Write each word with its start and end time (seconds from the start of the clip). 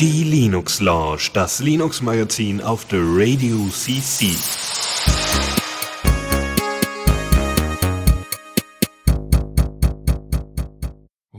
Die 0.00 0.24
Linux 0.24 0.80
Lounge, 0.80 1.30
das 1.32 1.60
Linux 1.60 2.02
Magazin 2.02 2.60
auf 2.60 2.84
der 2.86 2.98
Radio 3.00 3.68
CC. 3.68 4.34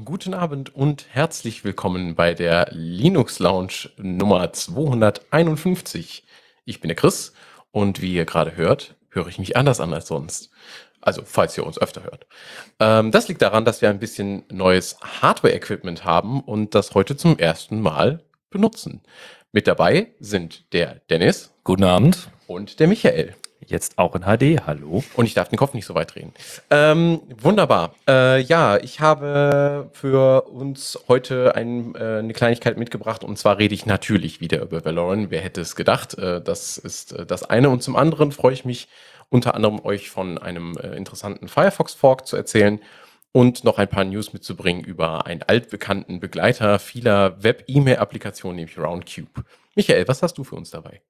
Guten 0.06 0.34
Abend 0.34 0.74
und 0.74 1.06
herzlich 1.10 1.66
willkommen 1.66 2.16
bei 2.16 2.34
der 2.34 2.70
Linux 2.72 3.40
Lounge 3.40 3.90
Nummer 3.98 4.54
251. 4.54 6.24
Ich 6.64 6.80
bin 6.80 6.88
der 6.88 6.96
Chris 6.96 7.34
und 7.72 8.02
wie 8.02 8.14
ihr 8.14 8.24
gerade 8.24 8.56
hört, 8.56 8.96
höre 9.10 9.28
ich 9.28 9.40
mich 9.40 9.58
anders 9.58 9.82
an 9.82 9.94
als 9.94 10.08
sonst. 10.08 10.50
Also, 11.06 11.22
falls 11.24 11.56
ihr 11.56 11.66
uns 11.66 11.80
öfter 11.80 12.04
hört. 12.04 12.26
Ähm, 12.80 13.12
das 13.12 13.28
liegt 13.28 13.42
daran, 13.44 13.64
dass 13.64 13.82
wir 13.82 13.90
ein 13.90 14.00
bisschen 14.00 14.44
neues 14.52 14.98
Hardware-Equipment 15.22 16.04
haben 16.04 16.42
und 16.42 16.74
das 16.74 16.96
heute 16.96 17.16
zum 17.16 17.38
ersten 17.38 17.80
Mal 17.80 18.24
benutzen. 18.50 19.02
Mit 19.52 19.68
dabei 19.68 20.08
sind 20.20 20.74
der 20.74 21.02
Dennis. 21.10 21.54
Guten 21.64 21.84
Abend. 21.84 22.30
Und 22.48 22.80
der 22.80 22.88
Michael. 22.88 23.36
Jetzt 23.68 23.98
auch 23.98 24.16
in 24.16 24.24
HD, 24.24 24.66
hallo. 24.66 25.04
Und 25.16 25.26
ich 25.26 25.34
darf 25.34 25.50
den 25.50 25.58
Kopf 25.58 25.74
nicht 25.74 25.86
so 25.86 25.96
weit 25.96 26.14
drehen. 26.14 26.34
Ähm, 26.70 27.22
wunderbar. 27.40 27.96
Äh, 28.08 28.42
ja, 28.42 28.78
ich 28.78 29.00
habe 29.00 29.90
für 29.94 30.50
uns 30.50 31.00
heute 31.08 31.56
ein, 31.56 31.96
äh, 31.96 32.20
eine 32.20 32.34
Kleinigkeit 32.34 32.78
mitgebracht 32.78 33.24
und 33.24 33.38
zwar 33.38 33.58
rede 33.58 33.74
ich 33.74 33.86
natürlich 33.86 34.42
wieder 34.42 34.62
über 34.62 34.86
Valorant. 34.86 35.32
Wer 35.32 35.42
hätte 35.42 35.62
es 35.62 35.76
gedacht? 35.76 36.18
Äh, 36.18 36.42
das 36.42 36.78
ist 36.78 37.14
äh, 37.14 37.26
das 37.26 37.44
eine 37.44 37.70
und 37.70 37.82
zum 37.82 37.96
anderen 37.96 38.32
freue 38.32 38.54
ich 38.54 38.66
mich 38.66 38.88
unter 39.30 39.56
anderem 39.56 39.80
euch 39.84 40.10
von 40.10 40.38
einem 40.38 40.78
äh, 40.78 40.96
interessanten 40.96 41.48
Firefox 41.48 41.94
Fork 41.94 42.28
zu 42.28 42.36
erzählen 42.36 42.80
und 43.32 43.64
noch 43.64 43.78
ein 43.78 43.90
paar 43.90 44.06
News 44.06 44.32
mitzubringen 44.32 44.84
über 44.84 45.26
einen 45.26 45.44
altbekannten 45.44 46.20
Begleiter 46.20 46.80
vieler 46.80 47.44
Web-E-Mail-Applikationen, 47.44 48.56
nämlich 48.56 48.78
Roundcube. 48.78 49.44
Michael, 49.76 50.08
was 50.08 50.24
hast 50.24 50.38
du 50.38 50.44
für 50.44 50.56
uns 50.56 50.70
dabei? 50.70 51.02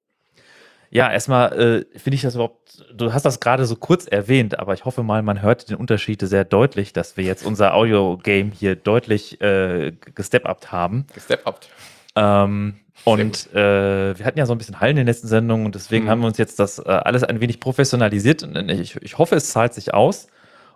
Ja, 0.90 1.12
erstmal 1.12 1.52
äh, 1.52 1.98
finde 1.98 2.14
ich 2.14 2.22
das 2.22 2.34
überhaupt, 2.34 2.84
du 2.94 3.12
hast 3.12 3.24
das 3.24 3.40
gerade 3.40 3.64
so 3.66 3.76
kurz 3.76 4.06
erwähnt, 4.06 4.58
aber 4.58 4.74
ich 4.74 4.84
hoffe 4.84 5.02
mal, 5.02 5.22
man 5.22 5.42
hört 5.42 5.68
den 5.68 5.76
Unterschied 5.76 6.20
sehr 6.22 6.44
deutlich, 6.44 6.92
dass 6.92 7.16
wir 7.16 7.24
jetzt 7.24 7.44
unser 7.44 7.74
Audio-Game 7.74 8.52
hier 8.52 8.76
deutlich 8.76 9.40
äh, 9.40 9.92
gestep-upt 10.14 10.72
haben. 10.72 11.06
Gestep-upt. 11.14 11.68
Ähm, 12.14 12.76
und 13.06 13.54
äh, 13.54 14.18
wir 14.18 14.26
hatten 14.26 14.36
ja 14.36 14.46
so 14.46 14.52
ein 14.52 14.58
bisschen 14.58 14.80
Hallen 14.80 14.96
in 14.96 14.96
den 14.96 15.06
letzten 15.06 15.28
Sendungen 15.28 15.64
und 15.64 15.76
deswegen 15.76 16.06
mhm. 16.06 16.10
haben 16.10 16.20
wir 16.22 16.26
uns 16.26 16.38
jetzt 16.38 16.58
das 16.58 16.80
äh, 16.80 16.88
alles 16.88 17.22
ein 17.22 17.40
wenig 17.40 17.60
professionalisiert. 17.60 18.42
Und 18.42 18.68
ich, 18.68 18.96
ich 18.96 19.16
hoffe, 19.16 19.36
es 19.36 19.50
zahlt 19.50 19.74
sich 19.74 19.94
aus. 19.94 20.26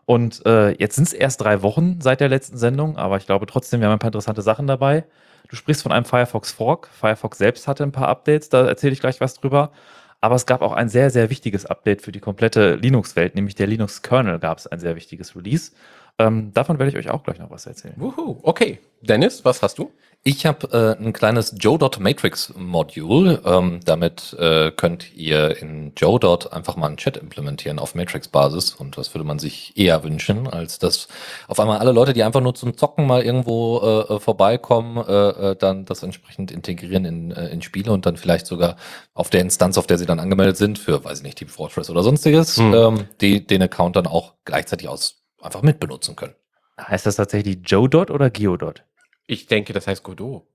Und 0.07 0.47
äh, 0.47 0.71
jetzt 0.79 0.95
sind 0.95 1.09
es 1.09 1.13
erst 1.13 1.41
drei 1.41 1.63
Wochen 1.63 2.01
seit 2.01 2.21
der 2.21 2.29
letzten 2.29 2.57
Sendung, 2.57 2.97
aber 2.97 3.17
ich 3.17 3.27
glaube 3.27 3.47
trotzdem, 3.47 3.81
wir 3.81 3.89
haben 3.89 3.95
ein 3.95 3.99
paar 3.99 4.11
interessante 4.11 4.43
Sachen 4.43 4.69
dabei. 4.69 5.07
Du 5.49 5.57
sprichst 5.57 5.83
von 5.83 5.91
einem 5.91 6.05
Firefox 6.05 6.53
Fork. 6.53 6.89
Firefox 6.93 7.37
selbst 7.37 7.67
hatte 7.67 7.83
ein 7.83 7.91
paar 7.91 8.07
Updates, 8.07 8.49
da 8.49 8.65
erzähle 8.65 8.93
ich 8.93 9.01
gleich 9.01 9.21
was 9.21 9.35
drüber. 9.35 9.73
Aber 10.21 10.37
es 10.37 10.47
gab 10.47 10.63
auch 10.63 10.73
ein 10.73 10.89
sehr, 10.89 11.11
sehr 11.11 11.31
wichtiges 11.31 11.67
Update 11.67 12.01
für 12.03 12.13
die 12.13 12.21
komplette 12.21 12.77
Linux-Welt, 12.77 13.35
nämlich 13.35 13.57
der 13.57 13.67
Linux-Kernel 13.67 14.39
gab 14.39 14.59
es 14.59 14.69
ein 14.69 14.79
sehr 14.79 14.95
wichtiges 14.95 15.35
Release. 15.35 15.73
Ähm, 16.21 16.53
davon 16.53 16.79
werde 16.79 16.91
ich 16.91 16.99
euch 16.99 17.11
auch 17.11 17.23
gleich 17.23 17.39
noch 17.39 17.51
was 17.51 17.67
erzählen. 17.67 17.95
Wuhu, 17.97 18.39
okay. 18.43 18.79
Dennis, 19.01 19.45
was 19.45 19.63
hast 19.63 19.79
du? 19.79 19.91
Ich 20.23 20.45
habe 20.45 20.97
äh, 20.99 21.03
ein 21.03 21.15
kleines 21.15 21.55
Joe.matrix-Modul. 21.59 23.41
Ähm, 23.43 23.81
damit 23.87 24.37
äh, 24.39 24.71
könnt 24.71 25.17
ihr 25.17 25.57
in 25.63 25.93
Joe. 25.97 26.21
einfach 26.51 26.77
mal 26.77 26.89
einen 26.89 26.99
Chat 26.99 27.17
implementieren 27.17 27.79
auf 27.79 27.95
Matrix-Basis. 27.95 28.73
Und 28.75 28.99
das 28.99 29.15
würde 29.15 29.25
man 29.25 29.39
sich 29.39 29.73
eher 29.79 30.05
wünschen, 30.05 30.47
als 30.47 30.79
dass 30.79 31.09
auf 31.49 31.59
einmal 31.59 31.79
alle 31.79 31.93
Leute, 31.93 32.13
die 32.13 32.23
einfach 32.23 32.43
nur 32.43 32.55
zum 32.55 32.77
Zocken 32.77 33.07
mal 33.07 33.23
irgendwo 33.23 33.79
äh, 33.79 34.17
äh 34.17 34.21
vorbeikommen, 34.21 34.99
äh, 34.99 35.53
äh, 35.53 35.57
dann 35.57 35.87
das 35.87 36.03
entsprechend 36.03 36.51
integrieren 36.51 37.07
in, 37.07 37.31
äh, 37.31 37.49
in 37.49 37.63
Spiele 37.63 37.91
und 37.91 38.05
dann 38.05 38.19
vielleicht 38.19 38.47
sogar 38.47 38.77
auf 39.15 39.31
der 39.31 39.41
Instanz, 39.41 39.79
auf 39.79 39.87
der 39.87 39.97
sie 39.97 40.05
dann 40.05 40.21
angemeldet 40.21 40.59
sind, 40.59 40.79
für, 40.79 41.03
weiß 41.03 41.21
ich 41.21 41.25
nicht, 41.25 41.39
Team 41.39 41.49
Fortress 41.49 41.89
oder 41.89 42.03
sonstiges, 42.03 42.59
hm. 42.59 42.75
ähm, 42.75 43.05
die 43.23 43.47
den 43.47 43.63
Account 43.63 43.97
dann 43.97 44.07
auch 44.07 44.35
gleichzeitig 44.45 44.87
aus 44.87 45.20
einfach 45.41 45.63
mitbenutzen 45.63 46.17
können. 46.17 46.35
Heißt 46.81 47.07
das 47.07 47.17
tatsächlich 47.17 47.59
Joe.dot 47.65 48.11
oder 48.11 48.31
Geodot? 48.31 48.85
Ich 49.27 49.47
denke, 49.47 49.73
das 49.73 49.87
heißt 49.87 50.03
Godot. 50.03 50.47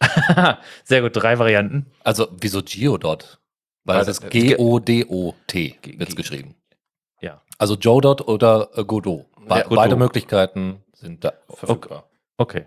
Sehr 0.84 1.02
gut, 1.02 1.12
drei 1.14 1.38
Varianten. 1.38 1.86
Also, 2.02 2.28
wieso 2.40 2.62
Geodot? 2.62 3.40
Weil 3.84 3.98
also, 3.98 4.10
es 4.10 4.18
ist 4.18 4.30
G-O-D-O-T 4.30 5.78
wird 5.98 6.08
es 6.08 6.16
geschrieben. 6.16 6.54
Ja. 7.20 7.42
Also 7.58 7.74
Joe.dot 7.74 8.26
oder 8.26 8.70
äh, 8.74 8.84
Godot. 8.84 9.26
Be 9.46 9.58
ja, 9.58 9.68
Beide 9.68 9.96
Möglichkeiten 9.96 10.82
sind 10.94 11.24
da 11.24 11.34
verfügbar. 11.48 12.08
Okay. 12.38 12.66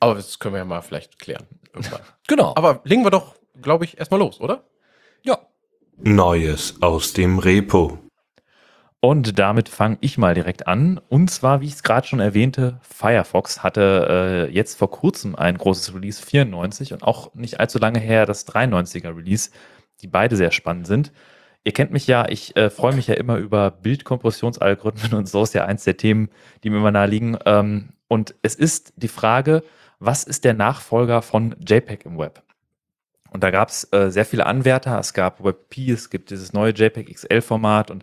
Aber 0.00 0.14
das 0.14 0.38
können 0.38 0.54
wir 0.54 0.58
ja 0.58 0.64
mal 0.64 0.82
vielleicht 0.82 1.18
klären. 1.18 1.46
Genau. 2.26 2.52
Aber 2.56 2.82
legen 2.84 3.04
wir 3.04 3.10
doch, 3.10 3.36
glaube 3.62 3.86
ich, 3.86 3.98
erstmal 3.98 4.20
los, 4.20 4.38
oder? 4.40 4.62
Ja. 5.22 5.38
Neues 5.96 6.82
aus 6.82 7.14
dem 7.14 7.38
Repo. 7.38 7.98
Und 9.00 9.38
damit 9.38 9.68
fange 9.68 9.98
ich 10.00 10.18
mal 10.18 10.34
direkt 10.34 10.66
an. 10.66 11.00
Und 11.08 11.30
zwar, 11.30 11.60
wie 11.60 11.66
ich 11.66 11.74
es 11.74 11.82
gerade 11.84 12.06
schon 12.06 12.18
erwähnte, 12.18 12.80
Firefox 12.82 13.62
hatte 13.62 14.48
äh, 14.48 14.52
jetzt 14.52 14.76
vor 14.76 14.90
kurzem 14.90 15.36
ein 15.36 15.56
großes 15.56 15.94
Release 15.94 16.20
94 16.20 16.92
und 16.92 17.04
auch 17.04 17.32
nicht 17.34 17.60
allzu 17.60 17.78
lange 17.78 18.00
her 18.00 18.26
das 18.26 18.46
93er 18.48 19.16
Release, 19.16 19.50
die 20.00 20.08
beide 20.08 20.34
sehr 20.36 20.50
spannend 20.50 20.88
sind. 20.88 21.12
Ihr 21.62 21.72
kennt 21.72 21.92
mich 21.92 22.08
ja, 22.08 22.28
ich 22.28 22.56
äh, 22.56 22.70
freue 22.70 22.94
mich 22.94 23.06
ja 23.06 23.14
immer 23.14 23.36
über 23.36 23.70
Bildkompressionsalgorithmen 23.70 25.14
und 25.14 25.28
so 25.28 25.44
ist 25.44 25.54
ja 25.54 25.64
eins 25.64 25.84
der 25.84 25.96
Themen, 25.96 26.28
die 26.64 26.70
mir 26.70 26.78
immer 26.78 26.90
nahe 26.90 27.06
liegen. 27.06 27.38
Ähm, 27.46 27.90
und 28.08 28.34
es 28.42 28.56
ist 28.56 28.94
die 28.96 29.08
Frage, 29.08 29.62
was 30.00 30.24
ist 30.24 30.44
der 30.44 30.54
Nachfolger 30.54 31.22
von 31.22 31.54
JPEG 31.64 32.04
im 32.04 32.18
Web? 32.18 32.42
Und 33.30 33.44
da 33.44 33.50
gab 33.50 33.68
es 33.68 33.92
äh, 33.92 34.10
sehr 34.10 34.24
viele 34.24 34.46
Anwärter. 34.46 34.98
Es 34.98 35.12
gab 35.12 35.44
WebP, 35.44 35.90
es 35.90 36.10
gibt 36.10 36.30
dieses 36.30 36.52
neue 36.52 36.72
JPEG 36.72 37.14
XL-Format 37.14 37.90
und 37.90 38.02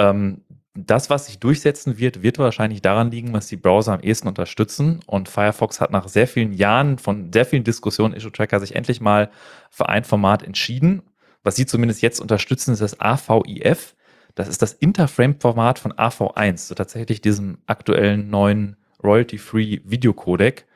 ähm, 0.00 0.42
das, 0.74 1.10
was 1.10 1.26
sich 1.26 1.38
durchsetzen 1.38 1.98
wird, 1.98 2.22
wird 2.22 2.38
wahrscheinlich 2.38 2.80
daran 2.80 3.10
liegen, 3.10 3.32
was 3.32 3.48
die 3.48 3.56
Browser 3.56 3.92
am 3.92 4.00
ehesten 4.00 4.28
unterstützen. 4.28 5.00
Und 5.06 5.28
Firefox 5.28 5.80
hat 5.80 5.90
nach 5.90 6.08
sehr 6.08 6.28
vielen 6.28 6.52
Jahren 6.52 6.98
von 6.98 7.32
sehr 7.32 7.44
vielen 7.44 7.64
Diskussionen 7.64 8.14
Issue 8.14 8.32
Tracker 8.32 8.60
sich 8.60 8.76
endlich 8.76 9.00
mal 9.00 9.30
für 9.68 9.88
ein 9.88 10.04
Format 10.04 10.42
entschieden. 10.42 11.02
Was 11.42 11.56
sie 11.56 11.66
zumindest 11.66 12.02
jetzt 12.02 12.20
unterstützen, 12.20 12.72
ist 12.72 12.82
das 12.82 13.00
AVIF. 13.00 13.94
Das 14.36 14.48
ist 14.48 14.62
das 14.62 14.72
Interframe-Format 14.72 15.80
von 15.80 15.92
AV1, 15.92 16.68
so 16.68 16.74
tatsächlich 16.74 17.20
diesem 17.20 17.58
aktuellen 17.66 18.30
neuen 18.30 18.76
Royalty-Free 19.02 19.80
Videocodec. 19.84 20.66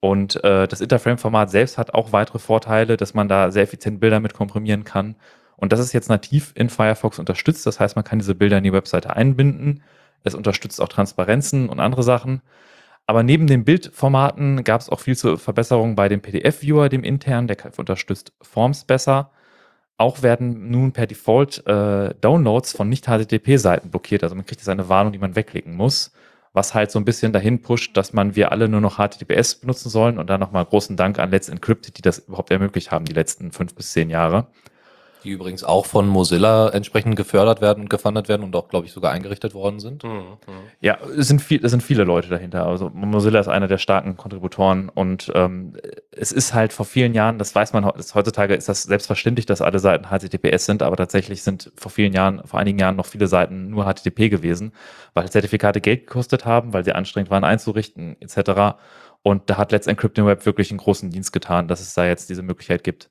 Und 0.00 0.42
äh, 0.44 0.68
das 0.68 0.80
Interframe-Format 0.80 1.50
selbst 1.50 1.78
hat 1.78 1.94
auch 1.94 2.12
weitere 2.12 2.38
Vorteile, 2.38 2.96
dass 2.96 3.14
man 3.14 3.28
da 3.28 3.50
sehr 3.50 3.62
effizient 3.62 4.00
Bilder 4.00 4.20
mit 4.20 4.34
komprimieren 4.34 4.84
kann 4.84 5.16
und 5.60 5.72
das 5.72 5.80
ist 5.80 5.92
jetzt 5.92 6.08
nativ 6.08 6.52
in 6.54 6.70
Firefox 6.70 7.18
unterstützt. 7.18 7.66
Das 7.66 7.78
heißt, 7.78 7.94
man 7.94 8.04
kann 8.04 8.18
diese 8.18 8.34
Bilder 8.34 8.58
in 8.58 8.64
die 8.64 8.72
Webseite 8.72 9.14
einbinden. 9.14 9.82
Es 10.24 10.34
unterstützt 10.34 10.80
auch 10.80 10.88
Transparenzen 10.88 11.68
und 11.68 11.80
andere 11.80 12.02
Sachen. 12.02 12.42
Aber 13.06 13.22
neben 13.22 13.46
den 13.46 13.64
Bildformaten 13.64 14.64
gab 14.64 14.80
es 14.80 14.88
auch 14.88 15.00
viel 15.00 15.16
zur 15.16 15.38
Verbesserung 15.38 15.96
bei 15.96 16.08
dem 16.08 16.20
PDF-Viewer, 16.20 16.88
dem 16.88 17.04
internen, 17.04 17.48
der 17.48 17.56
unterstützt 17.76 18.32
Forms 18.40 18.84
besser. 18.84 19.32
Auch 19.96 20.22
werden 20.22 20.70
nun 20.70 20.92
per 20.92 21.06
Default 21.06 21.66
äh, 21.66 22.14
Downloads 22.20 22.72
von 22.72 22.88
Nicht-HTTP-Seiten 22.88 23.90
blockiert. 23.90 24.22
Also 24.22 24.34
man 24.34 24.46
kriegt 24.46 24.60
jetzt 24.60 24.68
eine 24.68 24.88
Warnung, 24.88 25.12
die 25.12 25.18
man 25.18 25.36
wegklicken 25.36 25.74
muss, 25.74 26.12
was 26.54 26.72
halt 26.72 26.90
so 26.90 26.98
ein 26.98 27.04
bisschen 27.04 27.32
dahin 27.32 27.60
pusht, 27.60 27.96
dass 27.96 28.14
man 28.14 28.34
wir 28.34 28.50
alle 28.52 28.68
nur 28.68 28.80
noch 28.80 28.96
HTTPS 28.96 29.56
benutzen 29.56 29.90
sollen. 29.90 30.18
Und 30.18 30.30
dann 30.30 30.40
nochmal 30.40 30.64
großen 30.64 30.96
Dank 30.96 31.18
an 31.18 31.30
Let's 31.30 31.50
Encrypted, 31.50 31.98
die 31.98 32.02
das 32.02 32.20
überhaupt 32.20 32.50
ermöglicht 32.50 32.92
haben, 32.92 33.04
die 33.04 33.12
letzten 33.12 33.52
fünf 33.52 33.74
bis 33.74 33.92
zehn 33.92 34.08
Jahre. 34.08 34.46
Die 35.24 35.30
übrigens 35.30 35.64
auch 35.64 35.86
von 35.86 36.08
Mozilla 36.08 36.68
entsprechend 36.70 37.16
gefördert 37.16 37.60
werden 37.60 37.82
und 37.82 37.90
gefundet 37.90 38.28
werden 38.28 38.42
und 38.42 38.56
auch, 38.56 38.68
glaube 38.68 38.86
ich, 38.86 38.92
sogar 38.92 39.12
eingerichtet 39.12 39.54
worden 39.54 39.80
sind. 39.80 40.02
Mhm, 40.02 40.10
mh. 40.10 40.36
Ja, 40.80 40.98
es 41.16 41.28
sind, 41.28 41.42
viel, 41.42 41.64
es 41.64 41.70
sind 41.70 41.82
viele 41.82 42.04
Leute 42.04 42.28
dahinter. 42.28 42.66
Also 42.66 42.90
Mozilla 42.92 43.40
ist 43.40 43.48
einer 43.48 43.68
der 43.68 43.78
starken 43.78 44.16
Kontributoren 44.16 44.88
und 44.88 45.30
ähm, 45.34 45.74
es 46.10 46.32
ist 46.32 46.54
halt 46.54 46.72
vor 46.72 46.86
vielen 46.86 47.14
Jahren, 47.14 47.38
das 47.38 47.54
weiß 47.54 47.72
man 47.72 47.84
heutzutage, 47.84 48.54
ist 48.54 48.68
das 48.68 48.82
selbstverständlich, 48.84 49.46
dass 49.46 49.60
alle 49.60 49.78
Seiten 49.78 50.06
HTTPS 50.06 50.66
sind, 50.66 50.82
aber 50.82 50.96
tatsächlich 50.96 51.42
sind 51.42 51.72
vor 51.76 51.90
vielen 51.90 52.12
Jahren, 52.12 52.42
vor 52.46 52.58
einigen 52.58 52.78
Jahren 52.78 52.96
noch 52.96 53.06
viele 53.06 53.26
Seiten 53.26 53.68
nur 53.68 53.84
HTTP 53.84 54.30
gewesen, 54.30 54.72
weil 55.14 55.30
Zertifikate 55.30 55.80
Geld 55.80 56.06
gekostet 56.06 56.44
haben, 56.44 56.72
weil 56.72 56.84
sie 56.84 56.92
anstrengend 56.92 57.30
waren 57.30 57.44
einzurichten 57.44 58.16
etc. 58.20 58.78
Und 59.22 59.50
da 59.50 59.58
hat 59.58 59.72
Let's 59.72 59.86
Encrypting 59.86 60.26
Web 60.26 60.46
wirklich 60.46 60.70
einen 60.70 60.78
großen 60.78 61.10
Dienst 61.10 61.32
getan, 61.32 61.68
dass 61.68 61.80
es 61.80 61.94
da 61.94 62.06
jetzt 62.06 62.30
diese 62.30 62.42
Möglichkeit 62.42 62.84
gibt. 62.84 63.10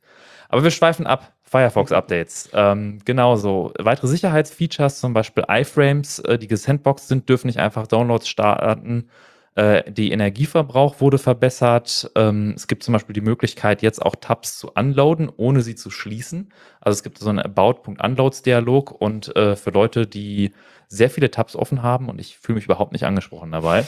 Aber 0.50 0.63
wir 0.63 0.71
schweifen 0.71 1.06
ab. 1.06 1.33
Firefox-Updates. 1.49 2.49
Ähm, 2.53 2.99
genauso. 3.05 3.73
Weitere 3.79 4.07
Sicherheitsfeatures, 4.07 4.99
zum 4.99 5.13
Beispiel 5.13 5.45
iFrames, 5.49 6.19
äh, 6.19 6.37
die 6.37 6.47
gesandboxed 6.47 7.07
sind, 7.07 7.27
dürfen 7.27 7.47
nicht 7.47 7.59
einfach 7.59 7.87
Downloads 7.87 8.29
starten. 8.29 9.09
Äh, 9.55 9.91
die 9.91 10.11
Energieverbrauch 10.11 11.01
wurde 11.01 11.17
verbessert. 11.17 12.11
Ähm, 12.15 12.53
es 12.55 12.67
gibt 12.67 12.83
zum 12.83 12.93
Beispiel 12.93 13.13
die 13.13 13.21
Möglichkeit, 13.21 13.81
jetzt 13.81 14.01
auch 14.01 14.15
Tabs 14.15 14.59
zu 14.59 14.71
unloaden, 14.73 15.31
ohne 15.35 15.61
sie 15.61 15.75
zu 15.75 15.89
schließen. 15.89 16.53
Also 16.81 16.97
es 16.97 17.03
gibt 17.03 17.17
so 17.17 17.29
einen 17.29 17.39
About.unloads-Dialog 17.39 18.91
und 18.91 19.35
äh, 19.35 19.55
für 19.55 19.71
Leute, 19.71 20.05
die 20.05 20.53
sehr 20.87 21.09
viele 21.09 21.31
Tabs 21.31 21.55
offen 21.55 21.81
haben 21.81 22.09
und 22.09 22.21
ich 22.21 22.37
fühle 22.37 22.55
mich 22.55 22.65
überhaupt 22.65 22.93
nicht 22.93 23.05
angesprochen 23.05 23.51
dabei. 23.51 23.85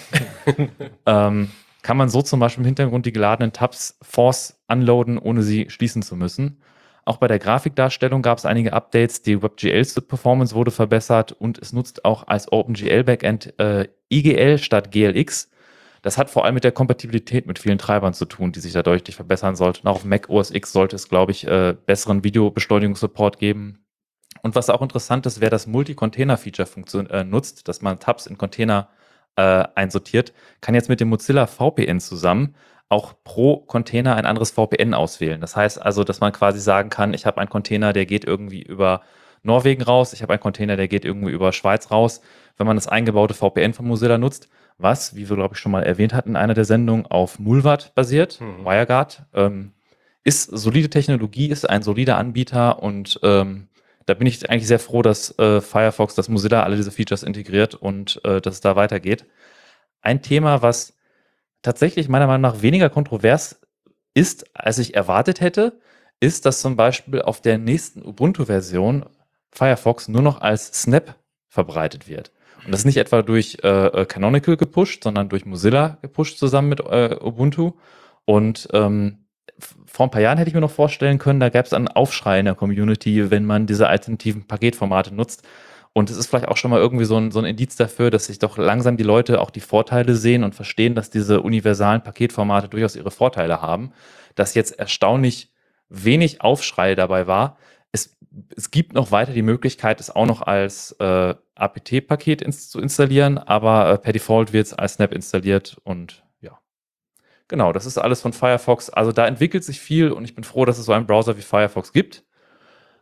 ähm, 1.06 1.52
kann 1.84 1.98
man 1.98 2.10
so 2.10 2.22
zum 2.22 2.40
Beispiel 2.40 2.64
im 2.64 2.68
Hintergrund 2.68 3.06
die 3.06 3.14
geladenen 3.14 3.54
Tabs 3.54 3.98
force 4.02 4.60
unloaden, 4.68 5.18
ohne 5.20 5.44
sie 5.44 5.70
schließen 5.70 6.02
zu 6.02 6.16
müssen. 6.16 6.60
Auch 7.04 7.18
bei 7.18 7.28
der 7.28 7.40
Grafikdarstellung 7.40 8.22
gab 8.22 8.38
es 8.38 8.46
einige 8.46 8.74
Updates. 8.74 9.22
Die 9.24 9.42
WebGL-Performance 9.42 10.56
wurde 10.56 10.72
verbessert 10.72 11.32
und 11.32 11.58
es 11.58 11.74
nutzt 11.74 12.06
auch 12.06 12.28
als 12.28 12.52
OpenGL-Backend 12.52 13.60
äh, 13.60 13.88
IGL 14.10 14.60
statt 14.60 14.92
GLX. 14.92 15.50
Das 16.04 16.18
hat 16.18 16.30
vor 16.30 16.46
allem 16.46 16.56
mit 16.56 16.64
der 16.64 16.72
Kompatibilität 16.72 17.46
mit 17.48 17.60
vielen 17.60 17.78
Treibern 17.78 18.14
zu 18.14 18.26
tun, 18.26 18.52
die 18.52 18.60
sich 18.60 18.74
da 18.74 18.84
deutlich 18.84 19.16
verbessern 19.16 19.56
sollten. 19.56 19.88
Auch 19.88 19.98
auf 19.98 20.06
Mac 20.06 20.30
OS 20.30 20.52
X 20.52 20.72
sollte 20.72 20.96
es, 20.96 21.10
glaube 21.10 21.32
ich, 21.32 21.48
äh, 21.48 21.76
besseren 21.86 22.24
Videobeschleunigungssupport 22.24 23.38
geben. 23.38 23.86
Und 24.42 24.56
was 24.56 24.70
auch 24.70 24.82
interessant 24.82 25.26
ist, 25.26 25.42
wer 25.42 25.50
das 25.50 25.68
Multi-Container-Feature 25.68 27.10
äh, 27.10 27.24
nutzt, 27.24 27.68
dass 27.68 27.82
man 27.82 28.00
Tabs 28.00 28.26
in 28.26 28.38
Container 28.38 28.90
äh, 29.36 29.66
einsortiert, 29.76 30.34
kann 30.60 30.76
jetzt 30.76 30.90
mit 30.90 31.00
dem 31.00 31.10
Mozilla 31.10 31.46
VPN 31.46 32.00
zusammen 32.00 32.56
auch 32.92 33.14
pro 33.24 33.58
Container 33.58 34.16
ein 34.16 34.26
anderes 34.26 34.52
VPN 34.52 34.94
auswählen. 34.94 35.40
Das 35.40 35.56
heißt 35.56 35.82
also, 35.82 36.04
dass 36.04 36.20
man 36.20 36.34
quasi 36.34 36.60
sagen 36.60 36.90
kann, 36.90 37.14
ich 37.14 37.26
habe 37.26 37.40
einen 37.40 37.50
Container, 37.50 37.94
der 37.94 38.06
geht 38.06 38.26
irgendwie 38.26 38.62
über 38.62 39.02
Norwegen 39.44 39.82
raus, 39.82 40.14
ich 40.14 40.22
habe 40.22 40.34
einen 40.34 40.42
Container, 40.42 40.76
der 40.76 40.88
geht 40.88 41.06
irgendwie 41.06 41.32
über 41.32 41.54
Schweiz 41.54 41.90
raus. 41.90 42.22
Wenn 42.58 42.68
man 42.68 42.76
das 42.76 42.88
eingebaute 42.88 43.34
VPN 43.34 43.74
von 43.74 43.88
Mozilla 43.88 44.18
nutzt, 44.18 44.50
was, 44.78 45.16
wie 45.16 45.30
wir 45.30 45.38
glaube 45.38 45.56
ich 45.56 45.60
schon 45.60 45.72
mal 45.72 45.84
erwähnt 45.84 46.14
hatten 46.14 46.32
in 46.32 46.36
einer 46.36 46.54
der 46.54 46.66
Sendungen, 46.66 47.06
auf 47.06 47.40
Mulvat 47.40 47.96
basiert, 47.96 48.42
mhm. 48.42 48.66
WireGuard, 48.66 49.24
ähm, 49.34 49.72
ist 50.24 50.44
solide 50.44 50.90
Technologie, 50.90 51.48
ist 51.48 51.70
ein 51.70 51.84
solider 51.84 52.18
Anbieter 52.18 52.84
und 52.84 53.20
ähm, 53.24 53.70
da 54.06 54.16
bin 54.16 54.28
ich 54.28 54.50
eigentlich 54.50 54.68
sehr 54.68 54.80
froh, 54.80 55.02
dass 55.02 55.38
äh, 55.40 55.62
Firefox, 55.62 56.16
dass 56.16 56.28
Mozilla 56.28 56.64
alle 56.64 56.76
diese 56.76 56.92
Features 56.92 57.24
integriert 57.24 57.74
und 57.76 58.20
äh, 58.26 58.42
dass 58.42 58.56
es 58.56 58.62
da 58.62 58.76
weitergeht. 58.76 59.26
Ein 60.02 60.22
Thema, 60.22 60.62
was 60.62 60.98
tatsächlich 61.62 62.10
meiner 62.10 62.28
Meinung 62.28 62.42
nach 62.42 62.62
weniger 62.62 62.90
kontrovers 62.90 63.62
ist, 64.14 64.46
als 64.56 64.78
ich 64.78 64.96
erwartet 64.96 65.42
hätte, 65.42 65.80
ist, 66.20 66.46
dass 66.46 66.62
zum 66.62 66.76
Beispiel 66.76 67.22
auf 67.22 67.42
der 67.42 67.58
nächsten 67.58 68.04
Ubuntu-Version 68.06 69.06
Firefox 69.52 70.08
nur 70.08 70.22
noch 70.22 70.42
als 70.42 70.68
Snap 70.82 71.16
verbreitet 71.50 72.08
wird. 72.08 72.32
Und 72.66 72.72
das 72.72 72.86
nicht 72.86 72.98
etwa 72.98 73.22
durch 73.24 73.58
äh, 73.64 73.68
äh 73.68 74.06
Canonical 74.06 74.56
gepusht, 74.56 75.04
sondern 75.04 75.30
durch 75.30 75.46
Mozilla 75.46 75.98
gepusht 76.02 76.38
zusammen 76.38 76.70
mit 76.70 76.80
äh, 76.80 77.18
Ubuntu. 77.20 77.74
Und 78.26 78.68
ähm, 78.72 79.26
vor 79.86 80.08
ein 80.08 80.12
paar 80.12 80.22
Jahren 80.22 80.38
hätte 80.38 80.50
ich 80.50 80.54
mir 80.54 80.62
noch 80.62 80.72
vorstellen 80.72 81.18
können, 81.18 81.40
da 81.40 81.50
gäbe 81.50 81.66
es 81.66 81.74
einen 81.74 81.88
Aufschrei 81.88 82.40
in 82.40 82.46
der 82.46 82.56
Community, 82.56 83.32
wenn 83.32 83.46
man 83.46 83.66
diese 83.66 83.88
alternativen 83.88 84.48
Paketformate 84.48 85.14
nutzt. 85.14 85.44
Und 85.94 86.10
es 86.10 86.18
ist 86.18 86.28
vielleicht 86.28 86.48
auch 86.48 86.58
schon 86.58 86.72
mal 86.72 86.80
irgendwie 86.80 87.06
so 87.06 87.18
ein, 87.18 87.32
so 87.32 87.40
ein 87.40 87.46
Indiz 87.46 87.76
dafür, 87.76 88.12
dass 88.12 88.26
sich 88.26 88.40
doch 88.40 88.58
langsam 88.58 88.96
die 88.96 89.04
Leute 89.04 89.42
auch 89.42 89.50
die 89.50 89.60
Vorteile 89.60 90.16
sehen 90.16 90.44
und 90.44 90.56
verstehen, 90.56 90.96
dass 90.96 91.10
diese 91.10 91.42
universalen 91.42 92.02
Paketformate 92.02 92.70
durchaus 92.70 92.96
ihre 92.96 93.12
Vorteile 93.12 93.62
haben. 93.62 93.92
Dass 94.36 94.54
jetzt 94.54 94.80
erstaunlich 94.80 95.52
wenig 95.90 96.42
Aufschrei 96.42 96.96
dabei 96.96 97.28
war. 97.28 97.58
Es, 97.92 98.18
es 98.56 98.72
gibt 98.72 98.94
noch 98.94 99.12
weiter 99.12 99.34
die 99.34 99.42
Möglichkeit, 99.42 100.00
es 100.00 100.10
auch 100.10 100.26
noch 100.26 100.42
als 100.42 100.94
äh, 101.00 101.36
apt-Paket 101.56 102.42
ins, 102.42 102.70
zu 102.70 102.80
installieren, 102.80 103.38
aber 103.38 103.92
äh, 103.92 103.98
per 103.98 104.14
Default 104.14 104.54
wird 104.54 104.68
es 104.68 104.74
als 104.74 104.94
Snap 104.94 105.12
installiert 105.12 105.78
und 105.84 106.24
ja. 106.40 106.58
Genau, 107.50 107.74
das 107.74 107.86
ist 107.86 107.98
alles 107.98 108.22
von 108.22 108.32
Firefox. 108.32 108.90
Also 108.90 109.12
da 109.12 109.28
entwickelt 109.28 109.66
sich 109.66 109.82
viel 109.82 110.14
und 110.14 110.24
ich 110.24 110.36
bin 110.36 110.46
froh, 110.46 110.64
dass 110.64 110.78
es 110.78 110.86
so 110.86 110.94
einen 110.94 111.06
Browser 111.06 111.36
wie 111.36 111.42
Firefox 111.42 111.92
gibt. 111.92 112.24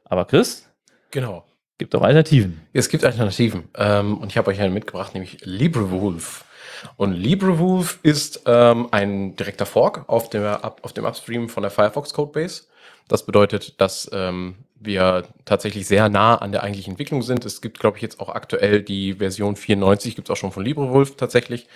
Aber 0.06 0.26
Chris? 0.26 0.68
Genau. 1.12 1.46
Gibt 1.80 1.96
auch 1.96 2.02
Alternativen. 2.02 2.62
Es 2.74 2.90
gibt 2.90 3.06
Alternativen. 3.06 3.70
Ähm, 3.76 4.18
und 4.18 4.32
ich 4.32 4.38
habe 4.38 4.52
euch 4.52 4.60
einen 4.60 4.74
mitgebracht, 4.74 5.14
nämlich 5.14 5.38
LibreWolf. 5.46 6.44
Und 6.98 7.14
LibreWolf 7.14 8.00
ist 8.04 8.42
ähm, 8.46 8.90
ein 8.92 9.38
direkter 9.38 9.66
Fork 9.66 10.04
auf 10.08 10.30
dem, 10.30 10.44
auf 10.44 10.92
dem 10.92 11.06
Upstream 11.06 11.48
von 11.48 11.64
der 11.64 11.72
Firefox 11.72 12.14
Codebase. 12.14 12.64
Das 13.08 13.26
bedeutet, 13.26 13.80
dass 13.80 14.10
ähm, 14.12 14.56
wir 14.76 15.24
tatsächlich 15.46 15.88
sehr 15.88 16.10
nah 16.10 16.36
an 16.36 16.52
der 16.52 16.64
eigentlichen 16.64 16.92
Entwicklung 16.92 17.22
sind. 17.22 17.46
Es 17.46 17.62
gibt, 17.62 17.80
glaube 17.80 17.96
ich, 17.96 18.04
jetzt 18.04 18.20
auch 18.20 18.30
aktuell 18.30 18.84
die 18.84 19.14
Version 19.14 19.56
94, 19.56 20.18
gibt 20.18 20.28
es 20.28 20.34
auch 20.34 20.38
schon 20.38 20.52
von 20.52 20.66
LibreWolf 20.66 21.16
tatsächlich 21.16 21.68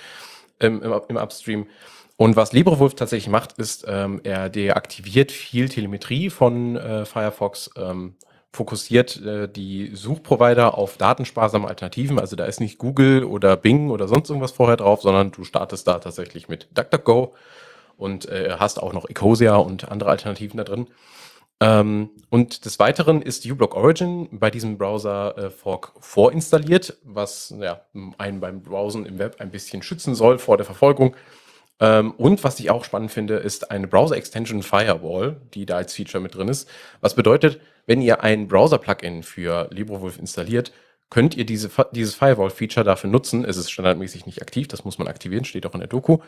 ähm, 0.59 0.81
im, 0.81 0.93
im 1.07 1.15
Upstream. 1.15 1.67
Und 2.17 2.35
was 2.35 2.51
LibreWolf 2.51 2.95
tatsächlich 2.95 3.29
macht, 3.29 3.53
ist, 3.53 3.85
ähm, 3.87 4.19
er 4.25 4.49
deaktiviert 4.49 5.31
viel 5.31 5.69
Telemetrie 5.69 6.29
von 6.29 6.75
äh, 6.75 7.05
Firefox. 7.05 7.69
Ähm, 7.77 8.15
fokussiert 8.53 9.19
äh, 9.21 9.49
die 9.49 9.91
Suchprovider 9.95 10.77
auf 10.77 10.97
datensparsame 10.97 11.67
Alternativen. 11.67 12.19
Also 12.19 12.35
da 12.35 12.45
ist 12.45 12.61
nicht 12.61 12.77
Google 12.77 13.23
oder 13.23 13.57
Bing 13.57 13.89
oder 13.89 14.07
sonst 14.07 14.29
irgendwas 14.29 14.51
vorher 14.51 14.77
drauf, 14.77 15.01
sondern 15.01 15.31
du 15.31 15.43
startest 15.43 15.87
da 15.87 15.97
tatsächlich 15.97 16.47
mit 16.47 16.69
DuckDuckGo 16.77 17.33
und 17.97 18.29
äh, 18.29 18.55
hast 18.59 18.81
auch 18.81 18.93
noch 18.93 19.09
Ecosia 19.09 19.55
und 19.55 19.89
andere 19.89 20.11
Alternativen 20.11 20.57
da 20.57 20.63
drin. 20.63 20.87
Ähm, 21.59 22.11
und 22.29 22.65
des 22.65 22.77
Weiteren 22.77 23.23
ist 23.23 23.45
uBlock 23.49 23.75
Origin 23.75 24.29
bei 24.31 24.51
diesem 24.51 24.77
Browser 24.77 25.35
äh, 25.37 25.49
Fork 25.49 25.93
vorinstalliert, 25.99 26.97
was 27.03 27.55
ja, 27.59 27.81
einen 28.19 28.39
beim 28.39 28.61
Browsen 28.61 29.07
im 29.07 29.17
Web 29.17 29.37
ein 29.39 29.49
bisschen 29.49 29.81
schützen 29.81 30.13
soll 30.13 30.37
vor 30.37 30.57
der 30.57 30.65
Verfolgung. 30.65 31.15
Ähm, 31.79 32.11
und 32.11 32.43
was 32.43 32.59
ich 32.59 32.69
auch 32.69 32.85
spannend 32.85 33.11
finde, 33.11 33.35
ist 33.35 33.71
eine 33.71 33.87
Browser 33.87 34.15
Extension 34.15 34.63
Firewall, 34.63 35.41
die 35.53 35.65
da 35.65 35.77
als 35.77 35.93
Feature 35.93 36.21
mit 36.21 36.35
drin 36.35 36.47
ist. 36.47 36.69
Was 37.01 37.15
bedeutet, 37.15 37.59
wenn 37.85 38.01
ihr 38.01 38.23
ein 38.23 38.47
Browser-Plugin 38.47 39.23
für 39.23 39.67
LibreWolf 39.71 40.19
installiert, 40.19 40.71
könnt 41.09 41.35
ihr 41.35 41.45
diese, 41.45 41.69
dieses 41.91 42.15
Firewall-Feature 42.15 42.83
dafür 42.83 43.09
nutzen. 43.09 43.45
Es 43.45 43.57
ist 43.57 43.69
standardmäßig 43.69 44.25
nicht 44.25 44.41
aktiv, 44.41 44.67
das 44.67 44.85
muss 44.85 44.97
man 44.97 45.07
aktivieren, 45.07 45.45
steht 45.45 45.65
auch 45.65 45.73
in 45.73 45.79
der 45.79 45.89
Doku. 45.89 46.19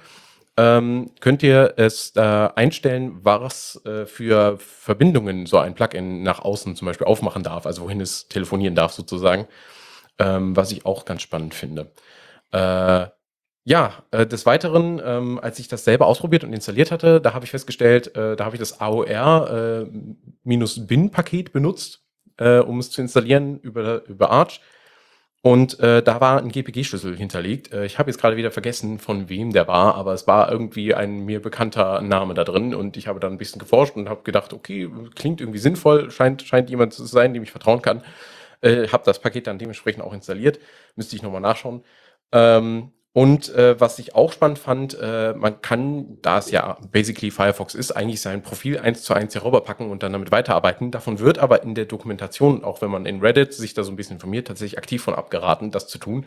Ähm, 0.57 1.11
könnt 1.19 1.43
ihr 1.43 1.73
es 1.77 2.15
äh, 2.15 2.21
einstellen, 2.21 3.19
was 3.23 3.81
äh, 3.85 4.05
für 4.05 4.57
Verbindungen 4.57 5.47
so 5.47 5.57
ein 5.57 5.75
Plugin 5.75 6.23
nach 6.23 6.39
außen 6.39 6.75
zum 6.75 6.85
Beispiel 6.85 7.07
aufmachen 7.07 7.43
darf, 7.43 7.65
also 7.65 7.81
wohin 7.83 7.99
es 7.99 8.29
telefonieren 8.29 8.75
darf 8.75 8.93
sozusagen, 8.93 9.47
ähm, 10.17 10.55
was 10.55 10.71
ich 10.71 10.85
auch 10.85 11.03
ganz 11.03 11.23
spannend 11.23 11.55
finde. 11.55 11.91
Äh, 12.51 13.07
ja, 13.65 14.03
äh, 14.11 14.25
des 14.27 14.45
Weiteren, 14.45 15.01
ähm, 15.03 15.39
als 15.41 15.57
ich 15.57 15.67
das 15.67 15.83
selber 15.83 16.05
ausprobiert 16.05 16.43
und 16.43 16.53
installiert 16.53 16.91
hatte, 16.91 17.19
da 17.19 17.33
habe 17.33 17.45
ich 17.45 17.51
festgestellt, 17.51 18.15
äh, 18.15 18.35
da 18.35 18.45
habe 18.45 18.55
ich 18.55 18.59
das 18.59 18.79
AOR-Bin-Paket 18.79 21.47
äh, 21.47 21.51
benutzt, 21.51 22.03
äh, 22.37 22.59
um 22.59 22.77
es 22.79 22.91
zu 22.91 23.01
installieren 23.01 23.59
über, 23.59 24.05
über 24.05 24.29
Arch. 24.29 24.61
Und 25.41 25.79
äh, 25.79 26.03
da 26.03 26.21
war 26.21 26.39
ein 26.39 26.49
GPG-Schlüssel 26.49 27.17
hinterlegt. 27.17 27.73
Äh, 27.73 27.85
ich 27.85 27.97
habe 27.97 28.09
jetzt 28.09 28.19
gerade 28.19 28.37
wieder 28.37 28.51
vergessen, 28.51 28.99
von 28.99 29.29
wem 29.29 29.51
der 29.51 29.67
war, 29.67 29.95
aber 29.95 30.13
es 30.13 30.27
war 30.27 30.51
irgendwie 30.51 30.93
ein 30.93 31.25
mir 31.25 31.41
bekannter 31.41 32.01
Name 32.01 32.35
da 32.35 32.43
drin. 32.43 32.75
Und 32.75 32.97
ich 32.97 33.07
habe 33.07 33.19
dann 33.19 33.33
ein 33.33 33.37
bisschen 33.39 33.59
geforscht 33.59 33.95
und 33.95 34.09
habe 34.09 34.21
gedacht, 34.23 34.53
okay, 34.53 34.89
klingt 35.15 35.41
irgendwie 35.41 35.59
sinnvoll, 35.59 36.11
scheint, 36.11 36.43
scheint 36.43 36.69
jemand 36.69 36.93
zu 36.93 37.05
sein, 37.05 37.33
dem 37.33 37.43
ich 37.43 37.51
vertrauen 37.51 37.81
kann. 37.81 38.03
Äh, 38.61 38.87
habe 38.89 39.03
das 39.05 39.19
Paket 39.19 39.47
dann 39.47 39.59
dementsprechend 39.59 40.03
auch 40.03 40.13
installiert. 40.13 40.59
Müsste 40.95 41.15
ich 41.15 41.23
nochmal 41.23 41.41
nachschauen. 41.41 41.83
Ähm, 42.31 42.91
und 43.15 43.47
äh, 43.55 43.79
was 43.79 43.97
ich 43.97 44.13
auch 44.13 44.33
spannend 44.33 44.59
fand, 44.59 44.97
äh, 45.01 45.33
man 45.37 45.61
kann, 45.61 46.17
da 46.21 46.37
es 46.37 46.51
ja 46.51 46.77
basically 46.91 47.31
Firefox 47.31 47.73
ist, 47.73 47.93
eigentlich 47.93 48.19
sein 48.19 48.41
Profil 48.41 48.77
eins 48.77 49.03
zu 49.03 49.13
eins 49.13 49.33
herüberpacken 49.33 49.89
und 49.89 50.03
dann 50.03 50.11
damit 50.11 50.33
weiterarbeiten. 50.33 50.91
Davon 50.91 51.19
wird 51.19 51.39
aber 51.39 51.63
in 51.63 51.75
der 51.75 51.85
Dokumentation, 51.85 52.65
auch 52.65 52.81
wenn 52.81 52.91
man 52.91 53.05
in 53.05 53.21
Reddit 53.21 53.53
sich 53.53 53.73
da 53.73 53.85
so 53.85 53.93
ein 53.93 53.95
bisschen 53.95 54.17
informiert, 54.17 54.47
tatsächlich 54.47 54.77
aktiv 54.77 55.01
von 55.01 55.13
abgeraten, 55.13 55.71
das 55.71 55.87
zu 55.87 55.97
tun. 55.97 56.25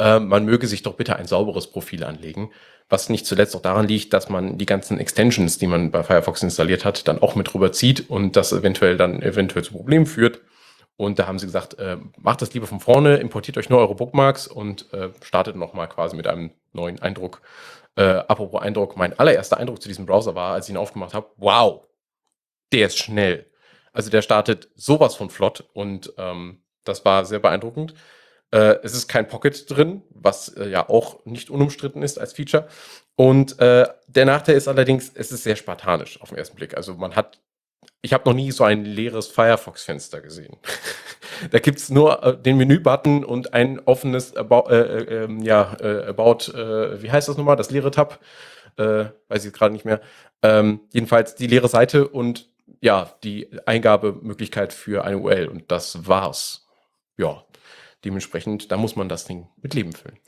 Äh, 0.00 0.18
man 0.18 0.44
möge 0.44 0.66
sich 0.66 0.82
doch 0.82 0.94
bitte 0.94 1.14
ein 1.14 1.28
sauberes 1.28 1.68
Profil 1.68 2.02
anlegen, 2.02 2.50
was 2.88 3.08
nicht 3.10 3.26
zuletzt 3.26 3.54
auch 3.54 3.62
daran 3.62 3.86
liegt, 3.86 4.12
dass 4.12 4.28
man 4.28 4.58
die 4.58 4.66
ganzen 4.66 4.98
Extensions, 4.98 5.58
die 5.58 5.68
man 5.68 5.92
bei 5.92 6.02
Firefox 6.02 6.42
installiert 6.42 6.84
hat, 6.84 7.06
dann 7.06 7.22
auch 7.22 7.36
mit 7.36 7.54
rüberzieht 7.54 8.10
und 8.10 8.34
das 8.34 8.52
eventuell 8.52 8.96
dann 8.96 9.22
eventuell 9.22 9.62
zu 9.64 9.72
Problemen 9.72 10.06
führt. 10.06 10.40
Und 10.96 11.18
da 11.18 11.26
haben 11.26 11.38
sie 11.38 11.46
gesagt, 11.46 11.78
äh, 11.78 11.98
macht 12.18 12.40
das 12.40 12.54
lieber 12.54 12.66
von 12.66 12.80
vorne, 12.80 13.16
importiert 13.16 13.58
euch 13.58 13.68
nur 13.68 13.80
eure 13.80 13.96
Bookmarks 13.96 14.46
und 14.46 14.92
äh, 14.92 15.10
startet 15.22 15.56
nochmal 15.56 15.88
quasi 15.88 16.16
mit 16.16 16.26
einem 16.26 16.52
neuen 16.72 17.00
Eindruck. 17.02 17.42
Äh, 17.96 18.02
apropos 18.02 18.62
Eindruck, 18.62 18.96
mein 18.96 19.18
allererster 19.18 19.56
Eindruck 19.56 19.82
zu 19.82 19.88
diesem 19.88 20.06
Browser 20.06 20.34
war, 20.34 20.54
als 20.54 20.66
ich 20.66 20.74
ihn 20.74 20.78
aufgemacht 20.78 21.14
habe, 21.14 21.30
wow, 21.36 21.82
der 22.72 22.86
ist 22.86 22.98
schnell. 22.98 23.46
Also 23.92 24.10
der 24.10 24.22
startet 24.22 24.68
sowas 24.74 25.14
von 25.14 25.30
flott 25.30 25.64
und 25.72 26.12
ähm, 26.18 26.62
das 26.84 27.04
war 27.04 27.24
sehr 27.24 27.38
beeindruckend. 27.38 27.94
Äh, 28.50 28.78
es 28.82 28.94
ist 28.94 29.08
kein 29.08 29.26
Pocket 29.26 29.68
drin, 29.70 30.02
was 30.10 30.48
äh, 30.48 30.68
ja 30.68 30.88
auch 30.88 31.24
nicht 31.24 31.50
unumstritten 31.50 32.02
ist 32.02 32.18
als 32.18 32.32
Feature. 32.32 32.68
Und 33.16 33.58
äh, 33.58 33.88
der 34.06 34.26
Nachteil 34.26 34.56
ist 34.56 34.68
allerdings, 34.68 35.10
es 35.14 35.32
ist 35.32 35.44
sehr 35.44 35.56
spartanisch 35.56 36.20
auf 36.20 36.28
den 36.28 36.38
ersten 36.38 36.56
Blick. 36.56 36.76
Also 36.76 36.94
man 36.94 37.16
hat 37.16 37.40
ich 38.04 38.12
habe 38.12 38.28
noch 38.28 38.36
nie 38.36 38.52
so 38.52 38.64
ein 38.64 38.84
leeres 38.84 39.28
Firefox-Fenster 39.28 40.20
gesehen. 40.20 40.58
da 41.50 41.58
gibt's 41.58 41.88
nur 41.88 42.22
äh, 42.22 42.36
den 42.36 42.58
Menü-Button 42.58 43.24
und 43.24 43.54
ein 43.54 43.80
offenes 43.80 44.36
About, 44.36 44.70
äh, 44.70 44.76
äh, 44.76 45.24
ähm, 45.24 45.40
ja, 45.40 45.74
äh, 45.80 46.04
About, 46.08 46.52
äh, 46.52 47.02
wie 47.02 47.10
heißt 47.10 47.28
das 47.28 47.38
nochmal, 47.38 47.56
das 47.56 47.70
leere 47.70 47.90
Tab, 47.90 48.20
äh, 48.76 49.06
weiß 49.28 49.46
ich 49.46 49.54
gerade 49.54 49.72
nicht 49.72 49.86
mehr. 49.86 50.02
Ähm, 50.42 50.80
jedenfalls 50.92 51.34
die 51.34 51.46
leere 51.46 51.68
Seite 51.68 52.06
und 52.06 52.50
ja, 52.82 53.10
die 53.24 53.48
Eingabemöglichkeit 53.64 54.74
für 54.74 55.04
eine 55.04 55.16
URL 55.16 55.48
und 55.48 55.72
das 55.72 56.06
war's. 56.06 56.68
Ja, 57.16 57.42
dementsprechend, 58.04 58.70
da 58.70 58.76
muss 58.76 58.96
man 58.96 59.08
das 59.08 59.24
Ding 59.24 59.48
mit 59.62 59.72
Leben 59.72 59.92
füllen. 59.94 60.18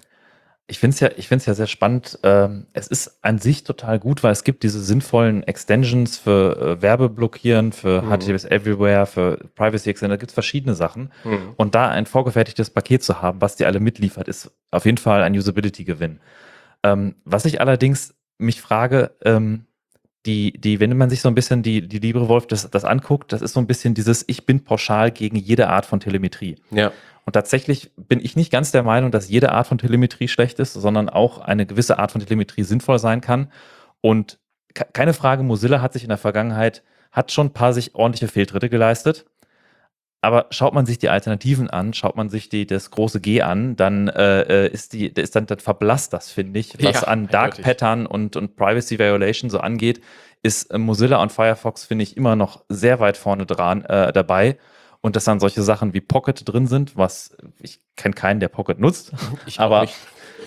Ich 0.69 0.81
finde 0.81 0.95
es 0.95 1.01
ja, 1.01 1.11
ich 1.17 1.29
find's 1.29 1.47
ja 1.47 1.55
sehr 1.55 1.69
spannend. 1.69 2.19
Ähm, 2.25 2.67
es 2.73 2.89
ist 2.89 3.19
an 3.23 3.39
sich 3.39 3.63
total 3.63 4.01
gut, 4.01 4.25
weil 4.25 4.33
es 4.33 4.43
gibt 4.43 4.65
diese 4.65 4.81
sinnvollen 4.83 5.45
Extensions 5.45 6.19
für 6.19 6.57
äh, 6.79 6.83
Werbeblockieren, 6.83 7.71
für 7.71 8.03
Mhm. 8.03 8.11
HTTPS 8.11 8.45
Everywhere, 8.47 9.07
für 9.07 9.37
Privacy 9.55 9.91
Extender, 9.91 10.17
da 10.17 10.19
gibt 10.19 10.31
es 10.31 10.35
verschiedene 10.35 10.75
Sachen. 10.75 11.13
Mhm. 11.23 11.53
Und 11.57 11.77
da 11.77 11.89
ein 11.89 12.07
vorgefertigtes 12.07 12.71
Paket 12.71 13.05
zu 13.05 13.23
haben, 13.23 13.41
was 13.41 13.55
dir 13.55 13.69
alle 13.69 13.79
mitliefert, 13.79 14.27
ist 14.27 14.51
auf 14.73 14.85
jeden 14.87 14.99
Fall 14.99 15.23
ein 15.23 15.35
Usability-Gewinn. 15.37 16.19
Ähm, 16.83 17.15
was 17.25 17.45
ich 17.45 17.61
allerdings 17.61 18.15
mich 18.39 18.61
frage, 18.61 19.13
ähm, 19.25 19.67
die, 20.27 20.53
die, 20.53 20.81
wenn 20.81 20.97
man 20.97 21.09
sich 21.09 21.21
so 21.21 21.29
ein 21.29 21.35
bisschen 21.35 21.63
die, 21.63 21.87
die 21.89 21.99
LibreWolf 21.99 22.47
das, 22.47 22.69
das 22.71 22.85
anguckt, 22.85 23.33
das 23.33 23.41
ist 23.41 23.53
so 23.55 23.61
ein 23.61 23.67
bisschen 23.67 23.95
dieses, 23.95 24.25
ich 24.27 24.45
bin 24.45 24.65
pauschal 24.65 25.11
gegen 25.11 25.37
jede 25.37 25.69
Art 25.69 25.87
von 25.87 26.01
Telemetrie. 26.01 26.57
Ja. 26.71 26.93
Und 27.25 27.33
tatsächlich 27.33 27.91
bin 27.97 28.21
ich 28.21 28.37
nicht 28.37 28.53
ganz 28.53 28.71
der 28.73 28.83
Meinung, 28.83 29.11
dass 29.11 29.29
jede 29.29 29.53
Art 29.53 29.67
von 29.67 29.79
Telemetrie 29.79 30.29
schlecht 30.29 30.59
ist, 30.59 30.75
sondern 30.75 31.09
auch 31.09 31.39
eine 31.39 31.67
gewisse 31.67 31.99
Art 31.99 32.13
von 32.13 32.21
Telemetrie 32.21 32.63
sinnvoll 32.63 32.99
sein 32.99 33.21
kann. 33.21 33.51
Und 34.01 34.39
ke- 34.75 34.87
keine 34.93 35.13
Frage, 35.15 35.43
Mozilla 35.43 35.81
hat 35.81 35.93
sich 35.93 36.03
in 36.03 36.09
der 36.09 36.19
Vergangenheit, 36.19 36.83
hat 37.11 37.33
schon 37.33 37.49
ein 37.49 37.53
paar 37.53 37.73
sich 37.73 37.95
ordentliche 37.95 38.29
Fehltritte 38.29 38.69
geleistet. 38.69 39.25
Aber 40.23 40.47
schaut 40.51 40.75
man 40.75 40.87
sich 40.87 40.99
die 40.99 41.09
Alternativen 41.09 41.71
an, 41.71 41.93
schaut 41.95 42.17
man 42.17 42.29
sich 42.31 42.49
die, 42.49 42.67
das 42.67 42.91
große 42.91 43.21
G 43.21 43.43
an, 43.43 43.77
dann 43.77 44.09
äh, 44.09 44.65
äh, 44.67 44.73
ist 44.73 44.93
die, 44.93 45.07
ist 45.07 45.37
dann, 45.37 45.47
dann 45.47 45.59
verblasst 45.61 46.13
das, 46.13 46.31
finde 46.31 46.59
ich, 46.59 46.75
was 46.83 47.03
Ja, 47.03 47.03
an 47.03 47.29
Dark 47.29 47.45
eindeutig. 47.53 47.65
Pattern 47.65 48.07
und, 48.07 48.35
und 48.35 48.57
Privacy 48.57 48.99
Violation 48.99 49.51
so 49.51 49.61
angeht, 49.61 50.01
ist 50.43 50.71
äh, 50.73 50.79
Mozilla 50.79 51.23
und 51.23 51.31
Firefox, 51.33 51.85
finde 51.85 52.03
ich, 52.03 52.17
immer 52.17 52.35
noch 52.35 52.65
sehr 52.69 52.99
weit 52.99 53.17
vorne 53.17 53.47
dran 53.47 53.85
äh, 53.85 54.13
dabei. 54.13 54.59
Und 55.03 55.15
dass 55.15 55.25
dann 55.25 55.39
solche 55.39 55.63
Sachen 55.63 55.95
wie 55.95 56.01
Pocket 56.01 56.43
drin 56.51 56.67
sind, 56.67 56.97
was 56.97 57.37
ich 57.61 57.81
kenne 57.97 58.15
keinen, 58.15 58.41
der 58.41 58.49
Pocket 58.49 58.81
nutzt, 58.81 59.13
Ich 59.47 59.61
aber 59.61 59.83
nicht. 59.83 59.95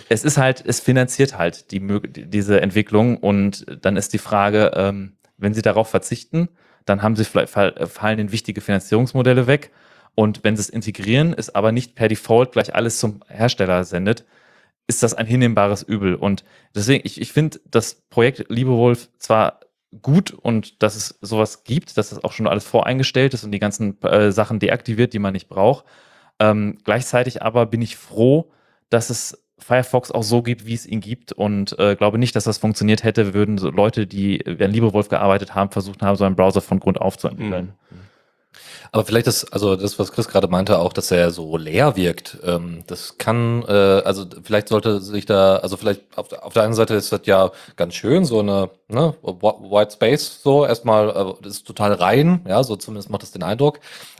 es 0.09 0.25
ist 0.25 0.37
halt, 0.37 0.61
es 0.65 0.81
finanziert 0.81 1.37
halt 1.37 1.71
die- 1.71 1.79
diese 2.27 2.59
Entwicklung 2.59 3.15
und 3.17 3.65
dann 3.85 3.95
ist 3.95 4.11
die 4.11 4.17
Frage, 4.17 4.71
ähm, 4.75 5.13
wenn 5.37 5.53
sie 5.53 5.61
darauf 5.61 5.89
verzichten, 5.89 6.49
dann 6.85 7.01
haben 7.01 7.15
sie 7.15 7.25
vielleicht 7.25 7.55
äh, 7.55 7.87
fallen 7.87 8.19
ihnen 8.19 8.31
wichtige 8.31 8.61
Finanzierungsmodelle 8.61 9.47
weg 9.47 9.71
und 10.15 10.43
wenn 10.43 10.55
sie 10.55 10.61
es 10.61 10.69
integrieren, 10.69 11.33
ist 11.33 11.55
aber 11.55 11.71
nicht 11.71 11.95
per 11.95 12.07
Default 12.07 12.51
gleich 12.51 12.75
alles 12.75 12.99
zum 12.99 13.21
Hersteller 13.27 13.83
sendet, 13.83 14.25
ist 14.87 15.03
das 15.03 15.13
ein 15.13 15.25
hinnehmbares 15.25 15.83
Übel 15.83 16.15
und 16.15 16.43
deswegen 16.75 17.05
ich, 17.05 17.21
ich 17.21 17.31
finde 17.31 17.59
das 17.65 17.95
Projekt 18.09 18.45
LiebeWolf 18.49 19.09
zwar 19.17 19.59
gut 20.01 20.31
und 20.31 20.83
dass 20.83 20.95
es 20.95 21.17
sowas 21.21 21.63
gibt, 21.63 21.97
dass 21.97 22.09
das 22.09 22.23
auch 22.23 22.31
schon 22.31 22.47
alles 22.47 22.65
voreingestellt 22.65 23.33
ist 23.33 23.43
und 23.43 23.51
die 23.51 23.59
ganzen 23.59 24.01
äh, 24.03 24.31
Sachen 24.31 24.59
deaktiviert, 24.59 25.13
die 25.13 25.19
man 25.19 25.33
nicht 25.33 25.49
braucht. 25.49 25.85
Ähm, 26.39 26.77
gleichzeitig 26.83 27.41
aber 27.41 27.65
bin 27.65 27.81
ich 27.81 27.97
froh, 27.97 28.51
dass 28.89 29.09
es 29.09 29.43
Firefox 29.59 30.11
auch 30.11 30.23
so 30.23 30.41
gibt, 30.41 30.65
wie 30.65 30.73
es 30.73 30.85
ihn 30.85 31.01
gibt 31.01 31.31
und 31.33 31.77
äh, 31.79 31.95
glaube 31.95 32.17
nicht, 32.17 32.35
dass 32.35 32.43
das 32.45 32.57
funktioniert 32.57 33.03
hätte, 33.03 33.33
würden 33.33 33.57
so 33.57 33.69
Leute, 33.69 34.07
die 34.07 34.43
an 34.45 34.71
LibreWolf 34.71 35.09
gearbeitet 35.09 35.55
haben, 35.55 35.69
versucht 35.71 36.01
haben, 36.01 36.15
so 36.15 36.23
einen 36.25 36.35
Browser 36.35 36.61
von 36.61 36.79
Grund 36.79 36.99
auf 37.01 37.17
zu 37.17 37.27
entwickeln. 37.27 37.73
Mhm. 37.91 37.97
Aber 38.91 39.05
vielleicht 39.05 39.27
das, 39.27 39.51
also 39.53 39.75
das, 39.75 39.99
was 39.99 40.11
Chris 40.11 40.27
gerade 40.27 40.47
meinte, 40.47 40.79
auch, 40.79 40.93
dass 40.93 41.11
er 41.11 41.29
so 41.29 41.57
leer 41.57 41.95
wirkt, 41.95 42.39
ähm, 42.43 42.83
das 42.87 43.19
kann, 43.19 43.63
äh, 43.67 43.71
also 43.71 44.25
vielleicht 44.43 44.67
sollte 44.69 44.99
sich 44.99 45.27
da, 45.27 45.57
also 45.57 45.77
vielleicht 45.77 46.01
auf, 46.17 46.27
der- 46.27 46.43
auf 46.43 46.53
der 46.53 46.63
einen 46.63 46.73
Seite 46.73 46.95
ist 46.95 47.11
das 47.11 47.21
ja 47.25 47.51
ganz 47.75 47.93
schön, 47.93 48.25
so 48.25 48.39
eine 48.39 48.71
ne, 48.87 49.13
Wh- 49.21 49.71
White 49.71 49.91
Space, 49.93 50.41
so 50.41 50.65
erstmal, 50.65 51.09
äh, 51.09 51.33
das 51.43 51.57
ist 51.57 51.67
total 51.67 51.93
rein, 51.93 52.41
ja, 52.47 52.63
so 52.63 52.75
zumindest 52.77 53.11
macht 53.11 53.21
das 53.21 53.29
den 53.31 53.43
Eindruck. 53.43 53.79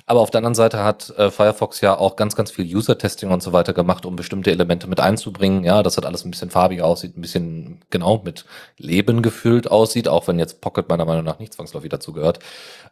Aber 0.09 0.21
auf 0.21 0.31
der 0.31 0.39
anderen 0.39 0.55
Seite 0.55 0.83
hat 0.83 1.11
äh, 1.19 1.29
Firefox 1.29 1.81
ja 1.81 1.95
auch 1.95 2.15
ganz, 2.15 2.35
ganz 2.35 2.49
viel 2.49 2.65
User-Testing 2.65 3.29
und 3.29 3.43
so 3.43 3.53
weiter 3.53 3.73
gemacht, 3.73 4.07
um 4.07 4.15
bestimmte 4.15 4.49
Elemente 4.49 4.87
mit 4.87 4.99
einzubringen. 4.99 5.63
Ja, 5.63 5.83
dass 5.83 5.95
das 5.95 6.03
alles 6.03 6.25
ein 6.25 6.31
bisschen 6.31 6.49
farbiger 6.49 6.85
aussieht, 6.85 7.15
ein 7.15 7.21
bisschen 7.21 7.81
genau 7.91 8.19
mit 8.25 8.45
Leben 8.79 9.21
gefüllt 9.21 9.69
aussieht, 9.69 10.07
auch 10.07 10.27
wenn 10.27 10.39
jetzt 10.39 10.61
Pocket 10.61 10.89
meiner 10.89 11.05
Meinung 11.05 11.25
nach 11.25 11.37
nicht 11.37 11.53
zwangsläufig 11.53 11.91
dazu 11.91 12.11
gehört. 12.11 12.39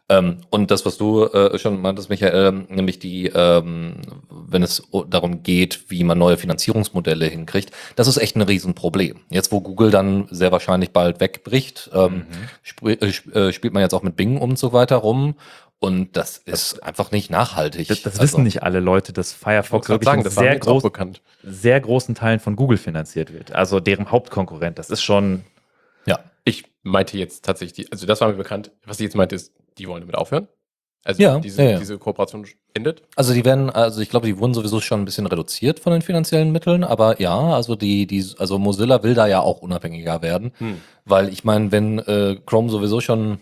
Ähm, 0.08 0.42
und 0.50 0.70
das, 0.70 0.86
was 0.86 0.96
du 0.96 1.24
äh, 1.24 1.58
schon 1.58 1.80
meintest, 1.80 2.08
Michael, 2.08 2.52
nämlich 2.68 3.00
die, 3.00 3.26
ähm, 3.26 3.96
wenn 4.30 4.62
es 4.62 4.84
darum 5.08 5.42
geht, 5.42 5.90
wie 5.90 6.04
man 6.04 6.18
neue 6.18 6.36
Finanzierungsmodelle 6.36 7.26
hinkriegt, 7.26 7.72
das 7.96 8.06
ist 8.06 8.18
echt 8.18 8.36
ein 8.36 8.42
Riesenproblem. 8.42 9.16
Jetzt, 9.28 9.50
wo 9.50 9.60
Google 9.60 9.90
dann 9.90 10.28
sehr 10.30 10.52
wahrscheinlich 10.52 10.92
bald 10.92 11.18
wegbricht, 11.18 11.90
ähm, 11.92 12.26
sp 12.62 12.94
äh, 12.94 13.10
sp 13.10 13.34
äh, 13.34 13.52
spielt 13.52 13.74
man 13.74 13.82
jetzt 13.82 13.92
auch 13.92 14.04
mit 14.04 14.14
Bing 14.14 14.38
und 14.38 14.56
so 14.56 14.72
weiter 14.72 14.98
rum. 14.98 15.34
Und 15.80 16.16
das 16.16 16.38
ist 16.38 16.82
einfach 16.82 17.12
nicht 17.12 17.30
nachhaltig. 17.30 17.86
Das, 17.88 18.02
das 18.02 18.14
Also- 18.14 18.22
wissen 18.24 18.42
nicht 18.42 18.62
alle 18.64 18.80
Leute, 18.80 19.12
dass 19.12 19.30
Ich 19.32 19.36
Firefox 19.38 19.88
wollte 19.88 19.88
wirklich 19.90 20.06
sagen, 20.08 20.24
das 20.24 20.34
sehr, 20.34 20.58
groß, 20.58 20.82
bekannt. 20.82 21.22
sehr 21.44 21.80
großen 21.80 22.14
Teilen 22.16 22.40
von 22.40 22.56
Google 22.56 22.78
finanziert 22.78 23.32
wird. 23.32 23.52
Also 23.52 23.78
deren 23.78 24.10
Hauptkonkurrent. 24.10 24.78
Das 24.78 24.90
ist 24.90 25.02
schon, 25.02 25.44
Ja. 26.06 26.18
Ich 26.44 26.64
meinte 26.82 27.16
jetzt 27.18 27.44
tatsächlich, 27.44 27.74
die, 27.86 27.92
also 27.92 28.06
das 28.06 28.20
war 28.20 28.28
mir 28.28 28.34
bekannt. 28.34 28.72
Was 28.86 28.98
ich 28.98 29.04
jetzt 29.04 29.14
meinte, 29.16 29.34
ist, 29.36 29.52
die 29.76 29.86
wollen 29.86 30.00
damit 30.00 30.16
aufhören. 30.16 30.48
Also 31.04 31.22
Ja, 31.22 31.38
diese, 31.38 31.62
ja, 31.62 31.70
ja. 31.72 31.78
diese 31.78 31.96
Kooperation 31.98 32.44
endet. 32.74 33.02
Also 33.14 33.32
die 33.34 33.44
werden, 33.44 33.70
also 33.70 34.00
ich 34.00 34.08
glaube, 34.10 34.26
die 34.26 34.36
wurden 34.38 34.54
sowieso 34.54 34.80
schon 34.80 35.00
ein 35.02 35.04
bisschen 35.04 35.26
reduziert 35.26 35.78
von 35.78 35.92
den 35.92 36.02
finanziellen 36.02 36.50
Mitteln, 36.50 36.82
aber 36.82 37.20
ja, 37.20 37.38
also 37.54 37.76
die, 37.76 38.06
die, 38.06 38.24
also 38.38 38.58
Mozilla 38.58 39.02
will 39.04 39.14
da 39.14 39.26
ja 39.28 39.40
auch 39.40 39.60
unabhängiger 39.60 40.22
werden, 40.22 40.52
Hm. 40.58 40.80
weil 41.04 41.28
ich 41.28 41.44
meine, 41.44 41.70
wenn 41.70 41.98
äh, 42.00 42.36
Chrome 42.46 42.68
sowieso 42.68 43.00
schon 43.00 43.38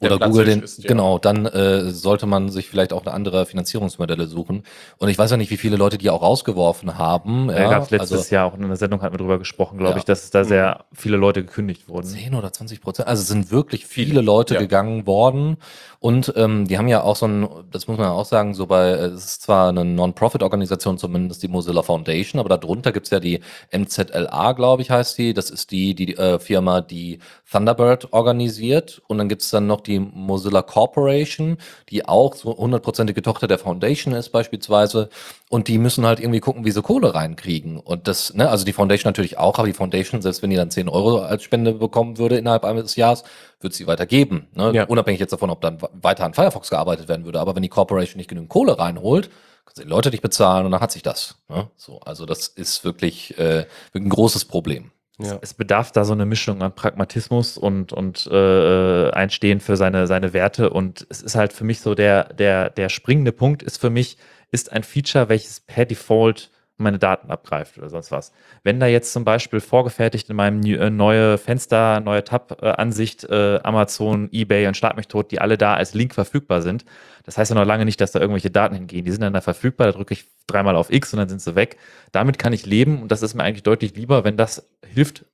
oder 0.00 0.16
Platzhirsch 0.16 0.30
Google 0.30 0.44
den, 0.46 0.62
ist, 0.62 0.82
ja. 0.82 0.88
genau, 0.88 1.18
dann 1.18 1.46
äh, 1.46 1.90
sollte 1.90 2.26
man 2.26 2.48
sich 2.48 2.68
vielleicht 2.68 2.92
auch 2.92 3.04
eine 3.04 3.12
andere 3.12 3.44
Finanzierungsmodelle 3.44 4.26
suchen. 4.26 4.62
Und 4.98 5.08
ich 5.08 5.18
weiß 5.18 5.30
ja 5.32 5.36
nicht, 5.36 5.50
wie 5.50 5.56
viele 5.56 5.76
Leute 5.76 5.98
die 5.98 6.08
auch 6.10 6.22
rausgeworfen 6.22 6.96
haben. 6.96 7.48
da 7.48 7.58
Ja, 7.58 7.70
gab 7.70 7.82
es 7.82 7.90
letztes 7.90 8.12
also 8.12 8.34
Jahr 8.34 8.46
auch 8.46 8.56
in 8.56 8.64
einer 8.64 8.76
Sendung, 8.76 9.02
hatten 9.02 9.14
wir 9.14 9.18
drüber 9.18 9.38
gesprochen, 9.38 9.78
glaube 9.78 9.92
Ja. 9.94 9.98
ich, 9.98 10.04
dass 10.04 10.24
es 10.24 10.30
da 10.30 10.44
sehr 10.44 10.84
viele 10.92 11.16
Leute 11.16 11.44
gekündigt 11.44 11.88
wurden. 11.88 12.06
10 12.06 12.34
oder 12.34 12.52
20 12.52 12.80
Prozent. 12.80 13.08
Also 13.08 13.22
es 13.22 13.28
sind 13.28 13.50
wirklich 13.50 13.86
viele, 13.86 14.10
Viele, 14.10 14.20
Leute 14.22 14.54
ja. 14.54 14.60
gegangen 14.60 15.06
worden. 15.06 15.56
Und 15.98 16.32
ähm, 16.36 16.66
die 16.66 16.78
haben 16.78 16.88
ja 16.88 17.02
auch 17.02 17.16
so 17.16 17.26
ein, 17.26 17.46
das 17.70 17.86
muss 17.86 17.98
man 17.98 18.06
ja 18.06 18.12
auch 18.12 18.24
sagen, 18.24 18.54
so 18.54 18.66
bei, 18.66 18.88
äh, 18.92 19.06
es 19.08 19.24
ist 19.26 19.42
zwar 19.42 19.68
eine 19.68 19.84
Non-Profit-Organisation, 19.84 20.96
zumindest 20.96 21.42
die 21.42 21.48
Mozilla 21.48 21.82
Foundation, 21.82 22.40
aber 22.40 22.56
darunter 22.56 22.90
gibt's 22.92 23.10
ja 23.10 23.20
die 23.20 23.40
MZLA, 23.70 24.52
glaube 24.52 24.80
ich, 24.80 24.90
heißt 24.90 25.18
die. 25.18 25.34
Das 25.34 25.50
ist 25.50 25.70
die, 25.70 25.94
die 25.94 26.16
äh, 26.16 26.38
Firma, 26.38 26.80
die 26.80 27.18
Thunderbird 27.50 28.12
organisiert. 28.12 29.02
Und 29.08 29.18
dann 29.18 29.28
gibt's 29.28 29.50
dann 29.50 29.66
noch 29.66 29.79
die 29.84 29.98
Mozilla 29.98 30.62
Corporation, 30.62 31.58
die 31.88 32.06
auch 32.06 32.34
so 32.34 32.56
hundertprozentige 32.56 33.22
Tochter 33.22 33.46
der 33.46 33.58
Foundation 33.58 34.14
ist 34.14 34.30
beispielsweise. 34.30 35.08
Und 35.48 35.68
die 35.68 35.78
müssen 35.78 36.06
halt 36.06 36.20
irgendwie 36.20 36.40
gucken, 36.40 36.64
wie 36.64 36.70
sie 36.70 36.82
Kohle 36.82 37.14
reinkriegen. 37.14 37.78
Und 37.78 38.08
das, 38.08 38.34
ne, 38.34 38.48
also 38.48 38.64
die 38.64 38.72
Foundation 38.72 39.08
natürlich 39.08 39.38
auch, 39.38 39.58
aber 39.58 39.66
die 39.66 39.72
Foundation, 39.72 40.22
selbst 40.22 40.42
wenn 40.42 40.50
die 40.50 40.56
dann 40.56 40.70
10 40.70 40.88
Euro 40.88 41.18
als 41.20 41.42
Spende 41.42 41.74
bekommen 41.74 42.18
würde 42.18 42.38
innerhalb 42.38 42.64
eines 42.64 42.96
Jahres, 42.96 43.24
wird 43.60 43.74
sie 43.74 43.86
weitergeben. 43.86 44.48
Ne? 44.54 44.72
Ja. 44.74 44.84
Unabhängig 44.84 45.20
jetzt 45.20 45.32
davon, 45.32 45.50
ob 45.50 45.60
dann 45.60 45.78
weiter 45.92 46.24
an 46.24 46.34
Firefox 46.34 46.70
gearbeitet 46.70 47.08
werden 47.08 47.24
würde. 47.24 47.40
Aber 47.40 47.54
wenn 47.54 47.62
die 47.62 47.68
Corporation 47.68 48.18
nicht 48.18 48.28
genügend 48.28 48.50
Kohle 48.50 48.78
reinholt, 48.78 49.30
können 49.64 49.76
sie 49.76 49.82
die 49.84 49.88
Leute 49.88 50.10
nicht 50.10 50.22
bezahlen 50.22 50.66
und 50.66 50.72
dann 50.72 50.80
hat 50.80 50.92
sich 50.92 51.02
das. 51.02 51.36
Ne? 51.48 51.68
So, 51.76 52.00
also 52.00 52.26
das 52.26 52.48
ist 52.48 52.84
wirklich, 52.84 53.38
äh, 53.38 53.66
wirklich 53.92 54.06
ein 54.06 54.08
großes 54.08 54.46
Problem. 54.46 54.90
Ja. 55.22 55.38
Es 55.42 55.54
bedarf 55.54 55.92
da 55.92 56.04
so 56.04 56.12
eine 56.12 56.24
Mischung 56.24 56.62
an 56.62 56.74
Pragmatismus 56.74 57.58
und, 57.58 57.92
und 57.92 58.26
äh, 58.26 59.10
Einstehen 59.10 59.60
für 59.60 59.76
seine, 59.76 60.06
seine 60.06 60.32
Werte. 60.32 60.70
Und 60.70 61.06
es 61.10 61.20
ist 61.20 61.34
halt 61.34 61.52
für 61.52 61.64
mich 61.64 61.80
so 61.80 61.94
der, 61.94 62.32
der, 62.32 62.70
der 62.70 62.88
springende 62.88 63.32
Punkt 63.32 63.62
ist 63.62 63.78
für 63.78 63.90
mich, 63.90 64.16
ist 64.50 64.72
ein 64.72 64.82
Feature, 64.82 65.28
welches 65.28 65.60
per 65.60 65.84
Default 65.84 66.50
meine 66.80 66.98
Daten 66.98 67.30
abgreift 67.30 67.78
oder 67.78 67.88
sonst 67.88 68.10
was. 68.10 68.32
Wenn 68.62 68.80
da 68.80 68.86
jetzt 68.86 69.12
zum 69.12 69.24
Beispiel 69.24 69.60
vorgefertigt 69.60 70.30
in 70.30 70.36
meinem 70.36 70.62
äh, 70.62 70.90
neue 70.90 71.38
Fenster, 71.38 72.00
neue 72.00 72.24
Tab-Ansicht, 72.24 73.24
äh, 73.24 73.60
Amazon, 73.62 74.28
Ebay 74.32 74.66
und 74.66 74.76
Schlag 74.76 74.96
mich 74.96 75.08
tot, 75.08 75.30
die 75.30 75.40
alle 75.40 75.58
da 75.58 75.74
als 75.74 75.94
Link 75.94 76.14
verfügbar 76.14 76.62
sind, 76.62 76.84
das 77.24 77.38
heißt 77.38 77.50
ja 77.50 77.54
noch 77.54 77.64
lange 77.64 77.84
nicht, 77.84 78.00
dass 78.00 78.12
da 78.12 78.20
irgendwelche 78.20 78.50
Daten 78.50 78.74
hingehen. 78.74 79.04
Die 79.04 79.10
sind 79.12 79.20
dann 79.20 79.32
da 79.32 79.40
verfügbar, 79.40 79.88
da 79.88 79.92
drücke 79.92 80.14
ich 80.14 80.24
dreimal 80.46 80.76
auf 80.76 80.90
X 80.90 81.12
und 81.12 81.18
dann 81.18 81.28
sind 81.28 81.40
sie 81.42 81.54
weg. 81.54 81.76
Damit 82.12 82.38
kann 82.38 82.52
ich 82.52 82.66
leben 82.66 83.02
und 83.02 83.12
das 83.12 83.22
ist 83.22 83.34
mir 83.34 83.44
eigentlich 83.44 83.62
deutlich 83.62 83.94
lieber, 83.94 84.24
wenn 84.24 84.36
das 84.36 84.68
hilft, 84.84 85.24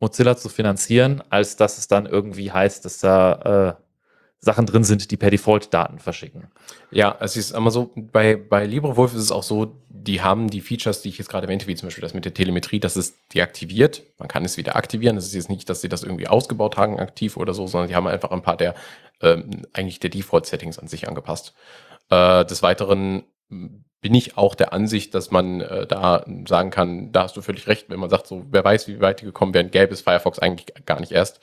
Mozilla 0.00 0.36
zu 0.36 0.48
finanzieren, 0.48 1.22
als 1.30 1.56
dass 1.56 1.78
es 1.78 1.88
dann 1.88 2.06
irgendwie 2.06 2.52
heißt, 2.52 2.84
dass 2.84 2.98
da 2.98 3.76
äh, 3.78 3.85
Sachen 4.38 4.66
drin 4.66 4.84
sind, 4.84 5.10
die 5.10 5.16
per 5.16 5.30
Default 5.30 5.72
Daten 5.72 5.98
verschicken. 5.98 6.48
Ja, 6.90 7.16
es 7.20 7.36
ist 7.36 7.52
immer 7.52 7.70
so, 7.70 7.90
bei, 7.96 8.36
bei 8.36 8.66
LibreWolf 8.66 9.14
ist 9.14 9.22
es 9.22 9.32
auch 9.32 9.42
so, 9.42 9.76
die 9.88 10.22
haben 10.22 10.48
die 10.48 10.60
Features, 10.60 11.02
die 11.02 11.08
ich 11.08 11.18
jetzt 11.18 11.28
gerade 11.28 11.46
erwähnte, 11.46 11.66
wie 11.66 11.74
zum 11.74 11.88
Beispiel 11.88 12.02
das 12.02 12.14
mit 12.14 12.24
der 12.24 12.34
Telemetrie, 12.34 12.78
das 12.78 12.96
ist 12.96 13.16
deaktiviert. 13.34 14.02
Man 14.18 14.28
kann 14.28 14.44
es 14.44 14.56
wieder 14.56 14.76
aktivieren. 14.76 15.16
Es 15.16 15.26
ist 15.26 15.34
jetzt 15.34 15.50
nicht, 15.50 15.68
dass 15.68 15.80
sie 15.80 15.88
das 15.88 16.02
irgendwie 16.02 16.28
ausgebaut 16.28 16.76
haben, 16.76 16.98
aktiv 16.98 17.36
oder 17.36 17.54
so, 17.54 17.66
sondern 17.66 17.88
die 17.88 17.96
haben 17.96 18.06
einfach 18.06 18.30
ein 18.30 18.42
paar 18.42 18.56
der, 18.56 18.74
ähm, 19.20 19.62
eigentlich 19.72 20.00
der 20.00 20.10
Default-Settings 20.10 20.78
an 20.78 20.86
sich 20.86 21.08
angepasst. 21.08 21.54
Äh, 22.10 22.44
des 22.44 22.62
Weiteren 22.62 23.24
m, 23.50 23.84
bin 24.00 24.14
ich 24.14 24.36
auch 24.36 24.54
der 24.54 24.72
Ansicht, 24.72 25.14
dass 25.14 25.32
man 25.32 25.62
äh, 25.62 25.86
da 25.86 26.24
sagen 26.46 26.70
kann, 26.70 27.10
da 27.10 27.24
hast 27.24 27.36
du 27.36 27.42
völlig 27.42 27.66
recht, 27.66 27.90
wenn 27.90 27.98
man 27.98 28.10
sagt, 28.10 28.28
so, 28.28 28.44
wer 28.50 28.62
weiß, 28.62 28.86
wie 28.86 29.00
weit 29.00 29.22
die 29.22 29.24
gekommen 29.24 29.54
wären, 29.54 29.70
gäbe 29.70 29.92
es 29.92 30.02
Firefox 30.02 30.38
eigentlich 30.38 30.66
gar 30.84 31.00
nicht 31.00 31.10
erst. 31.10 31.40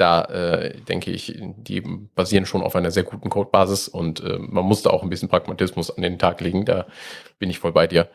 Da 0.00 0.22
äh, 0.22 0.80
denke 0.88 1.10
ich, 1.10 1.38
die 1.38 1.82
basieren 1.82 2.46
schon 2.46 2.62
auf 2.62 2.74
einer 2.74 2.90
sehr 2.90 3.02
guten 3.02 3.28
Codebasis 3.28 3.86
und 3.86 4.20
äh, 4.20 4.38
man 4.38 4.64
muss 4.64 4.80
da 4.80 4.88
auch 4.88 5.02
ein 5.02 5.10
bisschen 5.10 5.28
Pragmatismus 5.28 5.94
an 5.94 6.02
den 6.02 6.18
Tag 6.18 6.40
legen. 6.40 6.64
Da 6.64 6.86
bin 7.38 7.50
ich 7.50 7.58
voll 7.58 7.72
bei 7.72 7.86
dir. 7.86 8.08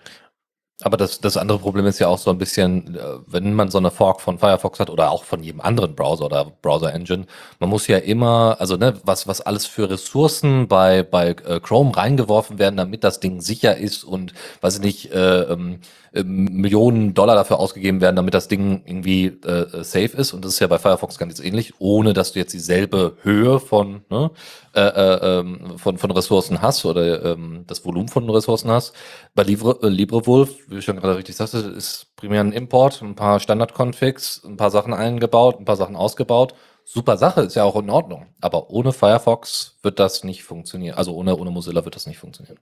Aber 0.82 0.98
das, 0.98 1.22
das 1.22 1.38
andere 1.38 1.60
Problem 1.60 1.86
ist 1.86 2.00
ja 2.00 2.08
auch 2.08 2.18
so 2.18 2.32
ein 2.32 2.40
bisschen, 2.40 2.96
äh, 2.96 3.00
wenn 3.28 3.54
man 3.54 3.70
so 3.70 3.78
eine 3.78 3.92
Fork 3.92 4.20
von 4.20 4.40
Firefox 4.40 4.80
hat 4.80 4.90
oder 4.90 5.12
auch 5.12 5.24
von 5.24 5.44
jedem 5.44 5.62
anderen 5.62 5.96
Browser 5.96 6.26
oder 6.26 6.46
Browser-Engine, 6.64 7.28
man 7.60 7.70
muss 7.70 7.86
ja 7.88 7.98
immer, 8.00 8.58
also 8.60 8.76
ne, 8.78 8.96
was, 9.04 9.28
was 9.28 9.42
alles 9.42 9.68
für 9.68 9.90
Ressourcen 9.90 10.68
bei, 10.68 11.04
bei 11.04 11.30
äh, 11.30 11.60
Chrome 11.60 11.96
reingeworfen 11.96 12.58
werden, 12.58 12.78
damit 12.78 13.04
das 13.04 13.20
Ding 13.20 13.42
sicher 13.42 13.78
ist 13.78 14.04
und, 14.04 14.34
weiß 14.62 14.78
ich 14.78 14.82
nicht, 14.82 15.14
äh, 15.14 15.44
ähm, 15.44 15.82
äh, 16.16 16.24
Millionen 16.24 17.14
Dollar 17.14 17.36
dafür 17.36 17.60
ausgegeben 17.60 18.02
werden, 18.02 18.16
damit 18.16 18.34
das 18.34 18.48
Ding 18.48 18.84
irgendwie 18.86 19.26
äh, 19.26 19.84
safe 19.84 20.18
ist. 20.18 20.34
Und 20.34 20.46
das 20.46 20.54
ist 20.54 20.60
ja 20.60 20.68
bei 20.68 20.80
Firefox 20.80 21.18
ganz 21.18 21.40
ähnlich, 21.40 21.74
ohne 21.80 22.14
dass 22.14 22.34
du 22.34 22.40
jetzt 22.40 22.54
dieselbe 22.54 23.18
Höhe 23.22 23.60
von, 23.60 24.06
ne, 24.10 24.32
äh, 24.74 24.82
äh, 24.82 25.40
ähm, 25.40 25.78
von, 25.78 25.98
von 25.98 26.12
Ressourcen 26.12 26.62
hast 26.62 26.86
oder 26.86 27.24
ähm, 27.26 27.66
das 27.68 27.86
Volumen 27.86 28.08
von 28.08 28.30
Ressourcen 28.30 28.72
hast. 28.72 28.94
Bei 29.34 29.44
Libre, 29.44 29.78
äh, 29.84 29.90
LibreWolf, 29.90 30.70
wie 30.70 30.76
du 30.76 30.82
schon 30.82 30.98
gerade 30.98 31.18
richtig 31.18 31.36
sagst, 31.36 31.54
ist 31.54 32.16
primär 32.16 32.42
ein 32.42 32.52
Import, 32.52 33.02
ein 33.02 33.16
paar 33.16 33.40
Standard-Configs, 33.40 34.44
ein 34.46 34.58
paar 34.58 34.72
Sachen 34.72 34.94
eingebaut, 34.94 35.60
ein 35.60 35.66
paar 35.66 35.76
Sachen 35.76 35.96
ausgebaut. 35.96 36.56
Super 36.88 37.18
Sache, 37.18 37.42
ist 37.42 37.56
ja 37.56 37.64
auch 37.64 37.76
in 37.78 37.90
Ordnung. 37.90 38.28
Aber 38.42 38.70
ohne 38.70 38.94
Firefox 38.94 39.80
wird 39.82 40.00
das 40.00 40.24
nicht 40.24 40.44
funktionieren. 40.44 40.96
Also 40.96 41.16
ohne, 41.16 41.36
ohne 41.36 41.50
Mozilla 41.50 41.84
wird 41.84 41.96
das 41.96 42.06
nicht 42.06 42.20
funktionieren. 42.20 42.60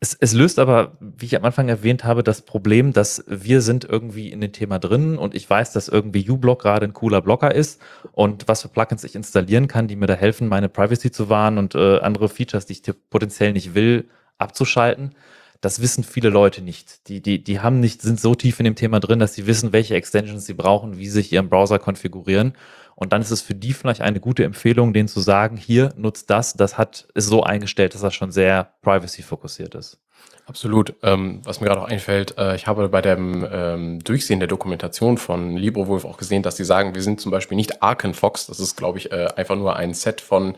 Es, 0.00 0.14
es 0.14 0.32
löst 0.32 0.60
aber, 0.60 0.96
wie 1.00 1.26
ich 1.26 1.36
am 1.36 1.44
Anfang 1.44 1.68
erwähnt 1.68 2.04
habe, 2.04 2.22
das 2.22 2.42
Problem, 2.42 2.92
dass 2.92 3.24
wir 3.26 3.60
sind 3.62 3.84
irgendwie 3.84 4.30
in 4.30 4.40
dem 4.40 4.52
Thema 4.52 4.78
drin 4.78 5.18
und 5.18 5.34
ich 5.34 5.50
weiß, 5.50 5.72
dass 5.72 5.88
irgendwie 5.88 6.30
uBlock 6.30 6.62
gerade 6.62 6.86
ein 6.86 6.92
cooler 6.92 7.20
Blocker 7.20 7.52
ist 7.52 7.80
und 8.12 8.46
was 8.46 8.62
für 8.62 8.68
Plugins 8.68 9.02
ich 9.02 9.16
installieren 9.16 9.66
kann, 9.66 9.88
die 9.88 9.96
mir 9.96 10.06
da 10.06 10.14
helfen, 10.14 10.46
meine 10.46 10.68
Privacy 10.68 11.10
zu 11.10 11.28
wahren 11.28 11.58
und 11.58 11.74
äh, 11.74 11.98
andere 11.98 12.28
Features, 12.28 12.66
die 12.66 12.74
ich 12.74 12.82
potenziell 13.10 13.52
nicht 13.52 13.74
will, 13.74 14.08
abzuschalten. 14.38 15.16
Das 15.60 15.82
wissen 15.82 16.04
viele 16.04 16.28
Leute 16.28 16.62
nicht. 16.62 17.08
Die, 17.08 17.20
die, 17.20 17.42
die 17.42 17.58
haben 17.58 17.80
nicht, 17.80 18.00
sind 18.00 18.20
so 18.20 18.36
tief 18.36 18.60
in 18.60 18.64
dem 18.64 18.76
Thema 18.76 19.00
drin, 19.00 19.18
dass 19.18 19.34
sie 19.34 19.48
wissen, 19.48 19.72
welche 19.72 19.96
Extensions 19.96 20.46
sie 20.46 20.54
brauchen, 20.54 20.98
wie 20.98 21.08
sich 21.08 21.32
ihren 21.32 21.48
Browser 21.48 21.80
konfigurieren. 21.80 22.52
Und 22.98 23.12
dann 23.12 23.22
ist 23.22 23.30
es 23.30 23.42
für 23.42 23.54
die 23.54 23.74
vielleicht 23.74 24.00
eine 24.00 24.18
gute 24.18 24.42
Empfehlung, 24.42 24.92
denen 24.92 25.06
zu 25.06 25.20
sagen, 25.20 25.56
hier 25.56 25.92
nutzt 25.96 26.30
das, 26.30 26.54
das 26.54 26.76
hat, 26.78 27.06
ist 27.14 27.28
so 27.28 27.44
eingestellt, 27.44 27.94
dass 27.94 28.00
das 28.00 28.12
schon 28.12 28.32
sehr 28.32 28.72
privacy-fokussiert 28.82 29.76
ist. 29.76 30.00
Absolut. 30.46 30.94
Ähm, 31.04 31.40
was 31.44 31.60
mir 31.60 31.68
gerade 31.68 31.80
auch 31.80 31.86
einfällt, 31.86 32.36
äh, 32.38 32.56
ich 32.56 32.66
habe 32.66 32.88
bei 32.88 33.00
dem 33.00 33.46
ähm, 33.52 33.98
Durchsehen 34.02 34.40
der 34.40 34.48
Dokumentation 34.48 35.16
von 35.16 35.56
LibreWolf 35.56 36.04
auch 36.04 36.16
gesehen, 36.16 36.42
dass 36.42 36.56
die 36.56 36.64
sagen, 36.64 36.96
wir 36.96 37.02
sind 37.02 37.20
zum 37.20 37.30
Beispiel 37.30 37.54
nicht 37.54 37.84
Arkenfox. 37.84 38.48
Das 38.48 38.58
ist, 38.58 38.74
glaube 38.74 38.98
ich, 38.98 39.12
äh, 39.12 39.28
einfach 39.36 39.54
nur 39.54 39.76
ein 39.76 39.94
Set 39.94 40.20
von 40.20 40.56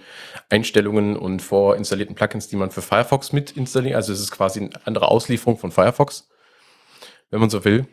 Einstellungen 0.48 1.16
und 1.16 1.42
vorinstallierten 1.42 2.14
Plugins, 2.14 2.48
die 2.48 2.56
man 2.56 2.70
für 2.70 2.80
Firefox 2.80 3.34
mit 3.34 3.50
installiert. 3.50 3.96
Also 3.96 4.14
es 4.14 4.20
ist 4.20 4.30
quasi 4.30 4.60
eine 4.60 4.70
andere 4.86 5.08
Auslieferung 5.08 5.58
von 5.58 5.72
Firefox, 5.72 6.26
wenn 7.28 7.40
man 7.40 7.50
so 7.50 7.66
will. 7.66 7.86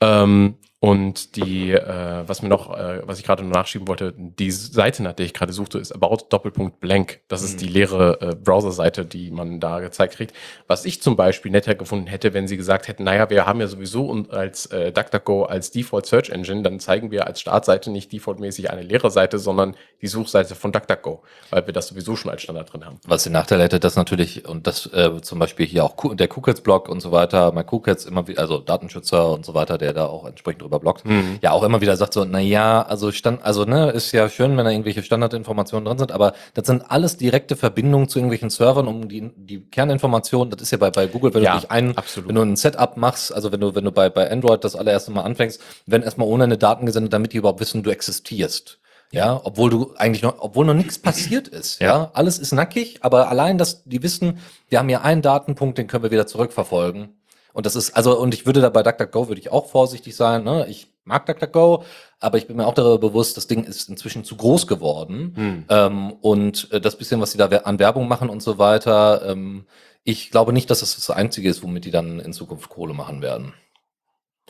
Ähm, 0.00 0.56
und 0.80 1.34
die, 1.34 1.72
äh, 1.72 2.22
was 2.26 2.40
mir 2.42 2.48
noch, 2.48 2.72
äh, 2.78 3.02
was 3.04 3.18
ich 3.18 3.24
gerade 3.24 3.42
nur 3.42 3.50
nachschieben 3.52 3.88
wollte, 3.88 4.14
die 4.16 4.52
Seite, 4.52 5.02
nach 5.02 5.12
der 5.12 5.26
ich 5.26 5.34
gerade 5.34 5.52
suchte, 5.52 5.78
ist 5.78 5.90
about 5.92 6.26
Doppelpunkt 6.30 6.78
blank. 6.78 7.20
Das 7.26 7.42
ist 7.42 7.54
Mhm. 7.54 7.58
die 7.58 7.66
leere 7.66 8.20
äh, 8.20 8.34
Browser-Seite, 8.36 9.04
die 9.04 9.32
man 9.32 9.58
da 9.58 9.80
gezeigt 9.80 10.14
kriegt. 10.14 10.34
Was 10.68 10.84
ich 10.84 11.02
zum 11.02 11.16
Beispiel 11.16 11.50
netter 11.50 11.74
gefunden 11.74 12.06
hätte, 12.06 12.32
wenn 12.32 12.46
sie 12.46 12.56
gesagt 12.56 12.86
hätten, 12.86 13.02
naja, 13.02 13.28
wir 13.28 13.44
haben 13.44 13.60
ja 13.60 13.66
sowieso 13.66 14.06
und 14.06 14.30
als 14.32 14.66
äh, 14.66 14.92
DuckDuckGo 14.92 15.44
als 15.46 15.72
Default 15.72 16.06
Search 16.06 16.30
Engine, 16.30 16.62
dann 16.62 16.78
zeigen 16.78 17.10
wir 17.10 17.26
als 17.26 17.40
Startseite 17.40 17.90
nicht 17.90 18.12
defaultmäßig 18.12 18.70
eine 18.70 18.82
leere 18.82 19.10
Seite, 19.10 19.40
sondern 19.40 19.74
die 20.00 20.06
Suchseite 20.06 20.54
von 20.54 20.70
DuckDuckGo, 20.70 21.24
weil 21.50 21.66
wir 21.66 21.72
das 21.74 21.88
sowieso 21.88 22.14
schon 22.14 22.30
als 22.30 22.42
Standard 22.42 22.72
drin 22.72 22.84
haben. 22.86 23.00
Was 23.04 23.24
den 23.24 23.32
Nachteil 23.32 23.60
hätte, 23.60 23.80
dass 23.80 23.96
natürlich, 23.96 24.46
und 24.48 24.68
das 24.68 24.86
äh, 24.92 25.20
zum 25.22 25.40
Beispiel 25.40 25.66
hier 25.66 25.82
auch 25.82 25.96
der 26.14 26.28
KuCats-Blog 26.28 26.88
und 26.88 27.00
so 27.00 27.10
weiter, 27.10 27.50
mein 27.50 27.66
KuCats 27.66 28.04
immer 28.04 28.28
wieder, 28.28 28.40
also 28.40 28.58
Datenschützer 28.58 29.32
und 29.32 29.44
so 29.44 29.54
weiter, 29.54 29.76
der 29.76 29.92
da 29.92 30.06
auch 30.06 30.24
entsprechend 30.24 30.67
drüber 30.68 30.80
bloggt, 30.80 31.04
Mhm. 31.04 31.38
ja 31.42 31.52
auch 31.52 31.62
immer 31.62 31.80
wieder 31.80 31.96
sagt 31.96 32.12
so, 32.12 32.24
na 32.24 32.38
ja, 32.40 32.82
also 32.82 33.10
Stand, 33.12 33.44
also 33.44 33.64
ne, 33.64 33.90
ist 33.90 34.12
ja 34.12 34.28
schön, 34.28 34.56
wenn 34.56 34.64
da 34.64 34.70
irgendwelche 34.70 35.02
Standardinformationen 35.02 35.84
drin 35.86 35.98
sind, 35.98 36.12
aber 36.12 36.34
das 36.54 36.66
sind 36.66 36.90
alles 36.90 37.16
direkte 37.16 37.56
Verbindungen 37.56 38.08
zu 38.08 38.18
irgendwelchen 38.18 38.50
Servern, 38.50 38.86
um 38.86 39.08
die, 39.08 39.30
die 39.36 39.60
Kerninformationen, 39.60 40.50
das 40.50 40.62
ist 40.62 40.70
ja 40.72 40.78
bei, 40.78 40.90
bei 40.90 41.06
Google, 41.06 41.34
wenn 41.34 41.42
Ja, 41.42 41.54
du 41.54 41.60
dich 41.60 41.70
ein, 41.70 41.96
absolut. 41.96 42.28
wenn 42.28 42.34
du 42.36 42.42
ein 42.42 42.56
Setup 42.56 42.96
machst, 42.96 43.32
also 43.34 43.50
wenn 43.52 43.60
du, 43.60 43.74
wenn 43.74 43.84
du 43.84 43.92
bei, 43.92 44.10
bei 44.10 44.30
Android 44.30 44.62
das 44.62 44.76
allererste 44.76 45.10
Mal 45.10 45.22
anfängst, 45.22 45.60
werden 45.86 46.02
erstmal 46.02 46.28
ohne 46.28 46.44
eine 46.44 46.58
Daten 46.58 46.86
gesendet, 46.86 47.12
damit 47.12 47.32
die 47.32 47.38
überhaupt 47.38 47.60
wissen, 47.60 47.82
du 47.82 47.90
existierst. 47.90 48.78
Ja, 49.10 49.40
obwohl 49.42 49.70
du 49.70 49.94
eigentlich 49.96 50.22
noch, 50.22 50.34
obwohl 50.40 50.66
noch 50.66 50.74
nichts 50.74 50.98
passiert 50.98 51.48
ist, 51.48 51.80
ja. 51.80 52.10
Alles 52.12 52.38
ist 52.38 52.52
nackig, 52.52 52.98
aber 53.00 53.30
allein, 53.30 53.56
dass 53.56 53.82
die 53.84 54.02
wissen, 54.02 54.38
wir 54.68 54.78
haben 54.78 54.88
hier 54.90 55.02
einen 55.02 55.22
Datenpunkt, 55.22 55.78
den 55.78 55.86
können 55.86 56.02
wir 56.02 56.10
wieder 56.10 56.26
zurückverfolgen. 56.26 57.17
Und 57.52 57.66
das 57.66 57.76
ist, 57.76 57.92
also, 57.92 58.18
und 58.18 58.34
ich 58.34 58.46
würde 58.46 58.60
da 58.60 58.68
bei 58.68 58.82
DuckDuckGo 58.82 59.28
würde 59.28 59.40
ich 59.40 59.50
auch 59.50 59.66
vorsichtig 59.66 60.14
sein, 60.14 60.44
ne? 60.44 60.66
Ich 60.68 60.88
mag 61.04 61.26
DuckDuckGo, 61.26 61.84
aber 62.20 62.38
ich 62.38 62.46
bin 62.46 62.56
mir 62.56 62.66
auch 62.66 62.74
darüber 62.74 62.98
bewusst, 62.98 63.36
das 63.36 63.46
Ding 63.46 63.64
ist 63.64 63.88
inzwischen 63.88 64.24
zu 64.24 64.36
groß 64.36 64.66
geworden. 64.66 65.32
Hm. 65.34 65.64
Ähm, 65.68 66.12
und 66.20 66.70
äh, 66.72 66.80
das 66.80 66.96
bisschen, 66.96 67.20
was 67.20 67.32
sie 67.32 67.38
da 67.38 67.46
an 67.46 67.78
Werbung 67.78 68.08
machen 68.08 68.28
und 68.28 68.42
so 68.42 68.58
weiter, 68.58 69.22
ähm, 69.26 69.66
ich 70.04 70.30
glaube 70.30 70.52
nicht, 70.52 70.70
dass 70.70 70.80
das 70.80 70.94
das 70.94 71.10
Einzige 71.10 71.48
ist, 71.48 71.62
womit 71.62 71.84
die 71.84 71.90
dann 71.90 72.20
in 72.20 72.32
Zukunft 72.32 72.68
Kohle 72.68 72.94
machen 72.94 73.22
werden. 73.22 73.54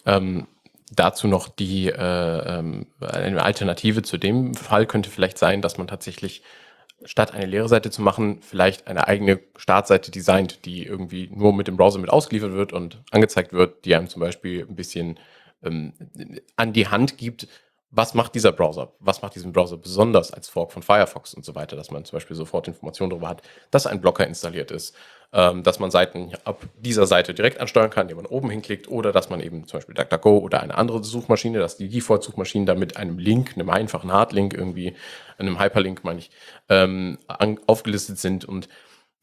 Ähm, 0.05 0.47
dazu 0.93 1.29
noch 1.29 1.49
die 1.49 1.89
äh, 1.89 2.59
ähm, 2.59 2.87
eine 3.01 3.43
Alternative 3.43 4.03
zu 4.03 4.19
dem 4.19 4.55
Fall 4.55 4.87
könnte 4.87 5.11
vielleicht 5.11 5.39
sein, 5.39 5.63
dass 5.63 5.79
man 5.79 5.87
tatsächlich 5.87 6.43
statt 7.05 7.33
eine 7.33 7.47
leere 7.47 7.69
Seite 7.69 7.91
zu 7.91 8.03
machen, 8.03 8.41
vielleicht 8.43 8.89
eine 8.89 9.07
eigene 9.07 9.41
Startseite 9.57 10.11
designt, 10.11 10.65
die 10.65 10.85
irgendwie 10.85 11.29
nur 11.33 11.53
mit 11.53 11.69
dem 11.69 11.77
Browser 11.77 11.99
mit 11.99 12.11
ausgeliefert 12.11 12.53
wird 12.53 12.73
und 12.73 13.03
angezeigt 13.11 13.53
wird, 13.53 13.85
die 13.85 13.95
einem 13.95 14.09
zum 14.09 14.21
Beispiel 14.21 14.67
ein 14.69 14.75
bisschen 14.75 15.19
ähm, 15.63 15.93
an 16.57 16.73
die 16.73 16.89
Hand 16.89 17.19
gibt, 17.19 17.49
was 17.91 18.13
macht 18.13 18.35
dieser 18.35 18.53
Browser, 18.53 18.93
was 19.01 19.23
macht 19.23 19.35
diesen 19.35 19.53
Browser 19.53 19.79
besonders 19.79 20.31
als 20.33 20.49
Fork 20.49 20.73
von 20.73 20.83
Firefox 20.83 21.33
und 21.33 21.45
so 21.45 21.55
weiter, 21.55 21.75
dass 21.75 21.91
man 21.91 22.05
zum 22.05 22.17
Beispiel 22.17 22.37
sofort 22.37 22.69
Informationen 22.69 23.11
darüber 23.11 23.29
hat, 23.29 23.43
dass 23.71 23.87
ein 23.87 24.01
Blocker 24.01 24.27
installiert 24.27 24.71
ist, 24.71 24.95
ähm, 25.33 25.63
dass 25.63 25.79
man 25.79 25.91
Seiten 25.91 26.33
ab 26.45 26.63
dieser 26.77 27.07
Seite 27.07 27.33
direkt 27.33 27.61
ansteuern 27.61 27.89
kann, 27.89 28.03
indem 28.03 28.19
man 28.19 28.27
oben 28.27 28.51
hinklickt 28.51 28.89
oder 28.89 29.11
dass 29.11 29.31
man 29.31 29.41
eben 29.41 29.67
zum 29.67 29.79
Beispiel 29.79 29.95
DuckDuckGo 29.95 30.39
oder 30.39 30.63
eine 30.63 30.77
andere 30.77 31.03
Suchmaschine, 31.03 31.59
dass 31.59 31.79
die 31.79 31.89
Default-Suchmaschinen 31.89 32.67
da 32.67 32.75
mit 32.75 32.99
einem 32.99 33.19
Link, 33.19 33.55
einem 33.55 33.71
einfachen 33.71 34.13
Hardlink 34.13 34.53
irgendwie, 34.53 34.95
einem 35.39 35.59
Hyperlink 35.59 36.05
meine 36.05 36.19
ich, 36.19 36.31
ähm, 36.69 37.19
aufgelistet 37.67 38.19
sind 38.19 38.45
und 38.45 38.69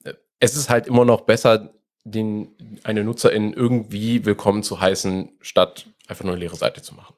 äh, 0.03 0.13
es 0.39 0.55
ist 0.55 0.69
halt 0.71 0.87
immer 0.87 1.05
noch 1.05 1.21
besser, 1.21 1.71
den, 2.03 2.79
eine 2.83 3.03
Nutzerin 3.03 3.53
irgendwie 3.53 4.25
willkommen 4.25 4.63
zu 4.63 4.79
heißen, 4.79 5.37
statt 5.41 5.87
einfach 6.07 6.23
nur 6.23 6.33
eine 6.33 6.41
leere 6.41 6.55
Seite 6.55 6.81
zu 6.81 6.93
machen. 6.93 7.15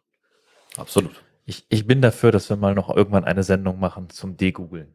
Absolut. 0.78 1.27
Ich, 1.50 1.66
ich 1.70 1.88
bin 1.88 2.02
dafür, 2.02 2.32
dass 2.32 2.50
wir 2.50 2.58
mal 2.58 2.76
noch 2.76 2.96
irgendwann 2.96 3.24
eine 3.24 3.42
Sendung 3.42 3.80
machen 3.80 4.10
zum 4.10 4.36
Degoogeln. 4.38 4.94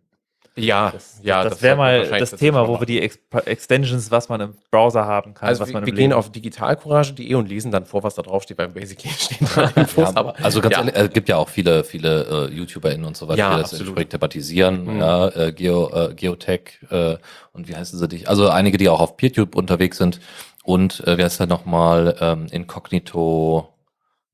Ja, 0.55 0.91
Das, 0.91 1.19
ja, 1.23 1.43
das, 1.45 1.63
wäre 1.63 1.77
sollten 1.79 2.03
wir 2.05 2.11
mal 2.11 2.19
das 2.21 2.31
Thema, 2.33 2.69
wo 2.69 2.79
wir 2.79 2.85
die 2.85 3.01
Ex 3.01 3.19
Extensions, 3.47 4.11
was 4.11 4.29
man 4.29 4.39
im 4.43 4.55
Browser 4.71 5.07
haben 5.07 5.33
kann, 5.33 5.49
Also 5.49 5.63
was 5.63 5.69
wir, 5.71 5.73
man 5.73 5.83
im 5.85 5.87
wir 5.87 5.93
gehen 5.95 6.11
Leben- 6.11 6.13
auf 6.13 6.31
digitalcourage.de 6.31 7.35
und 7.37 7.49
lesen 7.49 7.71
dann 7.73 7.87
vor, 7.87 8.03
was 8.03 8.17
da 8.17 8.21
drauf 8.21 8.43
steht, 8.43 8.59
beim 8.59 8.75
Basically 8.75 9.15
stehen 9.15 9.49
da 9.57 9.63
Infos, 9.81 10.11
Ja, 10.11 10.17
aber 10.17 10.35
also 10.45 10.61
ganz 10.61 10.75
ja. 10.75 10.81
ehrlich, 10.83 10.95
es 10.95 11.11
gibt 11.15 11.31
ja 11.31 11.39
auch 11.39 11.49
viele, 11.49 11.85
viele 11.85 12.49
äh, 12.51 12.55
YouTuberInnen 12.55 13.07
und 13.07 13.17
so 13.17 13.29
weiter, 13.29 13.39
Ja, 13.39 13.51
die 13.53 13.63
das 13.63 13.73
absolut. 13.73 13.87
entsprechend 13.89 14.11
thematisieren, 14.11 14.85
Mhm. 14.85 15.01
ja, 15.01 15.29
äh, 15.29 15.53
Geo, 15.53 15.89
äh, 16.11 16.15
Geotech 16.15 16.81
äh, 16.91 17.17
und 17.55 17.69
wie 17.69 17.75
heißen 17.75 17.99
sie 17.99 18.07
dich? 18.09 18.29
Also 18.29 18.51
einige, 18.51 18.77
die 18.77 18.91
auch 18.91 19.01
auf 19.01 19.17
PeerTube 19.17 19.55
unterwegs 19.57 19.97
sind 19.97 20.21
und 20.65 21.01
äh, 21.07 21.17
wer 21.17 21.29
ist 21.29 21.41
da 21.41 21.47
nochmal 21.47 22.15
ähm, 22.21 22.47
Incognito 22.51 23.72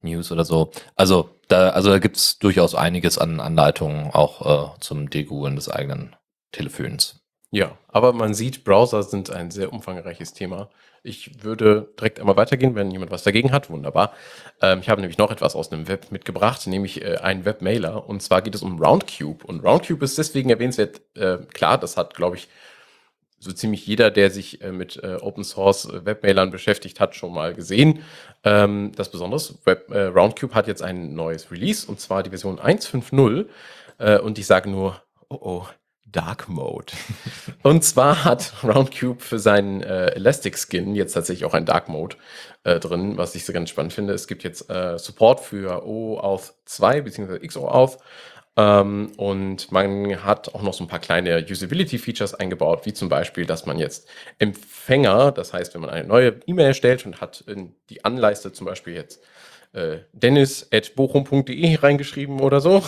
News 0.02 0.32
oder 0.32 0.44
so. 0.44 0.70
Also 0.96 1.30
da, 1.48 1.70
also 1.70 1.90
da 1.90 1.98
gibt's 1.98 2.38
durchaus 2.38 2.74
einiges 2.74 3.18
an 3.18 3.40
Anleitungen 3.40 4.11
auch 4.12 4.74
äh, 4.76 4.80
zum 4.80 5.11
Degoogeln 5.11 5.56
des 5.56 5.68
eigenen 5.68 6.14
Telefons. 6.52 7.20
Ja, 7.50 7.78
aber 7.88 8.12
man 8.12 8.34
sieht, 8.34 8.64
Browser 8.64 9.02
sind 9.02 9.30
ein 9.30 9.50
sehr 9.50 9.72
umfangreiches 9.72 10.34
Thema. 10.34 10.68
Ich 11.02 11.42
würde 11.42 11.88
direkt 11.98 12.20
einmal 12.20 12.37
weitergehen, 12.37 12.74
wenn 12.74 12.90
jemand 12.90 13.11
was 13.11 13.22
dagegen 13.22 13.52
hat. 13.52 13.70
Wunderbar. 13.70 14.12
Ähm, 14.61 14.80
ich 14.80 14.90
habe 14.90 15.00
nämlich 15.00 15.16
noch 15.16 15.30
etwas 15.30 15.56
aus 15.56 15.70
dem 15.70 15.88
Web 15.88 16.11
mitgebracht, 16.11 16.66
nämlich 16.66 17.02
äh, 17.02 17.16
einen 17.16 17.46
Webmailer. 17.46 18.06
Und 18.06 18.22
zwar 18.22 18.42
geht 18.42 18.54
es 18.54 18.62
um 18.62 18.82
Roundcube. 18.82 19.46
Und 19.46 19.64
Roundcube 19.64 20.04
ist 20.04 20.18
deswegen 20.18 20.50
erwähnenswert. 20.50 21.00
Äh, 21.16 21.38
klar, 21.54 21.78
das 21.78 21.96
hat, 21.96 22.14
glaube 22.14 22.37
ich, 22.37 22.48
so 23.38 23.53
ziemlich 23.53 23.87
jeder, 23.87 24.11
der 24.11 24.31
sich 24.31 24.62
äh, 24.62 24.72
mit 24.72 25.01
äh, 25.03 25.16
Open 25.20 25.44
Source 25.44 25.85
äh, 25.87 26.05
Webmailern 26.05 26.51
beschäftigt 26.51 27.01
hat, 27.01 27.14
schon 27.14 27.33
mal 27.33 27.55
gesehen. 27.55 28.03
Ähm, 28.44 28.92
das 28.96 29.11
Besondere, 29.11 29.40
Web, 29.64 29.90
äh, 29.90 30.05
Roundcube 30.07 30.55
hat 30.55 30.66
jetzt 30.66 30.83
ein 30.83 31.14
neues 31.14 31.51
Release 31.51 31.87
und 31.87 32.01
zwar 32.01 32.22
die 32.22 32.31
Version 32.31 32.59
1.5.0. 32.59 33.46
Äh, 33.98 34.18
und 34.18 34.38
ich 34.38 34.46
sage 34.46 34.70
nur, 34.70 35.03
oh 35.29 35.38
oh, 35.40 35.66
Dark 36.11 36.48
Mode. 36.48 36.92
und 37.62 37.85
zwar 37.85 38.24
hat 38.24 38.55
Roundcube 38.64 39.20
für 39.20 39.38
seinen 39.38 39.83
äh, 39.83 40.12
Elastic 40.12 40.59
Skin 40.59 40.94
jetzt 40.94 41.12
tatsächlich 41.12 41.44
auch 41.44 41.55
ein 41.55 41.66
Dark 41.66 41.88
Mode 41.88 42.16
äh, 42.64 42.81
drin, 42.81 43.18
was 43.18 43.35
ich 43.35 43.44
so 43.44 43.53
ganz 43.53 43.70
spannend 43.70 43.92
finde. 43.92 44.14
Es 44.14 44.27
gibt 44.27 44.42
jetzt 44.42 44.70
äh, 44.70 44.98
Support 44.98 45.40
für 45.40 45.87
OAuth 45.87 46.55
2 46.64 47.03
bzw. 47.03 47.46
XOAuth. 47.46 47.98
Ähm, 48.59 49.12
und 49.16 49.71
man 49.71 50.25
hat 50.25 50.53
auch 50.53 50.62
noch 50.62 50.75
so 50.75 50.83
ein 50.83 50.88
paar 50.88 50.99
kleine 50.99 51.47
Usability-Features 51.49 52.35
eingebaut, 52.35 52.87
wie 52.87 52.92
zum 52.92 53.09
Beispiel, 53.09 53.47
dass 53.47 53.66
man 53.66 53.79
jetzt 53.79 54.09
Empfänger, 54.40 55.31
das 55.31 55.53
heißt, 55.53 55.75
wenn 55.75 55.81
man 55.81 55.90
eine 55.90 56.09
neue 56.09 56.40
E-Mail 56.44 56.66
erstellt 56.66 57.07
und 57.07 57.21
hat 57.21 57.44
in 57.47 57.77
die 57.88 58.05
Anleiste 58.05 58.53
zum 58.53 58.66
Beispiel 58.66 58.94
jetzt 58.94 59.23
äh, 59.75 59.99
dennis.bochum.de 60.12 61.77
reingeschrieben 61.77 62.40
oder 62.40 62.61
so, 62.61 62.83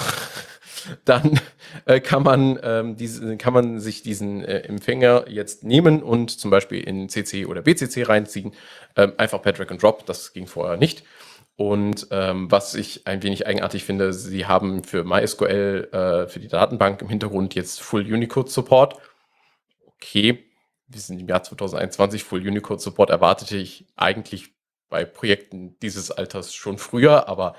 dann 1.04 1.38
äh, 1.84 2.00
kann, 2.00 2.24
man, 2.24 2.58
ähm, 2.64 2.96
diese, 2.96 3.36
kann 3.36 3.54
man 3.54 3.78
sich 3.78 4.02
diesen 4.02 4.42
äh, 4.42 4.62
Empfänger 4.62 5.26
jetzt 5.28 5.62
nehmen 5.62 6.02
und 6.02 6.32
zum 6.32 6.50
Beispiel 6.50 6.82
in 6.82 7.08
CC 7.08 7.46
oder 7.46 7.62
BCC 7.62 8.08
reinziehen. 8.08 8.54
Ähm, 8.96 9.12
einfach 9.18 9.40
per 9.40 9.52
Drag 9.52 9.70
and 9.70 9.80
Drop, 9.80 10.04
das 10.04 10.32
ging 10.32 10.48
vorher 10.48 10.78
nicht. 10.78 11.04
Und 11.60 12.06
ähm, 12.10 12.50
was 12.50 12.72
ich 12.74 13.06
ein 13.06 13.22
wenig 13.22 13.46
eigenartig 13.46 13.84
finde, 13.84 14.14
sie 14.14 14.46
haben 14.46 14.82
für 14.82 15.04
MySQL, 15.04 15.90
äh, 15.92 16.26
für 16.26 16.40
die 16.40 16.48
Datenbank 16.48 17.02
im 17.02 17.10
Hintergrund 17.10 17.54
jetzt 17.54 17.82
Full 17.82 18.10
Unicode 18.10 18.48
Support. 18.48 18.96
Okay, 19.84 20.42
wir 20.86 21.00
sind 21.02 21.20
im 21.20 21.28
Jahr 21.28 21.42
2021, 21.42 22.24
Full 22.24 22.48
Unicode 22.48 22.80
Support 22.80 23.10
erwartete 23.10 23.58
ich 23.58 23.86
eigentlich 23.94 24.54
bei 24.88 25.04
Projekten 25.04 25.78
dieses 25.80 26.10
Alters 26.10 26.54
schon 26.54 26.78
früher, 26.78 27.28
aber 27.28 27.56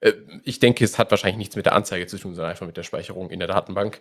äh, 0.00 0.14
ich 0.42 0.58
denke, 0.58 0.84
es 0.84 0.98
hat 0.98 1.12
wahrscheinlich 1.12 1.38
nichts 1.38 1.54
mit 1.54 1.66
der 1.66 1.74
Anzeige 1.74 2.08
zu 2.08 2.18
tun, 2.18 2.34
sondern 2.34 2.50
einfach 2.50 2.66
mit 2.66 2.76
der 2.76 2.82
Speicherung 2.82 3.30
in 3.30 3.38
der 3.38 3.46
Datenbank. 3.46 4.00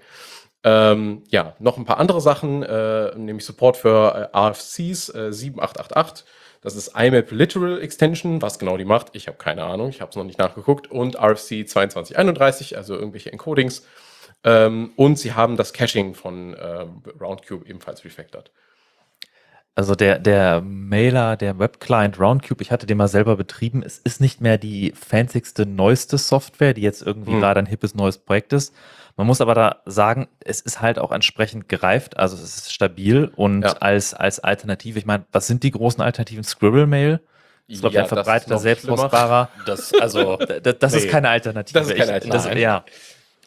Ähm, 0.63 1.25
ja, 1.29 1.55
noch 1.59 1.77
ein 1.77 1.85
paar 1.85 1.99
andere 1.99 2.21
Sachen, 2.21 2.63
äh, 2.63 3.15
nämlich 3.15 3.45
Support 3.45 3.77
für 3.77 4.31
äh, 4.33 4.35
RFCs 4.35 5.09
äh, 5.09 5.31
7888. 5.31 6.25
Das 6.63 6.75
ist 6.75 6.93
IMAP 6.97 7.31
Literal 7.31 7.81
Extension. 7.81 8.41
Was 8.41 8.57
genau 8.57 8.77
die 8.77 8.85
macht, 8.85 9.15
ich 9.15 9.27
habe 9.27 9.37
keine 9.37 9.63
Ahnung. 9.63 9.89
Ich 9.89 10.01
habe 10.01 10.09
es 10.09 10.15
noch 10.15 10.23
nicht 10.23 10.39
nachgeguckt. 10.39 10.89
Und 10.89 11.17
RFC 11.17 11.67
2231, 11.67 12.77
also 12.77 12.95
irgendwelche 12.95 13.31
Encodings. 13.31 13.85
Ähm, 14.45 14.93
und 14.95 15.19
sie 15.19 15.33
haben 15.33 15.57
das 15.57 15.73
Caching 15.73 16.15
von 16.15 16.53
äh, 16.53 16.85
Roundcube 17.19 17.67
ebenfalls 17.67 18.03
refactored. 18.05 18.49
Also 19.75 19.95
der, 19.95 20.19
der 20.19 20.61
Mailer, 20.61 21.35
der 21.35 21.57
Webclient 21.57 22.19
Roundcube, 22.19 22.61
ich 22.61 22.71
hatte 22.71 22.85
den 22.85 22.97
mal 22.97 23.07
selber 23.07 23.35
betrieben. 23.35 23.81
Es 23.83 23.97
ist 23.97 24.21
nicht 24.21 24.39
mehr 24.39 24.59
die 24.59 24.91
fancyste, 24.95 25.65
neueste 25.65 26.19
Software, 26.19 26.73
die 26.75 26.81
jetzt 26.81 27.01
irgendwie 27.01 27.31
Hm. 27.31 27.39
gerade 27.39 27.59
ein 27.59 27.65
hippes 27.65 27.95
neues 27.95 28.19
Projekt 28.19 28.53
ist. 28.53 28.73
Man 29.17 29.25
muss 29.27 29.41
aber 29.41 29.55
da 29.55 29.77
sagen, 29.85 30.27
es 30.43 30.61
ist 30.61 30.81
halt 30.81 30.99
auch 30.99 31.11
entsprechend 31.11 31.69
gereift, 31.69 32.17
also 32.17 32.35
es 32.35 32.43
ist 32.43 32.73
stabil 32.73 33.31
und 33.35 33.63
Ja. 33.63 33.73
als, 33.73 34.13
als 34.13 34.39
Alternative, 34.39 34.97
ich 34.99 35.05
meine, 35.05 35.25
was 35.31 35.47
sind 35.47 35.63
die 35.63 35.71
großen 35.71 36.03
Alternativen? 36.03 36.43
Scribble 36.43 36.87
Mail? 36.87 37.19
Das 37.67 37.75
ist, 37.75 37.81
glaube 37.81 37.93
ein 37.93 37.97
Ja, 37.97 38.01
ist 38.03 38.09
verbreiteter, 38.09 38.57
selbstpostbarer. 38.59 39.49
Das, 39.65 39.91
also, 39.99 40.37
Das, 40.63 40.77
das 40.79 40.93
ist 40.93 41.05
Nee. 41.05 41.09
keine 41.11 41.29
Alternative. 41.29 41.79
Das 41.79 41.87
ist 41.89 41.95
keine 41.95 42.17
Ich- 42.17 42.23
Das, 42.29 42.45
Alternative. 42.45 42.59
ja. 42.61 42.83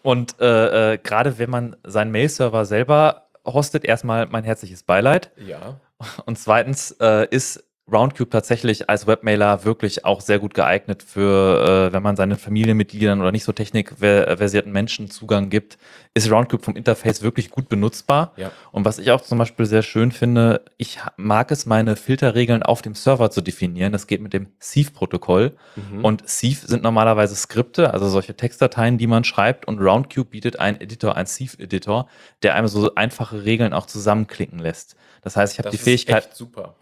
Und 0.03 0.41
äh, 0.41 0.95
äh, 0.95 0.99
gerade 0.99 1.39
wenn 1.39 1.51
man 1.51 1.77
seinen 1.85 2.11
Mail-Server 2.13 2.65
selber 2.65 3.27
hostet, 3.45 3.85
erstmal 3.85 4.27
mein 4.27 4.45
herzliches 4.45 4.83
Beileid. 4.85 5.31
Ja. 5.37 5.81
Und 6.27 6.39
zweitens 6.39 6.93
äh, 7.01 7.27
ist 7.31 7.65
Roundcube 7.91 8.31
tatsächlich 8.31 8.91
als 8.91 9.07
Webmailer 9.07 9.65
wirklich 9.65 10.05
auch 10.05 10.21
sehr 10.21 10.41
gut 10.41 10.55
geeignet 10.55 11.05
für, 11.05 11.89
äh, 11.89 11.93
wenn 11.93 12.03
man 12.03 12.17
seinen 12.17 12.37
Familienmitgliedern 12.37 13.21
oder 13.21 13.31
nicht 13.31 13.45
so 13.45 13.53
technikversierten 13.53 14.73
Menschen 14.73 15.09
Zugang 15.09 15.51
gibt, 15.51 15.79
ist 16.13 16.29
Roundcube 16.29 16.65
vom 16.65 16.75
Interface 16.75 17.23
wirklich 17.23 17.51
gut 17.51 17.69
benutzbar. 17.69 18.33
Ja. 18.37 18.51
Und 18.73 18.85
was 18.85 18.99
ich 18.99 19.13
auch 19.13 19.21
zum 19.21 19.39
Beispiel 19.39 19.67
sehr 19.67 19.83
schön 19.83 20.11
finde, 20.11 20.65
ich 20.79 20.99
mag 21.17 21.53
es, 21.53 21.65
meine 21.65 21.95
Filterregeln 21.95 22.65
auf 22.65 22.83
dem 22.83 22.97
Server 22.97 23.31
zu 23.31 23.41
definieren. 23.41 23.93
Das 23.93 24.09
geht 24.09 24.21
mit 24.21 24.33
dem 24.33 24.49
Thief-Protokoll. 24.59 25.57
Mhm. 25.77 26.05
Und 26.05 26.27
Thief 26.27 26.63
sind 26.63 26.83
normalerweise 26.83 27.37
Skripte, 27.37 27.95
also 27.95 28.09
solche 28.09 28.35
Textdateien, 28.35 28.99
die 28.99 29.07
man 29.07 29.23
schreibt. 29.23 29.69
Und 29.69 29.79
Roundcube 29.79 30.31
bietet 30.31 30.59
einen 30.59 30.81
Editor, 30.81 31.17
einen 31.17 31.27
Thief-Editor, 31.27 32.09
der 32.43 32.57
einem 32.57 32.67
so 32.67 32.97
einfache 32.97 33.45
Regeln 33.45 33.73
auch 33.73 33.87
zusammenklicken 33.87 34.59
lässt. 34.59 34.97
Das 35.27 35.37
heißt, 35.37 35.55
ich 35.55 35.59
habe 35.59 35.71
die 35.71 35.77
Fähigkeit, 35.77 36.29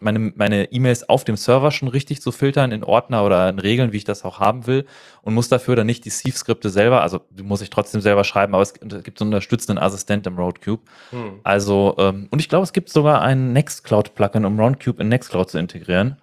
meine 0.00 0.18
meine 0.37 0.70
E-Mails 0.70 1.09
auf 1.09 1.24
dem 1.24 1.38
Server 1.38 1.70
schon 1.70 1.88
richtig 1.88 2.20
zu 2.20 2.30
filtern 2.30 2.72
in 2.72 2.85
Ordner 2.85 3.24
oder 3.24 3.48
in 3.48 3.59
Regeln, 3.59 3.92
wie 3.92 3.96
ich 3.96 4.04
das 4.04 4.22
auch 4.22 4.38
haben 4.38 4.66
will 4.66 4.85
und 5.22 5.33
muss 5.33 5.48
dafür 5.48 5.76
dann 5.76 5.87
nicht 5.87 6.04
die 6.04 6.11
Thief-Skripte 6.11 6.68
selber, 6.68 7.00
also 7.00 7.22
die 7.30 7.42
muss 7.42 7.62
ich 7.62 7.70
trotzdem 7.70 8.02
selber 8.02 8.22
schreiben, 8.22 8.52
aber 8.52 8.62
es 8.62 8.74
gibt 8.74 9.18
so 9.18 9.24
einen 9.24 9.33
unterstützenden 9.33 9.83
Assistent 9.83 10.26
im 10.26 10.37
Roadcube. 10.37 10.83
Hm. 11.09 11.40
Also, 11.42 11.94
ähm, 11.96 12.28
und 12.30 12.38
ich 12.38 12.50
glaube, 12.50 12.64
es 12.64 12.74
gibt 12.74 12.90
sogar 12.90 13.22
ein 13.22 13.54
Nextcloud-Plugin, 13.54 14.44
um 14.44 14.61
Roundcube 14.61 15.02
in 15.02 15.09
Nextcloud 15.09 15.48
zu 15.48 15.57
integrieren. 15.57 16.18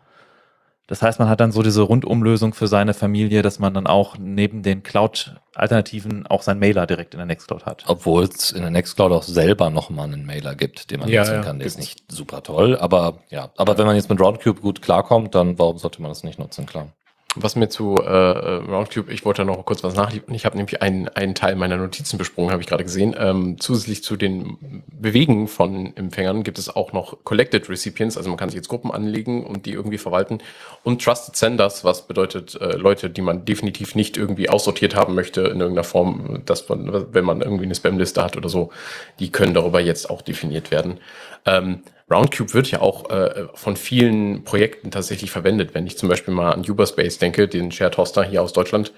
Das 0.91 1.01
heißt, 1.01 1.19
man 1.19 1.29
hat 1.29 1.39
dann 1.39 1.53
so 1.53 1.63
diese 1.63 1.83
Rundumlösung 1.83 2.53
für 2.53 2.67
seine 2.67 2.93
Familie, 2.93 3.43
dass 3.43 3.59
man 3.59 3.73
dann 3.73 3.87
auch 3.87 4.17
neben 4.19 4.61
den 4.61 4.83
Cloud-Alternativen 4.83 6.27
auch 6.27 6.41
sein 6.41 6.59
Mailer 6.59 6.85
direkt 6.85 7.13
in 7.13 7.19
der 7.19 7.27
Nextcloud 7.27 7.65
hat. 7.65 7.85
obwohl 7.87 8.25
es 8.25 8.51
in 8.51 8.61
der 8.61 8.71
Nextcloud 8.71 9.13
auch 9.13 9.23
selber 9.23 9.69
nochmal 9.69 10.07
einen 10.07 10.25
Mailer 10.25 10.53
gibt, 10.53 10.91
den 10.91 10.99
man 10.99 11.07
Ja, 11.07 11.21
nutzen 11.21 11.35
ja, 11.35 11.41
kann. 11.43 11.59
Der 11.59 11.67
ist 11.67 11.77
gibt's. 11.77 11.95
nicht 11.95 12.11
super 12.11 12.43
toll, 12.43 12.77
aber 12.77 13.19
ja. 13.29 13.51
Aber 13.55 13.77
wenn 13.77 13.85
man 13.85 13.95
jetzt 13.95 14.09
mit 14.09 14.19
Roundcube 14.19 14.59
gut 14.59 14.81
klarkommt, 14.81 15.33
dann 15.33 15.57
warum 15.57 15.77
sollte 15.77 16.01
man 16.01 16.11
das 16.11 16.23
nicht 16.23 16.39
nutzen, 16.39 16.65
klar. 16.65 16.89
Was 17.37 17.55
mir 17.55 17.69
zu 17.69 17.95
äh, 17.95 18.03
äh, 18.03 18.55
Roundcube, 18.69 19.13
ich 19.13 19.23
wollte 19.23 19.45
noch 19.45 19.63
kurz 19.65 19.85
was 19.85 19.95
nachliefern. 19.95 20.35
Ich 20.35 20.43
habe 20.43 20.57
nämlich 20.57 20.81
einen, 20.81 21.07
einen 21.07 21.33
Teil 21.33 21.55
meiner 21.55 21.77
Notizen 21.77 22.17
besprungen, 22.17 22.51
habe 22.51 22.61
ich 22.61 22.67
gerade 22.67 22.83
gesehen. 22.83 23.15
Ähm, 23.17 23.55
zusätzlich 23.57 24.03
zu 24.03 24.17
den 24.17 24.83
Bewegen 24.91 25.47
von 25.47 25.95
Empfängern 25.95 26.43
gibt 26.43 26.59
es 26.59 26.75
auch 26.75 26.91
noch 26.91 27.23
Collected 27.23 27.69
Recipients, 27.69 28.17
also 28.17 28.29
man 28.29 28.37
kann 28.37 28.49
sich 28.49 28.57
jetzt 28.57 28.67
Gruppen 28.67 28.91
anlegen 28.91 29.45
und 29.45 29.65
die 29.65 29.71
irgendwie 29.71 29.97
verwalten. 29.97 30.39
Und 30.83 31.01
Trusted 31.01 31.37
Senders, 31.37 31.85
was 31.85 32.05
bedeutet 32.05 32.59
äh, 32.59 32.75
Leute, 32.75 33.09
die 33.09 33.21
man 33.21 33.45
definitiv 33.45 33.95
nicht 33.95 34.17
irgendwie 34.17 34.49
aussortiert 34.49 34.97
haben 34.97 35.15
möchte 35.15 35.39
in 35.41 35.61
irgendeiner 35.61 35.85
Form, 35.85 36.41
dass 36.45 36.67
man, 36.67 37.13
wenn 37.13 37.23
man 37.23 37.41
irgendwie 37.41 37.63
eine 37.63 37.75
Spamliste 37.75 38.21
hat 38.21 38.35
oder 38.35 38.49
so, 38.49 38.71
die 39.19 39.31
können 39.31 39.53
darüber 39.53 39.79
jetzt 39.79 40.09
auch 40.09 40.21
definiert 40.21 40.69
werden. 40.69 40.99
Ähm, 41.45 41.79
Roundcube 42.11 42.53
wird 42.53 42.71
ja 42.71 42.81
auch 42.81 43.09
äh, 43.09 43.47
von 43.53 43.75
vielen 43.75 44.43
Projekten 44.43 44.91
tatsächlich 44.91 45.31
verwendet. 45.31 45.73
Wenn 45.73 45.87
ich 45.87 45.97
zum 45.97 46.09
Beispiel 46.09 46.33
mal 46.33 46.51
an 46.51 46.69
Uberspace 46.69 47.17
denke, 47.17 47.47
den 47.47 47.71
Shared 47.71 47.97
Hoster 47.97 48.23
hier 48.23 48.41
aus 48.41 48.53
Deutschland, 48.53 48.93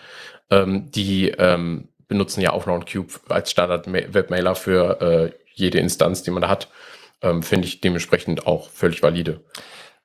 ähm, 0.49 0.91
die 0.91 1.29
ähm, 1.29 1.89
benutzen 2.07 2.41
ja 2.41 2.51
auch 2.51 2.67
Roundcube 2.67 3.13
als 3.29 3.51
Standard-Webmailer 3.51 4.55
für 4.55 5.01
äh, 5.01 5.31
jede 5.53 5.79
Instanz, 5.79 6.23
die 6.23 6.31
man 6.31 6.41
da 6.41 6.49
hat. 6.49 6.69
Ähm, 7.21 7.43
Finde 7.43 7.67
ich 7.67 7.81
dementsprechend 7.81 8.47
auch 8.47 8.69
völlig 8.69 9.01
valide. 9.01 9.41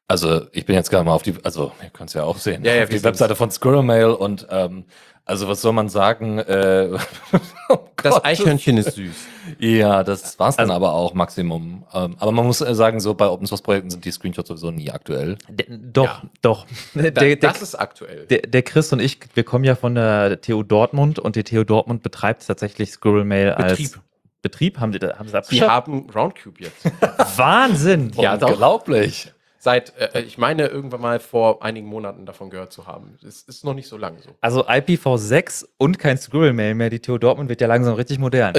Also 0.06 0.46
ich 0.52 0.64
bin 0.64 0.74
jetzt 0.74 0.90
gerade 0.90 1.04
mal 1.04 1.12
auf 1.12 1.22
die, 1.22 1.34
also 1.42 1.72
ihr 1.82 1.90
könnt 1.90 2.08
es 2.08 2.14
ja 2.14 2.24
auch 2.24 2.38
sehen, 2.38 2.64
Ja, 2.64 2.74
ja, 2.74 2.84
auf 2.84 2.88
die 2.88 3.04
Webseite 3.04 3.36
von 3.36 3.50
Squirrel 3.50 3.82
Mail 3.82 4.06
und 4.06 4.46
ähm, 4.50 4.86
also 5.28 5.46
was 5.48 5.60
soll 5.60 5.72
man 5.72 5.88
sagen? 5.88 6.38
Äh, 6.38 6.88
oh 7.68 7.78
Das 8.02 8.24
Eichhörnchen 8.24 8.76
ist 8.78 8.96
süß. 8.96 9.14
Ja, 9.60 10.02
das 10.02 10.38
war's 10.38 10.56
dann 10.56 10.70
Also- 10.70 10.74
aber 10.76 10.92
auch 10.94 11.14
Maximum. 11.14 11.84
Ähm, 11.94 12.16
aber 12.18 12.32
man 12.32 12.46
muss 12.46 12.60
äh, 12.60 12.74
sagen, 12.74 12.98
so 13.00 13.14
bei 13.14 13.28
Open 13.28 13.46
Source 13.46 13.62
Projekten 13.62 13.90
sind 13.90 14.04
die 14.04 14.10
Screenshots 14.10 14.48
sowieso 14.48 14.70
nie 14.70 14.90
aktuell. 14.90 15.36
Der, 15.48 15.66
doch, 15.78 16.04
Ja. 16.04 16.22
doch. 16.42 16.66
Der, 16.94 17.10
Da, 17.12 17.20
der, 17.20 17.36
das 17.36 17.62
ist 17.62 17.74
aktuell. 17.76 18.26
der, 18.26 18.40
der 18.42 18.62
Chris 18.62 18.92
und 18.92 19.00
ich, 19.00 19.18
wir 19.34 19.44
kommen 19.44 19.64
ja 19.64 19.74
von 19.76 19.94
der 19.94 20.40
TU 20.40 20.62
Dortmund 20.62 21.18
und 21.18 21.36
die 21.36 21.44
TU 21.44 21.64
Dortmund 21.64 22.02
betreibt 22.02 22.46
tatsächlich 22.46 22.90
Squirrel 22.90 23.24
Mail 23.24 23.50
als 23.52 23.72
Betrieb. 23.78 24.00
Betrieb. 24.42 24.78
Haben 24.80 24.92
sie, 24.92 24.98
da- 25.00 25.18
haben 25.18 25.26
sie 25.26 25.32
Die 25.32 25.36
abgeschafft? 25.38 25.70
haben 25.70 26.10
Roundcube 26.14 26.62
jetzt. 26.62 26.84
Wahnsinn! 27.36 28.12
Ja, 28.16 28.36
doch. 28.36 28.50
Unglaublich. 28.52 29.32
Seit, 29.60 29.92
äh, 29.98 30.20
ich 30.20 30.38
meine, 30.38 30.66
irgendwann 30.68 31.00
mal 31.00 31.18
vor 31.18 31.64
einigen 31.64 31.88
Monaten 31.88 32.26
davon 32.26 32.48
gehört 32.48 32.72
zu 32.72 32.86
haben. 32.86 33.18
Es 33.26 33.42
ist 33.42 33.64
noch 33.64 33.74
nicht 33.74 33.88
so 33.88 33.96
lange 33.96 34.22
so. 34.22 34.30
Also 34.40 34.66
IPv6 34.68 35.66
und 35.78 35.98
kein 35.98 36.16
Squirrel 36.16 36.52
Mail 36.52 36.74
mehr. 36.74 36.90
Die 36.90 37.00
TU 37.00 37.18
Dortmund 37.18 37.48
wird 37.48 37.60
ja 37.60 37.66
langsam 37.66 37.94
richtig 37.94 38.20
modern. 38.20 38.54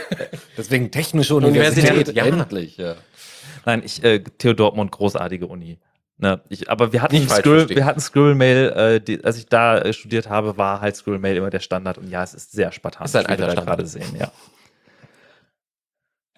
Deswegen 0.56 0.92
technische 0.92 1.34
Universität, 1.34 1.90
Universität, 1.90 2.16
ja. 2.16 2.24
endlich. 2.26 2.76
Ja. 2.76 2.94
Nein, 3.64 3.82
ich, 3.84 4.04
äh, 4.04 4.20
TU 4.20 4.52
Dortmund, 4.52 4.92
großartige 4.92 5.46
Uni. 5.46 5.78
Ne, 6.16 6.40
ich, 6.48 6.70
aber 6.70 6.92
wir 6.92 7.02
hatten 7.02 7.20
verstehen. 7.26 7.68
wir 7.70 7.84
hatten 7.84 7.98
Squirrel 7.98 8.36
Mail, 8.36 8.68
äh, 8.70 9.00
die, 9.00 9.24
als 9.24 9.36
ich 9.36 9.46
da 9.46 9.78
äh, 9.78 9.92
studiert 9.92 10.28
habe, 10.30 10.56
war 10.56 10.80
halt 10.80 10.94
Squirrel 10.94 11.18
Mail 11.18 11.36
immer 11.36 11.50
der 11.50 11.58
Standard 11.58 11.98
und 11.98 12.08
ja, 12.08 12.22
es 12.22 12.34
ist 12.34 12.52
sehr 12.52 12.70
spartanisch, 12.70 13.08
Ist 13.08 13.16
ein 13.16 13.24
wie 13.24 13.26
wir 13.26 13.32
alter 13.32 13.46
da 13.46 13.52
Standard. 13.52 13.78
gerade 13.78 13.88
sehen, 13.88 14.16
ja. 14.16 14.30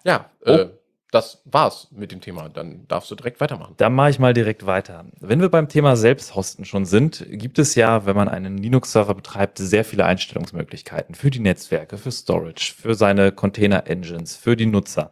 Ja, 0.03 0.29
äh, 0.45 0.69
das 1.17 1.41
war's 1.45 1.87
mit 1.91 2.11
dem 2.11 2.21
Thema. 2.21 2.47
Dann 2.49 2.87
darfst 2.87 3.09
du 3.09 3.15
direkt 3.15 3.41
weitermachen. 3.41 3.73
Dann 3.77 3.95
mache 3.95 4.11
ich 4.11 4.19
mal 4.19 4.33
direkt 4.33 4.65
weiter. 4.65 5.05
Wenn 5.19 5.41
wir 5.41 5.49
beim 5.49 5.67
Thema 5.67 5.95
Selbsthosten 5.95 6.63
schon 6.63 6.85
sind, 6.85 7.25
gibt 7.29 7.57
es 7.57 7.73
ja, 7.73 8.05
wenn 8.05 8.15
man 8.15 8.29
einen 8.29 8.57
Linux-Server 8.57 9.15
betreibt, 9.15 9.57
sehr 9.57 9.83
viele 9.83 10.05
Einstellungsmöglichkeiten 10.05 11.15
für 11.15 11.31
die 11.31 11.39
Netzwerke, 11.39 11.97
für 11.97 12.11
Storage, 12.11 12.73
für 12.79 12.93
seine 12.93 13.31
Container-Engines, 13.31 14.35
für 14.35 14.55
die 14.55 14.67
Nutzer. 14.67 15.11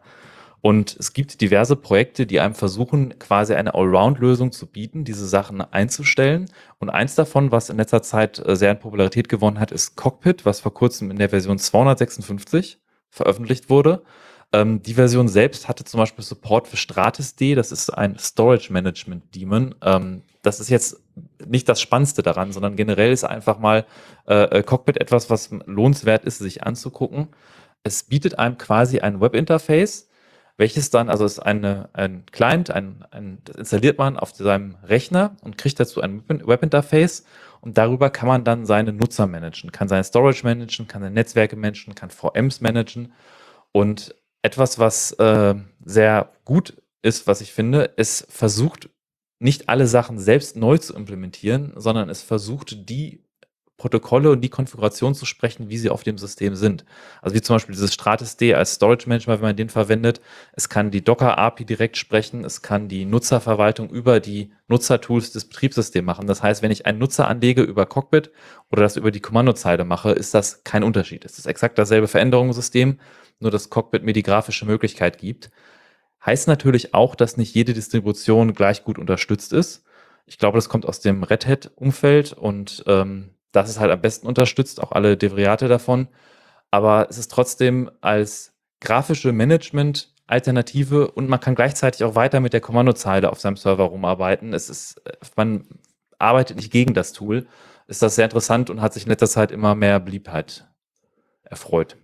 Und 0.60 0.96
es 0.98 1.12
gibt 1.12 1.40
diverse 1.40 1.76
Projekte, 1.76 2.26
die 2.26 2.40
einem 2.40 2.54
versuchen, 2.54 3.18
quasi 3.18 3.54
eine 3.54 3.74
Allround-Lösung 3.74 4.52
zu 4.52 4.66
bieten, 4.66 5.04
diese 5.04 5.26
Sachen 5.26 5.60
einzustellen. 5.60 6.46
Und 6.78 6.90
eins 6.90 7.16
davon, 7.16 7.50
was 7.50 7.68
in 7.68 7.78
letzter 7.78 8.02
Zeit 8.02 8.44
äh, 8.46 8.54
sehr 8.54 8.70
an 8.70 8.78
Popularität 8.78 9.28
gewonnen 9.28 9.58
hat, 9.58 9.72
ist 9.72 9.96
Cockpit, 9.96 10.44
was 10.44 10.60
vor 10.60 10.72
kurzem 10.72 11.10
in 11.10 11.18
der 11.18 11.30
Version 11.30 11.58
256 11.58 12.78
veröffentlicht 13.10 13.70
wurde. 13.70 14.02
Ähm, 14.56 14.82
die 14.82 14.94
Version 14.94 15.28
selbst 15.28 15.68
hatte 15.68 15.84
zum 15.84 15.98
Beispiel 15.98 16.24
Support 16.24 16.66
für 16.66 16.78
Stratus 16.78 17.34
D, 17.36 17.54
das 17.54 17.72
ist 17.72 17.90
ein 17.90 18.18
Storage 18.18 18.72
Management 18.72 19.36
Daemon. 19.36 19.74
Ähm, 19.82 20.22
das 20.42 20.60
ist 20.60 20.70
jetzt 20.70 20.98
nicht 21.46 21.68
das 21.68 21.80
Spannendste 21.80 22.22
daran, 22.22 22.52
sondern 22.52 22.74
generell 22.74 23.12
ist 23.12 23.24
einfach 23.24 23.58
mal 23.58 23.84
äh, 24.26 24.44
äh 24.44 24.62
Cockpit 24.62 24.96
etwas, 24.96 25.28
was 25.28 25.50
lohnenswert 25.66 26.24
ist, 26.24 26.38
sich 26.38 26.62
anzugucken. 26.62 27.28
Es 27.82 28.04
bietet 28.04 28.38
einem 28.38 28.56
quasi 28.56 29.00
ein 29.00 29.20
Webinterface, 29.20 30.08
welches 30.56 30.88
dann, 30.88 31.10
also 31.10 31.26
ist 31.26 31.38
eine, 31.38 31.90
ein 31.92 32.24
Client, 32.32 32.70
ein, 32.70 33.04
ein, 33.10 33.38
das 33.44 33.56
installiert 33.56 33.98
man 33.98 34.18
auf 34.18 34.30
seinem 34.30 34.76
Rechner 34.84 35.36
und 35.42 35.58
kriegt 35.58 35.78
dazu 35.78 36.00
ein 36.00 36.22
Webinterface 36.28 37.24
und 37.60 37.76
darüber 37.76 38.08
kann 38.08 38.28
man 38.28 38.44
dann 38.44 38.64
seine 38.64 38.94
Nutzer 38.94 39.26
managen, 39.26 39.70
kann 39.70 39.88
seine 39.88 40.04
Storage 40.04 40.44
managen, 40.44 40.88
kann 40.88 41.02
seine 41.02 41.14
Netzwerke 41.14 41.56
managen, 41.56 41.94
kann 41.94 42.08
VMs 42.08 42.62
managen 42.62 43.12
und 43.72 44.14
etwas, 44.42 44.78
was 44.78 45.12
äh, 45.12 45.54
sehr 45.84 46.32
gut 46.44 46.80
ist, 47.02 47.26
was 47.26 47.40
ich 47.40 47.52
finde, 47.52 47.92
es 47.96 48.26
versucht 48.28 48.90
nicht 49.38 49.68
alle 49.68 49.86
Sachen 49.86 50.18
selbst 50.18 50.56
neu 50.56 50.78
zu 50.78 50.94
implementieren, 50.94 51.72
sondern 51.76 52.08
es 52.08 52.22
versucht, 52.22 52.88
die 52.88 53.26
Protokolle 53.76 54.30
und 54.30 54.40
die 54.40 54.48
Konfiguration 54.48 55.14
zu 55.14 55.26
sprechen, 55.26 55.68
wie 55.68 55.76
sie 55.76 55.90
auf 55.90 56.02
dem 56.02 56.16
System 56.16 56.54
sind. 56.54 56.86
Also 57.20 57.36
wie 57.36 57.42
zum 57.42 57.56
Beispiel 57.56 57.74
dieses 57.74 57.92
Stratus 57.92 58.38
D 58.38 58.54
als 58.54 58.74
Storage 58.74 59.06
Management, 59.06 59.40
wenn 59.40 59.48
man 59.50 59.56
den 59.56 59.68
verwendet. 59.68 60.22
Es 60.54 60.70
kann 60.70 60.90
die 60.90 61.04
Docker 61.04 61.36
API 61.36 61.66
direkt 61.66 61.98
sprechen. 61.98 62.42
Es 62.44 62.62
kann 62.62 62.88
die 62.88 63.04
Nutzerverwaltung 63.04 63.90
über 63.90 64.18
die 64.18 64.50
Nutzertools 64.68 65.32
des 65.32 65.44
Betriebssystems 65.46 66.06
machen. 66.06 66.26
Das 66.26 66.42
heißt, 66.42 66.62
wenn 66.62 66.70
ich 66.70 66.86
einen 66.86 66.98
Nutzer 66.98 67.28
anlege 67.28 67.62
über 67.62 67.84
Cockpit 67.84 68.30
oder 68.72 68.82
das 68.82 68.96
über 68.96 69.10
die 69.10 69.20
Kommandozeile 69.20 69.84
mache, 69.84 70.12
ist 70.12 70.32
das 70.32 70.64
kein 70.64 70.82
Unterschied. 70.82 71.26
Es 71.26 71.38
ist 71.38 71.46
exakt 71.46 71.78
dasselbe 71.78 72.08
Veränderungssystem, 72.08 72.98
nur 73.38 73.50
dass 73.50 73.70
Cockpit 73.70 74.02
mir 74.02 74.12
die 74.12 74.22
grafische 74.22 74.66
Möglichkeit 74.66 75.18
gibt. 75.18 75.50
Heißt 76.24 76.48
natürlich 76.48 76.94
auch, 76.94 77.14
dass 77.14 77.36
nicht 77.36 77.54
jede 77.54 77.74
Distribution 77.74 78.54
gleich 78.54 78.84
gut 78.84 78.98
unterstützt 78.98 79.52
ist. 79.52 79.84
Ich 80.26 80.38
glaube, 80.38 80.58
das 80.58 80.68
kommt 80.68 80.86
aus 80.86 81.00
dem 81.00 81.22
Red 81.22 81.46
Hat-Umfeld 81.46 82.32
und 82.32 82.82
ähm, 82.86 83.36
das 83.52 83.70
ist 83.70 83.78
halt 83.78 83.92
am 83.92 84.00
besten 84.00 84.26
unterstützt, 84.26 84.82
auch 84.82 84.92
alle 84.92 85.16
Derivate 85.16 85.68
davon. 85.68 86.08
Aber 86.70 87.06
es 87.08 87.18
ist 87.18 87.30
trotzdem 87.30 87.90
als 88.00 88.52
grafische 88.80 89.32
Management-Alternative 89.32 91.10
und 91.12 91.28
man 91.28 91.40
kann 91.40 91.54
gleichzeitig 91.54 92.04
auch 92.04 92.16
weiter 92.16 92.40
mit 92.40 92.52
der 92.52 92.60
Kommandozeile 92.60 93.30
auf 93.30 93.40
seinem 93.40 93.56
Server 93.56 93.84
rumarbeiten. 93.84 94.52
Es 94.52 94.68
ist, 94.68 95.00
man 95.36 95.66
arbeitet 96.18 96.56
nicht 96.56 96.72
gegen 96.72 96.92
das 96.92 97.12
Tool. 97.12 97.46
Ist 97.86 98.02
das 98.02 98.16
sehr 98.16 98.24
interessant 98.24 98.68
und 98.68 98.80
hat 98.80 98.94
sich 98.94 99.04
in 99.04 99.10
letzter 99.10 99.28
Zeit 99.28 99.52
immer 99.52 99.74
mehr 99.74 100.00
Beliebtheit 100.00 100.66
erfreut. 101.44 101.96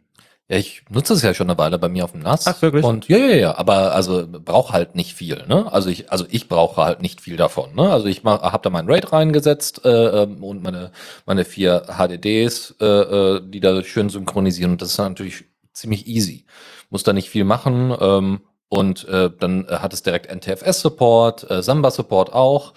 Ja, 0.53 0.59
ich 0.59 0.83
nutze 0.91 1.15
es 1.15 1.23
ja 1.23 1.33
schon 1.33 1.49
eine 1.49 1.57
Weile 1.57 1.79
bei 1.79 1.89
mir 1.89 2.05
auf 2.05 2.13
dem 2.13 2.21
NAS. 2.21 2.47
Ach, 2.47 2.61
wirklich? 2.61 2.85
Und 2.85 3.09
ja, 3.09 3.17
ja, 3.17 3.37
ja, 3.37 3.57
aber 3.57 3.95
also 3.95 4.29
brauche 4.29 4.75
halt 4.75 4.95
nicht 4.95 5.15
viel, 5.15 5.43
ne? 5.49 5.73
Also 5.73 5.89
ich, 5.89 6.13
also 6.13 6.27
ich 6.29 6.47
brauche 6.47 6.85
halt 6.85 7.01
nicht 7.01 7.23
viel 7.23 7.39
davon, 7.39 7.75
ne? 7.75 7.91
Also 7.91 8.07
ich 8.07 8.23
mach, 8.23 8.43
hab 8.43 8.63
da 8.63 8.69
meinen 8.69 8.87
RAID 8.87 9.15
reingesetzt 9.15 9.87
äh, 9.87 9.89
ähm, 9.89 10.45
und 10.45 10.63
meine 10.63 10.93
meine 11.25 11.47
vier 11.47 11.85
HDDs, 11.87 12.75
äh, 12.83 12.85
äh, 12.85 13.41
die 13.43 13.61
da 13.61 13.83
schön 13.83 14.11
synchronisieren. 14.11 14.73
Und 14.73 14.83
das 14.83 14.91
ist 14.91 14.99
natürlich 14.99 15.45
ziemlich 15.73 16.07
easy. 16.07 16.45
Muss 16.91 17.03
da 17.03 17.15
nicht 17.15 17.31
viel 17.31 17.45
machen. 17.45 17.97
Ähm, 17.99 18.43
und 18.69 19.09
äh, 19.09 19.31
dann 19.31 19.67
hat 19.69 19.95
es 19.95 20.03
direkt 20.03 20.31
NTFS-Support, 20.31 21.51
äh, 21.51 21.63
Samba-Support 21.63 22.35
auch. 22.35 22.75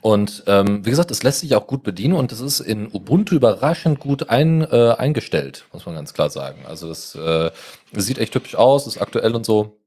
Und 0.00 0.44
ähm, 0.46 0.84
wie 0.84 0.90
gesagt, 0.90 1.10
es 1.10 1.22
lässt 1.22 1.40
sich 1.40 1.56
auch 1.56 1.66
gut 1.66 1.82
bedienen 1.82 2.14
und 2.14 2.30
es 2.30 2.40
ist 2.40 2.60
in 2.60 2.86
Ubuntu 2.92 3.34
überraschend 3.34 3.98
gut 3.98 4.30
ein, 4.30 4.62
äh, 4.62 4.94
eingestellt, 4.96 5.64
muss 5.72 5.86
man 5.86 5.96
ganz 5.96 6.14
klar 6.14 6.30
sagen. 6.30 6.64
Also 6.66 6.90
es 6.90 7.14
äh, 7.16 7.50
sieht 7.92 8.18
echt 8.18 8.34
hübsch 8.34 8.54
aus, 8.54 8.86
ist 8.86 9.00
aktuell 9.00 9.34
und 9.34 9.44
so. 9.44 9.80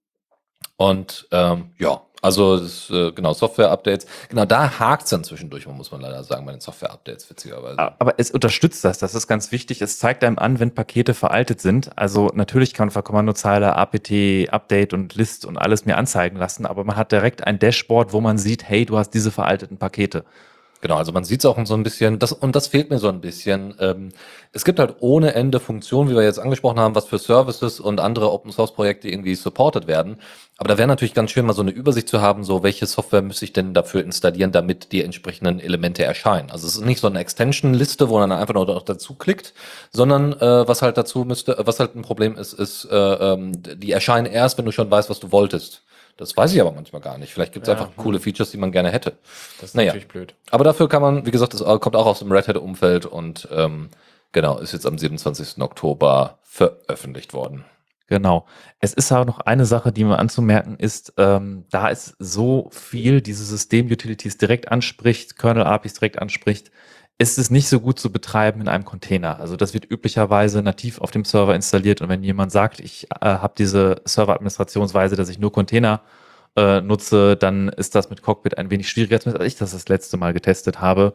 Und 0.75 1.27
ähm, 1.31 1.71
ja, 1.77 2.01
also 2.21 2.57
das, 2.57 2.89
äh, 2.91 3.11
genau, 3.11 3.33
Software-Updates. 3.33 4.05
Genau, 4.29 4.45
da 4.45 4.79
hakt 4.79 5.03
es 5.03 5.09
dann 5.09 5.23
zwischendurch, 5.23 5.65
muss 5.67 5.91
man 5.91 6.01
leider 6.01 6.23
sagen, 6.23 6.45
bei 6.45 6.51
den 6.51 6.61
Software-Updates, 6.61 7.29
witzigerweise. 7.29 7.79
Aber 7.79 8.13
es 8.17 8.29
unterstützt 8.29 8.85
das, 8.85 8.99
das 8.99 9.15
ist 9.15 9.27
ganz 9.27 9.51
wichtig. 9.51 9.81
Es 9.81 9.97
zeigt 9.97 10.23
einem 10.23 10.37
an, 10.37 10.59
wenn 10.59 10.75
Pakete 10.75 11.15
veraltet 11.15 11.61
sind. 11.61 11.97
Also 11.97 12.29
natürlich 12.35 12.75
kann 12.75 12.87
man 12.87 12.91
von 12.91 13.03
Kommandozeile 13.03 13.75
apt, 13.75 14.11
Update 14.49 14.93
und 14.93 15.15
List 15.15 15.45
und 15.45 15.57
alles 15.57 15.85
mir 15.85 15.97
anzeigen 15.97 16.37
lassen, 16.37 16.65
aber 16.65 16.83
man 16.83 16.95
hat 16.95 17.11
direkt 17.11 17.45
ein 17.45 17.57
Dashboard, 17.57 18.13
wo 18.13 18.21
man 18.21 18.37
sieht, 18.37 18.67
hey, 18.67 18.85
du 18.85 18.97
hast 18.97 19.11
diese 19.11 19.31
veralteten 19.31 19.77
Pakete. 19.77 20.23
Genau, 20.81 20.97
also 20.97 21.11
man 21.11 21.23
sieht 21.23 21.41
es 21.41 21.45
auch 21.45 21.63
so 21.65 21.75
ein 21.75 21.83
bisschen, 21.83 22.17
das, 22.17 22.31
und 22.31 22.55
das 22.55 22.65
fehlt 22.67 22.89
mir 22.89 22.97
so 22.97 23.07
ein 23.07 23.21
bisschen. 23.21 23.75
Ähm, 23.79 24.09
es 24.51 24.65
gibt 24.65 24.79
halt 24.79 24.95
ohne 24.99 25.35
Ende 25.35 25.59
Funktionen, 25.59 26.09
wie 26.09 26.15
wir 26.15 26.23
jetzt 26.23 26.39
angesprochen 26.39 26.79
haben, 26.79 26.95
was 26.95 27.05
für 27.05 27.19
Services 27.19 27.79
und 27.79 27.99
andere 27.99 28.31
Open 28.31 28.51
Source 28.51 28.73
Projekte 28.73 29.07
irgendwie 29.07 29.35
supported 29.35 29.85
werden. 29.85 30.17
Aber 30.57 30.69
da 30.69 30.79
wäre 30.79 30.87
natürlich 30.87 31.13
ganz 31.13 31.29
schön, 31.29 31.45
mal 31.45 31.53
so 31.53 31.61
eine 31.61 31.69
Übersicht 31.69 32.09
zu 32.09 32.19
haben, 32.21 32.43
so 32.43 32.63
welche 32.63 32.87
Software 32.87 33.21
müsste 33.21 33.45
ich 33.45 33.53
denn 33.53 33.75
dafür 33.75 34.03
installieren, 34.03 34.51
damit 34.51 34.91
die 34.91 35.03
entsprechenden 35.03 35.59
Elemente 35.59 36.03
erscheinen. 36.03 36.49
Also 36.49 36.65
es 36.65 36.75
ist 36.75 36.85
nicht 36.85 36.99
so 36.99 37.07
eine 37.07 37.19
Extension-Liste, 37.19 38.09
wo 38.09 38.17
man 38.17 38.31
einfach 38.31 38.55
nur 38.55 38.65
dazu 38.83 39.13
klickt, 39.13 39.53
sondern 39.91 40.33
äh, 40.33 40.67
was 40.67 40.81
halt 40.81 40.97
dazu 40.97 41.25
müsste, 41.25 41.57
was 41.59 41.79
halt 41.79 41.95
ein 41.95 42.01
Problem 42.01 42.35
ist, 42.37 42.53
ist, 42.53 42.85
äh, 42.85 42.95
ähm, 42.95 43.51
die 43.61 43.91
erscheinen 43.91 44.25
erst, 44.25 44.57
wenn 44.57 44.65
du 44.65 44.71
schon 44.71 44.89
weißt, 44.89 45.11
was 45.11 45.19
du 45.19 45.31
wolltest. 45.31 45.83
Das 46.17 46.35
weiß 46.35 46.53
ich 46.53 46.61
aber 46.61 46.71
manchmal 46.71 47.01
gar 47.01 47.17
nicht. 47.17 47.33
Vielleicht 47.33 47.53
gibt 47.53 47.67
es 47.67 47.73
ja, 47.73 47.79
einfach 47.79 47.95
coole 47.95 48.19
Features, 48.19 48.51
die 48.51 48.57
man 48.57 48.71
gerne 48.71 48.91
hätte. 48.91 49.17
Das 49.59 49.69
ist 49.69 49.75
naja. 49.75 49.87
natürlich 49.87 50.07
blöd. 50.07 50.35
Aber 50.51 50.63
dafür 50.63 50.87
kann 50.87 51.01
man, 51.01 51.25
wie 51.25 51.31
gesagt, 51.31 51.53
das 51.53 51.63
kommt 51.79 51.95
auch 51.95 52.05
aus 52.05 52.19
dem 52.19 52.31
Red 52.31 52.47
Hat-Umfeld 52.47 53.05
und 53.05 53.47
ähm, 53.51 53.89
genau, 54.31 54.59
ist 54.59 54.73
jetzt 54.73 54.85
am 54.85 54.97
27. 54.97 55.61
Oktober 55.61 56.39
veröffentlicht 56.43 57.33
worden. 57.33 57.65
Genau. 58.11 58.45
Es 58.81 58.93
ist 58.93 59.09
aber 59.13 59.23
noch 59.23 59.39
eine 59.39 59.65
Sache, 59.65 59.93
die 59.93 60.03
mir 60.03 60.19
anzumerken 60.19 60.75
ist, 60.77 61.13
ähm, 61.17 61.63
da 61.71 61.89
es 61.89 62.13
so 62.19 62.69
viel 62.71 63.21
diese 63.21 63.45
System-Utilities 63.45 64.37
direkt 64.37 64.69
anspricht, 64.69 65.37
Kernel-APIs 65.37 65.93
direkt 65.93 66.19
anspricht, 66.19 66.71
ist 67.21 67.37
es 67.37 67.51
nicht 67.51 67.69
so 67.69 67.79
gut 67.79 67.99
zu 67.99 68.11
betreiben 68.11 68.61
in 68.61 68.67
einem 68.67 68.83
Container. 68.83 69.39
Also 69.39 69.55
das 69.55 69.75
wird 69.75 69.89
üblicherweise 69.89 70.63
nativ 70.63 70.99
auf 70.99 71.11
dem 71.11 71.23
Server 71.23 71.53
installiert 71.53 72.01
und 72.01 72.09
wenn 72.09 72.23
jemand 72.23 72.51
sagt, 72.51 72.79
ich 72.79 73.07
äh, 73.11 73.25
habe 73.25 73.53
diese 73.55 74.01
Server-Administrationsweise, 74.05 75.15
dass 75.15 75.29
ich 75.29 75.37
nur 75.37 75.51
Container 75.51 76.01
äh, 76.55 76.81
nutze, 76.81 77.37
dann 77.37 77.69
ist 77.69 77.93
das 77.93 78.09
mit 78.09 78.23
Cockpit 78.23 78.57
ein 78.57 78.71
wenig 78.71 78.89
schwieriger, 78.89 79.19
als 79.23 79.45
ich 79.45 79.55
das 79.55 79.71
das 79.71 79.87
letzte 79.87 80.17
Mal 80.17 80.33
getestet 80.33 80.81
habe. 80.81 81.13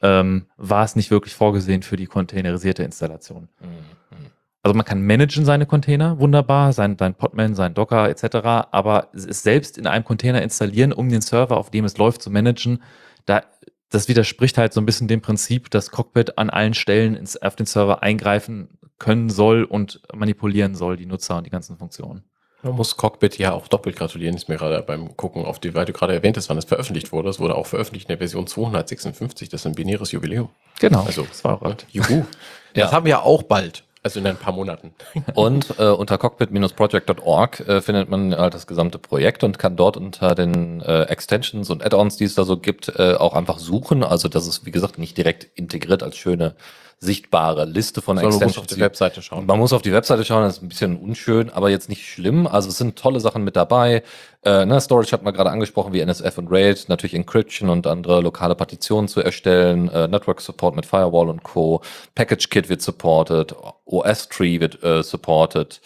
Ähm, 0.00 0.46
war 0.56 0.84
es 0.84 0.94
nicht 0.94 1.10
wirklich 1.10 1.34
vorgesehen 1.34 1.82
für 1.82 1.96
die 1.96 2.06
containerisierte 2.06 2.84
Installation. 2.84 3.48
Mhm. 3.60 4.28
Also 4.62 4.76
man 4.76 4.86
kann 4.86 5.02
managen 5.02 5.44
seine 5.44 5.66
Container, 5.66 6.20
wunderbar, 6.20 6.72
sein, 6.72 6.96
sein 6.96 7.14
Podman, 7.14 7.56
sein 7.56 7.74
Docker 7.74 8.08
etc., 8.08 8.36
aber 8.70 9.08
es 9.12 9.42
selbst 9.42 9.76
in 9.76 9.88
einem 9.88 10.04
Container 10.04 10.40
installieren, 10.40 10.92
um 10.92 11.08
den 11.08 11.20
Server, 11.20 11.56
auf 11.56 11.70
dem 11.70 11.84
es 11.84 11.98
läuft, 11.98 12.22
zu 12.22 12.30
managen, 12.30 12.80
da 13.26 13.42
das 13.90 14.08
widerspricht 14.08 14.58
halt 14.58 14.72
so 14.72 14.80
ein 14.80 14.86
bisschen 14.86 15.08
dem 15.08 15.20
Prinzip, 15.20 15.70
dass 15.70 15.90
Cockpit 15.90 16.38
an 16.38 16.50
allen 16.50 16.74
Stellen 16.74 17.14
ins, 17.14 17.36
auf 17.40 17.56
den 17.56 17.66
Server 17.66 18.02
eingreifen 18.02 18.68
können 18.98 19.30
soll 19.30 19.64
und 19.64 20.00
manipulieren 20.14 20.74
soll, 20.74 20.96
die 20.96 21.06
Nutzer 21.06 21.38
und 21.38 21.46
die 21.46 21.50
ganzen 21.50 21.76
Funktionen. 21.76 22.24
Man 22.62 22.74
muss 22.74 22.96
Cockpit 22.96 23.38
ja 23.38 23.52
auch 23.52 23.68
doppelt 23.68 23.94
gratulieren, 23.94 24.34
ist 24.34 24.48
mir 24.48 24.56
gerade 24.56 24.82
beim 24.82 25.16
Gucken 25.16 25.44
auf 25.44 25.60
die, 25.60 25.74
weil 25.74 25.84
du 25.84 25.92
gerade 25.92 26.12
erwähnt 26.12 26.36
hast, 26.36 26.48
wann 26.48 26.58
es 26.58 26.64
veröffentlicht 26.64 27.12
wurde. 27.12 27.28
Es 27.28 27.38
wurde 27.38 27.54
auch 27.54 27.66
veröffentlicht 27.66 28.06
in 28.06 28.08
der 28.08 28.18
Version 28.18 28.48
256, 28.48 29.48
das 29.48 29.60
ist 29.60 29.66
ein 29.66 29.74
binäres 29.74 30.10
Jubiläum. 30.10 30.48
Genau. 30.80 31.04
Also, 31.04 31.22
das 31.22 31.44
war 31.44 31.62
auch 31.62 31.68
ne? 31.68 31.76
Juhu. 31.90 32.24
ja. 32.74 32.84
Das 32.84 32.92
haben 32.92 33.06
wir 33.06 33.10
ja 33.10 33.22
auch 33.22 33.44
bald. 33.44 33.84
Also 34.08 34.20
in 34.20 34.26
ein 34.26 34.36
paar 34.38 34.54
Monaten. 34.54 34.94
Und 35.34 35.78
äh, 35.78 35.88
unter 35.88 36.16
cockpit-project.org 36.16 37.60
äh, 37.60 37.82
findet 37.82 38.08
man 38.08 38.34
halt 38.34 38.54
das 38.54 38.66
gesamte 38.66 38.98
Projekt 38.98 39.44
und 39.44 39.58
kann 39.58 39.76
dort 39.76 39.98
unter 39.98 40.34
den 40.34 40.80
äh, 40.80 41.02
Extensions 41.02 41.68
und 41.68 41.84
Add-ons, 41.84 42.16
die 42.16 42.24
es 42.24 42.34
da 42.34 42.44
so 42.44 42.56
gibt, 42.56 42.88
äh, 42.96 43.14
auch 43.14 43.34
einfach 43.34 43.58
suchen. 43.58 44.02
Also 44.02 44.28
das 44.28 44.46
ist, 44.46 44.64
wie 44.64 44.70
gesagt, 44.70 44.98
nicht 44.98 45.18
direkt 45.18 45.44
integriert 45.58 46.02
als 46.02 46.16
schöne 46.16 46.54
sichtbare 47.00 47.64
Liste 47.64 48.02
von 48.02 48.18
Extensions. 48.18 48.40
Man 48.40 48.48
muss 48.48 48.58
auf 48.58 48.66
die 48.66 48.80
Webseite 48.80 49.22
schauen. 49.22 49.46
Man 49.46 49.58
muss 49.58 49.72
auf 49.72 49.82
die 49.82 49.92
Webseite 49.92 50.24
schauen, 50.24 50.42
das 50.42 50.56
ist 50.56 50.62
ein 50.62 50.68
bisschen 50.68 50.96
unschön, 50.96 51.48
aber 51.50 51.70
jetzt 51.70 51.88
nicht 51.88 52.06
schlimm. 52.06 52.46
Also 52.46 52.68
es 52.70 52.78
sind 52.78 52.96
tolle 52.96 53.20
Sachen 53.20 53.44
mit 53.44 53.54
dabei. 53.54 54.02
Äh, 54.42 54.66
ne, 54.66 54.80
Storage 54.80 55.12
hat 55.12 55.22
man 55.22 55.32
gerade 55.32 55.50
angesprochen, 55.50 55.92
wie 55.92 56.00
NSF 56.00 56.38
und 56.38 56.48
RAID, 56.50 56.88
natürlich 56.88 57.14
Encryption 57.14 57.70
und 57.70 57.86
andere 57.86 58.20
lokale 58.20 58.56
Partitionen 58.56 59.06
zu 59.06 59.20
erstellen, 59.20 59.88
äh, 59.90 60.08
Network 60.08 60.40
Support 60.40 60.74
mit 60.74 60.86
Firewall 60.86 61.28
und 61.28 61.44
Co. 61.44 61.82
Package 62.16 62.48
Kit 62.50 62.68
wird 62.68 62.82
supported, 62.82 63.54
OS 63.84 64.28
Tree 64.28 64.58
wird 64.58 64.82
äh, 64.82 65.02
supported. 65.02 65.80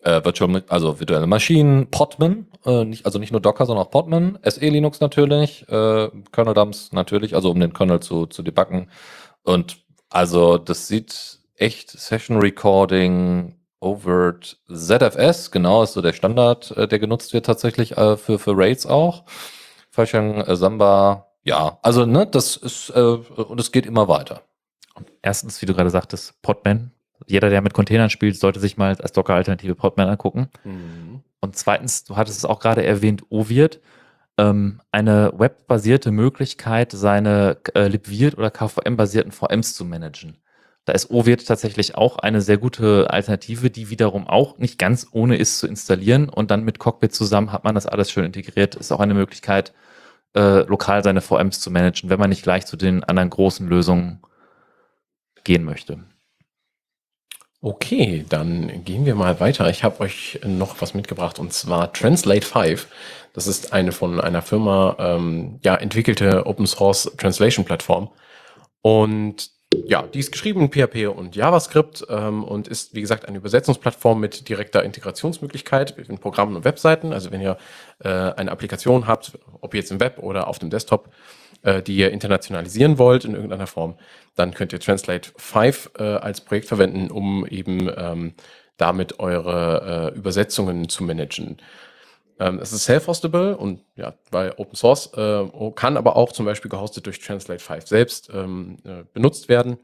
Äh, 0.00 0.24
Virtual, 0.24 0.62
also 0.68 1.00
virtuelle 1.00 1.26
Maschinen, 1.26 1.90
Podman, 1.90 2.46
äh, 2.64 2.84
nicht, 2.84 3.04
also 3.04 3.18
nicht 3.18 3.32
nur 3.32 3.40
Docker, 3.40 3.66
sondern 3.66 3.84
auch 3.84 3.90
Podman, 3.90 4.38
SE 4.44 4.60
Linux 4.60 5.00
natürlich, 5.00 5.68
äh, 5.68 6.08
Kernel 6.30 6.54
Dumps 6.54 6.92
natürlich, 6.92 7.34
also 7.34 7.50
um 7.50 7.58
den 7.58 7.72
Kernel 7.72 7.98
zu, 7.98 8.26
zu 8.26 8.44
debuggen. 8.44 8.90
Und 9.42 9.78
also 10.10 10.58
das 10.58 10.88
sieht 10.88 11.38
echt 11.56 11.90
Session 11.90 12.38
Recording, 12.38 13.54
Overt, 13.80 14.58
ZFS, 14.72 15.50
genau, 15.50 15.82
ist 15.82 15.92
so 15.92 16.02
der 16.02 16.12
Standard, 16.12 16.76
äh, 16.76 16.88
der 16.88 16.98
genutzt 16.98 17.32
wird 17.32 17.46
tatsächlich 17.46 17.96
äh, 17.96 18.16
für, 18.16 18.38
für 18.38 18.56
Raids 18.56 18.86
auch. 18.86 19.24
Fashion, 19.90 20.40
äh, 20.40 20.56
Samba, 20.56 21.28
ja, 21.44 21.78
also 21.82 22.04
ne, 22.04 22.26
das 22.26 22.56
ist, 22.56 22.90
äh, 22.90 23.00
und 23.00 23.60
es 23.60 23.72
geht 23.72 23.86
immer 23.86 24.08
weiter. 24.08 24.42
Erstens, 25.22 25.62
wie 25.62 25.66
du 25.66 25.74
gerade 25.74 25.90
sagtest, 25.90 26.40
Podman. 26.42 26.92
Jeder, 27.26 27.50
der 27.50 27.62
mit 27.62 27.74
Containern 27.74 28.10
spielt, 28.10 28.36
sollte 28.36 28.60
sich 28.60 28.76
mal 28.76 28.96
als 28.96 29.12
Docker-Alternative 29.12 29.74
Podman 29.74 30.08
angucken. 30.08 30.48
Mhm. 30.64 31.22
Und 31.40 31.56
zweitens, 31.56 32.04
du 32.04 32.16
hattest 32.16 32.38
es 32.38 32.44
auch 32.44 32.60
gerade 32.60 32.84
erwähnt, 32.84 33.22
Ovirt, 33.28 33.80
ähm, 34.38 34.80
eine 34.92 35.32
webbasierte 35.36 36.10
Möglichkeit, 36.12 36.92
seine 36.92 37.58
äh, 37.74 37.88
LibVirt 37.88 38.38
oder 38.38 38.50
KVM-basierten 38.50 39.32
VMs 39.32 39.74
zu 39.74 39.84
managen. 39.84 40.38
Da 40.84 40.94
ist 40.94 41.10
Ovirt 41.10 41.46
tatsächlich 41.46 41.96
auch 41.96 42.16
eine 42.18 42.40
sehr 42.40 42.56
gute 42.56 43.10
Alternative, 43.10 43.68
die 43.68 43.90
wiederum 43.90 44.26
auch 44.26 44.56
nicht 44.56 44.78
ganz 44.78 45.08
ohne 45.12 45.36
ist 45.36 45.58
zu 45.58 45.66
installieren 45.66 46.30
und 46.30 46.50
dann 46.50 46.64
mit 46.64 46.78
Cockpit 46.78 47.14
zusammen 47.14 47.52
hat 47.52 47.64
man 47.64 47.74
das 47.74 47.86
alles 47.86 48.10
schön 48.10 48.24
integriert. 48.24 48.74
Ist 48.74 48.90
auch 48.90 49.00
eine 49.00 49.12
Möglichkeit, 49.12 49.74
äh, 50.34 50.60
lokal 50.62 51.04
seine 51.04 51.20
VMs 51.20 51.60
zu 51.60 51.70
managen, 51.70 52.08
wenn 52.08 52.18
man 52.18 52.30
nicht 52.30 52.42
gleich 52.42 52.64
zu 52.64 52.78
den 52.78 53.04
anderen 53.04 53.28
großen 53.28 53.68
Lösungen 53.68 54.22
gehen 55.44 55.64
möchte. 55.64 56.04
Okay, 57.60 58.24
dann 58.28 58.84
gehen 58.84 59.04
wir 59.04 59.16
mal 59.16 59.40
weiter. 59.40 59.68
Ich 59.68 59.82
habe 59.82 60.00
euch 60.00 60.38
noch 60.44 60.80
was 60.80 60.94
mitgebracht 60.94 61.40
und 61.40 61.52
zwar 61.52 61.92
Translate 61.92 62.46
5. 62.46 62.86
Das 63.32 63.48
ist 63.48 63.72
eine 63.72 63.90
von 63.90 64.20
einer 64.20 64.42
Firma 64.42 64.94
ähm, 65.00 65.58
ja, 65.64 65.74
entwickelte 65.74 66.46
Open 66.46 66.68
Source 66.68 67.10
Translation 67.16 67.64
Plattform. 67.64 68.10
Und 68.80 69.50
ja, 69.74 70.02
die 70.02 70.20
ist 70.20 70.30
geschrieben 70.30 70.62
in 70.62 70.70
PHP 70.70 71.08
und 71.08 71.34
JavaScript 71.34 72.06
ähm, 72.08 72.44
und 72.44 72.68
ist, 72.68 72.94
wie 72.94 73.00
gesagt, 73.00 73.26
eine 73.26 73.38
Übersetzungsplattform 73.38 74.20
mit 74.20 74.48
direkter 74.48 74.84
Integrationsmöglichkeit 74.84 75.98
in 75.98 76.18
Programmen 76.18 76.54
und 76.54 76.64
Webseiten. 76.64 77.12
Also 77.12 77.32
wenn 77.32 77.40
ihr 77.40 77.58
äh, 77.98 78.08
eine 78.08 78.52
Applikation 78.52 79.08
habt, 79.08 79.36
ob 79.60 79.74
jetzt 79.74 79.90
im 79.90 79.98
Web 79.98 80.20
oder 80.20 80.46
auf 80.46 80.60
dem 80.60 80.70
Desktop, 80.70 81.10
äh, 81.62 81.82
die 81.82 81.96
ihr 81.96 82.10
internationalisieren 82.10 82.98
wollt 82.98 83.24
in 83.24 83.34
irgendeiner 83.34 83.66
Form, 83.66 83.96
dann 84.36 84.54
könnt 84.54 84.72
ihr 84.72 84.80
Translate 84.80 85.30
5 85.36 85.90
äh, 85.98 86.02
als 86.02 86.40
Projekt 86.40 86.66
verwenden, 86.66 87.10
um 87.10 87.46
eben 87.46 87.90
ähm, 87.96 88.34
damit 88.76 89.18
eure 89.18 90.12
äh, 90.14 90.16
Übersetzungen 90.16 90.88
zu 90.88 91.04
managen. 91.04 91.58
Ähm, 92.40 92.60
es 92.60 92.72
ist 92.72 92.84
self-hostable 92.84 93.56
und 93.56 93.80
ja, 93.96 94.14
weil 94.30 94.52
Open 94.56 94.76
Source 94.76 95.12
äh, 95.14 95.44
kann 95.74 95.96
aber 95.96 96.16
auch 96.16 96.32
zum 96.32 96.46
Beispiel 96.46 96.70
gehostet 96.70 97.06
durch 97.06 97.18
Translate 97.18 97.62
5 97.62 97.86
selbst 97.86 98.30
ähm, 98.32 98.76
äh, 98.84 99.04
benutzt 99.12 99.48
werden. 99.48 99.78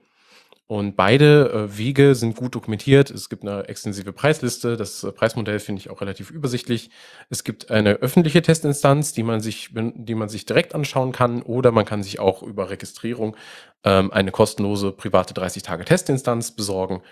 Und 0.66 0.96
beide 0.96 1.50
äh, 1.50 1.77
Wege 1.79 2.14
sind 2.14 2.37
gut 2.37 2.55
dokumentiert. 2.55 3.11
Es 3.11 3.29
gibt 3.29 3.42
eine 3.42 3.68
extensive 3.68 4.14
Preisliste. 4.14 4.79
Das 4.79 5.05
äh, 5.05 5.12
Preismodell 5.12 5.59
finde 5.59 5.81
ich 5.81 5.90
auch 5.90 6.00
relativ 6.00 6.31
übersichtlich. 6.31 6.90
Es 7.29 7.44
gibt 7.44 7.70
eine 7.70 7.94
öffentliche 7.96 8.40
Testinstanz, 8.40 9.12
die 9.12 9.24
man 9.24 9.40
sich, 9.40 9.70
die 9.74 10.14
man 10.14 10.31
sich 10.31 10.46
direkt 10.46 10.74
anschauen 10.74 11.12
kann, 11.12 11.42
oder 11.42 11.70
man 11.70 11.85
kann 11.85 12.03
sich 12.03 12.18
auch 12.18 12.42
über 12.42 12.70
Registrierung 12.70 13.37
ähm, 13.85 14.11
eine 14.11 14.31
kostenlose 14.31 14.92
private 14.92 15.35
30-Tage-Testinstanz 15.35 16.53
besorgen. 16.53 17.03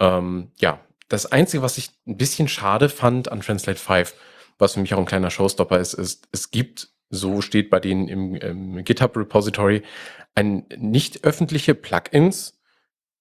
Ähm, 0.00 0.50
ja, 0.58 0.80
das 1.08 1.26
Einzige, 1.26 1.62
was 1.62 1.78
ich 1.78 1.90
ein 2.06 2.16
bisschen 2.16 2.48
schade 2.48 2.88
fand 2.88 3.30
an 3.30 3.40
Translate 3.40 3.78
5, 3.78 4.14
was 4.58 4.74
für 4.74 4.80
mich 4.80 4.92
auch 4.94 4.98
ein 4.98 5.04
kleiner 5.04 5.30
Showstopper 5.30 5.78
ist, 5.78 5.94
ist, 5.94 6.28
es 6.32 6.50
gibt, 6.50 6.88
so 7.10 7.42
steht 7.42 7.70
bei 7.70 7.78
denen 7.78 8.08
im, 8.08 8.34
im 8.34 8.84
GitHub 8.84 9.16
Repository, 9.16 9.82
ein 10.34 10.66
nicht 10.76 11.24
öffentliche 11.24 11.74
Plugins, 11.74 12.57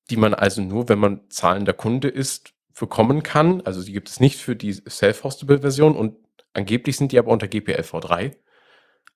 die 0.10 0.18
man 0.18 0.34
also 0.34 0.62
nur, 0.62 0.90
wenn 0.90 1.00
man 1.00 1.22
zahlender 1.30 1.74
Kunde 1.74 2.08
ist, 2.08 2.54
bekommen 2.80 3.24
kann. 3.24 3.62
Also 3.62 3.84
die 3.84 3.92
gibt 3.92 4.10
es 4.10 4.20
nicht 4.20 4.38
für 4.38 4.56
die 4.56 4.74
self-hostable 4.74 5.60
Version 5.60 5.96
und 5.96 6.16
angeblich 6.54 6.98
sind 6.98 7.12
die 7.12 7.20
aber 7.20 7.32
unter 7.32 7.48
GPL 7.48 7.82
v3. 7.82 8.36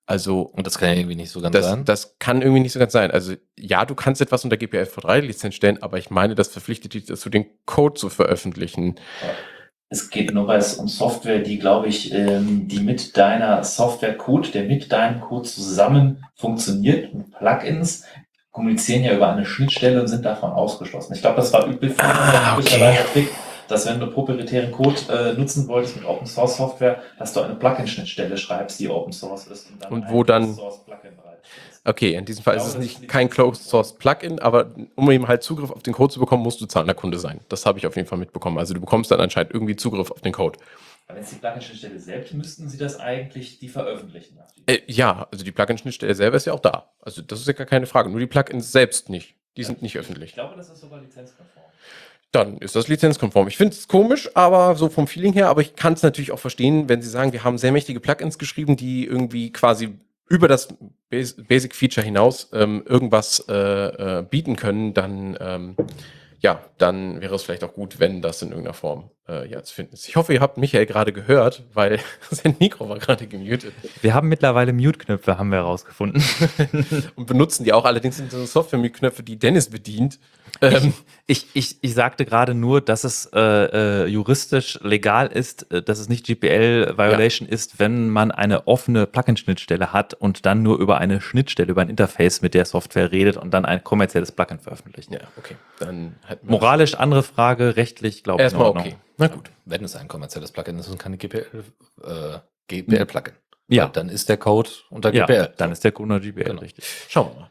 Also 0.04 0.40
Und 0.40 0.66
das 0.66 0.78
kann 0.78 0.90
ja 0.90 0.96
irgendwie 0.96 1.16
nicht 1.16 1.30
so 1.30 1.40
ganz 1.40 1.52
das, 1.54 1.66
sein. 1.66 1.84
das 1.84 2.18
kann 2.18 2.42
irgendwie 2.42 2.60
nicht 2.60 2.72
so 2.72 2.80
ganz 2.80 2.92
sein. 2.92 3.10
Also 3.12 3.34
ja, 3.56 3.84
du 3.84 3.94
kannst 3.94 4.20
etwas 4.20 4.44
unter 4.44 4.56
GPL 4.56 4.82
v3 4.82 5.20
Lizenz 5.20 5.54
stellen, 5.54 5.80
aber 5.80 5.96
ich 5.98 6.10
meine, 6.10 6.34
das 6.34 6.48
verpflichtet 6.48 6.94
dich 6.94 7.06
dazu, 7.06 7.30
den 7.30 7.46
Code 7.66 7.94
zu 7.94 8.08
veröffentlichen. 8.08 8.96
Es 9.88 10.10
geht 10.10 10.32
nur 10.34 10.48
weil 10.48 10.58
es 10.58 10.74
um 10.74 10.88
Software, 10.88 11.40
die, 11.40 11.58
glaube 11.58 11.86
ich, 11.86 12.12
ähm, 12.12 12.66
die 12.66 12.80
mit 12.80 13.16
deiner 13.16 13.62
Software-Code, 13.62 14.48
der 14.48 14.64
mit 14.64 14.90
deinem 14.90 15.20
Code 15.20 15.48
zusammen 15.48 16.24
funktioniert. 16.34 17.12
Und 17.12 17.30
Plugins 17.30 18.04
kommunizieren 18.52 19.02
ja 19.02 19.14
über 19.14 19.32
eine 19.32 19.44
Schnittstelle 19.44 20.00
und 20.00 20.08
sind 20.08 20.24
davon 20.24 20.52
ausgeschlossen. 20.52 21.14
Ich 21.14 21.22
glaube, 21.22 21.36
das 21.36 21.52
war 21.52 21.66
üblich 21.66 21.94
Ah, 21.98 22.56
okay. 22.58 22.98
Trick, 23.12 23.30
dass 23.66 23.86
wenn 23.86 23.98
du 23.98 24.06
proprietären 24.06 24.70
Code 24.70 25.00
äh, 25.10 25.32
nutzen 25.32 25.66
wolltest 25.66 25.96
mit 25.96 26.04
Open 26.04 26.26
Source 26.26 26.58
Software, 26.58 27.00
dass 27.18 27.32
du 27.32 27.40
eine 27.40 27.54
Plugin-Schnittstelle 27.54 28.36
schreibst, 28.36 28.78
die 28.78 28.88
Open 28.88 29.12
Source 29.12 29.46
ist. 29.46 29.70
Und, 29.70 29.90
Und 29.90 30.04
ein 30.04 30.12
wo 30.12 30.22
dann-. 30.22 30.56
Okay, 31.84 32.14
in 32.14 32.24
diesem 32.24 32.44
Fall 32.44 32.56
ist 32.56 32.62
glaube, 32.62 32.84
es 32.84 32.90
das 32.90 33.00
nicht 33.00 33.08
kein 33.08 33.28
Closed 33.28 33.64
Source 33.64 33.94
Plugin, 33.94 34.38
aber 34.38 34.66
um 34.94 35.10
eben 35.10 35.26
halt 35.26 35.42
Zugriff 35.42 35.70
auf 35.72 35.82
den 35.82 35.94
Code 35.94 36.12
zu 36.12 36.20
bekommen, 36.20 36.42
musst 36.42 36.60
du 36.60 36.66
zahlender 36.66 36.94
Kunde 36.94 37.18
sein. 37.18 37.40
Das 37.48 37.66
habe 37.66 37.78
ich 37.78 37.86
auf 37.86 37.96
jeden 37.96 38.06
Fall 38.06 38.18
mitbekommen. 38.18 38.58
Also 38.58 38.74
du 38.74 38.80
bekommst 38.80 39.10
dann 39.10 39.20
anscheinend 39.20 39.52
irgendwie 39.52 39.74
Zugriff 39.74 40.10
auf 40.12 40.20
den 40.20 40.32
Code. 40.32 40.58
Aber 41.08 41.16
wenn 41.16 41.24
es 41.24 41.30
die 41.30 41.36
Plugin-Schnittstelle 41.36 41.98
selbst, 41.98 42.32
müssten 42.34 42.68
sie 42.68 42.78
das 42.78 42.98
eigentlich 42.98 43.58
die 43.58 43.68
veröffentlichen. 43.68 44.38
Äh, 44.66 44.78
ja, 44.86 45.26
also 45.30 45.44
die 45.44 45.52
Plugin-Schnittstelle 45.52 46.14
selber 46.14 46.36
ist 46.36 46.46
ja 46.46 46.52
auch 46.52 46.60
da. 46.60 46.92
Also 47.00 47.22
das 47.22 47.40
ist 47.40 47.46
ja 47.46 47.52
gar 47.52 47.66
keine 47.66 47.86
Frage. 47.86 48.08
Nur 48.10 48.20
die 48.20 48.26
Plugins 48.26 48.72
selbst 48.72 49.08
nicht. 49.08 49.34
Die 49.56 49.64
sind 49.64 49.82
nicht 49.82 49.94
Ich 49.96 50.00
öffentlich. 50.00 50.32
glaube, 50.32 50.56
das 50.56 50.70
ist 50.70 50.80
sogar 50.80 51.00
lizenzkonform. 51.00 51.66
Dann 52.30 52.56
ist 52.58 52.74
das 52.74 52.88
lizenzkonform. 52.88 53.48
Ich 53.48 53.58
finde 53.58 53.74
es 53.74 53.86
komisch, 53.88 54.30
aber 54.34 54.74
so 54.76 54.88
vom 54.88 55.06
Feeling 55.06 55.34
her, 55.34 55.48
aber 55.48 55.60
ich 55.60 55.76
kann 55.76 55.92
es 55.92 56.02
natürlich 56.02 56.32
auch 56.32 56.38
verstehen, 56.38 56.88
wenn 56.88 57.02
Sie 57.02 57.10
sagen, 57.10 57.32
wir 57.34 57.44
haben 57.44 57.58
sehr 57.58 57.72
mächtige 57.72 58.00
Plugins 58.00 58.38
geschrieben, 58.38 58.76
die 58.78 59.04
irgendwie 59.04 59.52
quasi 59.52 59.98
über 60.30 60.48
das 60.48 60.68
Bas- 61.10 61.34
Basic 61.36 61.74
Feature 61.74 62.02
hinaus 62.06 62.48
ähm, 62.54 62.82
irgendwas 62.86 63.44
äh, 63.50 63.52
äh, 64.20 64.22
bieten 64.22 64.56
können, 64.56 64.94
dann 64.94 65.36
ähm, 65.40 65.76
ja, 66.42 66.60
dann 66.76 67.20
wäre 67.20 67.36
es 67.36 67.44
vielleicht 67.44 67.62
auch 67.62 67.72
gut, 67.72 68.00
wenn 68.00 68.20
das 68.20 68.42
in 68.42 68.48
irgendeiner 68.48 68.74
Form 68.74 69.10
äh, 69.28 69.48
ja, 69.48 69.62
zu 69.62 69.74
finden 69.74 69.94
ist. 69.94 70.08
Ich 70.08 70.16
hoffe, 70.16 70.34
ihr 70.34 70.40
habt 70.40 70.58
Michael 70.58 70.86
gerade 70.86 71.12
gehört, 71.12 71.62
weil 71.72 72.00
sein 72.30 72.56
Mikro 72.58 72.88
war 72.88 72.98
gerade 72.98 73.28
gemutet. 73.28 73.72
Wir 74.02 74.12
haben 74.12 74.28
mittlerweile 74.28 74.72
Mute-Knöpfe, 74.72 75.38
haben 75.38 75.50
wir 75.50 75.58
herausgefunden. 75.58 76.22
Und 77.14 77.26
benutzen 77.26 77.62
die 77.62 77.72
auch. 77.72 77.84
Allerdings 77.84 78.16
sind 78.16 78.32
das 78.32 78.52
Software-Knöpfe, 78.52 79.22
die 79.22 79.38
Dennis 79.38 79.70
bedient. 79.70 80.18
Ähm, 80.62 80.94
Ich, 81.26 81.46
ich, 81.54 81.76
ich 81.82 81.94
sagte 81.94 82.24
gerade 82.24 82.54
nur, 82.54 82.80
dass 82.80 83.04
es 83.04 83.26
äh, 83.32 83.38
äh, 83.40 84.06
juristisch 84.06 84.78
legal 84.82 85.28
ist, 85.28 85.70
äh, 85.72 85.82
dass 85.82 85.98
es 85.98 86.08
nicht 86.08 86.26
GPL-Violation 86.26 87.48
ist, 87.48 87.78
wenn 87.78 88.08
man 88.10 88.30
eine 88.32 88.66
offene 88.66 89.06
Plugin-Schnittstelle 89.06 89.92
hat 89.92 90.14
und 90.14 90.46
dann 90.46 90.62
nur 90.62 90.78
über 90.78 90.98
eine 90.98 91.20
Schnittstelle, 91.20 91.70
über 91.70 91.82
ein 91.82 91.88
Interface 91.88 92.42
mit 92.42 92.54
der 92.54 92.64
Software 92.64 93.12
redet 93.12 93.36
und 93.36 93.52
dann 93.52 93.64
ein 93.64 93.82
kommenzielles 93.84 94.32
Plugin 94.32 94.58
veröffentlicht. 94.58 95.10
ja, 95.12 95.20
okay. 95.36 95.56
Dann 95.78 96.16
Moralisch 96.42 96.94
andere 96.94 97.22
Frage, 97.22 97.76
rechtlich 97.76 98.24
glaube 98.24 98.40
ich. 98.42 98.44
erstmal 98.44 98.66
okay. 98.68 98.96
Na 99.18 99.28
gut. 99.28 99.50
Wenn 99.64 99.84
es 99.84 99.94
ein 99.96 100.08
kommerzielles 100.08 100.50
Plugin 100.52 100.78
ist 100.78 100.88
und 100.88 100.98
keine 100.98 101.16
GPL, 101.18 101.46
äh, 102.04 102.38
GPL-Plugin. 102.68 103.34
Ja. 103.68 103.86
Dann 103.88 104.08
ist 104.08 104.28
der 104.28 104.36
Code 104.36 104.70
unter 104.90 105.14
Ja, 105.14 105.24
GPL. 105.26 105.52
dann 105.56 105.72
ist 105.72 105.84
der 105.84 105.92
Kunde 105.92 106.20
GPL, 106.20 106.44
Genau. 106.44 106.60
richtig. 106.60 106.84
Schauen 107.08 107.28
wir 107.34 107.40
mal. 107.42 107.50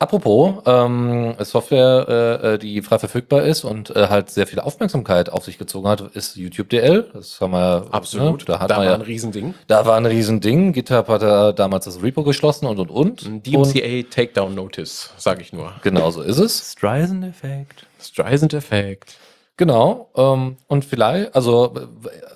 Apropos 0.00 0.62
ähm, 0.64 1.34
Software, 1.40 2.06
äh, 2.42 2.54
äh, 2.54 2.58
die 2.58 2.80
frei 2.80 2.98
verfügbar 2.98 3.42
ist 3.42 3.64
und 3.64 3.94
äh, 3.94 4.08
halt 4.08 4.30
sehr 4.30 4.46
viel 4.46 4.58
Aufmerksamkeit 4.58 5.28
auf 5.30 5.44
sich 5.44 5.58
gezogen 5.58 5.88
hat, 5.88 6.00
ist 6.16 6.36
YouTube 6.36 6.70
DL. 6.70 7.10
Das 7.12 7.38
haben 7.38 7.52
wir 7.52 7.86
Absolut. 7.90 8.40
Ne, 8.40 8.44
da 8.46 8.60
hat 8.60 8.70
da 8.70 8.76
man 8.76 8.86
war 8.86 8.92
ja, 8.92 8.94
ein 8.94 9.02
Riesending. 9.02 9.52
da 9.66 9.84
war 9.84 9.98
ein 9.98 10.06
Riesending. 10.06 10.72
GitHub 10.72 11.06
hat 11.08 11.20
da 11.20 11.52
damals 11.52 11.84
das 11.84 12.02
Repo 12.02 12.22
geschlossen 12.22 12.64
und 12.64 12.78
und 12.78 12.90
und. 12.90 13.46
DMCA 13.46 14.08
Takedown 14.08 14.54
Notice, 14.54 15.10
sage 15.18 15.42
ich 15.42 15.52
nur. 15.52 15.74
genau 15.82 16.10
so 16.10 16.22
ist 16.22 16.38
es. 16.38 16.72
Streisand-Effekt. 16.72 17.84
Streisand-Effekt. 18.00 19.16
Genau. 19.60 20.08
Ähm, 20.16 20.56
und 20.68 20.86
vielleicht, 20.86 21.34
also 21.34 21.74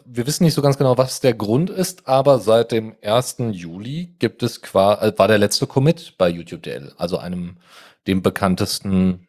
wir 0.04 0.26
wissen 0.26 0.44
nicht 0.44 0.52
so 0.52 0.60
ganz 0.60 0.76
genau, 0.76 0.98
was 0.98 1.20
der 1.20 1.32
Grund 1.32 1.70
ist, 1.70 2.06
aber 2.06 2.38
seit 2.38 2.70
dem 2.70 2.96
1. 3.02 3.36
Juli 3.52 4.10
gibt 4.18 4.42
es 4.42 4.60
qua, 4.60 4.96
äh, 5.00 5.18
war 5.18 5.26
der 5.26 5.38
letzte 5.38 5.66
Commit 5.66 6.18
bei 6.18 6.28
YouTube 6.28 6.62
DL, 6.64 6.92
also 6.98 7.16
einem 7.16 7.56
dem 8.06 8.20
bekanntesten, 8.20 9.26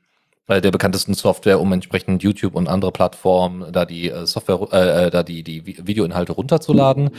äh, 0.47 0.60
der 0.60 0.71
bekanntesten 0.71 1.13
Software, 1.13 1.62
um 1.62 1.71
entsprechend 1.71 2.21
YouTube 2.21 2.55
und 2.55 2.67
andere 2.67 2.91
Plattformen 2.91 3.71
da 3.71 3.86
die 3.86 4.10
äh, 4.10 4.25
Software, 4.25 4.67
äh, 4.73 5.05
äh, 5.05 5.10
da 5.10 5.23
die 5.23 5.43
die 5.43 5.62
Vi- 5.65 5.88
Videoinhalte 5.88 6.34
runterzuladen. 6.34 7.12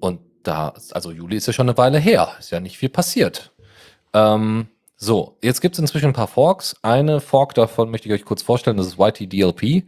Und 0.00 0.18
da, 0.42 0.74
also 0.90 1.12
Juli 1.12 1.36
ist 1.36 1.46
ja 1.46 1.52
schon 1.52 1.68
eine 1.68 1.78
Weile 1.78 2.00
her, 2.00 2.30
ist 2.40 2.50
ja 2.50 2.58
nicht 2.58 2.76
viel 2.76 2.88
passiert. 2.88 3.52
Ähm, 4.12 4.66
so, 5.00 5.38
jetzt 5.42 5.60
gibt 5.60 5.76
es 5.76 5.78
inzwischen 5.78 6.06
ein 6.06 6.12
paar 6.12 6.26
Forks. 6.26 6.74
Eine 6.82 7.20
Fork 7.20 7.54
davon 7.54 7.88
möchte 7.88 8.08
ich 8.08 8.14
euch 8.14 8.24
kurz 8.24 8.42
vorstellen, 8.42 8.76
das 8.76 8.88
ist 8.88 8.98
YTDLP, 8.98 9.84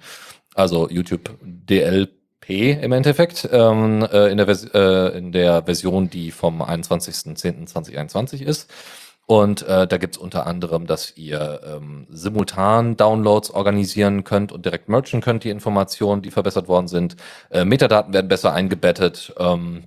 also 0.54 0.88
YouTube 0.88 1.36
DLP 1.42 2.48
im 2.48 2.92
Endeffekt, 2.92 3.48
ähm, 3.50 4.06
äh, 4.10 4.28
in, 4.28 4.36
der 4.36 4.48
äh, 4.48 5.18
in 5.18 5.32
der 5.32 5.64
Version, 5.64 6.10
die 6.10 6.30
vom 6.30 6.62
21.10.2021 6.62 8.40
ist. 8.40 8.70
Und 9.26 9.62
äh, 9.62 9.88
da 9.88 9.96
gibt's 9.96 10.16
unter 10.16 10.46
anderem, 10.46 10.86
dass 10.86 11.16
ihr 11.16 11.60
ähm, 11.64 12.06
simultan 12.08 12.96
Downloads 12.96 13.50
organisieren 13.50 14.22
könnt 14.22 14.52
und 14.52 14.64
direkt 14.64 14.88
merchen 14.88 15.20
könnt, 15.20 15.42
die 15.42 15.50
Informationen, 15.50 16.22
die 16.22 16.30
verbessert 16.30 16.68
worden 16.68 16.88
sind. 16.88 17.16
Äh, 17.50 17.64
Metadaten 17.64 18.12
werden 18.12 18.28
besser 18.28 18.52
eingebettet. 18.52 19.32
Ähm, 19.38 19.84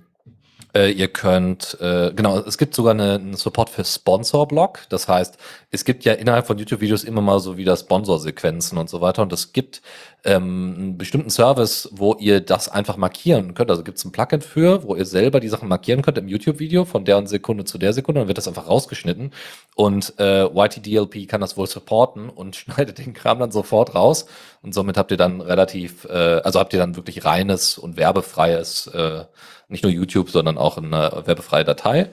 Äh, 0.74 0.90
ihr 0.90 1.06
könnt, 1.06 1.78
äh, 1.80 2.12
genau, 2.14 2.40
es 2.40 2.58
gibt 2.58 2.74
sogar 2.74 2.94
eine, 2.94 3.14
einen 3.14 3.34
Support 3.34 3.70
für 3.70 3.84
Sponsor-Block. 3.84 4.80
Das 4.88 5.06
heißt, 5.06 5.38
es 5.70 5.84
gibt 5.84 6.04
ja 6.04 6.14
innerhalb 6.14 6.48
von 6.48 6.58
YouTube-Videos 6.58 7.04
immer 7.04 7.20
mal 7.20 7.38
so 7.38 7.56
wieder 7.56 7.76
Sponsor-Sequenzen 7.76 8.76
und 8.76 8.90
so 8.90 9.00
weiter. 9.00 9.22
Und 9.22 9.32
es 9.32 9.52
gibt 9.52 9.82
ähm, 10.24 10.74
einen 10.76 10.98
bestimmten 10.98 11.30
Service, 11.30 11.88
wo 11.92 12.14
ihr 12.14 12.40
das 12.40 12.68
einfach 12.68 12.96
markieren 12.96 13.54
könnt. 13.54 13.70
Also 13.70 13.84
gibt 13.84 13.98
es 13.98 14.04
ein 14.04 14.10
Plugin 14.10 14.40
für, 14.40 14.82
wo 14.82 14.96
ihr 14.96 15.06
selber 15.06 15.38
die 15.38 15.48
Sachen 15.48 15.68
markieren 15.68 16.02
könnt 16.02 16.18
im 16.18 16.26
YouTube-Video 16.26 16.84
von 16.84 17.04
der 17.04 17.24
Sekunde 17.28 17.64
zu 17.64 17.78
der 17.78 17.92
Sekunde. 17.92 18.22
Dann 18.22 18.28
wird 18.28 18.38
das 18.38 18.48
einfach 18.48 18.66
rausgeschnitten. 18.66 19.30
Und 19.76 20.14
äh, 20.18 20.44
YTDLP 20.46 21.28
kann 21.28 21.40
das 21.40 21.56
wohl 21.56 21.68
supporten 21.68 22.28
und 22.30 22.56
schneidet 22.56 22.98
den 22.98 23.14
Kram 23.14 23.38
dann 23.38 23.52
sofort 23.52 23.94
raus. 23.94 24.26
Und 24.60 24.74
somit 24.74 24.96
habt 24.96 25.12
ihr 25.12 25.18
dann 25.18 25.40
relativ, 25.40 26.04
äh, 26.06 26.40
also 26.42 26.58
habt 26.58 26.72
ihr 26.72 26.80
dann 26.80 26.96
wirklich 26.96 27.24
reines 27.24 27.78
und 27.78 27.96
werbefreies 27.96 28.88
äh, 28.88 29.24
nicht 29.74 29.84
nur 29.84 29.92
YouTube, 29.92 30.30
sondern 30.30 30.56
auch 30.56 30.78
eine 30.78 31.22
werbefreie 31.26 31.64
Datei. 31.64 32.08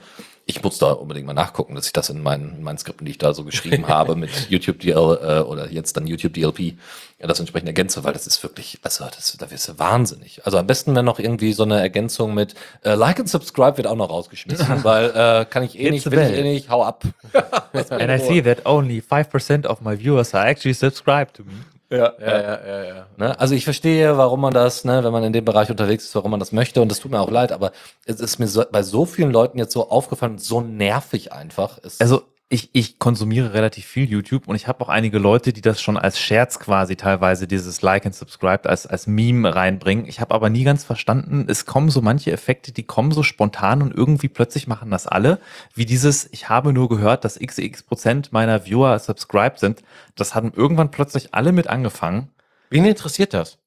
Ich 0.48 0.64
muss 0.64 0.80
da 0.80 0.92
unbedingt 0.92 1.28
mal 1.28 1.34
nachgucken, 1.34 1.76
dass 1.76 1.86
ich 1.86 1.94
das 1.94 2.10
in 2.10 2.22
meinen, 2.24 2.58
in 2.58 2.64
meinen 2.64 2.80
Skripten, 2.80 3.06
die 3.06 3.12
ich 3.12 3.20
da 3.20 3.34
so 3.34 3.44
geschrieben 3.44 3.88
habe, 3.88 4.16
mit 4.16 4.50
YouTube 4.50 4.80
DL 4.80 5.20
äh, 5.22 5.40
oder 5.42 5.72
jetzt 5.72 5.96
dann 5.96 6.08
YouTube 6.08 6.34
DLP, 6.34 6.74
ja, 7.20 7.28
das 7.28 7.40
entsprechend 7.40 7.70
ergänze, 7.70 8.04
weil 8.04 8.14
das 8.14 8.26
ist 8.26 8.42
wirklich, 8.42 8.80
also 8.82 9.06
das, 9.06 9.38
da 9.38 9.52
wirst 9.52 9.70
du 9.70 9.78
wahnsinnig. 9.78 10.44
Also 10.44 10.58
am 10.58 10.66
besten, 10.66 10.96
wenn 10.96 11.06
noch 11.06 11.20
irgendwie 11.20 11.54
so 11.54 11.62
eine 11.64 11.80
Ergänzung 11.80 12.34
mit 12.34 12.56
äh, 12.84 12.96
Like 12.96 13.20
and 13.20 13.30
Subscribe 13.30 13.78
wird 13.78 13.86
auch 13.86 13.96
noch 13.96 14.10
rausgeschmissen, 14.10 14.80
weil 14.84 15.12
äh, 15.12 15.46
kann 15.46 15.62
ich 15.62 15.78
eh 15.78 15.84
Hit 15.84 15.92
nicht, 15.92 16.12
will 16.12 16.20
ich 16.20 16.38
eh 16.38 16.42
nicht, 16.42 16.70
hau 16.70 16.84
ab. 16.84 17.04
And 17.92 18.10
I 18.10 18.18
see 18.18 18.42
that 18.42 18.66
only 18.66 19.02
5% 19.02 19.68
of 19.68 19.82
my 19.82 19.96
viewers 19.96 20.34
are 20.34 20.50
actually 20.50 20.74
subscribed 20.74 21.36
to 21.36 21.44
me. 21.44 21.54
Ja, 21.92 22.14
ja, 22.20 22.42
ja, 22.42 22.66
ja. 22.66 22.84
ja. 22.84 23.08
Ne? 23.18 23.40
Also 23.40 23.54
ich 23.54 23.66
verstehe, 23.66 24.18
warum 24.18 24.42
man 24.42 24.54
das, 24.54 24.86
ne, 24.86 25.04
wenn 25.04 25.12
man 25.12 25.24
in 25.24 25.34
dem 25.34 25.44
Bereich 25.44 25.70
unterwegs 25.70 26.06
ist, 26.06 26.16
warum 26.16 26.32
man 26.32 26.40
das 26.40 26.52
möchte. 26.54 26.82
Und 26.82 26.90
das 26.90 27.00
tut 27.00 27.12
mir 27.12 27.20
auch 27.20 27.30
leid, 27.30 27.52
aber 27.52 27.72
es 28.06 28.20
ist 28.22 28.40
mir 28.40 28.48
so, 28.48 28.64
bei 28.72 28.82
so 28.82 29.06
vielen 29.06 29.32
Leuten 29.32 29.58
jetzt 29.58 29.74
so 29.74 29.90
aufgefallen, 29.90 30.38
so 30.38 30.62
nervig 30.62 31.34
einfach. 31.34 31.80
Es, 31.84 32.00
Also 32.00 32.24
ich, 32.52 32.70
ich 32.74 33.00
konsumiere 33.00 33.54
relativ 33.54 33.86
viel 33.86 34.10
YouTube 34.10 34.50
und 34.50 34.58
ich 34.58 34.68
habe 34.68 34.84
auch 34.84 34.90
einige 34.90 35.20
Leute, 35.20 35.54
die 35.54 35.62
das 35.62 35.82
schon 35.82 35.96
als 35.98 36.20
Scherz 36.20 36.60
quasi 36.60 36.98
teilweise 36.98 37.48
dieses 37.48 37.82
Like 37.82 38.06
and 38.06 38.14
Subscribe 38.14 38.68
als, 38.70 38.86
als 38.86 39.08
Meme 39.08 39.56
reinbringen. 39.56 40.06
Ich 40.06 40.20
habe 40.20 40.36
aber 40.36 40.50
nie 40.50 40.66
ganz 40.66 40.84
verstanden, 40.84 41.46
es 41.48 41.66
kommen 41.66 41.90
so 41.90 42.02
manche 42.02 42.30
Effekte, 42.30 42.74
die 42.74 42.84
kommen 42.84 43.12
so 43.14 43.24
spontan 43.24 43.82
und 43.82 43.96
irgendwie 43.96 44.28
plötzlich 44.28 44.68
machen 44.68 44.92
das 44.92 45.08
alle. 45.08 45.40
Wie 45.74 45.86
dieses, 45.86 46.28
ich 46.34 46.50
habe 46.50 46.74
nur 46.74 46.90
gehört, 46.90 47.24
dass 47.24 47.40
xx 47.40 47.84
Prozent 47.84 48.34
meiner 48.34 48.66
Viewer 48.66 49.00
subscribed 49.00 49.60
sind. 49.60 49.82
Das 50.16 50.36
hatten 50.36 50.52
irgendwann 50.54 50.92
plötzlich 50.92 51.34
alle 51.34 51.54
mit 51.54 51.68
angefangen. 51.68 52.32
Wen 52.70 52.84
interessiert 52.84 53.34
das? 53.34 53.60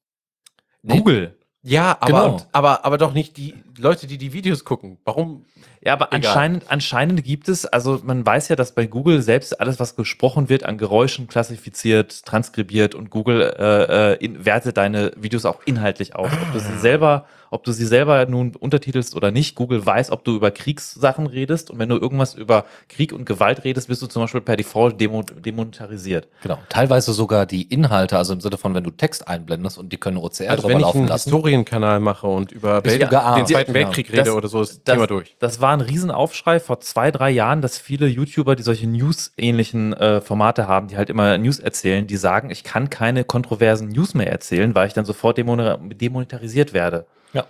Google. 0.85 1.35
Ja, 1.63 1.97
aber, 1.99 2.07
Genau. 2.07 2.41
aber, 2.51 2.85
aber 2.85 2.99
doch 2.99 3.13
nicht 3.13 3.37
die 3.37 3.55
Leute, 3.79 4.05
die 4.05 4.19
die 4.19 4.31
Videos 4.33 4.63
gucken. 4.63 4.99
Warum? 5.03 5.45
Ja, 5.85 5.93
aber 5.93 6.07
Egal. 6.07 6.15
anscheinend, 6.15 6.63
anscheinend 6.69 7.23
gibt 7.23 7.47
es, 7.47 7.67
also 7.67 8.01
man 8.03 8.25
weiß 8.25 8.47
ja, 8.47 8.55
dass 8.55 8.71
bei 8.71 8.87
Google 8.87 9.21
selbst 9.21 9.59
alles, 9.61 9.79
was 9.79 9.95
gesprochen 9.95 10.49
wird, 10.49 10.63
an 10.63 10.79
Geräuschen 10.79 11.27
klassifiziert, 11.27 12.25
transkribiert 12.25 12.95
und 12.95 13.11
Google 13.11 13.41
äh, 13.41 14.13
äh, 14.13 14.25
in, 14.25 14.45
wertet 14.45 14.77
deine 14.77 15.11
Videos 15.15 15.45
auch 15.45 15.59
inhaltlich 15.65 16.15
aus. 16.15 16.31
Ob 16.31 16.53
du 16.53 16.59
sie 16.59 16.79
selber, 16.79 17.27
ob 17.55 17.63
du 17.63 17.71
sie 17.71 17.85
selber 17.85 18.25
nun 18.27 18.55
untertitelst 18.55 19.15
oder 19.15 19.31
nicht, 19.31 19.55
Google 19.55 19.83
weiß, 19.85 20.11
ob 20.11 20.23
du 20.23 20.35
über 20.35 20.51
Kriegssachen 20.51 21.25
redest 21.27 21.71
und 21.71 21.79
wenn 21.79 21.89
du 21.89 21.97
irgendwas 21.97 22.35
über 22.35 22.65
Krieg 22.89 23.11
und 23.13 23.25
Gewalt 23.25 23.63
redest, 23.63 23.87
bist 23.87 24.01
du 24.01 24.07
zum 24.07 24.21
Beispiel 24.23 24.41
per 24.41 24.55
Default 24.57 25.01
demo, 25.01 25.23
demonetarisiert. 25.23 26.27
genau. 26.43 26.59
Teilweise 26.69 27.13
sogar 27.13 27.45
die 27.45 27.63
Inhalte, 27.63 28.17
also 28.17 28.33
im 28.33 28.41
Sinne 28.41 28.57
von, 28.57 28.73
wenn 28.75 28.83
du 28.83 28.91
Text 28.91 29.27
einblendest 29.27 29.77
und 29.77 29.91
die 29.91 29.97
können 29.97 30.17
OCR 30.17 30.49
Also 30.51 30.61
drüber 30.63 30.69
wenn 30.69 30.77
ich 30.77 30.83
laufen 30.83 30.97
einen 30.99 31.07
lassen. 31.07 31.29
Historienkanal 31.31 31.99
mache 31.99 32.27
und 32.27 32.51
über 32.51 32.83
Welt, 32.85 33.01
den 33.01 33.09
Zweiten 33.09 33.73
Genau. 33.73 33.85
Weltkrieg 33.85 34.11
rede 34.11 34.23
Das- 34.25 34.33
oder 34.33 34.47
so, 34.47 34.61
ist 34.61 34.81
das 34.85 34.95
Thema 34.95 35.07
durch. 35.07 35.35
das 35.39 35.61
war 35.61 35.71
ein 35.73 35.81
Riesenaufschrei 35.81 36.59
vor 36.59 36.79
zwei, 36.81 37.09
drei 37.11 37.29
Jahren, 37.31 37.61
dass 37.61 37.77
viele 37.79 38.07
YouTuber, 38.07 38.55
die 38.55 38.63
solche 38.63 38.87
News-ähnlichen 38.87 39.93
äh, 39.93 40.21
Formate 40.21 40.67
haben, 40.67 40.87
die 40.87 40.97
halt 40.97 41.09
immer 41.09 41.37
News 41.37 41.59
erzählen, 41.59 42.05
die 42.07 42.17
sagen, 42.17 42.49
ich 42.51 42.63
kann 42.63 42.89
keine 42.89 43.23
kontroversen 43.23 43.89
News 43.89 44.13
mehr 44.13 44.31
erzählen, 44.31 44.75
weil 44.75 44.87
ich 44.87 44.93
dann 44.93 45.05
sofort 45.05 45.37
demone- 45.37 45.77
demonetarisiert 45.93 46.73
werde. 46.73 47.05
Ja. 47.33 47.45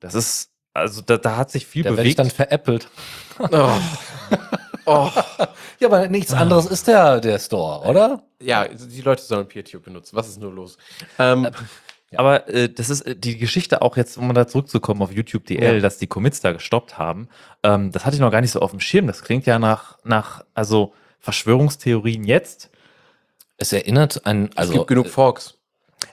Das 0.00 0.14
ist, 0.14 0.50
also 0.74 1.00
da, 1.02 1.16
da 1.18 1.36
hat 1.36 1.50
sich 1.50 1.66
viel 1.66 1.82
Da 1.82 1.90
werde 1.96 2.08
ich 2.08 2.16
bewegt. 2.16 2.18
dann 2.18 2.30
veräppelt. 2.48 2.88
Oh. 3.38 3.70
Oh. 4.86 5.10
Ja, 5.78 5.88
aber 5.88 6.08
nichts 6.08 6.32
anderes 6.32 6.66
ist 6.66 6.86
der, 6.88 7.20
der 7.20 7.38
Store, 7.38 7.86
oder? 7.88 8.22
Ja, 8.40 8.66
die 8.66 9.00
Leute 9.02 9.22
sollen 9.22 9.46
PeerTube 9.46 9.84
benutzen. 9.84 10.16
Was 10.16 10.28
ist 10.28 10.40
nur 10.40 10.52
los? 10.52 10.78
Ähm, 11.18 11.48
Aber 12.16 12.48
äh, 12.48 12.68
das 12.68 12.90
ist 12.90 13.02
äh, 13.02 13.14
die 13.14 13.36
Geschichte 13.38 13.82
auch 13.82 13.96
jetzt, 13.96 14.16
um 14.18 14.26
mal 14.26 14.32
da 14.32 14.46
zurückzukommen 14.48 15.00
auf 15.02 15.12
YouTube 15.12 15.46
DL, 15.46 15.74
Ja. 15.76 15.80
dass 15.80 15.98
die 15.98 16.06
Commits 16.06 16.40
da 16.40 16.52
gestoppt 16.52 16.98
haben. 16.98 17.28
Ähm, 17.62 17.92
das 17.92 18.04
hatte 18.04 18.16
ich 18.16 18.20
noch 18.20 18.32
gar 18.32 18.40
nicht 18.40 18.50
so 18.50 18.60
auf 18.60 18.70
dem 18.72 18.80
Schirm. 18.80 19.06
Das 19.06 19.22
klingt 19.22 19.46
ja 19.46 19.58
nach, 19.58 19.98
nach 20.02 20.44
also 20.54 20.92
Verschwörungstheorien 21.20 22.24
jetzt. 22.24 22.70
Es 23.58 23.72
erinnert 23.72 24.26
an, 24.26 24.50
also. 24.56 24.72
es 24.72 24.78
gibt 24.78 24.88
genug 24.88 25.06
Forks. 25.08 25.54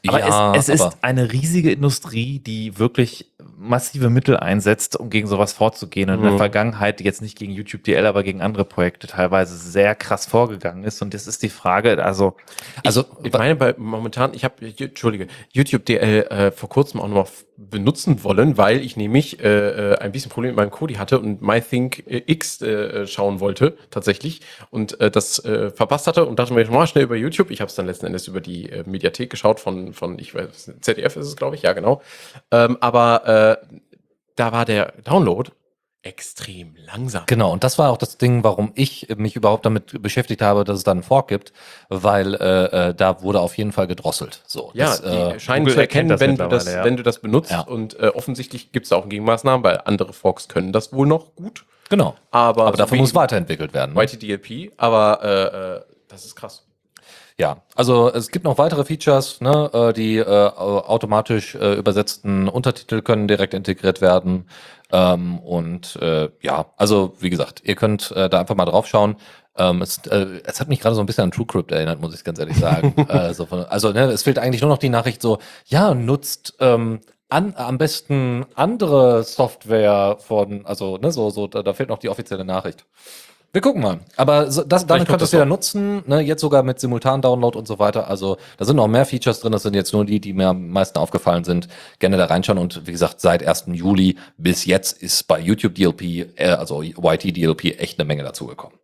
Aber 0.08 0.20
ja, 0.20 0.54
es, 0.56 0.70
es 0.70 0.82
aber- 0.82 0.90
ist 0.92 0.98
eine 1.04 1.32
riesige 1.32 1.72
Industrie, 1.72 2.40
die 2.40 2.78
wirklich 2.78 3.32
massive 3.60 4.10
Mittel 4.10 4.38
einsetzt, 4.38 4.96
um 5.00 5.10
gegen 5.10 5.28
sowas 5.28 5.52
vorzugehen. 5.54 6.10
Und 6.10 6.18
in 6.18 6.22
der 6.24 6.32
Mhm. 6.34 6.38
Vergangenheit 6.38 7.02
jetzt 7.02 7.22
nicht 7.22 7.38
gegen 7.38 7.52
YouTube 7.52 7.84
DL, 7.84 8.06
aber 8.06 8.22
gegen 8.24 8.42
andere 8.42 8.66
Projekte 8.66 9.08
teilweise 9.08 9.56
sehr 9.58 9.96
krass 9.96 10.28
vorgegangen 10.28 10.84
ist. 10.84 11.02
Und 11.02 11.14
das 11.14 11.26
ist 11.26 11.42
die 11.42 11.50
Frage, 11.50 12.04
also 12.04 12.36
also, 12.86 13.06
Ich 13.24 13.34
meine, 13.34 13.56
bei 13.56 13.74
momentan, 13.78 14.34
ich 14.34 14.44
habe, 14.44 14.56
Entschuldige, 14.78 15.28
YouTube 15.52 15.86
DL 15.86 16.24
äh, 16.30 16.52
vor 16.52 16.70
kurzem 16.70 17.02
auch 17.02 17.08
noch 17.08 17.28
benutzen 17.58 18.24
wollen, 18.24 18.58
weil 18.58 18.82
ich 18.82 18.96
nämlich 18.96 19.44
äh, 19.44 19.94
äh, 19.94 19.98
ein 19.98 20.12
bisschen 20.12 20.30
Probleme 20.30 20.54
mit 20.54 20.58
meinem 20.58 20.72
Kodi 20.72 20.96
hatte 20.96 21.20
und 21.20 21.42
MyThink 21.42 22.04
äh, 22.08 22.22
X 22.28 22.62
äh, 22.62 23.08
schauen 23.08 23.40
wollte, 23.40 23.78
tatsächlich, 23.90 24.42
und 24.70 25.00
äh, 25.02 25.10
das 25.10 25.44
äh, 25.44 25.72
verpasst 25.72 26.06
hatte 26.08 26.26
und 26.26 26.38
dachte 26.38 26.54
mir, 26.54 26.62
ich 26.62 26.70
mal 26.70 26.86
schnell 26.86 27.04
über 27.04 27.16
YouTube. 27.16 27.50
Ich 27.50 27.60
habe 27.60 27.70
es 27.70 27.76
dann 27.76 27.88
letzten 27.88 28.06
Endes 28.06 28.28
über 28.28 28.42
die 28.42 28.70
äh, 28.70 28.84
Mediathek 28.86 29.30
geschaut 29.32 29.60
von, 29.60 29.94
von, 29.94 30.20
ich 30.20 30.36
weiß, 30.36 30.72
ZDF 30.82 31.16
ist 31.16 31.28
es, 31.28 31.36
glaube 31.36 31.56
ich, 31.56 31.64
ja, 31.64 31.74
genau. 31.74 32.02
Ähm, 32.52 32.78
aber 32.80 33.60
äh, 33.62 33.78
da 34.36 34.52
war 34.52 34.66
der 34.66 34.94
Download 35.04 35.52
extrem 36.08 36.76
langsam. 36.86 37.24
Genau, 37.26 37.52
und 37.52 37.64
das 37.64 37.78
war 37.78 37.92
auch 37.92 37.98
das 37.98 38.18
Ding, 38.18 38.44
warum 38.44 38.72
ich 38.76 39.08
mich 39.18 39.36
überhaupt 39.36 39.66
damit 39.66 40.02
beschäftigt 40.02 40.42
habe, 40.42 40.64
dass 40.64 40.78
es 40.78 40.84
da 40.84 40.92
einen 40.92 41.04
Fork 41.04 41.28
gibt, 41.28 41.52
weil 41.90 42.34
äh, 42.36 42.90
äh, 42.90 42.94
da 42.96 43.22
wurde 43.22 43.42
auf 43.42 43.58
jeden 43.58 43.74
Fall 43.74 43.88
gedrosselt. 43.88 44.42
So, 44.48 44.72
Ja, 44.74 44.86
das, 44.86 45.02
die 45.02 45.08
äh, 45.08 45.40
scheinen 45.40 45.66
Google 45.66 45.76
zu 45.76 45.82
erkennen, 45.82 46.20
wenn 46.20 46.38
du 46.38 46.48
das, 46.48 46.66
ja. 46.66 46.84
wenn 46.84 46.96
du 46.96 47.04
das 47.04 47.20
benutzt. 47.20 47.52
Ja. 47.52 47.62
Und 47.62 48.00
äh, 48.00 48.08
offensichtlich 48.08 48.72
gibt 48.72 48.86
es 48.86 48.94
auch 48.94 49.08
Gegenmaßnahmen, 49.10 49.64
weil 49.64 49.82
andere 49.84 50.14
Forks 50.14 50.48
können 50.48 50.72
das 50.72 50.94
wohl 50.94 51.08
noch 51.08 51.36
gut. 51.36 51.66
genau. 51.90 52.16
Aber, 52.32 52.68
Aber 52.68 52.78
dafür 52.78 52.98
so 52.98 53.02
muss 53.02 53.12
wie 53.12 53.16
weiterentwickelt 53.16 53.74
werden. 53.74 53.94
Ne? 53.94 54.04
YTDLP, 54.04 54.72
aber 54.78 55.20
äh, 55.24 55.76
äh, 55.78 55.82
das 56.08 56.26
ist 56.26 56.36
krass. 56.36 56.67
Ja, 57.40 57.62
also 57.76 58.12
es 58.12 58.30
gibt 58.32 58.46
noch 58.46 58.58
weitere 58.58 58.84
Features, 58.84 59.42
ne, 59.42 59.70
äh, 59.72 59.94
die 59.94 60.18
äh, 60.18 60.26
automatisch 60.26 61.54
äh, 61.54 61.76
übersetzten 61.76 62.48
Untertitel 62.48 63.04
können 63.04 63.28
direkt 63.28 63.54
integriert 63.54 64.02
werden. 64.02 64.50
Ähm, 64.92 65.38
und 65.40 65.98
äh, 65.98 66.30
ja, 66.42 66.66
also 66.78 67.14
wie 67.20 67.30
gesagt, 67.30 67.62
ihr 67.64 67.76
könnt 67.76 68.10
äh, 68.12 68.28
da 68.28 68.40
einfach 68.40 68.56
mal 68.56 68.66
drauf 68.66 68.88
schauen. 68.88 69.18
Ähm, 69.56 69.84
es, 69.84 70.00
äh, 70.08 70.42
es 70.46 70.60
hat 70.60 70.68
mich 70.68 70.80
gerade 70.80 70.96
so 70.96 71.02
ein 71.02 71.06
bisschen 71.06 71.26
an 71.26 71.32
TrueCrypt 71.32 71.72
erinnert, 71.72 72.02
muss 72.02 72.16
ich 72.16 72.24
ganz 72.24 72.40
ehrlich 72.40 72.58
sagen. 72.58 72.96
äh, 73.08 73.34
so 73.36 73.46
von, 73.46 73.66
also 73.66 73.92
ne, 73.92 74.06
es 74.06 74.24
fehlt 74.24 74.40
eigentlich 74.40 74.62
nur 74.62 74.72
noch 74.72 74.80
die 74.80 74.90
Nachricht 74.90 75.22
so, 75.22 75.38
ja, 75.66 75.94
nutzt 75.94 76.56
ähm, 76.60 77.02
an, 77.30 77.54
am 77.56 77.78
besten 77.78 78.48
andere 78.56 79.24
Software 79.24 80.18
von, 80.20 80.66
also 80.66 80.98
ne, 80.98 81.12
so, 81.12 81.30
so, 81.30 81.46
da, 81.46 81.62
da 81.62 81.74
fehlt 81.74 81.90
noch 81.90 82.00
die 82.00 82.10
offizielle 82.10 82.46
Nachricht. 82.46 82.86
Wir 83.54 83.62
gucken 83.62 83.82
mal. 83.82 84.00
Aber 84.18 84.52
so, 84.52 84.64
das, 84.64 84.86
damit 84.86 85.08
kommt 85.08 85.08
könnt 85.08 85.22
ihr 85.22 85.24
das 85.24 85.30
es 85.30 85.34
wieder 85.34 85.46
noch. 85.46 85.58
nutzen, 85.58 86.04
ne? 86.06 86.20
jetzt 86.20 86.42
sogar 86.42 86.64
mit 86.64 86.80
Simultan-Download 86.80 87.58
und 87.58 87.68
so 87.68 87.80
weiter. 87.80 88.08
Also 88.08 88.38
da 88.58 88.66
sind 88.66 88.76
noch 88.76 88.88
mehr 88.88 89.06
Features 89.06 89.40
drin, 89.40 89.52
das 89.52 89.64
sind 89.64 89.74
jetzt 89.74 89.94
nur 89.94 90.06
die, 90.06 90.20
die 90.20 90.34
mir 90.34 90.50
am 90.50 90.70
meisten 90.70 91.00
aufgefallen 91.00 91.44
sind. 91.44 91.68
Gerne 92.00 92.18
da 92.18 92.26
reinschauen 92.26 92.60
und 92.60 92.86
wie 92.86 92.92
gesagt, 92.92 93.22
seit 93.22 93.48
1. 93.48 93.66
Juli 93.68 94.18
bis 94.38 94.66
jetzt 94.66 95.02
ist 95.02 95.28
bei 95.28 95.40
YouTube 95.40 95.76
DLP, 95.76 96.40
äh, 96.40 96.50
also 96.50 96.84
YT 96.84 97.36
DLP, 97.36 97.80
echt 97.80 98.00
eine 98.00 98.08
Menge 98.08 98.24
dazugekommen. 98.24 98.78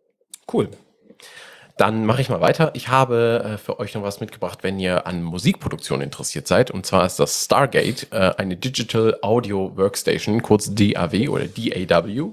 Cool. 0.52 0.68
Dann 1.76 2.06
mache 2.06 2.20
ich 2.20 2.28
mal 2.28 2.40
weiter. 2.40 2.70
Ich 2.74 2.88
habe 2.88 3.44
äh, 3.54 3.58
für 3.58 3.80
euch 3.80 3.94
noch 3.94 4.02
was 4.02 4.20
mitgebracht, 4.20 4.60
wenn 4.62 4.78
ihr 4.78 5.06
an 5.06 5.22
Musikproduktion 5.22 6.00
interessiert 6.00 6.46
seid. 6.46 6.70
Und 6.70 6.86
zwar 6.86 7.04
ist 7.04 7.18
das 7.18 7.44
Stargate, 7.44 8.06
äh, 8.12 8.32
eine 8.36 8.56
Digital 8.56 9.18
Audio 9.22 9.76
Workstation, 9.76 10.40
kurz 10.40 10.72
DAW 10.72 11.28
oder 11.28 11.46
DAW. 11.46 12.32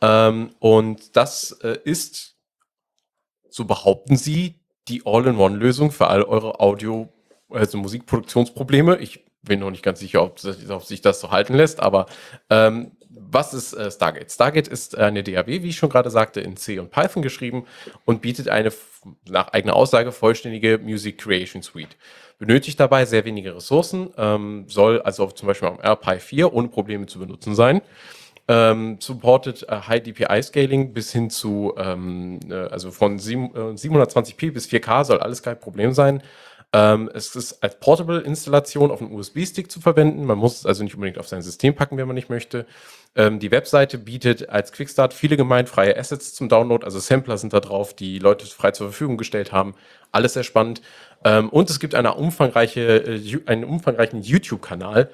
Ähm, 0.00 0.50
und 0.58 1.16
das 1.16 1.52
äh, 1.62 1.78
ist, 1.84 2.36
so 3.48 3.64
behaupten 3.64 4.16
sie, 4.16 4.60
die 4.88 5.02
All-in-One-Lösung 5.04 5.92
für 5.92 6.08
all 6.08 6.22
eure 6.22 6.60
Audio, 6.60 7.08
also 7.50 7.78
Musikproduktionsprobleme. 7.78 8.96
Ich 8.98 9.24
bin 9.42 9.60
noch 9.60 9.70
nicht 9.70 9.82
ganz 9.82 10.00
sicher, 10.00 10.22
ob, 10.22 10.38
sich- 10.38 10.68
ob 10.70 10.84
sich 10.84 11.00
das 11.00 11.20
so 11.20 11.30
halten 11.30 11.54
lässt, 11.54 11.80
aber 11.80 12.06
ähm, 12.48 12.92
was 13.08 13.54
ist 13.54 13.72
äh, 13.74 13.90
Stargate? 13.90 14.30
Stargate 14.30 14.68
ist 14.68 14.96
eine 14.96 15.22
DAW, 15.22 15.62
wie 15.62 15.68
ich 15.68 15.76
schon 15.76 15.90
gerade 15.90 16.10
sagte, 16.10 16.40
in 16.40 16.56
C 16.56 16.78
und 16.78 16.90
Python 16.90 17.22
geschrieben 17.22 17.66
und 18.04 18.22
bietet 18.22 18.48
eine 18.48 18.72
nach 19.28 19.48
eigener 19.48 19.74
Aussage 19.76 20.12
vollständige 20.12 20.78
Music 20.78 21.18
Creation 21.18 21.62
Suite. 21.62 21.96
Benötigt 22.38 22.78
dabei 22.80 23.04
sehr 23.04 23.24
wenige 23.24 23.54
Ressourcen, 23.54 24.10
ähm, 24.16 24.64
soll 24.68 25.02
also 25.02 25.26
zum 25.30 25.48
Beispiel 25.48 25.68
am 25.68 25.80
RPi 25.80 26.20
4 26.20 26.52
ohne 26.54 26.68
Probleme 26.68 27.06
zu 27.06 27.18
benutzen 27.18 27.54
sein. 27.54 27.82
Ähm, 28.50 28.96
supported 28.98 29.62
äh, 29.68 29.76
High 29.86 30.02
DPI 30.02 30.42
Scaling 30.42 30.92
bis 30.92 31.12
hin 31.12 31.30
zu, 31.30 31.72
ähm, 31.76 32.40
äh, 32.50 32.54
also 32.54 32.90
von 32.90 33.14
äh, 33.16 33.20
720p 33.20 34.52
bis 34.52 34.66
4K 34.66 35.04
soll 35.04 35.20
alles 35.20 35.44
kein 35.44 35.58
Problem 35.58 35.92
sein. 35.92 36.20
Ähm, 36.72 37.08
es 37.14 37.36
ist 37.36 37.62
als 37.62 37.78
Portable-Installation 37.78 38.90
auf 38.90 39.00
einem 39.00 39.12
USB-Stick 39.12 39.70
zu 39.70 39.80
verwenden. 39.80 40.24
Man 40.24 40.38
muss 40.38 40.58
es 40.58 40.66
also 40.66 40.82
nicht 40.82 40.94
unbedingt 40.94 41.18
auf 41.18 41.28
sein 41.28 41.42
System 41.42 41.76
packen, 41.76 41.96
wenn 41.96 42.08
man 42.08 42.16
nicht 42.16 42.28
möchte. 42.28 42.66
Ähm, 43.14 43.38
die 43.38 43.52
Webseite 43.52 43.98
bietet 43.98 44.48
als 44.48 44.72
Quickstart 44.72 45.14
viele 45.14 45.36
gemeinfreie 45.36 45.96
Assets 45.96 46.34
zum 46.34 46.48
Download. 46.48 46.84
Also 46.84 46.98
Sampler 46.98 47.38
sind 47.38 47.52
da 47.52 47.60
drauf, 47.60 47.94
die 47.94 48.18
Leute 48.18 48.46
frei 48.46 48.72
zur 48.72 48.88
Verfügung 48.88 49.16
gestellt 49.16 49.52
haben. 49.52 49.74
Alles 50.10 50.34
sehr 50.34 50.44
spannend. 50.44 50.82
Ähm, 51.24 51.50
und 51.50 51.70
es 51.70 51.78
gibt 51.78 51.94
eine 51.94 52.14
umfangreiche, 52.14 53.04
äh, 53.04 53.40
einen 53.46 53.64
umfangreichen 53.64 54.22
YouTube-Kanal, 54.22 55.10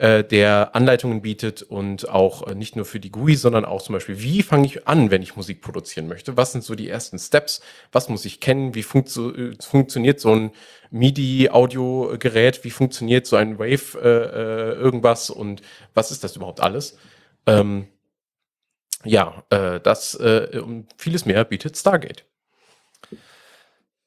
äh, 0.00 0.24
der 0.24 0.74
Anleitungen 0.74 1.20
bietet 1.20 1.60
und 1.60 2.08
auch 2.08 2.46
äh, 2.46 2.54
nicht 2.54 2.74
nur 2.74 2.86
für 2.86 3.00
die 3.00 3.10
GUI, 3.10 3.36
sondern 3.36 3.66
auch 3.66 3.82
zum 3.82 3.92
Beispiel, 3.92 4.22
wie 4.22 4.42
fange 4.42 4.64
ich 4.64 4.88
an, 4.88 5.10
wenn 5.10 5.20
ich 5.20 5.36
Musik 5.36 5.60
produzieren 5.60 6.08
möchte? 6.08 6.38
Was 6.38 6.52
sind 6.52 6.64
so 6.64 6.74
die 6.74 6.88
ersten 6.88 7.18
Steps? 7.18 7.60
Was 7.92 8.08
muss 8.08 8.24
ich 8.24 8.40
kennen? 8.40 8.74
Wie 8.74 8.82
funktio 8.82 9.30
äh, 9.30 9.56
funktioniert 9.60 10.18
so 10.18 10.34
ein 10.34 10.52
MIDI-Audiogerät? 10.90 12.64
Wie 12.64 12.70
funktioniert 12.70 13.26
so 13.26 13.36
ein 13.36 13.58
Wave 13.58 13.98
äh, 14.02 14.08
äh, 14.08 14.72
irgendwas? 14.72 15.28
Und 15.28 15.60
was 15.92 16.10
ist 16.12 16.24
das 16.24 16.34
überhaupt 16.34 16.60
alles? 16.60 16.96
Ähm, 17.44 17.86
ja, 19.04 19.44
äh, 19.50 19.80
das 19.80 20.14
und 20.14 20.86
vieles 20.96 21.26
mehr 21.26 21.44
bietet 21.44 21.76
Stargate. 21.76 22.24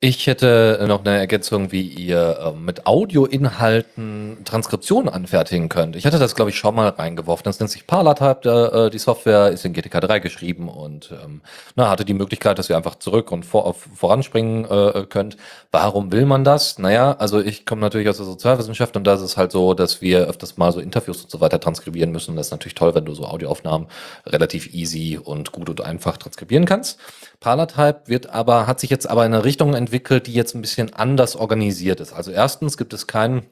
Ich 0.06 0.28
hätte 0.28 0.84
noch 0.86 1.06
eine 1.06 1.18
Ergänzung, 1.18 1.72
wie 1.72 1.88
ihr 1.88 2.38
ähm, 2.46 2.66
mit 2.66 2.86
Audioinhalten 2.86 4.40
Transkriptionen 4.44 5.08
anfertigen 5.08 5.70
könnt. 5.70 5.96
Ich 5.96 6.06
hatte 6.06 6.20
das, 6.20 6.36
glaube 6.36 6.52
ich, 6.52 6.58
schon 6.58 6.76
mal 6.76 6.90
reingeworfen. 6.90 7.46
Das 7.46 7.62
nennt 7.62 7.72
sich 7.72 7.88
Parlatype, 7.88 8.88
äh, 8.88 8.90
die 8.90 8.98
Software 8.98 9.52
ist 9.52 9.64
in 9.64 9.72
GTK 9.72 10.02
3 10.02 10.20
geschrieben 10.20 10.68
und 10.68 11.14
ähm, 11.24 11.40
na, 11.78 11.90
hatte 11.90 12.04
die 12.04 12.14
Möglichkeit, 12.14 12.60
dass 12.60 12.70
ihr 12.70 12.76
einfach 12.76 12.96
zurück 12.96 13.32
und 13.32 13.46
vor, 13.46 13.76
voranspringen 13.76 14.66
äh, 14.66 15.06
könnt. 15.08 15.38
Warum 15.72 16.12
will 16.12 16.26
man 16.26 16.44
das? 16.44 16.80
Naja, 16.80 17.16
also 17.18 17.40
ich 17.40 17.66
komme 17.66 17.80
natürlich 17.80 18.10
aus 18.10 18.18
der 18.18 18.26
Sozialwissenschaft 18.26 18.98
und 18.98 19.06
da 19.06 19.14
ist 19.14 19.22
es 19.22 19.38
halt 19.38 19.54
so, 19.54 19.74
dass 19.74 20.02
wir 20.02 20.28
öfters 20.28 20.58
mal 20.58 20.74
so 20.74 20.82
Interviews 20.82 21.24
und 21.24 21.32
so 21.32 21.40
weiter 21.40 21.62
transkribieren 21.62 22.12
müssen. 22.12 22.36
Das 22.36 22.48
ist 22.48 22.52
natürlich 22.52 22.76
toll, 22.76 22.94
wenn 22.94 23.06
du 23.06 23.14
so 23.14 23.24
Audioaufnahmen 23.24 23.88
relativ 24.28 24.74
easy 24.74 25.18
und 25.18 25.54
gut 25.54 25.70
und 25.70 25.80
einfach 25.80 26.18
transkribieren 26.18 26.66
kannst. 26.66 27.00
Parlatype 27.44 28.04
wird 28.06 28.30
aber, 28.30 28.68
hat 28.68 28.80
sich 28.80 28.90
jetzt 28.90 29.10
aber 29.10 29.26
in 29.26 29.34
eine 29.34 29.44
Richtung 29.44 29.74
entwickelt, 29.74 30.28
die 30.28 30.34
jetzt 30.34 30.56
ein 30.56 30.62
bisschen 30.62 30.94
anders 30.94 31.36
organisiert 31.36 32.00
ist. 32.00 32.14
Also 32.14 32.32
erstens 32.32 32.78
gibt 32.78 32.94
es 32.94 33.06
keinen 33.06 33.44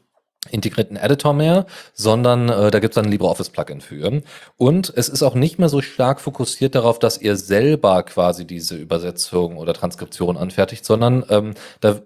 integrierten 0.50 0.96
Editor 0.96 1.34
mehr, 1.34 1.66
sondern 1.94 2.48
äh, 2.48 2.72
da 2.72 2.80
gibt 2.80 2.96
es 2.96 3.04
ein 3.04 3.12
LibreOffice-Plugin 3.12 3.82
für. 3.82 4.24
Und 4.56 4.94
es 4.96 5.10
ist 5.10 5.22
auch 5.24 5.36
nicht 5.36 5.60
mehr 5.60 5.68
so 5.68 5.82
stark 5.82 6.22
fokussiert 6.22 6.74
darauf, 6.74 7.00
dass 7.00 7.20
ihr 7.20 7.36
selber 7.36 8.02
quasi 8.04 8.48
diese 8.48 8.76
Übersetzung 8.76 9.58
oder 9.58 9.74
Transkription 9.74 10.38
anfertigt, 10.38 10.86
sondern 10.86 11.26
ähm, 11.30 11.54
da 11.82 11.92
äh, 11.92 12.02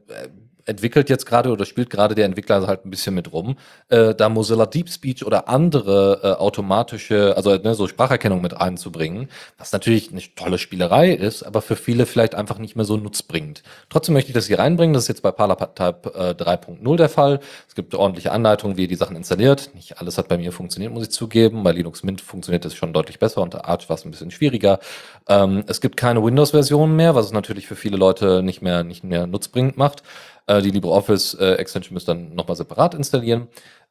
entwickelt 0.66 1.10
jetzt 1.10 1.26
gerade 1.26 1.52
oder 1.52 1.66
spielt 1.66 1.90
gerade 1.90 2.16
der 2.16 2.26
Entwickler 2.26 2.66
halt 2.68 2.86
ein 2.86 2.90
bisschen 2.90 3.16
mit 3.16 3.32
rum, 3.32 3.56
äh, 3.90 4.14
da 4.16 4.30
Mozilla 4.30 4.66
Deep 4.66 4.90
Speech 4.90 5.26
oder 5.26 5.48
andere 5.48 6.20
äh, 6.24 6.28
automatische, 6.42 7.36
also 7.38 7.56
ne, 7.56 7.76
so 7.76 7.88
Spracherkennung 7.88 8.42
mit 8.42 8.56
einzubringen, 8.56 9.30
was 9.58 9.72
natürlich 9.72 10.12
eine 10.12 10.22
tolle 10.36 10.58
Spielerei 10.58 11.12
ist, 11.12 11.44
aber 11.44 11.62
für 11.62 11.76
viele 11.76 12.06
vielleicht 12.06 12.36
einfach 12.36 12.58
nicht 12.58 12.76
mehr 12.76 12.86
so 12.86 12.98
nutzbringend. 12.98 13.64
Trotzdem 13.90 14.14
möchte 14.14 14.30
ich 14.30 14.36
das 14.36 14.48
hier 14.48 14.60
reinbringen, 14.60 14.94
das 14.94 15.04
ist 15.04 15.10
jetzt 15.10 15.22
bei 15.22 15.32
Parlatype 15.32 16.14
äh, 16.16 16.32
3.0 16.32 16.98
der 16.98 17.10
Fall. 17.10 17.40
Es 17.68 17.76
gibt 17.76 17.94
ordentliche 17.94 18.32
Anleitungen, 18.32 18.78
wie 18.78 18.84
ihr 18.84 18.88
die 18.88 18.96
Sachen 18.96 19.16
installiert. 19.16 19.72
Nicht 19.76 20.00
alles 20.00 20.18
hat 20.18 20.28
bei 20.28 20.38
mir 20.38 20.52
funktioniert, 20.52 20.94
muss 20.94 21.04
ich 21.04 21.12
zugeben. 21.12 21.64
Bei 21.64 21.72
Linux 21.72 22.04
Mint 22.04 22.22
funktioniert 22.22 22.66
das 22.66 22.76
schon 22.76 22.94
deutlich 22.94 23.20
besser, 23.20 23.42
unter 23.42 23.66
Arch 23.66 23.88
war 23.90 23.96
es 23.96 24.06
ein 24.06 24.12
bisschen 24.12 24.32
schwieriger. 24.32 24.80
Ähm, 25.28 25.64
es 25.68 25.82
gibt 25.82 25.98
keine 25.98 26.24
Windows-Version 26.24 26.96
mehr, 26.96 27.16
was 27.16 27.28
es 27.28 27.32
natürlich 27.32 27.68
für 27.68 27.76
viele 27.76 27.98
Leute 27.98 28.42
nicht 28.44 28.62
mehr, 28.62 28.84
nicht 28.84 29.04
mehr 29.04 29.28
nutzbringend 29.28 29.78
macht. 29.78 30.04
Äh, 30.48 30.62
die 30.62 30.72
LibreOffice-Extension 30.72 31.94
müsst 31.94 32.10
ihr 32.10 32.16
dann 32.16 32.36
nochmal 32.36 32.56
separat 32.56 32.94
installieren. 32.94 33.48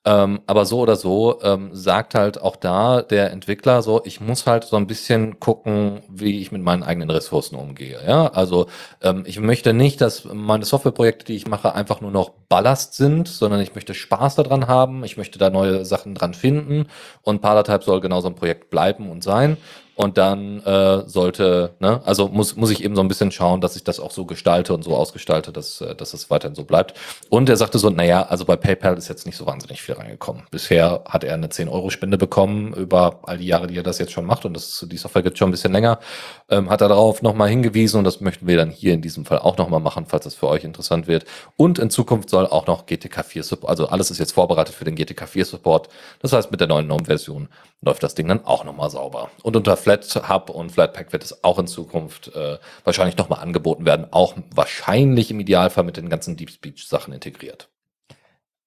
Ähm, 0.07 0.43
aber 0.47 0.67
so 0.67 0.81
oder 0.81 0.97
so 0.97 1.41
ähm, 1.43 1.71
sagt 1.73 2.15
halt 2.15 2.39
auch 2.43 2.57
da 2.57 3.01
der 3.01 3.31
Entwickler 3.31 3.81
so, 3.81 4.03
ich 4.05 4.21
muss 4.21 4.47
halt 4.47 4.65
so 4.65 4.77
ein 4.77 4.87
bisschen 4.87 5.41
gucken, 5.41 6.03
wie 6.11 6.41
ich 6.41 6.53
mit 6.53 6.61
meinen 6.63 6.83
eigenen 6.83 7.09
Ressourcen 7.09 7.57
umgehe. 7.57 7.99
Ja, 8.07 8.27
also 8.27 8.67
ähm, 9.01 9.25
ich 9.27 9.41
möchte 9.41 9.73
nicht, 9.73 10.03
dass 10.03 10.27
meine 10.27 10.67
Softwareprojekte, 10.67 11.25
die 11.25 11.37
ich 11.37 11.47
mache, 11.47 11.75
einfach 11.75 12.03
nur 12.03 12.11
noch 12.11 12.33
Ballast 12.51 12.95
sind, 12.95 13.29
sondern 13.29 13.61
ich 13.61 13.75
möchte 13.75 13.95
Spaß 13.95 14.35
daran 14.35 14.69
haben. 14.69 15.05
Ich 15.05 15.17
möchte 15.17 15.39
da 15.39 15.49
neue 15.49 15.87
Sachen 15.87 16.15
dran 16.15 16.35
finden 16.35 16.87
und 17.23 17.41
Parlatype 17.41 17.83
soll 17.83 18.03
genau 18.03 18.21
so 18.21 18.29
ein 18.29 18.35
Projekt 18.35 18.69
bleiben 18.69 19.11
und 19.11 19.25
sein. 19.25 19.57
Und 19.97 20.19
dann 20.19 20.61
äh, 20.63 21.09
sollte, 21.09 21.75
ne, 21.79 22.01
also 22.05 22.29
muss, 22.29 22.57
muss 22.57 22.71
ich 22.71 22.83
eben 22.83 22.97
so 22.97 23.01
ein 23.03 23.09
bisschen 23.09 23.31
schauen, 23.31 23.61
dass 23.61 23.77
ich 23.77 23.85
das 23.85 24.01
auch 24.01 24.11
so 24.11 24.25
gestalte 24.25 24.75
und 24.75 24.83
so 24.83 24.97
ausgestalte, 24.97 25.53
dass, 25.53 25.81
äh, 25.81 25.95
dass 25.95 26.15
es 26.15 26.31
weiterhin 26.31 26.55
so 26.55 26.65
bleibt. 26.65 26.95
Und 27.31 27.49
er 27.49 27.57
sagte 27.57 27.79
so, 27.79 27.91
naja, 27.91 28.27
also 28.27 28.45
bei 28.45 28.57
PayPal 28.57 28.99
ist 28.99 29.09
jetzt 29.09 29.27
nicht 29.27 29.37
so 29.37 29.47
wahnsinnig 29.47 29.83
viel 29.83 29.95
reingekommen. 29.95 30.43
Bisher 30.51 31.05
hat 31.09 31.23
er 31.23 31.35
eine 31.35 31.47
10-Euro-Spende 31.47 32.19
bekommen 32.19 32.75
über 32.75 33.21
all 33.23 33.39
die 33.39 33.47
Jahre, 33.47 33.69
die 33.69 33.77
er 33.77 33.83
das 33.83 33.99
jetzt 33.99 34.13
schon 34.13 34.27
macht. 34.27 34.45
Und 34.45 34.55
das, 34.55 34.85
die 34.91 34.97
Software 34.97 35.23
gibt 35.23 35.39
schon 35.39 35.49
ein 35.49 35.53
bisschen 35.53 35.73
länger. 35.73 36.01
Ähm, 36.49 36.71
hat 36.71 36.81
er 36.81 36.89
darauf 36.89 37.23
nochmal 37.23 37.49
hingewiesen 37.49 37.99
und 37.99 38.05
das 38.05 38.21
möchten 38.21 38.47
wir 38.47 38.57
dann 38.57 38.71
hier 38.71 38.95
in 38.95 39.03
diesem 39.03 39.25
Fall 39.25 39.39
auch 39.39 39.57
nochmal 39.57 39.81
machen, 39.81 40.07
falls 40.07 40.25
das 40.25 40.35
für 40.35 40.49
euch 40.49 40.65
interessant 40.65 41.07
wird. 41.07 41.25
Und 41.57 41.79
in 41.79 41.91
Zukunft 41.91 42.31
soll 42.31 42.47
auch 42.47 42.67
noch 42.67 42.87
GTK 42.87 43.25
4 43.25 43.43
Support, 43.45 43.71
also 43.71 43.89
alles 43.89 44.11
ist 44.11 44.19
jetzt 44.19 44.33
vorbereitet 44.33 44.75
für 44.75 44.85
den 44.85 44.97
GTK 44.97 45.29
4 45.29 45.45
Support. 45.45 45.89
Das 46.21 46.33
heißt, 46.33 46.51
mit 46.51 46.61
der 46.61 46.69
neuen 46.69 46.87
GNOME-Version 46.87 47.49
läuft 47.85 48.03
das 48.03 48.15
Ding 48.15 48.29
dann 48.29 48.45
auch 48.45 48.65
nochmal 48.65 48.91
sauber. 48.91 49.31
Und 49.43 49.57
unter 49.57 49.77
FlatHub 49.85 50.51
und 50.51 50.73
Flatpak 50.73 51.13
wird 51.13 51.25
es 51.25 51.45
auch 51.45 51.59
in 51.59 51.67
Zukunft 51.67 52.35
äh, 52.35 52.59
wahrscheinlich 52.83 53.17
nochmal 53.17 53.41
angeboten 53.41 53.87
werden, 53.87 54.07
auch 54.11 54.35
wahrscheinlich 54.55 55.31
im 55.31 55.41
Idealfall 55.41 55.85
mit 55.85 55.97
den 55.97 56.09
ganzen 56.09 56.37
Deep 56.37 56.51
Speech 56.51 56.89
Sachen 56.89 57.13
integriert. 57.13 57.69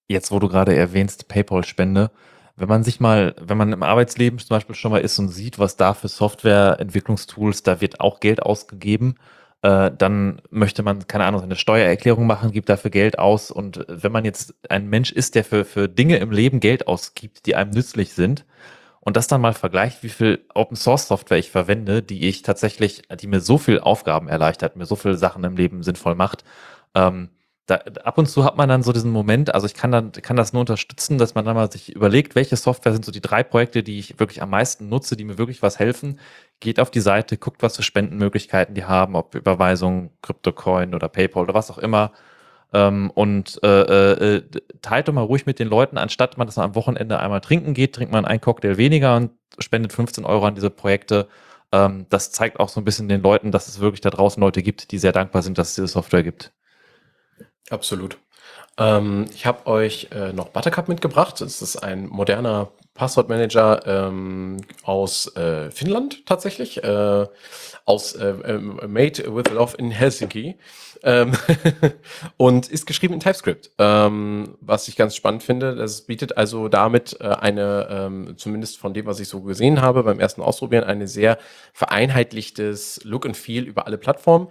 Jetzt, 0.07 0.31
wo 0.31 0.39
du 0.39 0.47
gerade 0.47 0.75
erwähnst, 0.75 1.27
PayPal-Spende, 1.27 2.11
wenn 2.55 2.69
man 2.69 2.83
sich 2.83 2.99
mal, 2.99 3.35
wenn 3.39 3.57
man 3.57 3.73
im 3.73 3.83
Arbeitsleben 3.83 4.39
zum 4.39 4.49
Beispiel 4.49 4.75
schon 4.75 4.91
mal 4.91 5.01
ist 5.01 5.19
und 5.19 5.29
sieht, 5.29 5.59
was 5.59 5.75
da 5.75 5.93
für 5.93 6.07
Softwareentwicklungstools, 6.07 7.63
da 7.63 7.81
wird 7.81 7.99
auch 7.99 8.19
Geld 8.19 8.41
ausgegeben, 8.41 9.15
äh, 9.63 9.91
dann 9.95 10.41
möchte 10.49 10.83
man, 10.83 11.07
keine 11.07 11.25
Ahnung, 11.25 11.41
eine 11.41 11.55
Steuererklärung 11.55 12.25
machen, 12.25 12.51
gibt 12.51 12.69
dafür 12.69 12.91
Geld 12.91 13.19
aus. 13.19 13.51
Und 13.51 13.85
wenn 13.87 14.11
man 14.11 14.23
jetzt 14.23 14.55
ein 14.69 14.87
Mensch 14.87 15.11
ist, 15.11 15.35
der 15.35 15.43
für, 15.43 15.65
für 15.65 15.89
Dinge 15.89 16.17
im 16.17 16.31
Leben 16.31 16.59
Geld 16.59 16.87
ausgibt, 16.87 17.45
die 17.45 17.55
einem 17.55 17.71
nützlich 17.71 18.13
sind, 18.13 18.45
und 19.07 19.15
das 19.15 19.27
dann 19.27 19.39
mal 19.39 19.53
vergleicht, 19.53 20.03
wie 20.03 20.09
viel 20.09 20.45
Open 20.53 20.75
Source 20.75 21.07
Software 21.07 21.37
ich 21.37 21.49
verwende, 21.49 22.03
die 22.03 22.27
ich 22.27 22.41
tatsächlich, 22.41 23.03
die 23.21 23.27
mir 23.27 23.39
so 23.39 23.57
viel 23.57 23.79
Aufgaben 23.79 24.27
erleichtert, 24.27 24.75
mir 24.75 24.85
so 24.85 24.97
viele 24.97 25.15
Sachen 25.15 25.45
im 25.45 25.55
Leben 25.55 25.81
sinnvoll 25.81 26.13
macht, 26.13 26.43
ähm, 26.93 27.29
da, 27.67 27.75
ab 28.03 28.17
und 28.17 28.27
zu 28.27 28.43
hat 28.43 28.57
man 28.57 28.67
dann 28.67 28.83
so 28.83 28.91
diesen 28.91 29.11
Moment, 29.11 29.55
also 29.55 29.65
ich 29.65 29.75
kann 29.75 29.93
dann 29.93 30.11
kann 30.11 30.35
das 30.35 30.51
nur 30.51 30.59
unterstützen, 30.59 31.17
dass 31.17 31.35
man 31.35 31.45
dann 31.45 31.55
mal 31.55 31.71
sich 31.71 31.95
überlegt, 31.95 32.35
welche 32.35 32.57
Software 32.57 32.91
sind 32.91 33.05
so 33.05 33.13
die 33.13 33.21
drei 33.21 33.43
Projekte, 33.43 33.81
die 33.81 33.97
ich 33.97 34.19
wirklich 34.19 34.41
am 34.41 34.49
meisten 34.49 34.89
nutze, 34.89 35.15
die 35.15 35.23
mir 35.23 35.37
wirklich 35.37 35.61
was 35.61 35.79
helfen. 35.79 36.19
Geht 36.59 36.77
auf 36.81 36.91
die 36.91 36.99
Seite, 36.99 37.37
guckt, 37.37 37.63
was 37.63 37.77
für 37.77 37.83
Spendenmöglichkeiten 37.83 38.75
die 38.75 38.83
haben, 38.85 39.15
ob 39.15 39.35
Überweisung, 39.35 40.11
CryptoCoin 40.21 40.93
oder 40.93 41.07
PayPal 41.07 41.43
oder 41.43 41.53
was 41.53 41.71
auch 41.71 41.77
immer. 41.77 42.11
Ähm, 42.73 43.11
und 43.11 43.59
äh, 43.63 44.37
äh, 44.37 44.43
teilt 44.81 45.07
doch 45.07 45.13
mal 45.13 45.21
ruhig 45.21 45.45
mit 45.45 45.59
den 45.59 45.69
Leuten, 45.69 45.97
anstatt 45.97 46.37
man 46.37 46.47
das 46.47 46.57
am 46.57 46.75
Wochenende 46.75 47.19
einmal 47.19 47.41
trinken 47.41 47.73
geht, 47.73 47.95
trinkt 47.95 48.11
man 48.11 48.25
einen 48.25 48.41
Cocktail 48.41 48.77
weniger 48.77 49.15
und 49.15 49.31
spendet 49.59 49.93
15 49.93 50.25
Euro 50.25 50.45
an 50.45 50.55
diese 50.55 50.69
Projekte. 50.69 51.27
Ähm, 51.71 52.05
das 52.09 52.31
zeigt 52.31 52.59
auch 52.59 52.69
so 52.69 52.81
ein 52.81 52.85
bisschen 52.85 53.07
den 53.07 53.21
Leuten, 53.21 53.51
dass 53.51 53.67
es 53.67 53.79
wirklich 53.79 54.01
da 54.01 54.09
draußen 54.09 54.41
Leute 54.41 54.61
gibt, 54.61 54.91
die 54.91 54.97
sehr 54.97 55.13
dankbar 55.13 55.41
sind, 55.41 55.57
dass 55.57 55.69
es 55.69 55.75
diese 55.75 55.87
Software 55.87 56.23
gibt. 56.23 56.53
Absolut. 57.69 58.17
Ähm, 58.77 59.25
ich 59.33 59.45
habe 59.45 59.67
euch 59.67 60.09
äh, 60.11 60.33
noch 60.33 60.49
Buttercup 60.49 60.87
mitgebracht. 60.87 61.41
Es 61.41 61.61
ist 61.61 61.77
ein 61.77 62.07
moderner 62.07 62.69
Passwortmanager 62.93 63.85
ähm, 63.85 64.57
aus 64.83 65.35
äh, 65.35 65.69
Finnland 65.71 66.25
tatsächlich, 66.25 66.83
äh, 66.83 67.25
aus 67.85 68.13
äh, 68.13 68.29
ähm, 68.45 68.79
Made 68.87 69.35
with 69.35 69.51
Love 69.53 69.77
in 69.77 69.91
Helsinki 69.91 70.55
ähm, 71.03 71.31
und 72.37 72.67
ist 72.69 72.87
geschrieben 72.87 73.13
in 73.13 73.19
TypeScript, 73.19 73.71
ähm, 73.77 74.55
was 74.61 74.87
ich 74.87 74.95
ganz 74.95 75.15
spannend 75.15 75.43
finde. 75.43 75.75
Das 75.75 76.01
bietet 76.01 76.37
also 76.37 76.69
damit 76.69 77.17
äh, 77.21 77.27
eine, 77.27 77.87
ähm, 77.89 78.33
zumindest 78.37 78.79
von 78.79 78.93
dem, 78.93 79.05
was 79.05 79.19
ich 79.19 79.27
so 79.29 79.41
gesehen 79.41 79.81
habe 79.81 80.03
beim 80.03 80.19
ersten 80.19 80.41
Ausprobieren, 80.41 80.83
eine 80.83 81.07
sehr 81.07 81.37
vereinheitlichtes 81.73 83.01
Look 83.03 83.25
and 83.25 83.37
Feel 83.37 83.63
über 83.63 83.85
alle 83.85 83.99
Plattformen. 83.99 84.47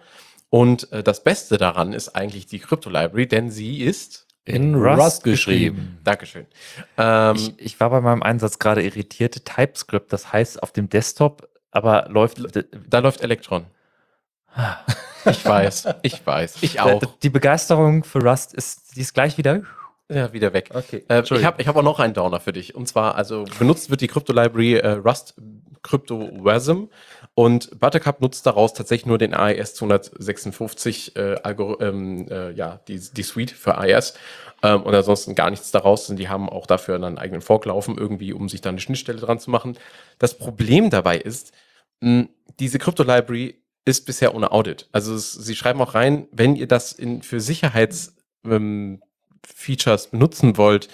Und 0.50 0.92
äh, 0.92 1.02
das 1.02 1.22
Beste 1.22 1.58
daran 1.58 1.92
ist 1.92 2.10
eigentlich 2.10 2.46
die 2.46 2.58
Crypto 2.58 2.88
Library, 2.88 3.26
denn 3.26 3.50
sie 3.50 3.82
ist 3.82 4.26
In 4.44 4.74
Rust 4.76 5.24
geschrieben. 5.24 5.98
Dankeschön. 6.04 6.46
Ähm, 6.96 7.36
Ich, 7.36 7.54
ich 7.58 7.80
war 7.80 7.90
bei 7.90 8.00
meinem 8.00 8.22
Einsatz 8.22 8.58
gerade 8.58 8.82
irritiert. 8.82 9.44
TypeScript, 9.44 10.12
das 10.12 10.32
heißt 10.32 10.62
auf 10.62 10.72
dem 10.72 10.88
Desktop, 10.88 11.48
aber 11.72 12.06
läuft 12.08 12.38
da 12.88 12.98
läuft 13.00 13.22
Electron. 13.22 13.66
Ich 15.28 15.44
weiß, 15.44 15.88
ich 16.02 16.24
weiß, 16.24 16.62
ich 16.62 16.80
auch. 16.80 17.02
Die 17.22 17.30
Begeisterung 17.30 18.04
für 18.04 18.22
Rust 18.22 18.54
ist, 18.54 18.96
die 18.96 19.00
ist 19.00 19.12
gleich 19.12 19.36
wieder. 19.36 19.62
Ja, 20.08 20.32
wieder 20.32 20.52
weg. 20.52 20.70
Okay. 20.72 21.04
Äh, 21.08 21.22
ich 21.22 21.44
habe 21.44 21.60
ich 21.60 21.66
hab 21.66 21.74
auch 21.74 21.82
noch 21.82 21.98
einen 21.98 22.14
Downer 22.14 22.38
für 22.38 22.52
dich. 22.52 22.76
Und 22.76 22.86
zwar, 22.86 23.16
also 23.16 23.44
benutzt 23.58 23.90
wird 23.90 24.00
die 24.00 24.06
Crypto 24.06 24.32
Library 24.32 24.74
äh, 24.74 24.90
Rust 24.92 25.34
CryptoWasm 25.82 26.88
und 27.38 27.78
Buttercup 27.78 28.22
nutzt 28.22 28.46
daraus 28.46 28.72
tatsächlich 28.72 29.04
nur 29.04 29.18
den 29.18 29.34
AES 29.34 29.74
256 29.74 31.16
äh, 31.16 31.34
ähm, 31.44 32.26
äh, 32.30 32.52
ja, 32.52 32.80
die, 32.88 32.98
die 32.98 33.22
Suite 33.22 33.50
für 33.50 33.76
AES 33.76 34.14
ähm, 34.62 34.82
und 34.82 34.94
ansonsten 34.94 35.34
gar 35.34 35.50
nichts 35.50 35.70
daraus. 35.70 36.08
Und 36.08 36.16
die 36.16 36.30
haben 36.30 36.48
auch 36.48 36.66
dafür 36.66 36.94
einen 36.94 37.18
eigenen 37.18 37.42
Fork 37.42 37.66
laufen, 37.66 37.98
irgendwie, 37.98 38.32
um 38.32 38.48
sich 38.48 38.62
da 38.62 38.70
eine 38.70 38.80
Schnittstelle 38.80 39.18
dran 39.18 39.38
zu 39.38 39.50
machen. 39.50 39.76
Das 40.18 40.38
Problem 40.38 40.88
dabei 40.88 41.18
ist, 41.18 41.52
mh, 42.00 42.28
diese 42.58 42.78
Crypto-Library 42.78 43.62
ist 43.84 44.06
bisher 44.06 44.34
ohne 44.34 44.50
Audit. 44.50 44.88
Also 44.92 45.14
es, 45.14 45.34
sie 45.34 45.54
schreiben 45.54 45.82
auch 45.82 45.94
rein, 45.94 46.28
wenn 46.32 46.56
ihr 46.56 46.66
das 46.66 46.92
in, 46.92 47.20
für 47.20 47.40
Sicherheits 47.40 48.16
ähm, 48.46 49.02
benutzen 50.10 50.56
wollt, 50.56 50.88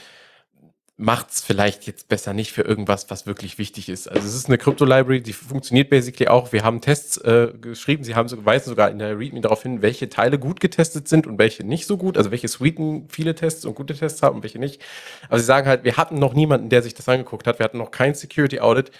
macht's 1.02 1.40
vielleicht 1.40 1.86
jetzt 1.86 2.08
besser 2.08 2.32
nicht 2.32 2.52
für 2.52 2.62
irgendwas, 2.62 3.10
was 3.10 3.26
wirklich 3.26 3.58
wichtig 3.58 3.88
ist. 3.88 4.08
Also 4.08 4.26
es 4.26 4.34
ist 4.34 4.46
eine 4.46 4.56
Crypto-Library, 4.56 5.20
die 5.20 5.32
funktioniert 5.32 5.90
basically 5.90 6.28
auch. 6.28 6.52
Wir 6.52 6.62
haben 6.62 6.80
Tests 6.80 7.16
äh, 7.18 7.52
geschrieben, 7.60 8.04
sie 8.04 8.14
haben 8.14 8.28
so, 8.28 8.44
weisen 8.44 8.70
sogar 8.70 8.90
in 8.90 9.00
der 9.00 9.18
README 9.18 9.40
darauf 9.40 9.62
hin, 9.62 9.82
welche 9.82 10.08
Teile 10.08 10.38
gut 10.38 10.60
getestet 10.60 11.08
sind 11.08 11.26
und 11.26 11.38
welche 11.38 11.64
nicht 11.64 11.86
so 11.86 11.96
gut, 11.96 12.16
also 12.16 12.30
welche 12.30 12.46
Suiten 12.46 13.08
viele 13.08 13.34
Tests 13.34 13.64
und 13.64 13.74
gute 13.74 13.94
Tests 13.94 14.22
haben 14.22 14.36
und 14.36 14.42
welche 14.44 14.60
nicht. 14.60 14.80
Aber 15.28 15.40
sie 15.40 15.44
sagen 15.44 15.66
halt, 15.66 15.82
wir 15.82 15.96
hatten 15.96 16.18
noch 16.18 16.34
niemanden, 16.34 16.68
der 16.68 16.82
sich 16.82 16.94
das 16.94 17.08
angeguckt 17.08 17.46
hat, 17.48 17.58
wir 17.58 17.64
hatten 17.64 17.78
noch 17.78 17.90
kein 17.90 18.14
Security-Audit. 18.14 18.92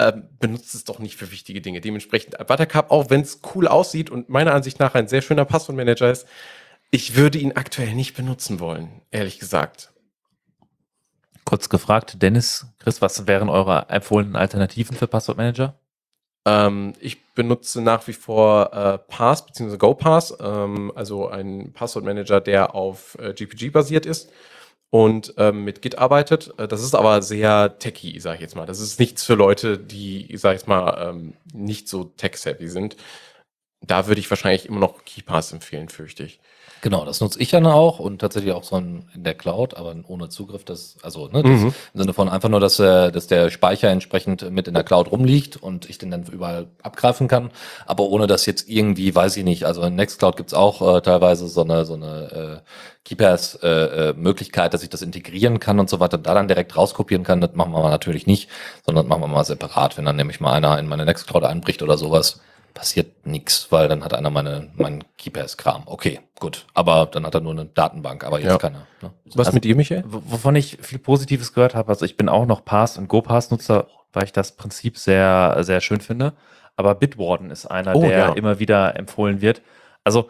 Ähm, 0.00 0.24
benutzt 0.40 0.74
es 0.74 0.82
doch 0.82 0.98
nicht 0.98 1.16
für 1.16 1.30
wichtige 1.30 1.60
Dinge. 1.60 1.80
Dementsprechend 1.80 2.36
Buttercup, 2.48 2.90
auch 2.90 3.10
wenn 3.10 3.20
es 3.20 3.40
cool 3.54 3.68
aussieht 3.68 4.10
und 4.10 4.28
meiner 4.28 4.52
Ansicht 4.52 4.80
nach 4.80 4.94
ein 4.96 5.06
sehr 5.06 5.22
schöner 5.22 5.44
Passwortmanager 5.44 6.10
ist, 6.10 6.26
ich 6.90 7.14
würde 7.14 7.38
ihn 7.38 7.52
aktuell 7.52 7.94
nicht 7.94 8.16
benutzen 8.16 8.58
wollen, 8.58 9.02
ehrlich 9.12 9.38
gesagt. 9.38 9.93
Kurz 11.44 11.68
gefragt, 11.68 12.22
Dennis, 12.22 12.66
Chris, 12.78 13.02
was 13.02 13.26
wären 13.26 13.48
eure 13.48 13.86
empfohlenen 13.90 14.36
Alternativen 14.36 14.96
für 14.96 15.06
Passwortmanager? 15.06 15.78
Ähm, 16.46 16.94
ich 17.00 17.24
benutze 17.34 17.80
nach 17.80 18.06
wie 18.06 18.12
vor 18.12 18.72
äh, 18.72 18.98
Pass 18.98 19.46
bzw. 19.46 19.76
GoPass, 19.76 20.36
ähm, 20.40 20.92
also 20.94 21.28
ein 21.28 21.72
Passwortmanager, 21.72 22.40
der 22.40 22.74
auf 22.74 23.16
äh, 23.18 23.32
GPG 23.32 23.70
basiert 23.70 24.06
ist 24.06 24.30
und 24.90 25.34
ähm, 25.38 25.64
mit 25.64 25.82
Git 25.82 25.98
arbeitet. 25.98 26.52
Äh, 26.58 26.68
das 26.68 26.82
ist 26.82 26.94
aber 26.94 27.22
sehr 27.22 27.78
techy, 27.78 28.20
sage 28.20 28.36
ich 28.36 28.42
jetzt 28.42 28.56
mal. 28.56 28.66
Das 28.66 28.80
ist 28.80 29.00
nichts 29.00 29.24
für 29.24 29.34
Leute, 29.34 29.78
die, 29.78 30.36
sage 30.36 30.56
ich 30.56 30.60
jetzt 30.62 30.68
mal, 30.68 31.08
ähm, 31.08 31.34
nicht 31.52 31.88
so 31.88 32.04
tech-savvy 32.04 32.68
sind. 32.68 32.96
Da 33.80 34.06
würde 34.06 34.20
ich 34.20 34.30
wahrscheinlich 34.30 34.66
immer 34.66 34.80
noch 34.80 35.04
KeyPass 35.04 35.52
empfehlen, 35.52 35.88
fürchte 35.88 36.24
ich. 36.24 36.40
Genau, 36.84 37.06
das 37.06 37.22
nutze 37.22 37.40
ich 37.40 37.48
dann 37.48 37.66
auch 37.66 37.98
und 37.98 38.18
tatsächlich 38.18 38.52
auch 38.52 38.62
so 38.62 38.76
in 38.76 39.06
der 39.14 39.32
Cloud, 39.32 39.72
aber 39.72 39.96
ohne 40.06 40.28
Zugriff. 40.28 40.66
Das, 40.66 40.98
also 41.00 41.28
ne, 41.28 41.42
das 41.42 41.50
Mhm. 41.50 41.74
im 41.94 42.00
Sinne 42.00 42.12
von 42.12 42.28
einfach 42.28 42.50
nur, 42.50 42.60
dass, 42.60 42.78
äh, 42.78 43.10
dass 43.10 43.26
der 43.26 43.48
Speicher 43.48 43.88
entsprechend 43.88 44.50
mit 44.50 44.68
in 44.68 44.74
der 44.74 44.84
Cloud 44.84 45.10
rumliegt 45.10 45.56
und 45.56 45.88
ich 45.88 45.96
den 45.96 46.10
dann 46.10 46.24
überall 46.24 46.66
abgreifen 46.82 47.26
kann, 47.26 47.52
aber 47.86 48.04
ohne 48.04 48.26
dass 48.26 48.44
jetzt 48.44 48.68
irgendwie, 48.68 49.14
weiß 49.14 49.34
ich 49.38 49.44
nicht, 49.44 49.64
also 49.64 49.80
in 49.80 49.94
Nextcloud 49.96 50.36
gibt's 50.36 50.52
auch 50.52 50.96
äh, 50.96 51.00
teilweise 51.00 51.48
so 51.48 51.62
eine, 51.62 51.86
so 51.86 51.94
eine 51.94 52.60
äh, 52.62 52.68
Keepers-Möglichkeit, 53.06 54.74
dass 54.74 54.82
ich 54.82 54.90
das 54.90 55.00
integrieren 55.00 55.60
kann 55.60 55.80
und 55.80 55.88
so 55.88 56.00
weiter, 56.00 56.18
da 56.18 56.34
dann 56.34 56.48
direkt 56.48 56.76
rauskopieren 56.76 57.24
kann. 57.24 57.40
Das 57.40 57.54
machen 57.54 57.72
wir 57.72 57.88
natürlich 57.88 58.26
nicht, 58.26 58.50
sondern 58.84 59.06
das 59.06 59.08
machen 59.08 59.22
wir 59.22 59.28
mal 59.28 59.44
separat. 59.44 59.96
Wenn 59.96 60.04
dann 60.04 60.16
nämlich 60.16 60.38
mal 60.40 60.52
einer 60.52 60.78
in 60.78 60.86
meine 60.86 61.06
Nextcloud 61.06 61.44
einbricht 61.44 61.82
oder 61.82 61.96
sowas, 61.96 62.40
passiert 62.74 63.26
nichts, 63.26 63.68
weil 63.70 63.88
dann 63.88 64.04
hat 64.04 64.12
einer 64.14 64.30
meine, 64.30 64.68
meinen 64.74 65.04
Keepers-Kram. 65.16 65.84
Okay, 65.86 66.20
gut. 66.40 66.66
Aber 66.74 67.06
dann 67.06 67.24
hat 67.24 67.34
er 67.34 67.40
nur 67.40 67.52
eine 67.52 67.66
Datenbank, 67.66 68.24
aber 68.24 68.38
jetzt 68.40 68.48
Ja. 68.50 68.58
keine. 68.58 68.86
Ne? 69.00 69.12
Was 69.26 69.46
Also- 69.46 69.52
mit 69.52 69.64
dir, 69.64 69.76
Michael? 69.76 70.02
Wovon 70.06 70.56
ich 70.56 70.78
viel 70.82 70.98
Positives 70.98 71.52
gehört 71.52 71.74
habe, 71.74 71.88
also 71.88 72.04
ich 72.04 72.16
bin 72.16 72.28
auch 72.28 72.46
noch 72.46 72.64
Pass- 72.64 72.98
und 72.98 73.08
GoPass-Nutzer, 73.08 73.86
weil 74.12 74.24
ich 74.24 74.32
das 74.32 74.52
Prinzip 74.52 74.98
sehr, 74.98 75.56
sehr 75.60 75.80
schön 75.80 76.00
finde. 76.00 76.32
Aber 76.76 76.94
Bitwarden 76.96 77.50
ist 77.50 77.66
einer, 77.66 77.94
Oh, 77.94 78.00
der 78.00 78.10
ja. 78.18 78.32
immer 78.32 78.58
wieder 78.58 78.96
empfohlen 78.96 79.40
wird. 79.40 79.62
Also 80.02 80.28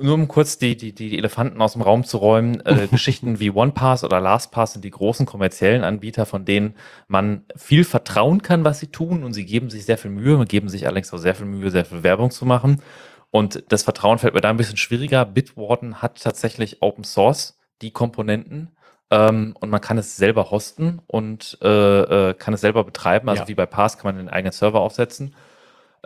nur 0.00 0.14
um 0.14 0.28
kurz 0.28 0.58
die, 0.58 0.76
die, 0.76 0.92
die 0.94 1.16
Elefanten 1.18 1.60
aus 1.60 1.74
dem 1.74 1.82
Raum 1.82 2.04
zu 2.04 2.18
räumen, 2.18 2.60
äh, 2.64 2.86
Geschichten 2.90 3.40
wie 3.40 3.50
OnePass 3.50 4.04
oder 4.04 4.20
LastPass 4.20 4.74
sind 4.74 4.84
die 4.84 4.90
großen 4.90 5.26
kommerziellen 5.26 5.84
Anbieter, 5.84 6.26
von 6.26 6.44
denen 6.44 6.74
man 7.08 7.44
viel 7.56 7.84
vertrauen 7.84 8.42
kann, 8.42 8.64
was 8.64 8.80
sie 8.80 8.88
tun 8.88 9.24
und 9.24 9.32
sie 9.32 9.44
geben 9.44 9.70
sich 9.70 9.84
sehr 9.84 9.98
viel 9.98 10.10
Mühe, 10.10 10.44
geben 10.46 10.68
sich 10.68 10.86
allerdings 10.86 11.12
auch 11.12 11.18
sehr 11.18 11.34
viel 11.34 11.46
Mühe, 11.46 11.70
sehr 11.70 11.84
viel 11.84 12.02
Werbung 12.02 12.30
zu 12.30 12.46
machen. 12.46 12.82
Und 13.30 13.64
das 13.68 13.82
Vertrauen 13.82 14.18
fällt 14.18 14.34
mir 14.34 14.40
da 14.40 14.50
ein 14.50 14.56
bisschen 14.56 14.76
schwieriger. 14.76 15.24
Bitwarden 15.24 16.00
hat 16.00 16.22
tatsächlich 16.22 16.82
Open 16.82 17.04
Source 17.04 17.58
die 17.82 17.90
Komponenten 17.90 18.70
ähm, 19.10 19.54
und 19.60 19.70
man 19.70 19.80
kann 19.80 19.98
es 19.98 20.16
selber 20.16 20.50
hosten 20.50 21.00
und 21.06 21.58
äh, 21.62 22.30
äh, 22.30 22.34
kann 22.34 22.54
es 22.54 22.60
selber 22.60 22.84
betreiben. 22.84 23.28
Also 23.28 23.42
Ja. 23.42 23.48
wie 23.48 23.54
bei 23.54 23.66
Pass 23.66 23.98
kann 23.98 24.14
man 24.14 24.16
den 24.16 24.28
eigenen 24.28 24.52
Server 24.52 24.80
aufsetzen. 24.80 25.34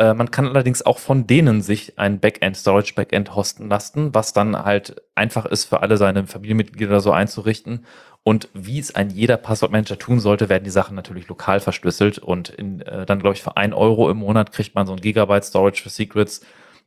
Äh, 0.01 0.15
man 0.15 0.31
kann 0.31 0.47
allerdings 0.47 0.81
auch 0.81 0.99
von 0.99 1.27
denen 1.27 1.61
sich 1.61 1.99
ein 1.99 2.21
Backend, 2.21 2.57
Storage 2.57 2.95
Backend 2.95 3.35
hosten 3.35 3.69
lassen, 3.69 4.15
was 4.15 4.33
dann 4.33 4.65
halt 4.65 5.03
einfach 5.15 5.45
ist 5.45 5.67
für 5.67 5.83
alle 5.83 5.99
seine 5.99 6.27
Familienmitglieder 6.27 7.01
so 7.01 7.13
einzurichten. 7.13 7.85
Und 8.23 8.49
wie 8.55 8.79
es 8.79 8.95
ein 8.95 9.11
jeder 9.11 9.37
Passwortmanager 9.37 9.99
tun 9.99 10.19
sollte, 10.19 10.49
werden 10.49 10.65
die 10.65 10.71
Sachen 10.71 10.95
natürlich 10.97 11.29
lokal 11.29 11.61
verschlüsselt 11.61 12.19
und 12.19 12.49
in, 12.49 12.81
äh, 12.81 13.05
dann, 13.05 13.19
glaube 13.19 13.35
ich, 13.35 13.43
für 13.43 13.59
ein 13.59 13.75
Euro 13.75 14.11
im 14.11 14.17
Monat 14.17 14.53
kriegt 14.53 14.75
man 14.75 14.87
so 14.87 14.95
ein 14.95 15.01
Gigabyte 15.01 15.45
Storage 15.45 15.83
für 15.83 15.91
Secrets, 15.91 16.41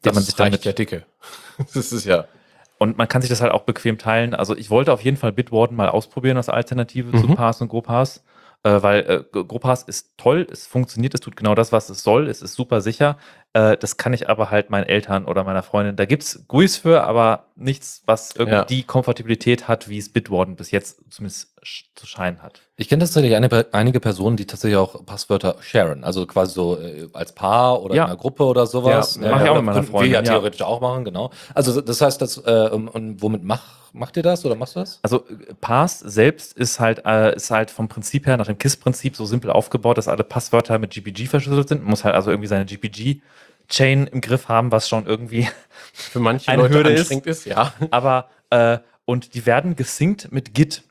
den 0.05 0.15
man 0.15 0.23
sich 0.23 0.33
damit 0.35 0.65
der 0.65 0.73
Dicke. 0.73 1.05
Das 1.75 1.91
ist 1.91 2.05
ja. 2.05 2.25
und 2.79 2.97
man 2.97 3.07
kann 3.07 3.21
sich 3.21 3.29
das 3.29 3.41
halt 3.41 3.51
auch 3.51 3.61
bequem 3.61 3.99
teilen. 3.99 4.33
Also 4.33 4.57
ich 4.57 4.71
wollte 4.71 4.91
auf 4.91 5.01
jeden 5.01 5.17
Fall 5.17 5.31
Bitwarden 5.31 5.77
mal 5.77 5.89
ausprobieren 5.89 6.37
als 6.37 6.49
Alternative 6.49 7.11
zu 7.11 7.27
Mhm. 7.27 7.35
Pass 7.35 7.61
und 7.61 7.67
GoPass. 7.67 8.23
Äh, 8.63 8.81
weil 8.81 9.25
äh, 9.33 9.43
GoPass 9.43 9.83
ist 9.83 10.13
toll, 10.17 10.47
es 10.49 10.67
funktioniert, 10.67 11.13
es 11.13 11.19
tut 11.19 11.35
genau 11.35 11.53
das, 11.53 11.73
was 11.73 11.89
es 11.89 12.01
soll, 12.01 12.29
es 12.29 12.41
ist 12.41 12.53
super 12.55 12.79
sicher. 12.79 13.17
Äh, 13.53 13.77
das 13.77 13.97
kann 13.97 14.13
ich 14.13 14.29
aber 14.29 14.49
halt 14.49 14.69
meinen 14.71 14.85
Eltern 14.85 15.25
oder 15.25 15.43
meiner 15.43 15.61
Freundin, 15.63 15.95
da 15.95 16.05
gibt's 16.05 16.43
GUIs 16.47 16.77
für, 16.77 17.03
aber 17.03 17.45
nichts, 17.55 18.01
was 18.07 18.35
irgendwie 18.35 18.55
Ja. 18.55 18.65
die 18.65 18.83
Kompatibilität 18.83 19.67
hat, 19.67 19.87
wie 19.89 19.99
es 19.99 20.11
Bitwarden 20.11 20.55
bis 20.55 20.71
jetzt 20.71 20.99
zumindest 21.11 21.53
zu 21.95 22.07
scheinen 22.07 22.41
hat. 22.41 22.61
Ich 22.75 22.89
kenne 22.89 23.01
tatsächlich 23.03 23.35
eine, 23.35 23.67
einige 23.71 23.99
Personen, 23.99 24.35
die 24.37 24.47
tatsächlich 24.47 24.77
auch 24.77 25.05
Passwörter 25.05 25.55
sharen, 25.61 26.03
also 26.03 26.25
quasi 26.25 26.53
so 26.55 26.79
äh, 26.79 27.07
als 27.13 27.31
Paar 27.33 27.81
oder 27.83 27.93
Ja. 27.95 28.03
in 28.05 28.09
einer 28.09 28.17
Gruppe 28.17 28.43
oder 28.43 28.65
sowas. 28.65 29.19
Ja, 29.21 29.29
mach 29.31 29.43
ich 29.43 29.49
auch 29.49 29.55
mit 29.55 29.65
meiner 29.65 29.77
könnten 29.77 29.93
Wir 29.93 29.99
Freundin, 29.99 30.13
ja 30.13 30.21
theoretisch 30.23 30.61
auch 30.63 30.81
machen, 30.81 31.05
genau. 31.05 31.29
Also 31.53 31.79
das 31.79 32.01
heißt, 32.01 32.21
das, 32.21 32.37
äh, 32.43 32.69
und, 32.71 33.21
womit 33.21 33.43
mach, 33.43 33.63
macht 33.93 34.17
ihr 34.17 34.23
das 34.23 34.43
oder 34.43 34.55
machst 34.55 34.75
du 34.75 34.79
das? 34.79 34.99
Also 35.03 35.17
äh, 35.29 35.53
Pass 35.61 35.99
selbst 35.99 36.53
ist 36.57 36.79
halt, 36.79 37.05
äh, 37.05 37.35
ist 37.35 37.51
halt 37.51 37.69
vom 37.69 37.87
Prinzip 37.87 38.25
her 38.25 38.35
nach 38.37 38.47
dem 38.47 38.57
KISS-Prinzip 38.57 39.15
so 39.15 39.25
simpel 39.25 39.51
aufgebaut, 39.51 39.99
dass 39.99 40.07
alle 40.07 40.23
Passwörter 40.23 40.79
mit 40.79 40.89
GPG 40.91 41.27
verschlüsselt 41.27 41.69
sind. 41.69 41.81
Man 41.83 41.91
muss 41.91 42.03
halt 42.03 42.15
also 42.15 42.31
irgendwie 42.31 42.47
seine 42.47 42.65
GPG-Chain 43.67 44.07
im 44.07 44.21
Griff 44.21 44.47
haben, 44.47 44.71
was 44.71 44.87
schon 44.89 45.05
irgendwie 45.05 45.47
Für 45.93 46.19
manche 46.19 46.49
Eine 46.51 46.63
Leute 46.63 46.73
Hürde 46.75 46.89
ist- 46.91 46.99
anstrengend 47.01 47.27
ist, 47.27 47.45
ja. 47.45 47.73
aber 47.91 48.29
äh, 48.49 48.79
und 49.05 49.33
die 49.35 49.45
werden 49.45 49.75
gesynkt 49.75 50.31
mit 50.31 50.53
Git. 50.53 50.83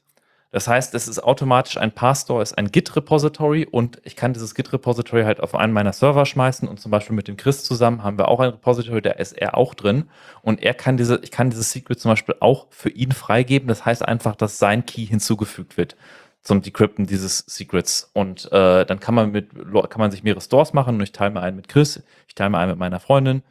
Das 0.51 0.69
heißt, 0.69 0.95
es 0.95 1.09
ist 1.09 1.19
automatisch 1.25 1.79
ein 1.79 1.93
Passtore, 1.93 2.43
ist 2.43 2.59
ein 2.59 2.71
Git-Repository 2.71 3.67
und 3.71 4.03
ich 4.05 4.17
kann 4.17 4.35
dieses 4.35 4.55
Git-Repository 4.55 5.23
halt 5.23 5.41
auf 5.41 5.55
einen 5.55 5.73
meiner 5.73 5.95
Server 5.95 6.27
schmeißen 6.27 6.69
und 6.69 6.79
zum 6.79 6.91
Beispiel 6.91 7.17
mit 7.17 7.27
dem 7.27 7.39
Chris 7.39 7.65
zusammen 7.65 8.03
haben 8.05 8.19
wir 8.19 8.29
auch 8.29 8.39
ein 8.39 8.51
Repository, 8.51 9.01
da 9.01 9.13
ist 9.13 9.33
er 9.33 9.57
auch 9.57 9.73
drin 9.73 10.11
und 10.43 10.63
er 10.63 10.75
kann 10.75 10.99
diese, 10.99 11.21
ich 11.23 11.31
kann 11.31 11.49
dieses 11.49 11.73
Secret 11.73 11.99
zum 12.01 12.11
Beispiel 12.13 12.35
auch 12.41 12.67
für 12.69 12.91
ihn 12.91 13.13
freigeben. 13.13 13.67
Das 13.67 13.87
heißt 13.87 14.07
einfach, 14.07 14.37
dass 14.37 14.59
sein 14.59 14.85
Key 14.85 15.07
hinzugefügt 15.07 15.79
wird 15.79 15.97
zum 16.43 16.61
Decrypten 16.63 17.07
dieses 17.07 17.39
Secrets 17.39 18.11
und 18.13 18.51
äh, 18.53 18.85
dann 18.85 19.01
kann 19.01 19.15
man 19.15 19.31
mit 19.31 19.51
kann 19.55 19.99
man 19.99 20.11
sich 20.11 20.23
mehrere 20.23 20.41
Stores 20.41 20.73
machen 20.73 20.97
und 20.97 21.03
ich 21.03 21.13
teile 21.13 21.31
mir 21.31 21.41
einen 21.41 21.57
mit 21.57 21.69
Chris, 21.69 22.03
ich 22.27 22.35
teile 22.35 22.51
mir 22.51 22.59
einen 22.59 22.73
mit 22.73 22.79
meiner 22.79 23.01
Freundin 23.01 23.43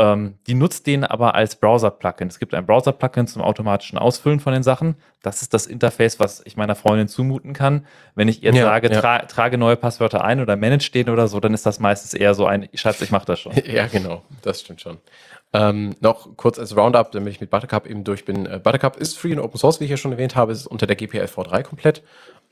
ähm, 0.00 0.38
die 0.46 0.54
nutzt 0.54 0.86
den 0.86 1.04
aber 1.04 1.34
als 1.34 1.56
Browser-Plugin. 1.56 2.28
Es 2.28 2.38
gibt 2.38 2.54
ein 2.54 2.64
Browser-Plugin 2.64 3.26
zum 3.26 3.42
automatischen 3.42 3.98
Ausfüllen 3.98 4.40
von 4.40 4.54
den 4.54 4.62
Sachen. 4.62 4.96
Das 5.22 5.42
ist 5.42 5.52
das 5.52 5.66
Interface, 5.66 6.18
was 6.18 6.40
ich 6.46 6.56
meiner 6.56 6.74
Freundin 6.74 7.06
zumuten 7.06 7.52
kann. 7.52 7.86
Wenn 8.14 8.26
ich 8.26 8.42
ihr 8.42 8.54
Ja, 8.54 8.64
sage, 8.64 8.90
ja. 8.90 8.98
tra 8.98 9.18
trage 9.26 9.58
neue 9.58 9.76
Passwörter 9.76 10.24
ein 10.24 10.40
oder 10.40 10.56
manage 10.56 10.90
den 10.92 11.10
oder 11.10 11.28
so, 11.28 11.38
dann 11.38 11.52
ist 11.52 11.66
das 11.66 11.80
meistens 11.80 12.14
eher 12.14 12.32
so 12.32 12.46
ein, 12.46 12.68
Schatz, 12.72 13.02
ich 13.02 13.10
mache 13.10 13.26
das 13.26 13.40
schon. 13.40 13.52
Ja, 13.70 13.86
genau, 13.86 14.22
das 14.42 14.62
stimmt 14.62 14.80
schon. 14.80 14.98
Ähm, 15.52 15.96
noch 16.00 16.36
kurz 16.36 16.58
als 16.60 16.76
Roundup, 16.76 17.10
damit 17.10 17.32
ich 17.32 17.40
mit 17.40 17.50
Buttercup 17.50 17.86
eben 17.86 18.04
durch 18.04 18.24
bin. 18.24 18.46
Äh, 18.46 18.60
Buttercup 18.62 18.96
ist 18.96 19.18
free 19.18 19.32
und 19.32 19.40
Open 19.40 19.58
Source, 19.58 19.80
wie 19.80 19.84
ich 19.84 19.90
ja 19.90 19.96
schon 19.96 20.12
erwähnt 20.12 20.36
habe, 20.36 20.52
ist 20.52 20.66
unter 20.66 20.86
der 20.86 20.94
GPL 20.94 21.24
V3 21.24 21.62
komplett. 21.64 22.02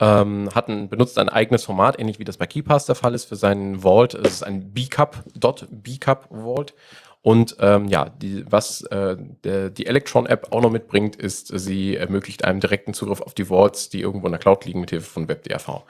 Ähm, 0.00 0.48
hat 0.54 0.68
ein, 0.68 0.88
benutzt 0.88 1.18
ein 1.18 1.28
eigenes 1.28 1.64
Format, 1.64 1.98
ähnlich 1.98 2.18
wie 2.18 2.24
das 2.24 2.36
bei 2.36 2.46
KeyPass 2.46 2.86
der 2.86 2.96
Fall 2.96 3.14
ist, 3.14 3.26
für 3.26 3.36
seinen 3.36 3.82
Vault. 3.82 4.14
Es 4.14 4.34
ist 4.34 4.42
ein 4.42 4.72
BCup, 4.72 5.22
Dot 5.34 5.66
BCup 5.70 6.28
Vault. 6.30 6.74
Und 7.22 7.56
ähm, 7.60 7.88
ja, 7.88 8.08
die, 8.08 8.44
was 8.50 8.82
äh, 8.82 9.16
der, 9.44 9.70
die 9.70 9.86
Electron-App 9.86 10.52
auch 10.52 10.62
noch 10.62 10.70
mitbringt, 10.70 11.14
ist, 11.16 11.48
sie 11.48 11.96
ermöglicht 11.96 12.44
einem 12.44 12.60
direkten 12.60 12.94
Zugriff 12.94 13.20
auf 13.20 13.34
die 13.34 13.48
Vaults, 13.48 13.88
die 13.90 14.00
irgendwo 14.00 14.26
in 14.26 14.32
der 14.32 14.40
Cloud 14.40 14.64
liegen, 14.64 14.80
mit 14.80 14.90
Hilfe 14.90 15.10
von 15.10 15.28
WebDRV. 15.28 15.82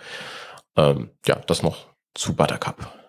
Ähm, 0.77 1.11
ja, 1.27 1.37
das 1.47 1.63
noch 1.63 1.87
zu 2.15 2.35
Buttercup. 2.35 3.08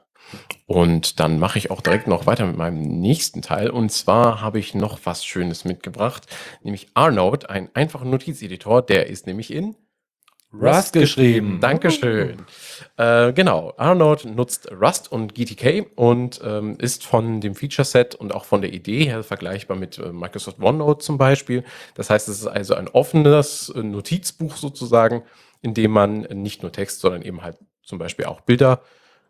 Und 0.66 1.20
dann 1.20 1.40
mache 1.40 1.58
ich 1.58 1.72
auch 1.72 1.82
direkt 1.82 2.08
noch 2.08 2.26
weiter 2.26 2.46
mit 2.46 2.58
meinem 2.58 3.00
nächsten 3.00 3.42
Teil. 3.42 3.70
Und 3.70 3.92
zwar 3.92 4.42
habe 4.42 4.60
ich 4.60 4.76
noch 4.76 5.00
was 5.04 5.26
Schönes 5.26 5.66
mitgebracht, 5.66 6.28
nämlich 6.64 6.90
Arnold, 6.94 7.50
ein 7.50 7.70
einfacher 7.74 8.06
Notizeditor. 8.06 8.82
Der 8.82 9.08
ist 9.08 9.26
nämlich 9.26 9.52
in 9.52 9.76
Rust 10.52 10.94
geschrieben. 10.94 11.60
Dankeschön. 11.60 12.38
Äh, 12.98 13.34
genau, 13.34 13.74
Arnold 13.78 14.26
nutzt 14.26 14.72
Rust 14.72 15.12
und 15.12 15.36
GTK 15.36 15.86
und 15.96 16.42
ähm, 16.44 16.76
ist 16.80 17.06
von 17.06 17.40
dem 17.40 17.54
Feature-Set 17.54 18.16
und 18.16 18.34
auch 18.34 18.46
von 18.46 18.62
der 18.62 18.74
Idee 18.74 19.06
her 19.06 19.24
vergleichbar 19.24 19.78
mit 19.78 20.00
äh, 20.00 20.12
Microsoft 20.12 20.60
OneNote 20.60 21.06
zum 21.06 21.20
Beispiel. 21.20 21.64
Das 21.94 22.10
heißt, 22.10 22.28
es 22.30 22.40
ist 22.40 22.48
also 22.48 22.74
ein 22.74 22.88
offenes 22.88 23.70
äh, 23.70 23.84
Notizbuch 23.84 24.56
sozusagen, 24.58 25.24
in 25.62 25.76
dem 25.76 25.92
man 25.92 26.22
nicht 26.22 26.64
nur 26.64 26.72
Text, 26.72 27.02
sondern 27.02 27.22
eben 27.22 27.44
halt 27.44 27.58
zum 27.84 28.00
Beispiel 28.00 28.26
auch 28.26 28.42
Bilder 28.42 28.82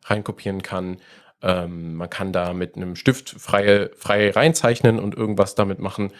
reinkopieren 0.05 0.61
kann. 0.61 0.97
Ähm, 1.41 1.95
man 1.95 2.09
kann 2.09 2.33
da 2.33 2.53
mit 2.53 2.75
einem 2.75 2.95
Stift 2.95 3.29
frei, 3.29 3.89
frei 3.95 4.31
reinzeichnen 4.31 4.99
und 4.99 5.15
irgendwas 5.15 5.55
damit 5.55 5.79
machen. 5.79 6.11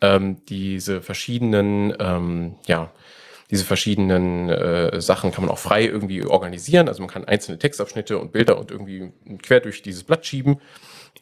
Ähm, 0.00 0.44
diese 0.46 1.00
verschiedenen, 1.02 1.94
ähm, 1.98 2.56
ja, 2.66 2.92
diese 3.50 3.64
verschiedenen 3.64 4.48
äh, 4.50 5.00
Sachen 5.00 5.32
kann 5.32 5.44
man 5.44 5.52
auch 5.52 5.58
frei 5.58 5.84
irgendwie 5.84 6.24
organisieren. 6.24 6.86
Also 6.86 7.02
man 7.02 7.08
kann 7.08 7.24
einzelne 7.24 7.58
Textabschnitte 7.58 8.18
und 8.18 8.30
Bilder 8.30 8.58
und 8.58 8.70
irgendwie 8.70 9.10
quer 9.42 9.60
durch 9.60 9.82
dieses 9.82 10.04
Blatt 10.04 10.26
schieben. 10.26 10.60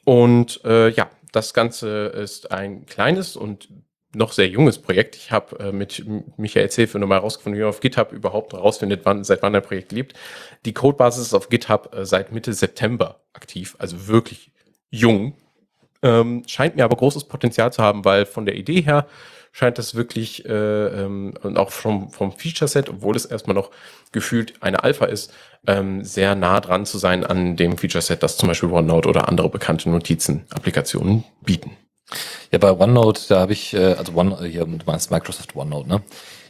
Und 0.04 0.60
äh, 0.64 0.90
ja, 0.90 1.08
das 1.32 1.54
Ganze 1.54 2.06
ist 2.06 2.50
ein 2.50 2.84
kleines 2.86 3.36
und 3.36 3.68
noch 4.16 4.32
sehr 4.32 4.48
junges 4.48 4.78
Projekt. 4.78 5.16
Ich 5.16 5.30
habe 5.30 5.58
äh, 5.60 5.72
mit 5.72 6.04
Michaels 6.36 6.74
Hilfe 6.74 6.98
nochmal 6.98 7.18
herausgefunden, 7.18 7.58
wie 7.58 7.62
man 7.62 7.70
auf 7.70 7.80
GitHub 7.80 8.12
überhaupt 8.12 8.52
herausfindet, 8.52 9.02
wann, 9.04 9.24
seit 9.24 9.42
wann 9.42 9.54
ein 9.54 9.62
Projekt 9.62 9.92
lebt. 9.92 10.14
Die 10.64 10.72
Codebasis 10.72 11.26
ist 11.26 11.34
auf 11.34 11.48
GitHub 11.48 11.94
äh, 11.94 12.04
seit 12.04 12.32
Mitte 12.32 12.52
September 12.52 13.20
aktiv, 13.32 13.76
also 13.78 14.08
wirklich 14.08 14.50
jung. 14.90 15.34
Ähm, 16.02 16.42
scheint 16.46 16.76
mir 16.76 16.84
aber 16.84 16.96
großes 16.96 17.24
Potenzial 17.24 17.72
zu 17.72 17.82
haben, 17.82 18.04
weil 18.04 18.26
von 18.26 18.46
der 18.46 18.56
Idee 18.56 18.80
her 18.80 19.06
scheint 19.52 19.78
das 19.78 19.94
wirklich 19.94 20.44
äh, 20.44 20.52
ähm, 20.52 21.34
und 21.42 21.56
auch 21.56 21.70
vom, 21.70 22.10
vom 22.10 22.32
Feature-Set, 22.32 22.90
obwohl 22.90 23.16
es 23.16 23.24
erstmal 23.24 23.54
noch 23.54 23.70
gefühlt 24.12 24.54
eine 24.62 24.84
Alpha 24.84 25.06
ist, 25.06 25.32
ähm, 25.66 26.04
sehr 26.04 26.34
nah 26.34 26.60
dran 26.60 26.84
zu 26.84 26.98
sein 26.98 27.24
an 27.24 27.56
dem 27.56 27.78
Feature-Set, 27.78 28.22
das 28.22 28.36
zum 28.36 28.48
Beispiel 28.48 28.70
OneNote 28.70 29.08
oder 29.08 29.28
andere 29.28 29.48
bekannte 29.48 29.88
Notizen-Applikationen 29.88 31.24
bieten. 31.42 31.70
Ja, 32.52 32.58
bei 32.58 32.72
OneNote, 32.72 33.22
da 33.28 33.40
habe 33.40 33.52
ich, 33.52 33.74
äh, 33.74 33.94
also 33.94 34.12
One, 34.14 34.44
hier, 34.44 34.64
du 34.64 34.78
meinst 34.86 35.10
Microsoft 35.10 35.56
OneNote, 35.56 35.88
ne? 35.88 36.02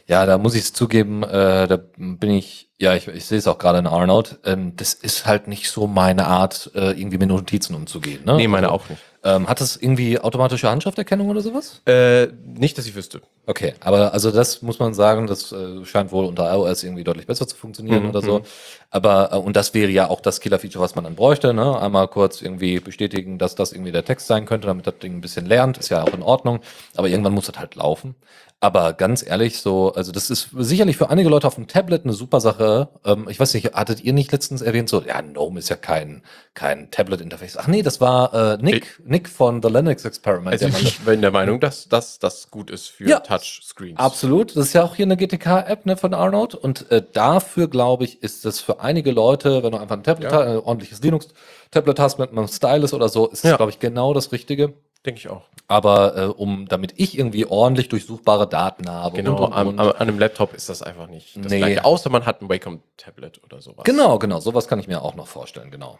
Ja, 0.07 0.25
da 0.25 0.37
muss 0.37 0.55
ich 0.55 0.61
es 0.61 0.73
zugeben, 0.73 1.23
äh, 1.23 1.67
da 1.67 1.79
bin 1.97 2.29
ich, 2.29 2.69
ja, 2.77 2.95
ich, 2.95 3.09
ich 3.09 3.25
sehe 3.25 3.37
es 3.37 3.47
auch 3.47 3.57
gerade 3.57 3.79
in 3.79 3.87
Arnold, 3.87 4.39
ähm, 4.45 4.73
das 4.77 4.93
ist 4.93 5.25
halt 5.25 5.47
nicht 5.47 5.69
so 5.69 5.85
meine 5.85 6.27
Art, 6.27 6.71
äh, 6.75 6.91
irgendwie 6.91 7.17
mit 7.17 7.27
Notizen 7.27 7.75
umzugehen. 7.75 8.23
Ne? 8.23 8.35
Nee, 8.37 8.47
meine 8.47 8.71
auch 8.71 8.87
nicht. 8.87 9.01
Ähm, 9.27 9.49
hat 9.49 9.59
das 9.59 9.75
irgendwie 9.75 10.19
automatische 10.19 10.69
Handschrifterkennung 10.69 11.27
oder 11.27 11.41
sowas? 11.41 11.81
Äh, 11.85 12.27
nicht, 12.45 12.77
dass 12.77 12.85
ich 12.85 12.95
wüsste. 12.95 13.21
Okay, 13.45 13.73
aber 13.81 14.13
also 14.13 14.31
das 14.31 14.61
muss 14.61 14.79
man 14.79 14.93
sagen, 14.93 15.27
das 15.27 15.51
äh, 15.51 15.83
scheint 15.83 16.13
wohl 16.13 16.23
unter 16.25 16.49
iOS 16.53 16.83
irgendwie 16.83 17.03
deutlich 17.03 17.27
besser 17.27 17.45
zu 17.45 17.57
funktionieren 17.57 18.03
Mhm, 18.03 18.09
oder 18.09 18.21
so. 18.21 18.43
Aber 18.89 19.33
äh, 19.33 19.35
und 19.35 19.57
das 19.57 19.73
wäre 19.73 19.91
ja 19.91 20.09
auch 20.09 20.21
das 20.21 20.39
Killer-Feature, 20.39 20.81
was 20.81 20.95
man 20.95 21.03
dann 21.03 21.15
bräuchte. 21.15 21.53
Ne? 21.53 21.77
Einmal 21.77 22.07
kurz 22.07 22.41
irgendwie 22.41 22.79
bestätigen, 22.79 23.37
dass 23.37 23.55
das 23.55 23.73
irgendwie 23.73 23.91
der 23.91 24.05
Text 24.05 24.27
sein 24.27 24.45
könnte, 24.45 24.67
damit 24.67 24.87
das 24.87 24.97
Ding 24.99 25.17
ein 25.17 25.21
bisschen 25.21 25.45
lernt, 25.45 25.77
ist 25.77 25.89
ja 25.89 26.03
auch 26.03 26.13
in 26.13 26.23
Ordnung. 26.23 26.61
Aber 26.95 27.09
irgendwann 27.09 27.33
muss 27.33 27.47
das 27.47 27.59
halt 27.59 27.75
laufen. 27.75 28.15
Aber 28.59 28.93
ganz 28.93 29.23
ehrlich, 29.23 29.59
so, 29.59 29.93
also 29.93 30.11
das 30.11 30.31
ist 30.31 30.49
sicherlich 30.57 30.97
für 30.97 31.11
einige 31.11 31.29
Leute 31.29 31.45
auf 31.45 31.53
dem 31.55 31.67
Tablet 31.67 32.05
eine 32.05 32.13
super 32.13 32.41
Sache. 32.41 32.89
Ähm, 33.05 33.27
ich 33.29 33.39
weiß 33.39 33.53
nicht, 33.53 33.71
hattet 33.75 34.03
ihr 34.03 34.13
nicht 34.13 34.31
letztens 34.31 34.63
erwähnt, 34.63 34.89
so, 34.89 35.03
ja, 35.03 35.21
GNOME 35.21 35.59
ist 35.59 35.69
ja 35.69 35.75
kein, 35.75 36.23
kein 36.55 36.89
Tablet-Interface. 36.89 37.57
Ach 37.57 37.67
nee, 37.67 37.83
das 37.83 38.01
war 38.01 38.33
äh, 38.33 38.57
Nick, 38.59 38.99
Nick 39.05 39.29
von 39.29 39.61
The 39.61 39.69
Linux 39.69 40.05
Experiment. 40.05 40.53
Also 40.53 40.69
der 40.69 40.79
ich 40.81 40.97
bin 41.05 41.21
der 41.21 41.29
Meinung, 41.29 41.59
dass, 41.59 41.87
dass 41.87 42.17
das 42.17 42.49
gut 42.49 42.71
ist 42.71 42.87
für 42.87 43.07
Ja. 43.07 43.19
Touchscreens. 43.19 43.99
Absolut. 43.99 44.55
Das 44.55 44.65
ist 44.65 44.73
ja 44.73 44.83
auch 44.83 44.95
hier 44.95 45.05
eine 45.05 45.17
GTK-App 45.17 45.85
ne, 45.85 45.95
von 45.95 46.15
Arnold. 46.15 46.55
Und 46.55 46.89
äh, 46.89 47.03
dafür, 47.13 47.67
glaube 47.67 48.05
ich, 48.05 48.23
ist 48.23 48.43
das 48.43 48.59
für 48.59 48.79
einige 48.79 49.11
Leute, 49.11 49.61
wenn 49.61 49.71
du 49.71 49.77
einfach 49.77 49.97
ein 49.97 50.03
Tablet, 50.03 50.31
Ja. 50.31 50.37
hast, 50.39 50.47
ein 50.47 50.57
ordentliches 50.57 51.03
Linux-Tablet 51.03 51.99
hast 51.99 52.17
mit 52.17 52.31
einem 52.31 52.47
Stylus 52.47 52.95
oder 52.95 53.09
so, 53.09 53.27
ist 53.27 53.43
das, 53.43 53.51
Ja. 53.51 53.57
glaube 53.57 53.69
ich, 53.71 53.77
genau 53.77 54.15
das 54.15 54.31
Richtige. 54.31 54.73
Denke 55.07 55.19
ich 55.19 55.29
auch. 55.29 55.45
Aber 55.69 56.17
äh, 56.17 56.25
um, 56.25 56.67
damit 56.67 56.93
ich 56.97 57.17
irgendwie 57.17 57.45
ordentlich 57.45 57.87
durchsuchbare 57.89 58.47
Daten 58.47 58.89
habe. 58.89 59.15
Genau, 59.15 59.37
und, 59.37 59.43
und, 59.45 59.53
An, 59.53 59.67
und. 59.69 59.79
an, 59.79 59.87
an 59.87 59.95
einem 59.95 60.19
Laptop 60.19 60.53
ist 60.53 60.67
das 60.69 60.81
einfach 60.83 61.07
nicht 61.07 61.35
das 61.37 61.49
Nee. 61.49 61.57
gleiche. 61.59 61.85
Außer 61.85 62.09
man 62.09 62.25
hat 62.25 62.41
ein 62.41 62.49
Wacom-Tablet 62.49 63.41
oder 63.43 63.61
sowas. 63.61 63.85
Genau, 63.85 64.19
genau. 64.19 64.39
Sowas 64.41 64.67
kann 64.67 64.79
ich 64.79 64.87
mir 64.87 65.01
auch 65.01 65.15
noch 65.15 65.27
vorstellen, 65.27 65.71
genau. 65.71 65.97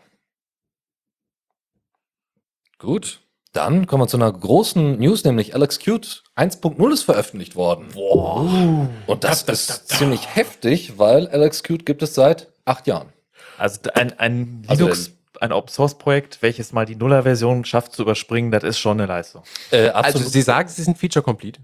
Gut. 2.79 3.21
Dann 3.53 3.87
kommen 3.87 4.03
wir 4.03 4.07
zu 4.07 4.17
einer 4.17 4.31
großen 4.31 4.99
News, 4.99 5.23
nämlich 5.23 5.55
Alex 5.55 5.79
Qt 5.79 6.23
1.0 6.35 6.93
ist 6.93 7.03
veröffentlicht 7.03 7.55
worden. 7.55 7.87
Wow. 7.93 8.87
Und 9.07 9.23
das 9.23 9.45
Da, 9.45 9.47
da, 9.47 9.53
ist 9.53 9.69
da, 9.69 9.73
da. 9.75 9.85
ziemlich 9.97 10.35
heftig, 10.35 10.99
weil 10.99 11.27
Alex 11.29 11.63
Qt 11.63 11.85
gibt 11.85 12.03
es 12.03 12.13
seit 12.13 12.51
acht 12.65 12.85
Jahren. 12.87 13.11
Also 13.57 13.79
ein, 13.95 14.19
ein 14.19 14.63
Also 14.67 14.83
Linux, 14.83 15.11
ein 15.41 15.51
Open 15.51 15.69
Source 15.69 15.97
Projekt, 15.97 16.41
welches 16.41 16.73
mal 16.73 16.85
die 16.85 16.95
Nuller-Version 16.95 17.65
schafft 17.65 17.93
zu 17.93 18.03
überspringen, 18.03 18.51
das 18.51 18.63
ist 18.63 18.79
schon 18.79 18.99
eine 18.99 19.07
Leistung. 19.07 19.43
Äh, 19.71 19.89
Also 19.89 20.19
Sie 20.19 20.41
sagen, 20.41 20.69
Sie 20.69 20.83
sind 20.83 20.97
Feature-Complete. 20.97 21.59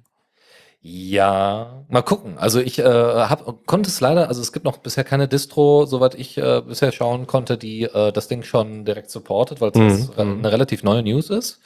Ja, 0.86 1.86
mal 1.88 2.02
gucken. 2.02 2.38
Also 2.38 2.60
ich 2.60 2.78
äh, 2.78 2.84
hab, 2.84 3.66
konnte 3.66 3.90
es 3.90 4.02
leider, 4.02 4.28
also 4.28 4.42
es 4.42 4.52
gibt 4.52 4.66
noch 4.66 4.80
bisher 4.80 5.06
keine 5.06 5.30
Distro, 5.30 5.86
soweit 5.86 6.14
ich 6.14 6.38
äh, 6.38 6.62
bisher 6.62 6.92
schauen 6.92 7.26
konnte, 7.26 7.58
die 7.58 7.84
äh, 7.84 8.12
das 8.12 8.28
Ding 8.28 8.44
schon 8.44 8.84
direkt 8.84 9.10
supportet, 9.10 9.62
weil 9.62 9.72
es 9.74 10.10
mhm. 10.10 10.12
eine 10.18 10.52
relativ 10.52 10.84
neue 10.84 11.02
News 11.02 11.30
ist. 11.30 11.62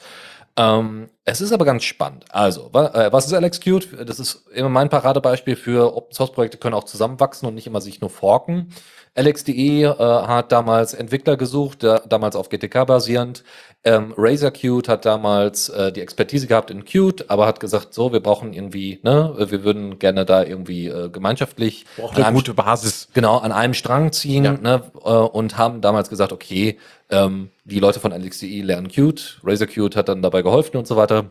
Ähm, 0.56 1.08
es 1.24 1.40
ist 1.40 1.52
aber 1.52 1.64
ganz 1.64 1.82
spannend. 1.84 2.26
Also, 2.30 2.70
wa 2.72 2.88
äh, 2.88 3.12
was 3.12 3.26
ist 3.26 3.32
LXQt? 3.32 4.08
Das 4.08 4.20
ist 4.20 4.46
immer 4.52 4.68
mein 4.68 4.88
Paradebeispiel 4.88 5.56
für 5.56 5.96
Open 5.96 6.12
Source 6.12 6.32
Projekte 6.32 6.58
können 6.58 6.74
auch 6.74 6.84
zusammenwachsen 6.84 7.48
und 7.48 7.54
nicht 7.54 7.66
immer 7.66 7.80
sich 7.80 8.00
nur 8.00 8.10
forken. 8.10 8.70
LX.de 9.18 9.82
äh, 9.84 9.94
hat 9.96 10.52
damals 10.52 10.94
Entwickler 10.94 11.36
gesucht, 11.36 11.82
da, 11.82 12.00
damals 12.08 12.36
auf 12.36 12.48
GTK 12.48 12.86
basierend. 12.86 13.42
Ähm, 13.84 14.14
Razer 14.16 14.50
Qt 14.50 14.88
hat 14.88 15.04
damals 15.04 15.68
äh, 15.68 15.92
die 15.92 16.00
Expertise 16.00 16.46
gehabt 16.46 16.70
in 16.70 16.84
Qt, 16.84 17.24
aber 17.28 17.46
hat 17.46 17.60
gesagt, 17.60 17.94
so, 17.94 18.12
wir 18.12 18.20
brauchen 18.20 18.52
irgendwie, 18.52 19.00
ne, 19.02 19.34
wir 19.38 19.64
würden 19.64 19.98
gerne 19.98 20.24
da 20.24 20.42
irgendwie 20.42 20.88
äh, 20.88 21.08
gemeinschaftlich 21.10 21.84
Braucht 21.96 22.10
an 22.12 22.16
eine 22.16 22.26
einem 22.26 22.36
gute 22.36 22.54
Basis. 22.54 23.08
genau 23.14 23.38
an 23.38 23.52
einem 23.52 23.74
Strang 23.74 24.12
ziehen 24.12 24.44
Ja. 24.44 24.52
ne, 24.52 24.82
äh, 25.04 25.08
und 25.10 25.58
haben 25.58 25.80
damals 25.80 26.08
gesagt, 26.10 26.32
okay, 26.32 26.78
ähm, 27.10 27.50
die 27.64 27.78
Leute 27.80 28.00
von 28.00 28.12
LXDE 28.12 28.62
lernen 28.62 28.88
Qt, 28.88 29.40
Razer 29.44 29.66
Qt 29.66 29.96
hat 29.96 30.08
dann 30.08 30.22
dabei 30.22 30.42
geholfen 30.42 30.76
und 30.76 30.86
so 30.86 30.96
weiter. 30.96 31.26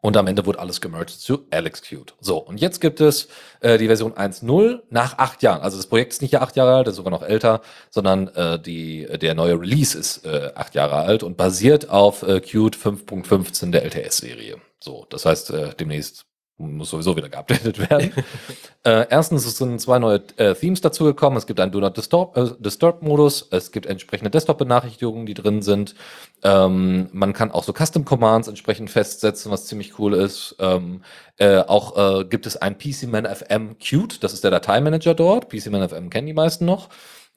Und 0.00 0.16
am 0.16 0.28
Ende 0.28 0.46
wurde 0.46 0.60
alles 0.60 0.80
gemerged 0.80 1.10
zu 1.10 1.46
Alex 1.50 1.82
Qt. 1.82 2.14
So, 2.20 2.38
und 2.38 2.60
jetzt 2.60 2.80
gibt 2.80 3.00
es 3.00 3.28
äh, 3.60 3.78
die 3.78 3.88
Version 3.88 4.12
1.0 4.12 4.82
nach 4.90 5.18
acht 5.18 5.42
Jahren. 5.42 5.60
Also 5.60 5.76
das 5.76 5.88
Projekt 5.88 6.12
ist 6.12 6.22
nicht 6.22 6.32
ja 6.32 6.40
acht 6.40 6.54
Jahre 6.54 6.76
alt, 6.76 6.86
ist 6.86 6.96
sogar 6.96 7.10
noch 7.10 7.22
älter, 7.22 7.62
sondern 7.90 8.28
äh, 8.28 8.60
die, 8.60 9.08
der 9.20 9.34
neue 9.34 9.60
Release 9.60 9.98
ist 9.98 10.24
äh, 10.24 10.52
acht 10.54 10.76
Jahre 10.76 10.96
alt 10.96 11.24
und 11.24 11.36
basiert 11.36 11.90
auf 11.90 12.22
äh, 12.22 12.40
Qt 12.40 12.76
5.15 12.76 13.72
der 13.72 13.84
LTS-Serie. 13.84 14.58
So, 14.78 15.04
das 15.10 15.24
heißt, 15.24 15.50
äh, 15.50 15.74
demnächst 15.74 16.27
muss 16.58 16.90
sowieso 16.90 17.16
wieder 17.16 17.28
geupdatet 17.28 17.78
werden. 17.88 18.12
äh, 18.84 19.06
erstens, 19.08 19.46
es 19.46 19.56
sind 19.58 19.80
zwei 19.80 20.00
neue 20.00 20.22
äh, 20.36 20.54
Themes 20.54 20.80
dazugekommen. 20.80 21.36
Es 21.36 21.46
gibt 21.46 21.60
einen 21.60 21.70
Do 21.70 21.78
Not 21.78 21.96
Disturb, 21.96 22.36
äh, 22.36 22.50
Disturb 22.58 23.02
Modus. 23.02 23.46
Es 23.52 23.70
gibt 23.70 23.86
entsprechende 23.86 24.30
Desktop-Benachrichtigungen, 24.30 25.24
die 25.24 25.34
drin 25.34 25.62
sind. 25.62 25.94
Ähm, 26.42 27.08
man 27.12 27.32
kann 27.32 27.52
auch 27.52 27.62
so 27.62 27.72
Custom 27.72 28.04
Commands 28.04 28.48
entsprechend 28.48 28.90
festsetzen, 28.90 29.52
was 29.52 29.66
ziemlich 29.66 29.98
cool 30.00 30.14
ist. 30.14 30.56
Ähm, 30.58 31.02
äh, 31.36 31.58
auch 31.60 32.20
äh, 32.20 32.24
gibt 32.24 32.46
es 32.46 32.56
ein 32.56 32.76
PCMan 32.76 33.26
FM 33.26 33.78
Qt. 33.78 34.22
Das 34.24 34.32
ist 34.32 34.42
der 34.42 34.50
Dateimanager 34.50 35.14
dort. 35.14 35.48
PCMan 35.48 35.88
FM 35.88 36.10
kennen 36.10 36.26
die 36.26 36.34
meisten 36.34 36.64
noch. 36.64 36.88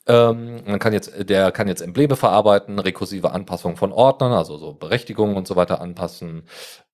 Ähm, 0.08 0.64
man 0.66 0.80
kann 0.80 0.94
jetzt, 0.94 1.12
der 1.30 1.52
kann 1.52 1.68
jetzt 1.68 1.82
Embleme 1.82 2.16
verarbeiten, 2.16 2.80
rekursive 2.80 3.32
Anpassungen 3.32 3.78
von 3.78 3.92
Ordnern, 3.92 4.32
also 4.32 4.58
so 4.58 4.74
Berechtigungen 4.74 5.36
und 5.38 5.48
so 5.48 5.56
weiter 5.56 5.80
anpassen. 5.80 6.44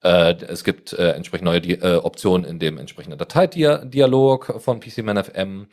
Äh, 0.03 0.36
es 0.45 0.64
gibt 0.64 0.93
äh, 0.93 1.12
entsprechend 1.12 1.45
neue 1.45 1.62
Di 1.62 1.74
äh, 1.74 1.97
Optionen 1.97 2.45
in 2.45 2.60
dem 2.60 2.78
entsprechenden 2.78 3.18
Dateidialog 3.18 4.62
von 4.62 4.80
PCManFM. 4.80 5.68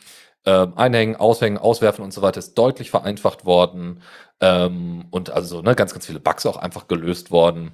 Ähm, 0.46 0.74
einhängen, 0.76 1.16
aushängen, 1.16 1.58
auswerfen 1.58 2.04
und 2.04 2.12
so 2.12 2.20
weiter 2.20 2.38
ist 2.38 2.54
deutlich 2.54 2.90
vereinfacht 2.90 3.46
worden. 3.46 4.02
Ähm, 4.40 5.06
und 5.10 5.30
also 5.30 5.62
ne, 5.62 5.74
ganz, 5.74 5.92
ganz 5.94 6.06
viele 6.06 6.20
Bugs 6.20 6.44
auch 6.46 6.58
einfach 6.58 6.86
gelöst 6.86 7.30
worden. 7.30 7.72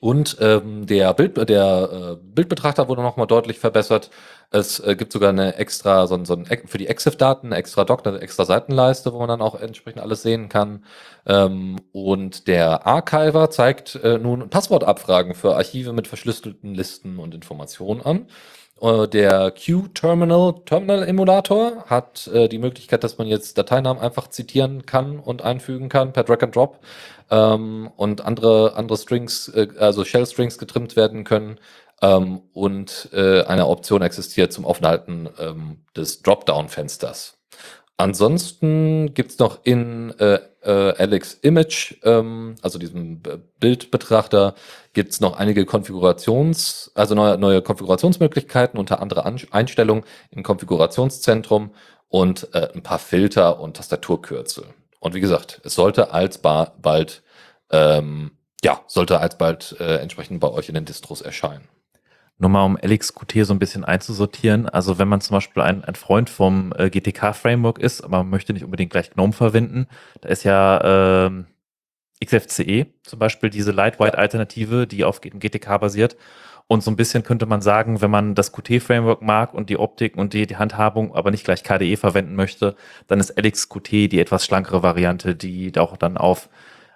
Und 0.00 0.36
ähm, 0.40 0.86
der, 0.86 1.14
Bild, 1.14 1.48
der 1.48 1.90
äh, 1.92 2.16
Bildbetrachter 2.22 2.88
wurde 2.88 3.02
nochmal 3.02 3.26
deutlich 3.26 3.58
verbessert. 3.58 4.10
Es 4.50 4.78
äh, 4.80 4.94
gibt 4.96 5.12
sogar 5.12 5.30
eine 5.30 5.56
extra, 5.56 6.06
so, 6.06 6.22
so 6.24 6.34
ein, 6.34 6.46
für 6.66 6.78
die 6.78 6.86
EXIF-Daten, 6.86 7.48
eine 7.48 7.56
extra 7.56 7.84
Doc, 7.84 8.06
eine 8.06 8.20
extra 8.20 8.44
Seitenleiste, 8.44 9.12
wo 9.12 9.18
man 9.18 9.28
dann 9.28 9.42
auch 9.42 9.54
entsprechend 9.60 10.02
alles 10.02 10.22
sehen 10.22 10.48
kann. 10.48 10.84
Ähm, 11.26 11.76
und 11.92 12.46
der 12.46 12.86
Archiver 12.86 13.50
zeigt 13.50 13.96
äh, 13.96 14.18
nun 14.18 14.48
Passwortabfragen 14.50 15.34
für 15.34 15.56
Archive 15.56 15.92
mit 15.92 16.06
verschlüsselten 16.06 16.74
Listen 16.74 17.18
und 17.18 17.34
Informationen 17.34 18.02
an. 18.02 18.26
Äh, 18.80 19.08
Der 19.08 19.52
Q-Terminal, 19.52 20.54
Terminal-Emulator 20.64 21.84
hat 21.86 22.26
äh, 22.28 22.48
die 22.48 22.58
Möglichkeit, 22.58 23.04
dass 23.04 23.18
man 23.18 23.26
jetzt 23.26 23.56
Dateinamen 23.58 24.02
einfach 24.02 24.28
zitieren 24.28 24.84
kann 24.86 25.18
und 25.18 25.42
einfügen 25.42 25.88
kann 25.88 26.12
per 26.12 26.24
Drag 26.24 26.42
and 26.42 26.54
Drop 26.54 26.80
ähm, 27.30 27.90
und 27.96 28.24
andere, 28.24 28.74
andere 28.76 28.98
Strings, 28.98 29.48
äh, 29.48 29.68
also 29.78 30.04
Shell-Strings 30.04 30.58
getrimmt 30.58 30.96
werden 30.96 31.24
können. 31.24 31.58
Ähm, 32.02 32.42
und 32.52 33.08
äh, 33.12 33.42
eine 33.44 33.66
Option 33.68 34.02
existiert 34.02 34.52
zum 34.52 34.66
Offenhalten 34.66 35.28
ähm, 35.38 35.78
des 35.96 36.22
Dropdown-Fensters. 36.22 37.35
Ansonsten 37.98 39.14
gibt's 39.14 39.38
noch 39.38 39.60
in 39.64 40.10
äh, 40.18 40.38
äh, 40.62 40.94
Alex 40.98 41.34
Image, 41.34 41.94
ähm, 42.02 42.56
also 42.60 42.78
diesem 42.78 43.22
Bildbetrachter, 43.58 44.54
gibt's 44.92 45.20
noch 45.20 45.38
einige 45.38 45.64
Konfigurations, 45.64 46.90
also 46.94 47.14
neue, 47.14 47.38
neue 47.38 47.62
Konfigurationsmöglichkeiten, 47.62 48.78
unter 48.78 49.00
anderem 49.00 49.24
An 49.24 49.40
Einstellungen 49.50 50.04
im 50.30 50.42
Konfigurationszentrum 50.42 51.70
und 52.08 52.48
äh, 52.52 52.68
ein 52.74 52.82
paar 52.82 52.98
Filter 52.98 53.60
und 53.60 53.78
Tastaturkürzel. 53.78 54.64
Und 55.00 55.14
wie 55.14 55.20
gesagt, 55.20 55.62
es 55.64 55.74
sollte 55.74 56.12
alsba 56.12 56.74
bald, 56.80 57.22
ähm, 57.70 58.32
ja, 58.62 58.80
sollte 58.88 59.20
alsbald 59.20 59.76
äh, 59.80 59.96
entsprechend 59.96 60.40
bei 60.40 60.50
euch 60.50 60.68
in 60.68 60.74
den 60.74 60.84
Distros 60.84 61.22
erscheinen. 61.22 61.66
Nur 62.38 62.50
mal 62.50 62.64
um 62.64 62.76
LXQT 62.76 63.44
so 63.44 63.54
ein 63.54 63.58
bisschen 63.58 63.84
einzusortieren. 63.84 64.68
Also 64.68 64.98
wenn 64.98 65.08
man 65.08 65.20
zum 65.20 65.36
Beispiel 65.36 65.62
ein, 65.62 65.84
ein 65.84 65.94
Freund 65.94 66.28
vom 66.28 66.72
äh, 66.76 66.90
GTK-Framework 66.90 67.78
ist, 67.78 68.02
aber 68.02 68.18
man 68.18 68.30
möchte 68.30 68.52
nicht 68.52 68.64
unbedingt 68.64 68.90
gleich 68.90 69.10
GNOME 69.10 69.32
verwenden, 69.32 69.86
da 70.20 70.28
ist 70.28 70.44
ja 70.44 71.26
ähm, 71.26 71.46
XFCE 72.24 72.86
zum 73.02 73.18
Beispiel 73.18 73.50
diese 73.50 73.72
Lightweight-Alternative, 73.72 74.86
die 74.86 75.04
auf 75.04 75.20
GTK 75.20 75.78
basiert. 75.78 76.16
Und 76.68 76.82
so 76.82 76.90
ein 76.90 76.96
bisschen 76.96 77.22
könnte 77.22 77.46
man 77.46 77.62
sagen, 77.62 78.00
wenn 78.02 78.10
man 78.10 78.34
das 78.34 78.52
Qt-Framework 78.52 79.22
mag 79.22 79.54
und 79.54 79.70
die 79.70 79.78
Optik 79.78 80.16
und 80.16 80.32
die, 80.32 80.46
die 80.46 80.56
Handhabung, 80.56 81.14
aber 81.14 81.30
nicht 81.30 81.44
gleich 81.44 81.62
KDE 81.62 81.96
verwenden 81.96 82.34
möchte, 82.34 82.74
dann 83.06 83.20
ist 83.20 83.38
LXQT 83.38 83.90
die 84.10 84.20
etwas 84.20 84.44
schlankere 84.44 84.82
Variante, 84.82 85.36
die 85.36 85.72
auch 85.78 85.96
dann 85.96 86.16
auf 86.16 86.48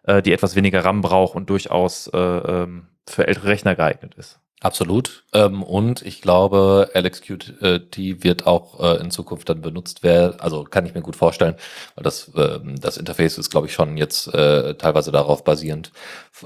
äh, 0.05 0.23
die 0.23 0.33
etwas 0.33 0.57
weniger 0.57 0.85
RAM 0.85 1.03
braucht 1.03 1.37
und 1.37 1.51
durchaus 1.51 2.09
äh, 2.09 2.19
ähm, 2.19 2.89
für 3.09 3.27
ältere 3.29 3.49
Rechner 3.49 3.77
geeignet 3.77 4.15
ist. 4.17 4.41
Absolut. 4.63 5.25
Ähm, 5.33 5.63
und 5.63 6.03
ich 6.03 6.21
glaube, 6.21 6.91
LXQT 6.95 7.97
wird 8.23 8.47
auch 8.47 8.79
äh, 8.79 9.01
in 9.01 9.11
Zukunft 9.11 9.49
dann 9.49 9.63
benutzt 9.63 10.03
werden. 10.03 10.39
Also 10.39 10.65
kann 10.65 10.85
ich 10.85 10.95
mir 10.95 11.01
gut 11.01 11.17
vorstellen, 11.17 11.55
weil 11.95 12.05
das, 12.05 12.31
ähm, 12.37 12.79
das 12.79 12.99
Interface 12.99 13.39
ist, 13.39 13.51
glaube 13.51 13.69
ich, 13.69 13.73
schon 13.73 13.97
jetzt 13.97 14.27
äh, 14.35 14.75
teilweise 14.75 15.13
darauf 15.13 15.45
basierend 15.45 15.93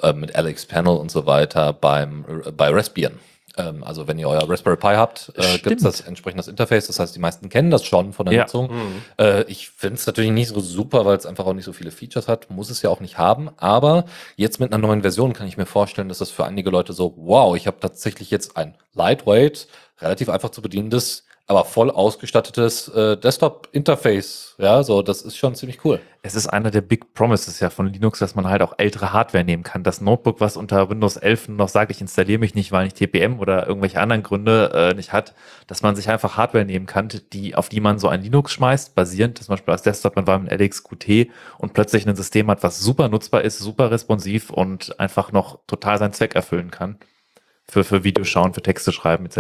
äh, 0.02 0.12
mit 0.12 0.36
LX 0.36 0.66
Panel 0.66 0.96
und 0.96 1.10
so 1.10 1.26
weiter 1.26 1.72
beim 1.72 2.24
bei 2.56 2.68
Raspbian. 2.68 3.18
Ähm, 3.56 3.84
also 3.84 4.08
wenn 4.08 4.18
ihr 4.18 4.28
euer 4.28 4.48
Raspberry 4.48 4.76
Pi 4.76 4.94
habt, 4.94 5.32
äh, 5.36 5.58
gibt 5.58 5.76
es 5.76 5.82
das 5.82 6.00
entsprechendes 6.00 6.48
Interface. 6.48 6.86
Das 6.88 6.98
heißt, 6.98 7.14
die 7.14 7.20
meisten 7.20 7.48
kennen 7.48 7.70
das 7.70 7.84
schon 7.84 8.12
von 8.12 8.26
der 8.26 8.34
Ja. 8.34 8.42
Nutzung. 8.42 8.70
Mhm. 8.72 9.02
Äh, 9.18 9.42
ich 9.44 9.70
finde 9.70 9.96
es 9.96 10.06
natürlich 10.06 10.32
nicht 10.32 10.48
so 10.48 10.60
super, 10.60 11.04
weil 11.04 11.16
es 11.16 11.26
einfach 11.26 11.46
auch 11.46 11.52
nicht 11.54 11.64
so 11.64 11.72
viele 11.72 11.90
Features 11.90 12.26
hat. 12.28 12.50
Muss 12.50 12.70
es 12.70 12.82
ja 12.82 12.90
auch 12.90 13.00
nicht 13.00 13.18
haben. 13.18 13.50
Aber 13.56 14.04
jetzt 14.36 14.60
mit 14.60 14.72
einer 14.72 14.84
neuen 14.84 15.02
Version 15.02 15.32
kann 15.32 15.46
ich 15.46 15.56
mir 15.56 15.66
vorstellen, 15.66 16.08
dass 16.08 16.18
das 16.18 16.30
für 16.30 16.44
einige 16.44 16.70
Leute 16.70 16.92
so, 16.92 17.14
wow, 17.16 17.56
ich 17.56 17.66
habe 17.66 17.78
tatsächlich 17.80 18.30
jetzt 18.30 18.56
ein 18.56 18.74
lightweight, 18.94 19.68
relativ 20.00 20.28
einfach 20.28 20.50
zu 20.50 20.60
bedienendes, 20.62 21.24
aber 21.46 21.66
voll 21.66 21.90
ausgestattetes 21.90 22.88
äh, 22.88 23.18
Desktop-Interface. 23.18 24.54
Ja, 24.56 24.82
so, 24.82 25.02
das 25.02 25.20
ist 25.20 25.36
schon 25.36 25.54
ziemlich 25.54 25.84
cool. 25.84 26.00
Es 26.22 26.34
ist 26.34 26.46
einer 26.46 26.70
der 26.70 26.80
Big 26.80 27.12
Promises 27.12 27.60
ja 27.60 27.68
von 27.68 27.86
Linux, 27.86 28.18
dass 28.18 28.34
man 28.34 28.48
halt 28.48 28.62
auch 28.62 28.72
ältere 28.78 29.12
Hardware 29.12 29.44
nehmen 29.44 29.62
kann. 29.62 29.82
Das 29.82 30.00
Notebook, 30.00 30.40
was 30.40 30.56
unter 30.56 30.88
Windows 30.88 31.18
11 31.18 31.48
noch 31.48 31.68
sagt, 31.68 31.90
ich 31.90 32.00
installiere 32.00 32.38
mich 32.38 32.54
nicht, 32.54 32.72
weil 32.72 32.84
nicht 32.84 32.96
TPM 32.96 33.40
oder 33.40 33.66
irgendwelche 33.66 34.00
anderen 34.00 34.22
Gründe 34.22 34.70
äh, 34.72 34.94
nicht 34.94 35.12
hat, 35.12 35.34
dass 35.66 35.82
man 35.82 35.96
sich 35.96 36.08
einfach 36.08 36.38
Hardware 36.38 36.64
nehmen 36.64 36.86
kann, 36.86 37.10
die, 37.34 37.54
auf 37.54 37.68
die 37.68 37.80
man 37.80 37.98
so 37.98 38.08
ein 38.08 38.22
Linux 38.22 38.52
schmeißt, 38.52 38.94
basierend 38.94 39.36
zum 39.36 39.52
Beispiel 39.52 39.72
als 39.72 39.82
Desktop, 39.82 40.16
man 40.16 40.26
war 40.26 40.38
mit 40.38 40.50
LXQT 40.50 41.28
und 41.58 41.74
plötzlich 41.74 42.08
ein 42.08 42.16
System 42.16 42.50
hat, 42.50 42.62
was 42.62 42.80
super 42.80 43.10
nutzbar 43.10 43.42
ist, 43.42 43.58
super 43.58 43.90
responsiv 43.90 44.48
und 44.48 44.98
einfach 44.98 45.30
noch 45.30 45.58
total 45.66 45.98
seinen 45.98 46.14
Zweck 46.14 46.34
erfüllen 46.34 46.70
kann. 46.70 46.98
Für, 47.66 47.82
für 47.82 48.04
Videos 48.04 48.28
schauen, 48.28 48.52
für 48.52 48.60
Texte 48.60 48.92
schreiben 48.92 49.24
etc. 49.24 49.36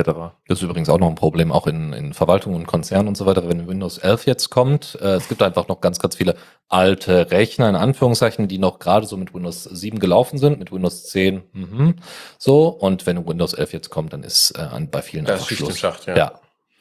Das 0.48 0.58
ist 0.58 0.62
übrigens 0.62 0.88
auch 0.88 0.98
noch 0.98 1.08
ein 1.08 1.14
Problem, 1.14 1.52
auch 1.52 1.66
in, 1.66 1.92
in 1.92 2.14
Verwaltungen 2.14 2.56
und 2.56 2.66
Konzernen 2.66 3.08
und 3.08 3.16
so 3.16 3.26
weiter, 3.26 3.46
wenn 3.48 3.68
Windows 3.68 3.98
11 3.98 4.26
jetzt 4.26 4.48
kommt. 4.48 4.98
Äh, 5.00 5.16
es 5.16 5.28
gibt 5.28 5.42
einfach 5.42 5.68
noch 5.68 5.82
ganz, 5.82 5.98
ganz 5.98 6.16
viele 6.16 6.34
alte 6.68 7.30
Rechner, 7.30 7.68
in 7.68 7.76
Anführungszeichen, 7.76 8.48
die 8.48 8.58
noch 8.58 8.78
gerade 8.78 9.06
so 9.06 9.18
mit 9.18 9.34
Windows 9.34 9.64
7 9.64 9.98
gelaufen 9.98 10.38
sind, 10.38 10.58
mit 10.58 10.72
Windows 10.72 11.04
10, 11.04 11.42
mhm, 11.52 11.96
so. 12.38 12.68
Und 12.68 13.06
wenn 13.06 13.26
Windows 13.26 13.52
11 13.52 13.74
jetzt 13.74 13.90
kommt, 13.90 14.14
dann 14.14 14.22
ist 14.22 14.52
äh, 14.56 14.62
an, 14.62 14.88
bei 14.88 15.02
vielen 15.02 15.26
Das 15.26 15.46
Schicht 15.46 15.60
im 15.60 15.66
Schluss. 15.66 15.78
Schacht, 15.78 16.06
ja. 16.06 16.16
Ja. 16.16 16.32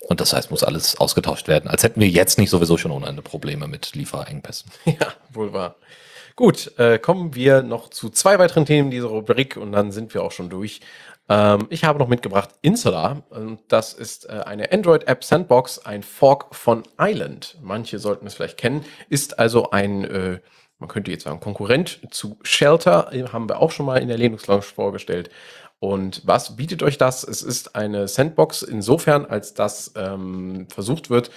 Und 0.08 0.20
das 0.20 0.34
heißt, 0.34 0.52
muss 0.52 0.64
alles 0.64 0.98
ausgetauscht 0.98 1.48
werden. 1.48 1.70
Als 1.70 1.84
hätten 1.84 2.00
wir 2.00 2.10
jetzt 2.10 2.38
nicht 2.38 2.50
sowieso 2.50 2.78
schon 2.78 2.92
ohne 2.92 3.08
Ende 3.08 3.22
Probleme 3.22 3.68
mit 3.68 3.96
Lieferengpässen. 3.96 4.72
Ja, 4.86 5.14
wohl 5.32 5.54
wahr. 5.54 5.76
Gut, 6.36 6.72
äh, 6.80 6.98
kommen 6.98 7.36
wir 7.36 7.62
noch 7.62 7.90
zu 7.90 8.10
zwei 8.10 8.40
weiteren 8.40 8.66
Themen 8.66 8.90
dieser 8.90 9.08
Rubrik 9.08 9.56
und 9.56 9.72
dann 9.72 9.92
sind 9.92 10.14
wir 10.16 10.24
auch 10.24 10.32
schon 10.32 10.50
durch. 10.50 10.82
Ähm, 11.30 11.68
ich 11.70 11.84
habe 11.84 12.00
noch 12.00 12.08
mitgebracht 12.08 12.50
Insular. 12.62 13.24
Und 13.30 13.60
das 13.68 13.94
ist 13.94 14.30
äh, 14.30 14.44
eine 14.46 14.72
Android-App 14.72 15.24
Sandbox, 15.24 15.80
ein 15.86 16.04
Fork 16.04 16.56
von 16.56 16.84
Island. 17.00 17.58
Manche 17.62 18.00
sollten 18.00 18.28
es 18.28 18.36
vielleicht 18.36 18.58
kennen. 18.58 18.86
Ist 19.10 19.40
also 19.40 19.72
ein, 19.72 20.04
äh, 20.04 20.40
man 20.80 20.90
könnte 20.90 21.12
jetzt 21.12 21.24
sagen, 21.24 21.40
Konkurrent 21.40 22.00
zu 22.12 22.38
Shelter. 22.44 23.12
Haben 23.32 23.50
wir 23.50 23.60
auch 23.60 23.72
schon 23.72 23.86
mal 23.86 24.02
in 24.02 24.08
der 24.08 24.18
Linux 24.18 24.48
Lounge 24.48 24.64
vorgestellt. 24.64 25.30
Und 25.80 26.22
was 26.26 26.56
bietet 26.56 26.82
euch 26.82 26.98
das? 26.98 27.26
Es 27.26 27.42
ist 27.42 27.76
eine 27.76 28.08
Sandbox 28.08 28.62
insofern, 28.62 29.26
als 29.26 29.54
dass 29.54 29.92
ähm, 29.98 30.68
versucht 30.70 31.10
wird, 31.10 31.30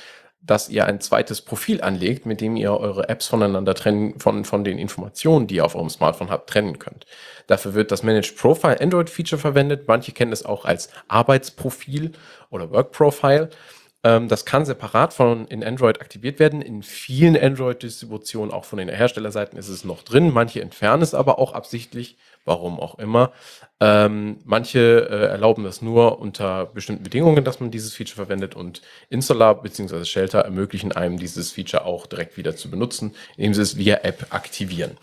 dass 0.47 0.69
ihr 0.69 0.87
ein 0.87 1.01
zweites 1.01 1.41
Profil 1.43 1.81
anlegt, 1.81 2.25
mit 2.25 2.41
dem 2.41 2.57
ihr 2.57 2.73
eure 2.73 3.09
Apps 3.09 3.27
voneinander 3.27 3.75
trennen, 3.75 4.19
von, 4.19 4.45
von 4.45 4.65
den 4.65 4.79
Informationen, 4.79 5.47
die 5.47 5.57
ihr 5.57 5.65
auf 5.65 5.75
eurem 5.75 5.91
Smartphone 5.91 6.31
habt, 6.31 6.49
trennen 6.49 6.79
könnt. 6.79 7.07
Dafür 7.47 7.75
wird 7.75 7.91
das 7.91 8.03
Managed 8.03 8.37
Profile 8.37 8.81
Android 8.81 9.11
Feature 9.11 9.41
verwendet. 9.41 9.89
Manche 9.89 10.13
kennen 10.13 10.33
es 10.33 10.45
auch 10.45 10.65
als 10.65 10.91
Arbeitsprofil 11.09 12.13
oder 12.51 12.71
Work 12.71 12.93
Profile. 12.93 13.51
Ähm, 14.07 14.29
das 14.29 14.45
kann 14.45 14.65
separat 14.65 15.13
von 15.13 15.47
in 15.47 15.65
Android 15.65 16.01
aktiviert 16.01 16.39
werden. 16.39 16.63
In 16.63 16.85
vielen 16.85 17.37
Android-Distributionen, 17.37 18.53
auch 18.53 18.65
von 18.65 18.79
den 18.79 18.89
Herstellerseiten, 18.89 19.59
ist 19.59 19.69
es 19.69 19.85
noch 19.85 20.05
drin. 20.05 20.33
Manche 20.33 20.61
entfernen 20.61 21.03
es 21.03 21.13
aber 21.13 21.41
auch 21.41 21.55
absichtlich, 21.55 22.17
warum 22.45 22.79
auch 22.79 23.01
immer. 23.01 23.33
Ähm, 23.81 24.39
manche 24.45 25.09
äh, 25.11 25.27
erlauben 25.27 25.65
das 25.65 25.83
nur 25.83 26.21
unter 26.21 26.67
bestimmten 26.67 27.03
Bedingungen, 27.03 27.43
dass 27.43 27.59
man 27.59 27.73
dieses 27.73 27.95
Feature 27.95 28.15
verwendet 28.15 28.55
und 28.55 28.81
Insular 29.11 29.61
bzw. 29.61 30.05
Shelter 30.05 30.39
ermöglichen 30.39 30.93
einem 30.93 31.19
dieses 31.19 31.51
Feature 31.51 31.85
auch 31.85 32.07
direkt 32.07 32.37
wieder 32.37 32.55
zu 32.55 32.71
benutzen, 32.71 33.13
indem 33.37 33.55
sie 33.55 33.63
es 33.63 33.77
via 33.77 33.97
App 34.05 34.29
aktivieren. 34.31 34.99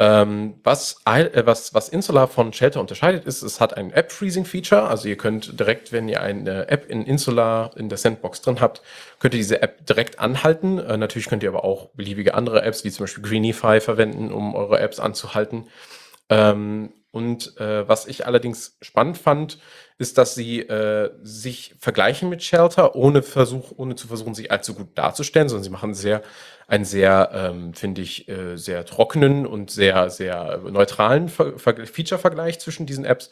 Ähm, 0.00 0.54
was, 0.64 1.00
äh, 1.04 1.46
was, 1.46 1.72
was 1.72 1.88
Insular 1.88 2.26
von 2.26 2.52
Shelter 2.52 2.80
unterscheidet, 2.80 3.26
ist, 3.26 3.42
es 3.42 3.60
hat 3.60 3.76
ein 3.76 3.92
App-Freezing-Feature. 3.92 4.88
Also 4.88 5.08
ihr 5.08 5.16
könnt 5.16 5.58
direkt, 5.58 5.92
wenn 5.92 6.08
ihr 6.08 6.20
eine 6.20 6.68
App 6.68 6.90
in 6.90 7.04
Insular 7.04 7.76
in 7.76 7.88
der 7.88 7.98
Sandbox 7.98 8.42
drin 8.42 8.60
habt, 8.60 8.82
könnt 9.20 9.34
ihr 9.34 9.38
diese 9.38 9.62
App 9.62 9.86
direkt 9.86 10.18
anhalten. 10.18 10.78
Äh, 10.78 10.96
natürlich 10.96 11.28
könnt 11.28 11.44
ihr 11.44 11.48
aber 11.48 11.64
auch 11.64 11.90
beliebige 11.90 12.34
andere 12.34 12.62
Apps, 12.62 12.84
wie 12.84 12.90
zum 12.90 13.04
Beispiel 13.04 13.22
Greenify, 13.22 13.80
verwenden, 13.80 14.32
um 14.32 14.56
eure 14.56 14.80
Apps 14.80 14.98
anzuhalten. 14.98 15.68
Ähm, 16.28 16.92
und 17.12 17.56
äh, 17.60 17.88
was 17.88 18.08
ich 18.08 18.26
allerdings 18.26 18.76
spannend 18.82 19.16
fand, 19.16 19.60
ist, 19.98 20.18
dass 20.18 20.34
sie 20.34 20.62
äh, 20.62 21.12
sich 21.22 21.76
vergleichen 21.78 22.28
mit 22.28 22.42
Shelter, 22.42 22.96
ohne 22.96 23.22
Versuch, 23.22 23.70
ohne 23.76 23.94
zu 23.94 24.08
versuchen, 24.08 24.34
sich 24.34 24.50
allzu 24.50 24.74
gut 24.74 24.98
darzustellen, 24.98 25.48
sondern 25.48 25.62
sie 25.62 25.70
machen 25.70 25.94
sehr 25.94 26.22
einen 26.66 26.84
sehr, 26.84 27.30
ähm, 27.32 27.74
finde 27.74 28.02
ich, 28.02 28.28
äh, 28.28 28.56
sehr 28.56 28.84
trockenen 28.86 29.46
und 29.46 29.70
sehr, 29.70 30.10
sehr 30.10 30.60
neutralen 30.70 31.28
Ver 31.28 31.58
Ver 31.58 31.86
Feature-Vergleich 31.86 32.58
zwischen 32.60 32.86
diesen 32.86 33.04
Apps. 33.04 33.30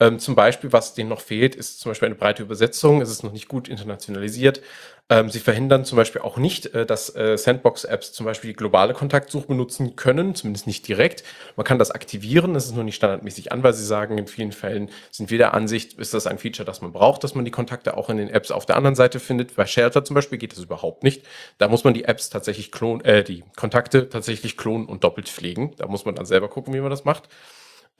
Ähm, 0.00 0.18
zum 0.18 0.34
Beispiel, 0.34 0.72
was 0.72 0.94
denen 0.94 1.08
noch 1.08 1.20
fehlt, 1.20 1.54
ist 1.54 1.78
zum 1.78 1.90
Beispiel 1.90 2.06
eine 2.06 2.16
breite 2.16 2.42
Übersetzung. 2.42 3.00
Es 3.00 3.10
ist 3.10 3.22
noch 3.22 3.32
nicht 3.32 3.46
gut 3.48 3.68
internationalisiert. 3.68 4.60
Ähm, 5.08 5.28
sie 5.30 5.38
verhindern 5.38 5.84
zum 5.84 5.96
Beispiel 5.96 6.22
auch 6.22 6.36
nicht, 6.38 6.66
äh, 6.74 6.84
dass 6.86 7.14
äh, 7.14 7.36
Sandbox-Apps 7.36 8.12
zum 8.12 8.26
Beispiel 8.26 8.50
die 8.50 8.56
globale 8.56 8.94
Kontaktsuche 8.94 9.46
benutzen 9.46 9.96
können, 9.96 10.34
zumindest 10.34 10.66
nicht 10.66 10.88
direkt. 10.88 11.22
Man 11.56 11.64
kann 11.64 11.78
das 11.78 11.90
aktivieren, 11.90 12.54
das 12.54 12.64
ist 12.64 12.74
nur 12.74 12.84
nicht 12.84 12.96
standardmäßig 12.96 13.52
an, 13.52 13.62
weil 13.62 13.74
sie 13.74 13.84
sagen, 13.84 14.18
in 14.18 14.26
vielen 14.26 14.50
Fällen 14.52 14.90
sind 15.10 15.30
wir 15.30 15.38
der 15.38 15.54
Ansicht, 15.54 15.98
ist 15.98 16.14
das 16.14 16.26
ein 16.26 16.38
Feature, 16.38 16.64
das 16.66 16.80
man 16.80 16.92
braucht, 16.92 17.22
dass 17.22 17.34
man 17.34 17.44
die 17.44 17.50
Kontakte 17.50 17.96
auch 17.96 18.08
in 18.10 18.16
den 18.16 18.30
Apps 18.30 18.50
auf 18.50 18.66
der 18.66 18.76
anderen 18.76 18.96
Seite 18.96 19.20
findet. 19.20 19.54
Bei 19.54 19.66
Shelter 19.66 20.04
zum 20.04 20.14
Beispiel 20.14 20.38
geht 20.38 20.52
das 20.52 20.64
überhaupt 20.64 21.04
nicht. 21.04 21.24
Da 21.58 21.68
muss 21.68 21.84
man 21.84 21.94
die 21.94 22.04
Apps 22.04 22.30
tatsächlich 22.30 22.72
klonen, 22.72 23.04
äh, 23.04 23.22
die 23.22 23.44
Kontakte 23.56 24.08
tatsächlich 24.08 24.56
klonen 24.56 24.86
und 24.86 25.04
doppelt 25.04 25.28
pflegen. 25.28 25.74
Da 25.76 25.86
muss 25.86 26.06
man 26.06 26.14
dann 26.14 26.26
selber 26.26 26.48
gucken, 26.48 26.72
wie 26.74 26.80
man 26.80 26.90
das 26.90 27.04
macht. 27.04 27.28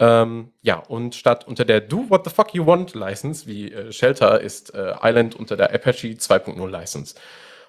Ähm, 0.00 0.52
ja, 0.62 0.78
und 0.78 1.14
statt 1.14 1.46
unter 1.46 1.64
der 1.64 1.80
Do 1.80 2.06
What 2.08 2.24
the 2.24 2.30
Fuck 2.30 2.54
You 2.54 2.66
Want 2.66 2.94
License, 2.94 3.46
wie 3.46 3.72
äh, 3.72 3.92
Shelter, 3.92 4.40
ist 4.40 4.74
äh, 4.74 4.94
Island 5.02 5.36
unter 5.36 5.56
der 5.56 5.72
Apache 5.72 6.08
2.0 6.08 6.68
License. 6.68 7.14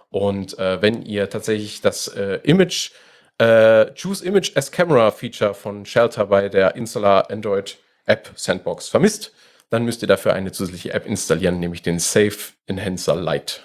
Und 0.10 0.58
äh, 0.58 0.82
wenn 0.82 1.04
ihr 1.04 1.30
tatsächlich 1.30 1.82
das 1.82 2.08
äh, 2.08 2.40
Image, 2.44 2.92
äh, 3.38 3.88
Choose 3.94 4.26
Image 4.26 4.56
as 4.56 4.72
Camera 4.72 5.12
Feature 5.12 5.54
von 5.54 5.86
Shelter 5.86 6.26
bei 6.26 6.50
der 6.50 6.76
Insular 6.76 7.30
Android 7.30 7.78
App 8.06 8.32
Sandbox 8.36 8.88
vermisst, 8.88 9.34
dann 9.70 9.84
müsst 9.84 10.02
ihr 10.02 10.08
dafür 10.08 10.34
eine 10.34 10.52
zusätzliche 10.52 10.94
App 10.94 11.06
installieren, 11.06 11.60
nämlich 11.60 11.82
den 11.82 12.00
Safe 12.00 12.38
Enhancer 12.68 13.16
Lite. 13.16 13.56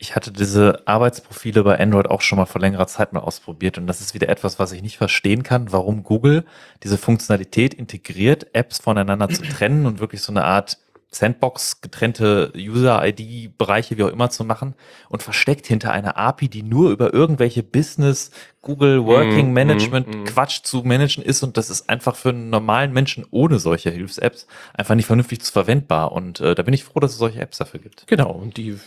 Ich 0.00 0.14
hatte 0.14 0.30
diese 0.30 0.86
Arbeitsprofile 0.86 1.64
bei 1.64 1.80
Android 1.80 2.06
auch 2.06 2.20
schon 2.20 2.38
mal 2.38 2.46
vor 2.46 2.60
längerer 2.60 2.86
Zeit 2.86 3.12
mal 3.12 3.20
ausprobiert 3.20 3.78
und 3.78 3.88
das 3.88 4.00
ist 4.00 4.14
wieder 4.14 4.28
etwas, 4.28 4.60
was 4.60 4.70
ich 4.70 4.80
nicht 4.80 4.96
verstehen 4.96 5.42
kann, 5.42 5.72
warum 5.72 6.04
Google 6.04 6.44
diese 6.84 6.98
Funktionalität 6.98 7.74
integriert, 7.74 8.54
Apps 8.54 8.78
voneinander 8.78 9.28
zu 9.28 9.42
trennen 9.42 9.86
und 9.86 9.98
wirklich 9.98 10.22
so 10.22 10.30
eine 10.30 10.44
Art 10.44 10.78
Sandbox 11.10 11.80
getrennte 11.80 12.52
User-ID-Bereiche, 12.54 13.96
wie 13.96 14.02
auch 14.02 14.08
immer 14.08 14.28
zu 14.28 14.44
machen 14.44 14.74
und 15.08 15.22
versteckt 15.22 15.66
hinter 15.66 15.92
einer 15.92 16.18
API, 16.18 16.48
die 16.48 16.62
nur 16.62 16.90
über 16.90 17.14
irgendwelche 17.14 17.62
Business, 17.62 18.30
Google, 18.60 19.06
Working 19.06 19.50
Mm, 19.50 19.54
Management, 19.54 20.08
mm, 20.08 20.20
mm. 20.20 20.24
Quatsch 20.26 20.62
zu 20.64 20.82
managen 20.82 21.24
ist 21.24 21.42
und 21.42 21.56
das 21.56 21.70
ist 21.70 21.88
einfach 21.88 22.16
für 22.16 22.30
einen 22.30 22.50
normalen 22.50 22.92
Menschen 22.92 23.24
ohne 23.30 23.58
solche 23.58 23.90
Hilfs-Apps 23.90 24.46
einfach 24.74 24.94
nicht 24.94 25.06
vernünftig 25.06 25.40
zu 25.40 25.52
verwendbar 25.52 26.12
und 26.12 26.40
äh, 26.40 26.54
da 26.54 26.62
bin 26.62 26.74
ich 26.74 26.84
froh, 26.84 27.00
dass 27.00 27.12
es 27.12 27.18
solche 27.18 27.40
Apps 27.40 27.58
dafür 27.58 27.80
gibt. 27.80 28.06
Genau, 28.06 28.30
und 28.30 28.56
die, 28.56 28.78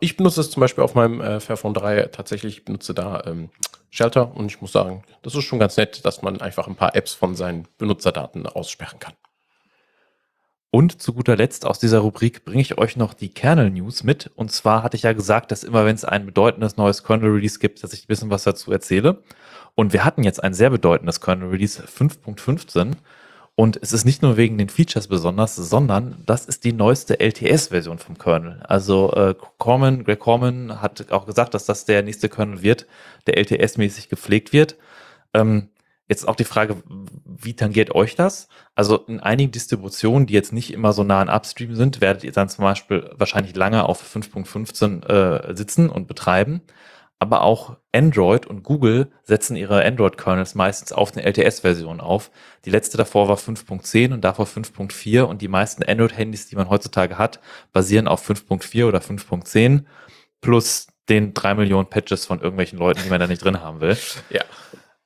ich 0.00 0.16
benutze 0.16 0.40
es 0.40 0.50
zum 0.50 0.60
Beispiel 0.60 0.84
auf 0.84 0.94
meinem 0.94 1.20
äh, 1.20 1.40
Fairphone 1.40 1.74
3 1.74 2.02
tatsächlich, 2.12 2.58
ich 2.58 2.64
benutze 2.64 2.94
da 2.94 3.24
ähm, 3.26 3.50
Shelter 3.90 4.34
und 4.36 4.46
ich 4.46 4.60
muss 4.60 4.72
sagen, 4.72 5.02
das 5.22 5.34
ist 5.34 5.44
schon 5.44 5.58
ganz 5.58 5.76
nett, 5.76 6.04
dass 6.04 6.22
man 6.22 6.40
einfach 6.40 6.68
ein 6.68 6.76
paar 6.76 6.94
Apps 6.94 7.14
von 7.14 7.34
seinen 7.34 7.66
Benutzerdaten 7.78 8.46
aussperren 8.46 8.98
kann. 8.98 9.14
Und 10.74 11.00
zu 11.00 11.12
guter 11.12 11.36
Letzt 11.36 11.66
aus 11.66 11.78
dieser 11.78 12.00
Rubrik 12.00 12.44
bringe 12.44 12.60
ich 12.60 12.78
euch 12.78 12.96
noch 12.96 13.14
die 13.14 13.28
Kernel-News 13.28 14.02
mit. 14.02 14.32
Und 14.34 14.50
zwar 14.50 14.82
hatte 14.82 14.96
ich 14.96 15.04
ja 15.04 15.12
gesagt, 15.12 15.52
dass 15.52 15.62
immer 15.62 15.86
wenn 15.86 15.94
es 15.94 16.04
ein 16.04 16.26
bedeutendes 16.26 16.76
neues 16.76 17.04
Kernel-Release 17.04 17.60
gibt, 17.60 17.84
dass 17.84 17.92
ich 17.92 18.02
ein 18.02 18.06
bisschen 18.08 18.30
was 18.30 18.42
dazu 18.42 18.72
erzähle. 18.72 19.22
Und 19.76 19.92
wir 19.92 20.04
hatten 20.04 20.24
jetzt 20.24 20.42
ein 20.42 20.52
sehr 20.52 20.70
bedeutendes 20.70 21.20
Kernel-Release 21.20 21.80
5.15. 21.84 22.94
Und 23.54 23.78
es 23.82 23.92
ist 23.92 24.04
nicht 24.04 24.22
nur 24.22 24.36
wegen 24.36 24.58
den 24.58 24.68
Features 24.68 25.06
besonders, 25.06 25.54
sondern 25.54 26.20
das 26.26 26.44
ist 26.44 26.64
die 26.64 26.72
neueste 26.72 27.20
LTS-Version 27.20 27.98
vom 27.98 28.18
Kernel. 28.18 28.60
Also 28.64 29.12
äh, 29.12 29.36
Corman, 29.58 30.02
Greg 30.02 30.18
Corman 30.18 30.82
hat 30.82 31.12
auch 31.12 31.26
gesagt, 31.26 31.54
dass 31.54 31.66
das 31.66 31.84
der 31.84 32.02
nächste 32.02 32.28
Kernel 32.28 32.62
wird, 32.62 32.88
der 33.28 33.38
LTS-mäßig 33.38 34.08
gepflegt 34.08 34.52
wird. 34.52 34.74
Ähm, 35.34 35.68
Jetzt 36.08 36.28
auch 36.28 36.36
die 36.36 36.44
Frage, 36.44 36.82
wie 37.24 37.56
tangiert 37.56 37.94
euch 37.94 38.14
das? 38.14 38.48
Also 38.74 38.98
in 39.06 39.20
einigen 39.20 39.52
Distributionen, 39.52 40.26
die 40.26 40.34
jetzt 40.34 40.52
nicht 40.52 40.72
immer 40.72 40.92
so 40.92 41.02
nah 41.02 41.20
an 41.20 41.30
Upstream 41.30 41.74
sind, 41.74 42.00
werdet 42.00 42.24
ihr 42.24 42.32
dann 42.32 42.50
zum 42.50 42.62
Beispiel 42.62 43.10
wahrscheinlich 43.16 43.56
lange 43.56 43.88
auf 43.88 44.02
5.15 44.02 45.06
äh, 45.06 45.56
sitzen 45.56 45.88
und 45.88 46.06
betreiben. 46.06 46.60
Aber 47.18 47.40
auch 47.42 47.76
Android 47.92 48.44
und 48.44 48.64
Google 48.64 49.10
setzen 49.22 49.56
ihre 49.56 49.82
Android-Kernels 49.82 50.54
meistens 50.54 50.92
auf 50.92 51.16
eine 51.16 51.24
LTS-Version 51.24 52.00
auf. 52.00 52.30
Die 52.66 52.70
letzte 52.70 52.98
davor 52.98 53.28
war 53.28 53.36
5.10 53.38 54.12
und 54.12 54.22
davor 54.22 54.46
5.4 54.46 55.22
und 55.22 55.40
die 55.40 55.48
meisten 55.48 55.82
Android-Handys, 55.82 56.48
die 56.48 56.56
man 56.56 56.68
heutzutage 56.68 57.16
hat, 57.16 57.40
basieren 57.72 58.08
auf 58.08 58.28
5.4 58.28 58.86
oder 58.86 58.98
5.10 58.98 59.84
plus 60.42 60.88
den 61.08 61.32
drei 61.32 61.54
Millionen 61.54 61.88
Patches 61.88 62.26
von 62.26 62.40
irgendwelchen 62.40 62.78
Leuten, 62.78 63.00
die 63.04 63.10
man 63.10 63.20
da 63.20 63.26
nicht 63.26 63.42
drin 63.42 63.62
haben 63.62 63.80
will. 63.80 63.96
Ja. 64.28 64.42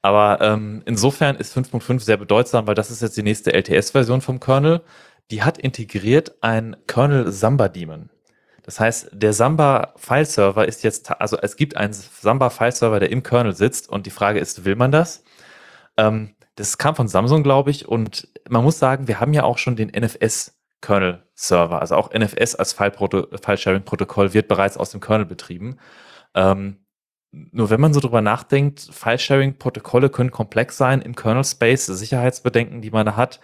Aber 0.03 0.41
ähm, 0.41 0.83
insofern 0.87 1.37
ist 1.37 1.57
5.5 1.57 2.01
sehr 2.01 2.17
bedeutsam, 2.17 2.67
weil 2.67 2.75
das 2.75 2.91
ist 2.91 3.03
jetzt 3.03 3.17
die 3.17 3.23
nächste 3.23 3.53
LTS-Version 3.53 4.21
vom 4.21 4.41
Kernel. 4.41 4.83
Die 5.31 5.43
hat 5.43 5.59
integriert 5.59 6.37
ein 6.41 6.77
Kernel 6.87 7.33
Samba 7.33 7.69
Daemon. 7.69 8.11
Das 8.63 8.81
heißt, 8.81 9.11
der 9.13 9.33
Samba 9.33 9.95
File 9.97 10.27
Server 10.27 10.69
ist 10.69 10.83
jetzt, 10.85 11.11
also 11.21 11.39
es 11.39 11.57
gibt 11.57 11.77
einen 11.77 11.93
Samba 11.93 12.51
File 12.51 12.73
Server, 12.73 13.01
der 13.01 13.11
im 13.11 13.23
Kernel 13.23 13.55
sitzt 13.55 13.89
und 13.89 14.07
die 14.07 14.11
Frage 14.11 14.39
ist, 14.41 14.65
will 14.65 14.77
man 14.77 14.93
das? 14.93 15.25
Ähm, 15.97 16.35
das 16.55 16.77
kam 16.77 16.95
von 16.95 17.09
Samsung, 17.09 17.43
glaube 17.43 17.71
ich, 17.71 17.89
und 17.89 18.29
man 18.49 18.65
muss 18.65 18.79
sagen, 18.79 19.09
wir 19.09 19.21
haben 19.21 19.33
ja 19.33 19.45
auch 19.45 19.59
schon 19.59 19.77
den 19.77 19.89
NFS 19.89 20.59
Kernel 20.81 21.23
Server, 21.35 21.81
also 21.81 21.97
auch 21.97 22.13
NFS 22.13 22.57
als 22.57 22.73
File-Sharing-Protokoll 22.73 24.35
wird 24.35 24.49
bereits 24.49 24.77
aus 24.77 24.91
dem 24.91 25.01
Kernel 25.01 25.27
betrieben. 25.27 25.79
Ähm, 26.35 26.77
nur 27.31 27.71
wenn 27.71 27.81
man 27.81 27.93
so 27.93 28.01
drüber 28.01 28.23
nachdenkt, 28.23 28.89
File-Sharing-Protokolle 28.91 30.11
können 30.11 30.31
komplex 30.31 30.77
sein 30.77 31.03
im 31.03 31.15
Kernel-Space, 31.15 31.87
Sicherheitsbedenken, 31.87 32.81
die 32.81 32.91
man 32.91 33.07
da 33.07 33.17
hat. 33.17 33.41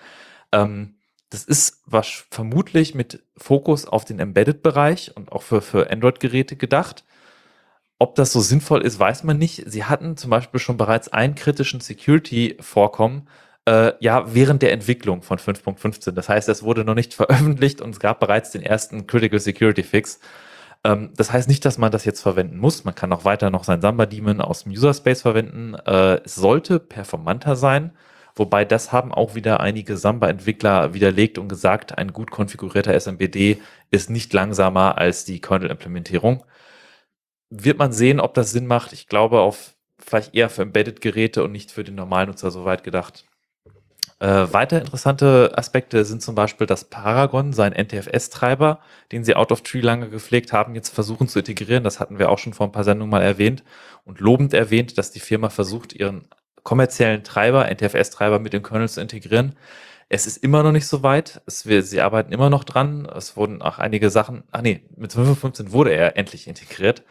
Ähm, 0.52 0.94
das 1.30 1.44
ist 1.44 1.82
was 1.84 2.24
vermutlich 2.30 2.94
mit 2.94 3.22
Fokus 3.36 3.86
auf 3.86 4.04
den 4.04 4.20
Embedded-Bereich 4.20 5.16
und 5.16 5.32
auch 5.32 5.42
für, 5.42 5.60
für 5.60 5.90
Android-Geräte 5.90 6.56
gedacht. 6.56 7.04
Ob 7.98 8.14
das 8.14 8.32
so 8.32 8.40
sinnvoll 8.40 8.82
ist, 8.82 8.98
weiß 8.98 9.24
man 9.24 9.38
nicht. 9.38 9.64
Sie 9.66 9.84
hatten 9.84 10.16
zum 10.16 10.30
Beispiel 10.30 10.60
schon 10.60 10.76
bereits 10.76 11.08
einen 11.08 11.34
kritischen 11.34 11.80
Security-Vorkommen, 11.80 13.28
äh, 13.66 13.92
ja, 14.00 14.34
während 14.34 14.62
der 14.62 14.72
Entwicklung 14.72 15.22
von 15.22 15.38
5.15. 15.38 16.12
Das 16.12 16.28
heißt, 16.28 16.48
es 16.48 16.62
wurde 16.62 16.84
noch 16.84 16.94
nicht 16.94 17.14
veröffentlicht 17.14 17.80
und 17.80 17.90
es 17.90 18.00
gab 18.00 18.20
bereits 18.20 18.50
den 18.50 18.62
ersten 18.62 19.06
Critical 19.06 19.40
Security 19.40 19.82
Fix. 19.82 20.20
Ähm, 20.84 21.10
das 21.16 21.32
heißt 21.32 21.48
nicht, 21.48 21.64
dass 21.64 21.78
man 21.78 21.90
das 21.92 22.04
jetzt 22.04 22.20
verwenden 22.20 22.58
muss. 22.58 22.84
Man 22.84 22.94
kann 22.94 23.12
auch 23.12 23.24
weiter 23.24 23.50
noch 23.50 23.64
sein 23.64 23.80
Samba-Daemon 23.80 24.40
aus 24.40 24.64
dem 24.64 24.72
User-Space 24.72 25.22
verwenden. 25.22 25.74
Äh, 25.74 26.20
es 26.24 26.34
sollte 26.36 26.78
performanter 26.80 27.56
sein, 27.56 27.92
wobei 28.36 28.64
das 28.64 28.92
haben 28.92 29.12
auch 29.12 29.34
wieder 29.34 29.60
einige 29.60 29.96
Samba-Entwickler 29.96 30.94
widerlegt 30.94 31.38
und 31.38 31.48
gesagt, 31.48 31.98
ein 31.98 32.12
gut 32.12 32.30
konfigurierter 32.30 32.94
SMBD 32.94 33.60
ist 33.90 34.10
nicht 34.10 34.32
langsamer 34.32 34.98
als 34.98 35.24
die 35.24 35.40
Kernel-Implementierung. 35.40 36.44
Wird 37.50 37.78
man 37.78 37.92
sehen, 37.92 38.20
ob 38.20 38.34
das 38.34 38.50
Sinn 38.52 38.66
macht. 38.66 38.92
Ich 38.92 39.06
glaube, 39.08 39.40
auf 39.40 39.74
vielleicht 39.98 40.34
eher 40.34 40.50
für 40.50 40.62
Embedded-Geräte 40.62 41.44
und 41.44 41.52
nicht 41.52 41.70
für 41.72 41.84
den 41.84 41.94
Normalnutzer 41.94 42.50
so 42.50 42.64
weit 42.64 42.84
gedacht. 42.84 43.24
Äh, 44.20 44.52
weiter 44.52 44.80
interessante 44.80 45.52
Aspekte 45.56 46.04
sind 46.04 46.22
zum 46.22 46.34
Beispiel, 46.34 46.66
dass 46.66 46.84
Paragon, 46.84 47.52
sein 47.52 47.72
NTFS-Treiber, 47.72 48.80
den 49.12 49.24
sie 49.24 49.34
out 49.34 49.50
of 49.50 49.62
tree 49.62 49.80
lange 49.80 50.08
gepflegt 50.08 50.52
haben, 50.52 50.74
jetzt 50.74 50.94
versuchen 50.94 51.28
zu 51.28 51.40
integrieren. 51.40 51.84
Das 51.84 52.00
hatten 52.00 52.18
wir 52.18 52.30
auch 52.30 52.38
schon 52.38 52.54
vor 52.54 52.66
ein 52.66 52.72
paar 52.72 52.84
Sendungen 52.84 53.10
mal 53.10 53.22
erwähnt 53.22 53.64
und 54.04 54.20
lobend 54.20 54.54
erwähnt, 54.54 54.98
dass 54.98 55.10
die 55.10 55.20
Firma 55.20 55.50
versucht, 55.50 55.92
ihren 55.92 56.28
kommerziellen 56.62 57.24
Treiber, 57.24 57.68
NTFS-Treiber 57.70 58.38
mit 58.38 58.52
dem 58.52 58.62
Kernel 58.62 58.88
zu 58.88 59.00
integrieren. 59.00 59.56
Es 60.08 60.26
ist 60.26 60.38
immer 60.38 60.62
noch 60.62 60.72
nicht 60.72 60.86
so 60.86 61.02
weit. 61.02 61.42
Es, 61.46 61.66
wir, 61.66 61.82
sie 61.82 62.00
arbeiten 62.00 62.32
immer 62.32 62.50
noch 62.50 62.64
dran. 62.64 63.06
Es 63.06 63.36
wurden 63.36 63.62
auch 63.62 63.78
einige 63.78 64.10
Sachen, 64.10 64.44
ach 64.52 64.62
nee, 64.62 64.84
mit 64.96 65.12
5.15 65.12 65.72
wurde 65.72 65.92
er 65.92 66.16
endlich 66.16 66.46
integriert, 66.46 67.02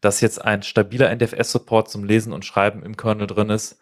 dass 0.00 0.20
jetzt 0.20 0.42
ein 0.42 0.62
stabiler 0.62 1.10
NTFS-Support 1.14 1.90
zum 1.90 2.04
Lesen 2.04 2.32
und 2.32 2.44
Schreiben 2.44 2.82
im 2.82 2.96
Kernel 2.96 3.26
drin 3.26 3.50
ist 3.50 3.81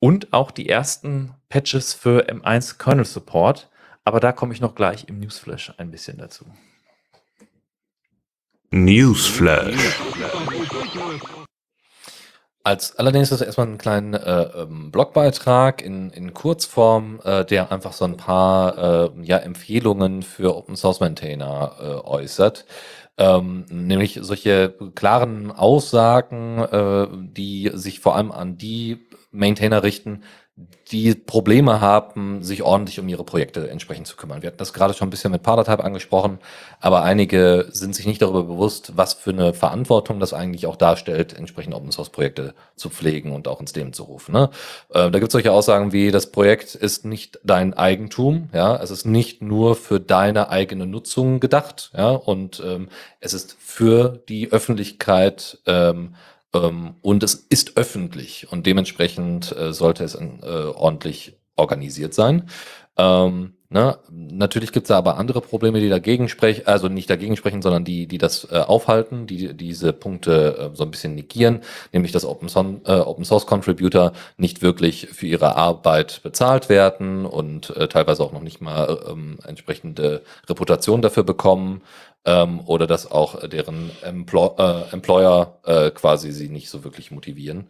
und 0.00 0.32
auch 0.32 0.50
die 0.50 0.68
ersten 0.68 1.34
Patches 1.48 1.94
für 1.94 2.28
M1 2.28 2.78
Kernel 2.78 3.04
Support. 3.04 3.68
Aber 4.02 4.18
da 4.18 4.32
komme 4.32 4.54
ich 4.54 4.60
noch 4.60 4.74
gleich 4.74 5.08
im 5.08 5.20
Newsflash 5.20 5.74
ein 5.76 5.90
bisschen 5.90 6.18
dazu. 6.18 6.46
Newsflash. 8.70 10.00
Als 12.62 12.96
allerdings 12.96 13.32
ist 13.32 13.40
erstmal 13.40 13.68
ein 13.68 13.78
kleiner 13.78 14.26
äh, 14.26 14.62
ähm, 14.62 14.90
Blogbeitrag 14.90 15.82
in, 15.82 16.10
in 16.10 16.34
Kurzform, 16.34 17.20
äh, 17.24 17.44
der 17.44 17.72
einfach 17.72 17.92
so 17.92 18.04
ein 18.04 18.16
paar 18.16 18.78
äh, 18.78 19.10
ja, 19.22 19.38
Empfehlungen 19.38 20.22
für 20.22 20.56
Open 20.56 20.76
Source 20.76 21.00
Maintainer 21.00 21.76
äh, 21.80 22.06
äußert. 22.06 22.66
Ähm, 23.18 23.66
nämlich 23.70 24.18
solche 24.22 24.74
klaren 24.94 25.50
Aussagen, 25.50 26.58
äh, 26.58 27.06
die 27.12 27.70
sich 27.74 28.00
vor 28.00 28.16
allem 28.16 28.30
an 28.30 28.56
die 28.56 29.06
Maintainer 29.30 29.82
richten, 29.82 30.22
die 30.90 31.14
Probleme 31.14 31.80
haben, 31.80 32.42
sich 32.42 32.62
ordentlich 32.62 32.98
um 32.98 33.08
ihre 33.08 33.24
Projekte 33.24 33.70
entsprechend 33.70 34.08
zu 34.08 34.16
kümmern. 34.16 34.42
Wir 34.42 34.48
hatten 34.48 34.58
das 34.58 34.72
gerade 34.72 34.92
schon 34.92 35.06
ein 35.06 35.10
bisschen 35.10 35.30
mit 35.30 35.42
Paratype 35.42 35.84
angesprochen, 35.84 36.38
aber 36.80 37.02
einige 37.02 37.68
sind 37.70 37.94
sich 37.94 38.06
nicht 38.06 38.20
darüber 38.20 38.42
bewusst, 38.42 38.92
was 38.96 39.14
für 39.14 39.30
eine 39.30 39.54
Verantwortung 39.54 40.18
das 40.18 40.34
eigentlich 40.34 40.66
auch 40.66 40.76
darstellt, 40.76 41.32
entsprechend 41.32 41.74
Open 41.74 41.92
Source 41.92 42.10
Projekte 42.10 42.54
zu 42.74 42.90
pflegen 42.90 43.32
und 43.32 43.46
auch 43.46 43.60
ins 43.60 43.74
Leben 43.74 43.92
zu 43.92 44.02
rufen. 44.02 44.32
Ne? 44.32 44.50
Äh, 44.90 45.10
da 45.10 45.18
gibt 45.18 45.28
es 45.28 45.32
solche 45.32 45.52
Aussagen 45.52 45.92
wie, 45.92 46.10
das 46.10 46.32
Projekt 46.32 46.74
ist 46.74 47.04
nicht 47.04 47.38
dein 47.44 47.72
Eigentum, 47.72 48.50
ja, 48.52 48.76
es 48.82 48.90
ist 48.90 49.06
nicht 49.06 49.42
nur 49.42 49.76
für 49.76 50.00
deine 50.00 50.50
eigene 50.50 50.86
Nutzung 50.86 51.38
gedacht, 51.38 51.92
ja, 51.96 52.10
und 52.10 52.60
ähm, 52.66 52.88
es 53.20 53.32
ist 53.32 53.56
für 53.60 54.20
die 54.28 54.50
Öffentlichkeit 54.50 55.58
ähm, 55.66 56.14
und 57.02 57.22
es 57.22 57.34
ist 57.34 57.76
öffentlich 57.76 58.50
und 58.50 58.66
dementsprechend 58.66 59.56
äh, 59.56 59.72
sollte 59.72 60.04
es 60.04 60.14
äh, 60.14 60.46
ordentlich 60.46 61.38
organisiert 61.56 62.14
sein. 62.14 62.48
Ähm, 62.96 63.54
ne? 63.70 63.98
Natürlich 64.10 64.72
gibt 64.72 64.84
es 64.84 64.88
da 64.88 64.98
aber 64.98 65.16
andere 65.16 65.40
Probleme, 65.40 65.80
die 65.80 65.88
dagegen 65.88 66.28
sprechen, 66.28 66.66
also 66.66 66.88
nicht 66.88 67.08
dagegen 67.08 67.36
sprechen, 67.36 67.62
sondern 67.62 67.84
die, 67.84 68.06
die 68.06 68.18
das 68.18 68.46
äh, 68.50 68.58
aufhalten, 68.58 69.26
die 69.26 69.54
diese 69.54 69.92
Punkte 69.92 70.70
äh, 70.72 70.76
so 70.76 70.84
ein 70.84 70.90
bisschen 70.90 71.14
negieren, 71.14 71.60
nämlich 71.92 72.12
dass 72.12 72.24
Open, 72.24 72.48
Son 72.48 72.82
äh, 72.84 72.92
Open 72.92 73.24
Source 73.24 73.46
Contributor 73.46 74.12
nicht 74.36 74.62
wirklich 74.62 75.08
für 75.08 75.26
ihre 75.26 75.56
Arbeit 75.56 76.20
bezahlt 76.22 76.68
werden 76.68 77.24
und 77.24 77.70
äh, 77.76 77.88
teilweise 77.88 78.22
auch 78.22 78.32
noch 78.32 78.42
nicht 78.42 78.60
mal 78.60 78.98
äh, 79.06 79.48
entsprechende 79.48 80.22
Reputation 80.48 81.02
dafür 81.02 81.22
bekommen 81.22 81.82
ähm, 82.24 82.60
oder 82.66 82.86
dass 82.86 83.10
auch 83.10 83.48
deren 83.48 83.90
Emplo 84.02 84.54
äh, 84.58 84.92
Employer 84.92 85.58
äh, 85.64 85.90
quasi 85.90 86.32
sie 86.32 86.48
nicht 86.48 86.70
so 86.70 86.84
wirklich 86.84 87.10
motivieren. 87.10 87.68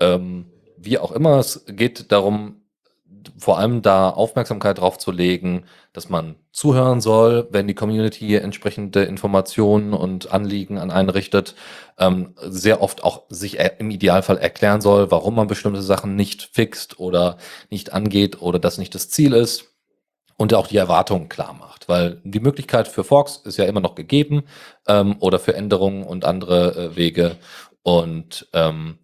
Ähm, 0.00 0.46
wie 0.76 0.98
auch 0.98 1.12
immer, 1.12 1.38
es 1.38 1.64
geht 1.66 2.10
darum, 2.12 2.63
vor 3.38 3.58
allem 3.58 3.82
da 3.82 4.10
Aufmerksamkeit 4.10 4.78
drauf 4.78 4.98
zu 4.98 5.10
legen, 5.10 5.64
dass 5.92 6.08
man 6.08 6.36
zuhören 6.52 7.00
soll, 7.00 7.48
wenn 7.50 7.66
die 7.66 7.74
Community 7.74 8.36
entsprechende 8.36 9.04
Informationen 9.04 9.92
und 9.92 10.32
Anliegen 10.32 10.78
an 10.78 10.90
einen 10.90 11.10
richtet, 11.10 11.54
ähm, 11.98 12.34
sehr 12.40 12.82
oft 12.82 13.04
auch 13.04 13.22
sich 13.28 13.58
im 13.78 13.90
Idealfall 13.90 14.38
erklären 14.38 14.80
soll, 14.80 15.10
warum 15.10 15.34
man 15.34 15.46
bestimmte 15.46 15.82
Sachen 15.82 16.16
nicht 16.16 16.50
fixt 16.52 16.98
oder 16.98 17.38
nicht 17.70 17.92
angeht 17.92 18.40
oder 18.42 18.58
das 18.58 18.78
nicht 18.78 18.94
das 18.94 19.08
Ziel 19.10 19.32
ist 19.32 19.74
und 20.36 20.54
auch 20.54 20.66
die 20.66 20.76
Erwartungen 20.76 21.28
klar 21.28 21.54
macht. 21.54 21.88
Weil 21.88 22.20
die 22.24 22.40
Möglichkeit 22.40 22.88
für 22.88 23.04
Forks 23.04 23.40
ist 23.44 23.56
ja 23.56 23.64
immer 23.64 23.80
noch 23.80 23.94
gegeben 23.94 24.44
ähm, 24.86 25.16
oder 25.20 25.38
für 25.38 25.54
Änderungen 25.54 26.04
und 26.04 26.24
andere 26.24 26.76
äh, 26.76 26.96
Wege. 26.96 27.36
Und 27.82 28.48
ähm, 28.52 28.98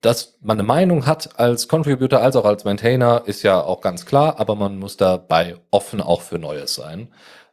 dass 0.00 0.38
man 0.40 0.58
eine 0.58 0.66
Meinung 0.66 1.06
hat 1.06 1.38
als 1.38 1.68
Contributor 1.68 2.20
als 2.20 2.36
auch 2.36 2.44
als 2.44 2.64
Maintainer, 2.64 3.22
ist 3.26 3.42
ja 3.42 3.60
auch 3.60 3.80
ganz 3.80 4.06
klar, 4.06 4.38
aber 4.38 4.54
man 4.54 4.78
muss 4.78 4.96
dabei 4.96 5.56
offen 5.70 6.00
auch 6.00 6.22
für 6.22 6.38
Neues 6.38 6.74
sein. 6.74 7.08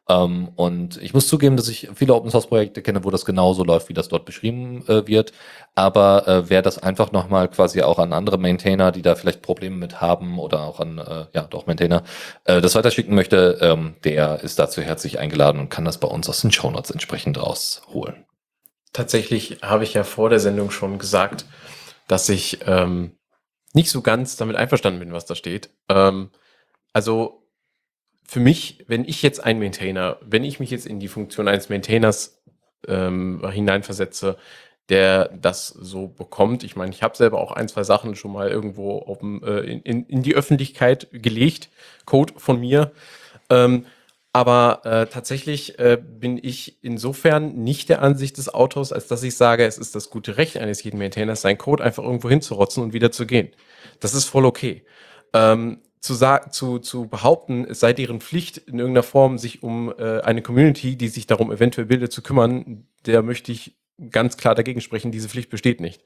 Ähm, 0.08 0.50
und 0.56 1.02
ich 1.02 1.14
muss 1.14 1.28
zugeben, 1.28 1.58
dass 1.58 1.68
ich 1.68 1.89
viele 1.96 2.14
Open 2.14 2.30
Source 2.30 2.48
Projekte 2.48 2.84
kenne, 2.84 3.04
wo 3.04 3.10
das 3.10 3.26
genauso 3.26 3.64
läuft, 3.64 3.89
wie 3.89 3.93
das 3.93 4.08
dort 4.08 4.26
beschrieben 4.26 4.84
äh, 4.88 5.08
wird. 5.08 5.34
Aber 5.74 6.28
äh, 6.28 6.50
wer 6.50 6.62
das 6.62 6.78
einfach 6.78 7.12
nochmal 7.12 7.48
quasi 7.48 7.82
auch 7.82 7.98
an 7.98 8.14
andere 8.14 8.38
Maintainer, 8.38 8.91
die 8.91 9.02
da 9.02 9.16
vielleicht 9.16 9.41
Probleme 9.41 9.76
mit 9.78 10.02
haben 10.02 10.38
oder 10.38 10.62
auch 10.62 10.80
an, 10.80 11.00
äh, 11.00 11.26
ja, 11.34 11.43
doch 11.50 11.66
Maintainer, 11.66 12.04
äh, 12.43 12.62
das 12.62 12.76
weiterschicken 12.76 13.16
möchte, 13.16 13.58
ähm, 13.62 13.96
der 14.04 14.41
ist 14.41 14.60
dazu 14.60 14.82
herzlich 14.82 15.18
eingeladen 15.18 15.60
und 15.60 15.70
kann 15.70 15.86
das 15.86 16.00
bei 16.00 16.08
uns 16.08 16.30
aus 16.30 16.41
den 16.41 16.52
Show 16.52 16.70
Notes 16.70 16.91
entsprechend 16.91 17.41
rausholen. 17.41 18.26
Tatsächlich 18.93 19.58
habe 19.62 19.84
ich 19.84 19.96
ja 19.96 20.04
vor 20.04 20.30
der 20.30 20.39
Sendung 20.39 20.70
schon 20.72 21.00
gesagt, 21.00 21.46
dass 22.08 22.30
ich 22.30 22.60
ähm, 22.66 23.18
nicht 23.74 23.89
so 23.89 24.01
ganz 24.01 24.38
damit 24.38 24.56
einverstanden 24.56 24.99
bin, 24.99 25.14
was 25.14 25.26
da 25.26 25.36
steht. 25.36 25.70
Ähm, 25.89 26.30
also 26.93 27.43
für 28.24 28.39
mich, 28.39 28.84
wenn 28.88 29.06
ich 29.06 29.22
jetzt 29.22 29.43
ein 29.43 29.60
Maintainer, 29.60 30.18
wenn 30.22 30.43
ich 30.43 30.60
mich 30.60 30.72
jetzt 30.72 30.88
in 30.88 30.99
die 30.99 31.08
Funktion 31.08 31.47
eines 31.47 31.70
Maintainers 31.70 32.41
ähm, 32.88 33.47
hineinversetze, 33.49 34.38
der 34.89 35.30
das 35.30 35.68
so 35.68 36.08
bekommt. 36.08 36.64
Ich 36.64 36.76
meine, 36.76 36.91
ich 36.91 37.01
habe 37.01 37.18
selber 37.18 37.39
auch 37.41 37.51
ein, 37.51 37.68
zwei 37.68 37.84
Sachen 37.84 38.16
schon 38.16 38.32
mal 38.32 38.49
irgendwo 38.49 39.18
dem, 39.20 39.43
äh, 39.43 39.62
in, 39.62 39.82
in, 39.82 40.06
in 40.06 40.24
die 40.24 40.36
Öffentlichkeit 40.36 41.08
gelegt, 41.12 41.70
Code 42.06 42.34
von 42.38 42.60
mir. 42.60 42.91
Ähm, 43.49 43.86
aber 44.36 44.82
äh, 44.84 45.06
tatsächlich 45.06 45.80
äh, 45.80 45.98
bin 45.98 46.38
ich 46.44 46.84
insofern 46.84 47.56
nicht 47.56 47.88
der 47.88 48.02
Ansicht 48.02 48.38
des 48.38 48.54
Autors, 48.54 48.92
als 48.92 49.08
dass 49.08 49.24
ich 49.24 49.38
sage, 49.38 49.64
es 49.64 49.78
ist 49.78 49.96
das 49.96 50.10
gute 50.10 50.36
Recht 50.36 50.58
eines 50.58 50.84
jeden 50.84 50.98
Maintainers, 50.98 51.40
seinen 51.40 51.58
Code 51.58 51.82
einfach 51.82 52.04
irgendwo 52.04 52.28
hinzurotzen 52.28 52.84
und 52.84 52.92
wieder 52.92 53.14
zu 53.14 53.26
gehen. 53.26 53.48
Das 54.02 54.14
ist 54.14 54.26
voll 54.26 54.44
okay. 54.44 54.84
Ähm, 55.32 55.80
zu, 56.02 56.18
zu, 56.52 56.80
zu 56.80 57.08
behaupten, 57.08 57.64
es 57.64 57.80
sei 57.80 57.94
deren 57.94 58.20
Pflicht 58.20 58.58
in 58.58 58.78
irgendeiner 58.78 59.04
Form, 59.04 59.38
sich 59.38 59.64
um 59.64 59.94
äh, 59.98 60.20
eine 60.20 60.42
Community, 60.42 60.98
die 60.98 61.08
sich 61.08 61.28
darum 61.28 61.50
eventuell 61.50 61.88
bildet, 61.88 62.12
zu 62.12 62.22
kümmern, 62.22 62.88
der 63.06 63.22
möchte 63.22 63.54
ich 63.54 63.78
ganz 64.12 64.36
klar 64.36 64.54
dagegen 64.54 64.82
sprechen, 64.82 65.14
diese 65.14 65.30
Pflicht 65.30 65.50
besteht 65.50 65.80
nicht. 65.80 66.04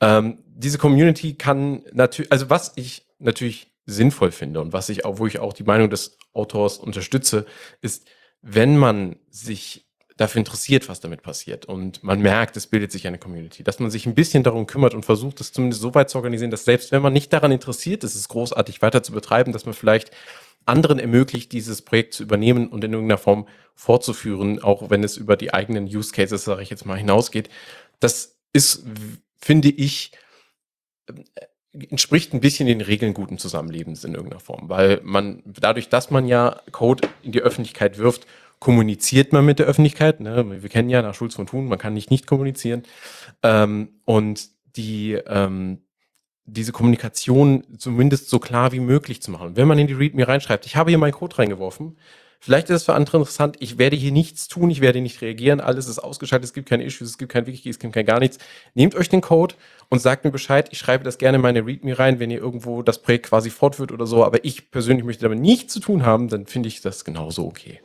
Ähm, 0.00 0.44
diese 0.46 0.78
Community 0.78 1.34
kann 1.34 1.82
natürlich, 1.92 2.30
also 2.30 2.50
was 2.50 2.74
ich 2.76 3.08
natürlich 3.18 3.72
sinnvoll 3.88 4.32
finde 4.32 4.60
und 4.60 4.72
was 4.72 4.88
ich 4.90 5.04
auch, 5.04 5.18
wo 5.18 5.26
ich 5.26 5.38
auch 5.38 5.52
die 5.52 5.64
Meinung 5.64 5.88
des 5.88 6.18
Autors 6.34 6.78
unterstütze, 6.78 7.46
ist, 7.80 8.06
wenn 8.42 8.76
man 8.76 9.16
sich 9.30 9.86
dafür 10.18 10.40
interessiert, 10.40 10.88
was 10.88 11.00
damit 11.00 11.22
passiert 11.22 11.64
und 11.64 12.02
man 12.04 12.20
merkt, 12.20 12.56
es 12.56 12.66
bildet 12.66 12.92
sich 12.92 13.06
eine 13.06 13.18
Community, 13.18 13.62
dass 13.62 13.78
man 13.78 13.90
sich 13.90 14.04
ein 14.04 14.14
bisschen 14.14 14.42
darum 14.42 14.66
kümmert 14.66 14.92
und 14.92 15.06
versucht, 15.06 15.40
es 15.40 15.52
zumindest 15.52 15.80
so 15.80 15.94
weit 15.94 16.10
zu 16.10 16.18
organisieren, 16.18 16.50
dass 16.50 16.64
selbst 16.64 16.92
wenn 16.92 17.02
man 17.02 17.12
nicht 17.12 17.32
daran 17.32 17.52
interessiert 17.52 18.04
ist, 18.04 18.14
es 18.14 18.28
großartig 18.28 18.82
weiter 18.82 19.02
zu 19.02 19.12
betreiben, 19.12 19.52
dass 19.52 19.64
man 19.64 19.74
vielleicht 19.74 20.10
anderen 20.66 20.98
ermöglicht, 20.98 21.52
dieses 21.52 21.82
Projekt 21.82 22.14
zu 22.14 22.24
übernehmen 22.24 22.68
und 22.68 22.84
in 22.84 22.92
irgendeiner 22.92 23.18
Form 23.18 23.48
fortzuführen, 23.74 24.60
auch 24.62 24.90
wenn 24.90 25.02
es 25.02 25.16
über 25.16 25.36
die 25.36 25.54
eigenen 25.54 25.84
Use 25.84 26.12
Cases, 26.12 26.44
sage 26.44 26.62
ich 26.62 26.68
jetzt 26.68 26.84
mal, 26.84 26.98
hinausgeht. 26.98 27.48
Das 28.00 28.38
ist, 28.52 28.84
finde 29.38 29.68
ich, 29.68 30.12
entspricht 31.72 32.32
ein 32.32 32.40
bisschen 32.40 32.66
den 32.66 32.80
Regeln 32.80 33.14
guten 33.14 33.38
Zusammenlebens 33.38 34.04
in 34.04 34.14
irgendeiner 34.14 34.40
Form, 34.40 34.68
weil 34.68 35.00
man 35.04 35.42
dadurch, 35.44 35.88
dass 35.88 36.10
man 36.10 36.26
ja 36.26 36.60
Code 36.72 37.08
in 37.22 37.32
die 37.32 37.42
Öffentlichkeit 37.42 37.98
wirft, 37.98 38.26
kommuniziert 38.58 39.32
man 39.32 39.44
mit 39.44 39.58
der 39.58 39.66
Öffentlichkeit. 39.66 40.20
Ne? 40.20 40.62
Wir 40.62 40.68
kennen 40.68 40.90
ja 40.90 41.02
nach 41.02 41.14
Schulz 41.14 41.34
von 41.34 41.46
Thun, 41.46 41.68
man 41.68 41.78
kann 41.78 41.94
nicht 41.94 42.10
nicht 42.10 42.26
kommunizieren. 42.26 42.82
Ähm, 43.42 44.00
und 44.04 44.48
die, 44.76 45.12
ähm, 45.12 45.82
diese 46.44 46.72
Kommunikation 46.72 47.64
zumindest 47.78 48.30
so 48.30 48.38
klar 48.38 48.72
wie 48.72 48.80
möglich 48.80 49.22
zu 49.22 49.30
machen. 49.30 49.56
Wenn 49.56 49.68
man 49.68 49.78
in 49.78 49.86
die 49.86 49.92
README 49.92 50.26
reinschreibt, 50.26 50.66
ich 50.66 50.76
habe 50.76 50.90
hier 50.90 50.98
meinen 50.98 51.12
Code 51.12 51.38
reingeworfen, 51.38 51.98
Vielleicht 52.40 52.70
ist 52.70 52.76
es 52.76 52.84
für 52.84 52.94
andere 52.94 53.18
interessant. 53.18 53.56
Ich 53.58 53.78
werde 53.78 53.96
hier 53.96 54.12
nichts 54.12 54.46
tun, 54.46 54.70
ich 54.70 54.80
werde 54.80 55.00
nicht 55.00 55.20
reagieren. 55.22 55.60
Alles 55.60 55.88
ist 55.88 55.98
ausgeschaltet, 55.98 56.44
es 56.44 56.52
gibt 56.52 56.68
keine 56.68 56.84
Issues, 56.84 57.10
es 57.10 57.18
gibt 57.18 57.32
kein 57.32 57.46
Wiki, 57.46 57.68
es 57.68 57.80
gibt 57.80 57.92
kein 57.92 58.06
gar 58.06 58.20
nichts. 58.20 58.38
Nehmt 58.74 58.94
euch 58.94 59.08
den 59.08 59.20
Code 59.20 59.56
und 59.88 60.00
sagt 60.00 60.24
mir 60.24 60.30
Bescheid. 60.30 60.68
Ich 60.70 60.78
schreibe 60.78 61.02
das 61.02 61.18
gerne 61.18 61.36
in 61.36 61.42
meine 61.42 61.66
README 61.66 61.98
rein, 61.98 62.20
wenn 62.20 62.30
ihr 62.30 62.38
irgendwo 62.38 62.82
das 62.82 63.02
Projekt 63.02 63.26
quasi 63.26 63.50
fortführt 63.50 63.90
oder 63.90 64.06
so. 64.06 64.24
Aber 64.24 64.44
ich 64.44 64.70
persönlich 64.70 65.04
möchte 65.04 65.22
damit 65.22 65.40
nichts 65.40 65.72
zu 65.72 65.80
tun 65.80 66.06
haben, 66.06 66.28
dann 66.28 66.46
finde 66.46 66.68
ich 66.68 66.80
das 66.80 67.04
genauso 67.04 67.44
okay. 67.44 67.80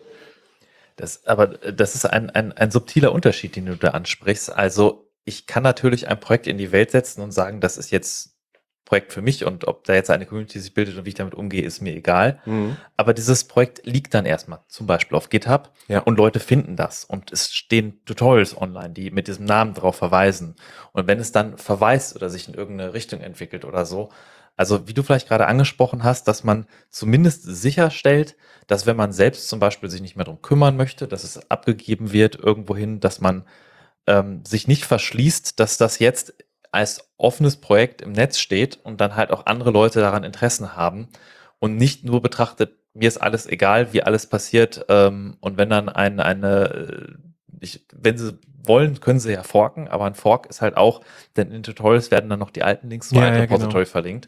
Das, 0.98 1.26
aber 1.26 1.48
das 1.48 1.96
ist 1.96 2.06
ein, 2.06 2.30
ein, 2.30 2.52
ein 2.52 2.70
subtiler 2.70 3.12
Unterschied, 3.12 3.56
den 3.56 3.66
du 3.66 3.76
da 3.76 3.90
ansprichst. 3.90 4.56
Also 4.56 5.10
ich 5.26 5.48
kann 5.48 5.64
natürlich 5.64 6.08
ein 6.08 6.20
Projekt 6.20 6.46
in 6.46 6.60
die 6.60 6.72
Welt 6.72 6.92
setzen 6.92 7.22
und 7.22 7.32
sagen, 7.32 7.60
das 7.60 7.78
ist 7.78 7.90
jetzt 7.90 8.33
Projekt 8.94 9.12
für 9.12 9.24
mich 9.24 9.44
und 9.44 9.68
ob 9.68 9.86
da 9.86 9.96
jetzt 9.96 10.12
eine 10.12 10.28
Community 10.28 10.60
sich 10.60 10.76
bildet 10.76 10.96
und 11.00 11.06
wie 11.06 11.10
ich 11.10 11.16
damit 11.16 11.34
umgehe, 11.34 11.64
ist 11.64 11.82
mir 11.82 11.96
egal. 11.96 12.40
Mhm. 12.46 12.78
Aber 12.96 13.16
dieses 13.16 13.44
Projekt 13.44 13.84
liegt 13.88 14.14
dann 14.14 14.28
erstmal 14.28 14.60
zum 14.68 14.86
Beispiel 14.86 15.18
auf 15.18 15.30
GitHub 15.30 15.72
ja. 15.88 16.02
und 16.02 16.16
Leute 16.16 16.40
finden 16.40 16.76
das 16.76 17.04
und 17.04 17.32
es 17.32 17.52
stehen 17.52 18.06
Tutorials 18.06 18.56
online, 18.56 18.92
die 18.92 19.10
mit 19.10 19.28
diesem 19.28 19.46
Namen 19.46 19.74
drauf 19.74 19.96
verweisen. 19.96 20.58
Und 20.92 21.08
wenn 21.08 21.18
es 21.18 21.32
dann 21.32 21.58
verweist 21.58 22.16
oder 22.16 22.30
sich 22.30 22.48
in 22.48 22.54
irgendeine 22.54 22.94
Richtung 22.94 23.22
entwickelt 23.22 23.66
oder 23.66 23.88
so, 23.88 24.10
also 24.58 24.88
wie 24.88 24.94
du 24.94 25.02
vielleicht 25.02 25.28
gerade 25.28 25.48
angesprochen 25.48 26.04
hast, 26.04 26.28
dass 26.28 26.44
man 26.44 26.68
zumindest 26.92 27.42
sicherstellt, 27.42 28.36
dass 28.68 28.86
wenn 28.86 28.96
man 28.96 29.12
selbst 29.12 29.50
zum 29.50 29.60
Beispiel 29.60 29.90
sich 29.90 30.02
nicht 30.02 30.18
mehr 30.18 30.26
darum 30.26 30.44
kümmern 30.44 30.78
möchte, 30.78 31.08
dass 31.08 31.24
es 31.24 31.50
abgegeben 31.50 32.14
wird 32.14 32.36
irgendwohin, 32.36 33.00
dass 33.00 33.22
man 33.22 33.44
ähm, 34.06 34.46
sich 34.46 34.68
nicht 34.68 34.86
verschließt, 34.86 35.60
dass 35.60 35.80
das 35.80 35.98
jetzt 35.98 36.36
als 36.74 37.10
offenes 37.18 37.58
Projekt 37.58 38.02
im 38.02 38.12
Netz 38.12 38.40
steht 38.40 38.80
und 38.84 39.00
dann 39.00 39.16
halt 39.16 39.32
auch 39.32 39.46
andere 39.46 39.72
Leute 39.72 40.00
daran 40.00 40.24
Interessen 40.24 40.76
haben 40.76 41.08
und 41.60 41.78
nicht 41.78 42.04
nur 42.04 42.22
betrachtet, 42.22 42.78
mir 42.94 43.08
ist 43.08 43.18
alles 43.18 43.48
egal, 43.48 43.94
wie 43.94 44.04
alles 44.04 44.28
passiert 44.28 44.86
ähm, 44.90 45.38
und 45.40 45.58
wenn 45.58 45.70
dann 45.70 45.88
ein, 45.90 46.20
eine, 46.20 46.64
äh, 46.70 47.14
ich, 47.60 47.86
wenn 47.94 48.18
sie 48.18 48.38
wollen, 48.66 49.00
können 49.00 49.20
sie 49.20 49.34
ja 49.34 49.44
forken, 49.44 49.88
aber 49.88 50.06
ein 50.06 50.16
Fork 50.16 50.48
ist 50.48 50.62
halt 50.62 50.78
auch, 50.78 51.02
denn 51.36 51.52
in 51.52 51.64
Tutorials 51.64 52.12
werden 52.12 52.30
dann 52.30 52.40
noch 52.40 52.52
die 52.52 52.64
alten 52.64 52.90
Links 52.90 53.10
zu 53.10 53.16
ja, 53.16 53.22
einem 53.22 53.36
ja, 53.36 53.42
Repository 53.42 53.84
genau. 53.84 53.92
verlinkt 53.92 54.28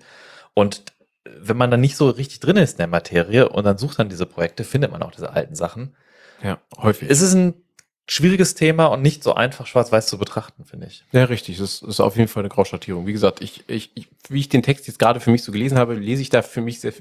und 0.54 0.84
wenn 1.26 1.58
man 1.58 1.72
dann 1.72 1.82
nicht 1.82 1.98
so 1.98 2.10
richtig 2.10 2.40
drin 2.40 2.58
ist 2.58 2.74
in 2.74 2.78
der 2.78 2.88
Materie 2.88 3.50
und 3.50 3.64
dann 3.64 3.80
sucht 3.80 3.98
dann 3.98 4.10
diese 4.10 4.28
Projekte, 4.28 4.64
findet 4.64 4.92
man 4.92 5.02
auch 5.02 5.12
diese 5.12 5.32
alten 5.32 5.56
Sachen. 5.56 5.96
Ja, 6.44 6.60
häufig. 6.78 7.10
Es 7.10 7.22
ist 7.22 7.34
ein 7.34 7.65
schwieriges 8.08 8.54
Thema 8.54 8.86
und 8.88 9.02
nicht 9.02 9.24
so 9.24 9.34
einfach 9.34 9.66
schwarz-weiß 9.66 10.08
zu 10.08 10.20
betrachten, 10.20 10.64
finde 10.64 10.88
ich. 10.88 11.04
Ja, 11.12 11.24
richtig. 11.24 11.58
Das 11.58 11.82
ist 11.82 12.00
auf 12.00 12.16
jeden 12.18 12.28
Fall 12.28 12.44
eine 12.44 12.50
Grauschattierung. 12.50 13.08
Wie 13.08 13.14
gesagt, 13.14 13.42
ich, 13.42 13.64
ich, 13.68 13.92
ich, 13.96 14.08
wie 14.30 14.40
ich 14.40 14.50
den 14.50 14.62
Text 14.62 14.86
jetzt 14.88 15.00
gerade 15.00 15.20
für 15.20 15.32
mich 15.32 15.44
so 15.44 15.52
gelesen 15.52 15.78
habe, 15.80 15.96
lese 15.96 16.22
ich 16.22 16.30
da 16.30 16.44
für 16.44 16.62
mich 16.62 16.80
sehr, 16.80 16.94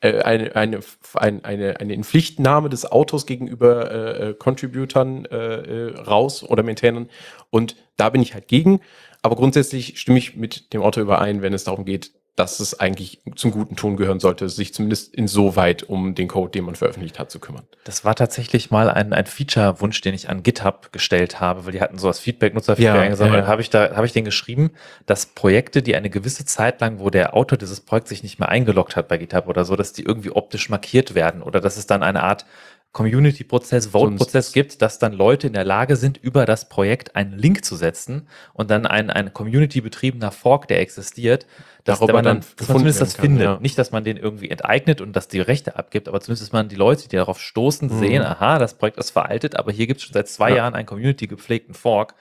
äh, 0.00 0.20
eine, 0.20 0.54
eine, 0.54 0.80
eine, 1.14 1.80
eine, 1.80 1.94
Inpflichtnahme 1.94 2.68
des 2.68 2.90
Autors 2.90 3.26
gegenüber 3.26 3.90
äh, 3.90 4.30
äh 4.30 4.34
Contributern 4.34 5.24
äh, 5.24 5.36
äh, 5.36 5.98
raus 5.98 6.44
oder 6.44 6.62
Maintainern. 6.62 7.08
Und 7.50 7.74
da 7.96 8.10
bin 8.10 8.22
ich 8.22 8.34
halt 8.34 8.46
gegen. 8.46 8.80
Aber 9.20 9.36
grundsätzlich 9.36 9.98
stimme 10.00 10.18
ich 10.18 10.36
mit 10.36 10.72
dem 10.72 10.82
Autor 10.82 11.02
überein, 11.02 11.42
wenn 11.42 11.54
es 11.54 11.64
darum 11.64 11.84
geht, 11.84 12.12
dass 12.34 12.60
es 12.60 12.80
eigentlich 12.80 13.20
zum 13.36 13.50
guten 13.50 13.76
Ton 13.76 13.98
gehören 13.98 14.18
sollte, 14.18 14.48
sich 14.48 14.72
zumindest 14.72 15.14
insoweit 15.14 15.82
um 15.82 16.14
den 16.14 16.28
Code, 16.28 16.50
den 16.50 16.64
man 16.64 16.76
veröffentlicht 16.76 17.18
hat, 17.18 17.30
zu 17.30 17.38
kümmern. 17.38 17.64
Das 17.84 18.06
war 18.06 18.14
tatsächlich 18.14 18.70
mal 18.70 18.88
ein, 18.88 19.12
ein 19.12 19.26
Feature-Wunsch, 19.26 20.00
den 20.00 20.14
ich 20.14 20.30
an 20.30 20.42
GitHub 20.42 20.92
gestellt 20.92 21.40
habe, 21.40 21.66
weil 21.66 21.72
die 21.72 21.82
hatten 21.82 21.98
so 21.98 22.08
das 22.08 22.20
Feedback, 22.20 22.54
Nutzerfeedback 22.54 22.94
ja, 22.94 23.02
eingesammelt. 23.02 23.34
Ja, 23.34 23.40
ja. 23.42 23.46
habe 23.48 23.60
ich 23.60 23.68
da, 23.68 23.94
habe 23.94 24.06
ich 24.06 24.12
den 24.12 24.24
geschrieben, 24.24 24.70
dass 25.04 25.26
Projekte, 25.26 25.82
die 25.82 25.94
eine 25.94 26.08
gewisse 26.08 26.46
Zeit 26.46 26.80
lang, 26.80 27.00
wo 27.00 27.10
der 27.10 27.34
Autor 27.34 27.58
dieses 27.58 27.80
Projekts 27.80 28.08
sich 28.08 28.22
nicht 28.22 28.38
mehr 28.38 28.48
eingeloggt 28.48 28.96
hat 28.96 29.08
bei 29.08 29.18
GitHub 29.18 29.46
oder 29.46 29.66
so, 29.66 29.76
dass 29.76 29.92
die 29.92 30.02
irgendwie 30.02 30.30
optisch 30.30 30.70
markiert 30.70 31.14
werden 31.14 31.42
oder 31.42 31.60
dass 31.60 31.76
es 31.76 31.86
dann 31.86 32.02
eine 32.02 32.22
Art 32.22 32.46
Community-Prozess, 32.92 33.86
Vote-Prozess 33.86 34.52
gibt, 34.52 34.82
dass 34.82 34.98
dann 34.98 35.14
Leute 35.14 35.46
in 35.46 35.54
der 35.54 35.64
Lage 35.64 35.96
sind, 35.96 36.18
über 36.18 36.44
das 36.44 36.68
Projekt 36.68 37.16
einen 37.16 37.32
Link 37.38 37.64
zu 37.64 37.74
setzen 37.74 38.28
und 38.52 38.70
dann 38.70 38.84
ein, 38.84 39.08
ein 39.08 39.32
Community-betriebener 39.32 40.30
Fork, 40.30 40.68
der 40.68 40.80
existiert, 40.80 41.46
dass 41.84 42.00
Darüber 42.00 42.14
man 42.14 42.24
dann, 42.24 42.40
dass 42.56 42.68
man 42.68 42.78
zumindest 42.78 43.00
das 43.00 43.14
kann, 43.14 43.24
findet. 43.24 43.44
Ja. 43.44 43.58
Nicht, 43.60 43.78
dass 43.78 43.92
man 43.92 44.04
den 44.04 44.18
irgendwie 44.18 44.50
enteignet 44.50 45.00
und 45.00 45.14
dass 45.14 45.26
die 45.26 45.40
Rechte 45.40 45.76
abgibt, 45.76 46.06
aber 46.06 46.20
zumindest, 46.20 46.42
dass 46.42 46.52
man 46.52 46.68
die 46.68 46.76
Leute, 46.76 47.08
die 47.08 47.16
darauf 47.16 47.40
stoßen, 47.40 47.88
mhm. 47.88 47.98
sehen, 47.98 48.22
aha, 48.22 48.58
das 48.58 48.74
Projekt 48.74 48.98
ist 48.98 49.10
veraltet, 49.10 49.56
aber 49.56 49.72
hier 49.72 49.86
gibt 49.86 50.00
es 50.00 50.04
schon 50.04 50.12
seit 50.12 50.28
zwei 50.28 50.50
ja. 50.50 50.56
Jahren 50.56 50.74
einen 50.74 50.86
Community-gepflegten 50.86 51.74
Fork. 51.74 52.14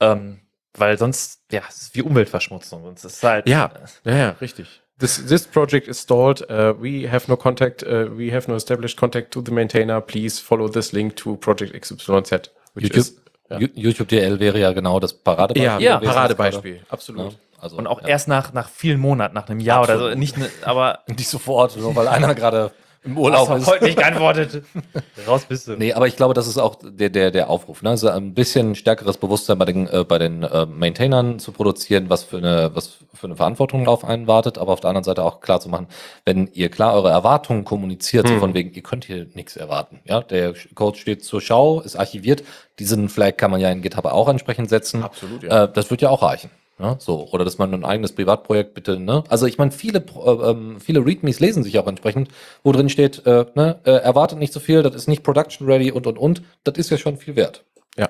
Ähm, 0.00 0.40
weil 0.74 0.98
sonst, 0.98 1.42
ja, 1.50 1.62
es 1.68 1.82
ist 1.82 1.94
wie 1.96 2.02
Umweltverschmutzung. 2.02 2.84
Und 2.84 2.98
es 2.98 3.04
ist 3.04 3.22
halt, 3.24 3.48
ja, 3.48 3.70
ja, 4.04 4.16
ja, 4.16 4.30
richtig. 4.40 4.82
This, 5.00 5.16
this 5.16 5.46
project 5.46 5.88
is 5.88 5.98
stalled. 5.98 6.42
Uh, 6.50 6.74
we 6.78 7.08
have 7.10 7.26
no 7.26 7.36
contact. 7.36 7.82
Uh, 7.82 8.08
we 8.14 8.30
have 8.30 8.48
no 8.48 8.54
established 8.54 8.98
contact 8.98 9.30
to 9.32 9.42
the 9.42 9.50
maintainer. 9.50 10.00
Please 10.00 10.38
follow 10.38 10.68
this 10.68 10.92
link 10.92 11.16
to 11.16 11.36
Project 11.36 11.72
XYZ. 11.74 12.50
YouTube, 12.76 12.96
is, 12.96 13.16
ja. 13.50 13.58
YouTube 13.58 14.08
DL 14.08 14.38
wäre 14.38 14.58
ja 14.58 14.72
genau 14.72 15.00
das 15.00 15.14
Paradebeispiel. 15.14 15.64
Ja, 15.64 15.78
ja 15.78 15.98
Paradebeispiel, 15.98 16.80
absolut. 16.90 17.32
Ja. 17.32 17.38
Also, 17.60 17.76
und 17.76 17.86
auch 17.86 18.02
ja. 18.02 18.08
erst 18.08 18.28
nach, 18.28 18.52
nach 18.52 18.68
vielen 18.68 19.00
Monaten, 19.00 19.34
nach 19.34 19.48
einem 19.48 19.60
Jahr 19.60 19.80
Absolut. 19.80 20.02
oder 20.02 20.12
so. 20.12 20.18
Nicht, 20.18 20.38
ne, 20.38 20.50
aber 20.64 21.00
nicht 21.08 21.28
sofort, 21.28 21.76
nur 21.76 21.94
weil 21.96 22.08
einer 22.08 22.34
gerade 22.34 22.70
Im 23.02 23.16
Urlaub 23.16 23.48
ist. 23.56 23.66
heute 23.66 23.84
nicht 23.84 23.96
geantwortet. 23.98 24.62
Raus 25.26 25.46
bist 25.46 25.66
du. 25.68 25.72
Nee, 25.76 25.94
aber 25.94 26.06
ich 26.06 26.16
glaube, 26.16 26.34
das 26.34 26.46
ist 26.46 26.58
auch 26.58 26.76
der, 26.82 27.08
der, 27.08 27.30
der 27.30 27.48
Aufruf. 27.48 27.82
Ne? 27.82 27.90
Also 27.90 28.10
ein 28.10 28.34
bisschen 28.34 28.74
stärkeres 28.74 29.16
Bewusstsein 29.16 29.56
bei 29.58 29.64
den, 29.64 29.86
äh, 29.88 30.04
bei 30.06 30.18
den 30.18 30.42
äh, 30.42 30.66
Maintainern 30.66 31.38
zu 31.38 31.52
produzieren, 31.52 32.10
was 32.10 32.24
für, 32.24 32.36
eine, 32.36 32.70
was 32.74 32.98
für 33.14 33.26
eine 33.26 33.36
Verantwortung 33.36 33.88
auf 33.88 34.04
einen 34.04 34.26
wartet, 34.26 34.58
aber 34.58 34.72
auf 34.72 34.80
der 34.80 34.90
anderen 34.90 35.04
Seite 35.04 35.24
auch 35.24 35.40
klar 35.40 35.60
zu 35.60 35.70
machen, 35.70 35.86
wenn 36.26 36.48
ihr 36.52 36.68
klar 36.68 36.92
eure 36.92 37.08
Erwartungen 37.10 37.64
kommuniziert, 37.64 38.26
so 38.28 38.34
Hm. 38.34 38.40
von 38.40 38.54
wegen, 38.54 38.72
ihr 38.74 38.82
könnt 38.82 39.06
hier 39.06 39.26
nichts 39.34 39.56
erwarten. 39.56 40.00
Ja, 40.04 40.20
Der 40.20 40.52
Code 40.74 40.98
steht 40.98 41.24
zur 41.24 41.40
Schau, 41.40 41.80
ist 41.80 41.96
archiviert. 41.96 42.44
Diesen 42.78 43.08
Flag 43.08 43.36
kann 43.38 43.50
man 43.50 43.60
ja 43.60 43.70
in 43.70 43.80
GitHub 43.80 44.04
auch 44.04 44.28
entsprechend 44.28 44.68
setzen. 44.68 45.02
Absolut, 45.04 45.42
ja. 45.42 45.64
Äh, 45.64 45.72
das 45.72 45.90
wird 45.90 46.02
ja 46.02 46.10
auch 46.10 46.22
reichen. 46.22 46.50
Ja, 46.80 46.96
so, 46.98 47.28
oder 47.30 47.44
dass 47.44 47.58
man 47.58 47.74
ein 47.74 47.84
eigenes 47.84 48.12
Privatprojekt 48.12 48.72
bitte, 48.72 48.98
ne? 48.98 49.22
Also 49.28 49.44
ich 49.44 49.58
meine, 49.58 49.70
viele, 49.70 49.98
äh, 49.98 50.30
ähm, 50.50 50.80
viele 50.80 51.04
Readmes 51.04 51.38
lesen 51.38 51.62
sich 51.62 51.78
auch 51.78 51.86
entsprechend, 51.86 52.28
wo 52.62 52.72
drin 52.72 52.88
steht, 52.88 53.26
äh, 53.26 53.44
ne, 53.54 53.80
äh, 53.84 53.90
erwartet 53.90 54.38
nicht 54.38 54.54
so 54.54 54.60
viel, 54.60 54.82
das 54.82 54.94
ist 54.94 55.06
nicht 55.06 55.22
production 55.22 55.66
ready 55.66 55.92
und 55.92 56.06
und 56.06 56.16
und. 56.16 56.42
Das 56.64 56.78
ist 56.78 56.88
ja 56.88 56.96
schon 56.96 57.18
viel 57.18 57.36
wert. 57.36 57.64
Ja. 57.98 58.08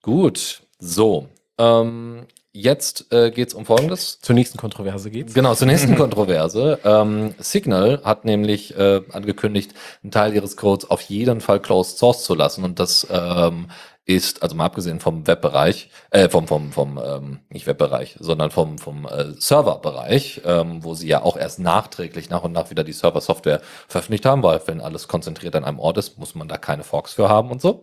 Gut, 0.00 0.62
so. 0.78 1.28
Ähm, 1.58 2.26
jetzt 2.52 3.12
äh, 3.12 3.30
geht 3.30 3.48
es 3.48 3.54
um 3.54 3.66
Folgendes. 3.66 4.18
Zur 4.22 4.34
nächsten 4.34 4.56
Kontroverse 4.56 5.10
geht's. 5.10 5.34
Genau, 5.34 5.54
zur 5.54 5.66
nächsten 5.66 5.94
Kontroverse. 5.96 6.78
Ähm, 6.82 7.34
Signal 7.38 8.00
hat 8.04 8.24
nämlich 8.24 8.74
äh, 8.74 9.02
angekündigt, 9.12 9.74
einen 10.02 10.12
Teil 10.12 10.34
ihres 10.34 10.56
Codes 10.56 10.88
auf 10.88 11.02
jeden 11.02 11.42
Fall 11.42 11.60
closed 11.60 11.98
source 11.98 12.24
zu 12.24 12.34
lassen. 12.34 12.64
Und 12.64 12.78
das 12.80 13.06
ähm, 13.10 13.66
ist, 14.06 14.42
also 14.42 14.54
mal 14.54 14.66
abgesehen 14.66 15.00
vom 15.00 15.26
Webbereich, 15.26 15.90
äh, 16.10 16.28
vom, 16.28 16.46
vom, 16.46 16.72
vom 16.72 16.98
ähm, 17.04 17.40
nicht 17.50 17.66
Webbereich, 17.66 18.16
sondern 18.20 18.50
vom, 18.50 18.78
vom 18.78 19.04
äh, 19.06 19.32
Serverbereich, 19.38 20.42
ähm, 20.44 20.84
wo 20.84 20.94
sie 20.94 21.08
ja 21.08 21.22
auch 21.22 21.36
erst 21.36 21.58
nachträglich 21.58 22.30
nach 22.30 22.44
und 22.44 22.52
nach 22.52 22.70
wieder 22.70 22.84
die 22.84 22.92
Server-Software 22.92 23.60
veröffentlicht 23.88 24.24
haben, 24.24 24.44
weil 24.44 24.60
wenn 24.66 24.80
alles 24.80 25.08
konzentriert 25.08 25.56
an 25.56 25.64
einem 25.64 25.80
Ort 25.80 25.98
ist, 25.98 26.18
muss 26.18 26.36
man 26.36 26.46
da 26.46 26.56
keine 26.56 26.84
Forks 26.84 27.14
für 27.14 27.28
haben 27.28 27.50
und 27.50 27.60
so. 27.60 27.82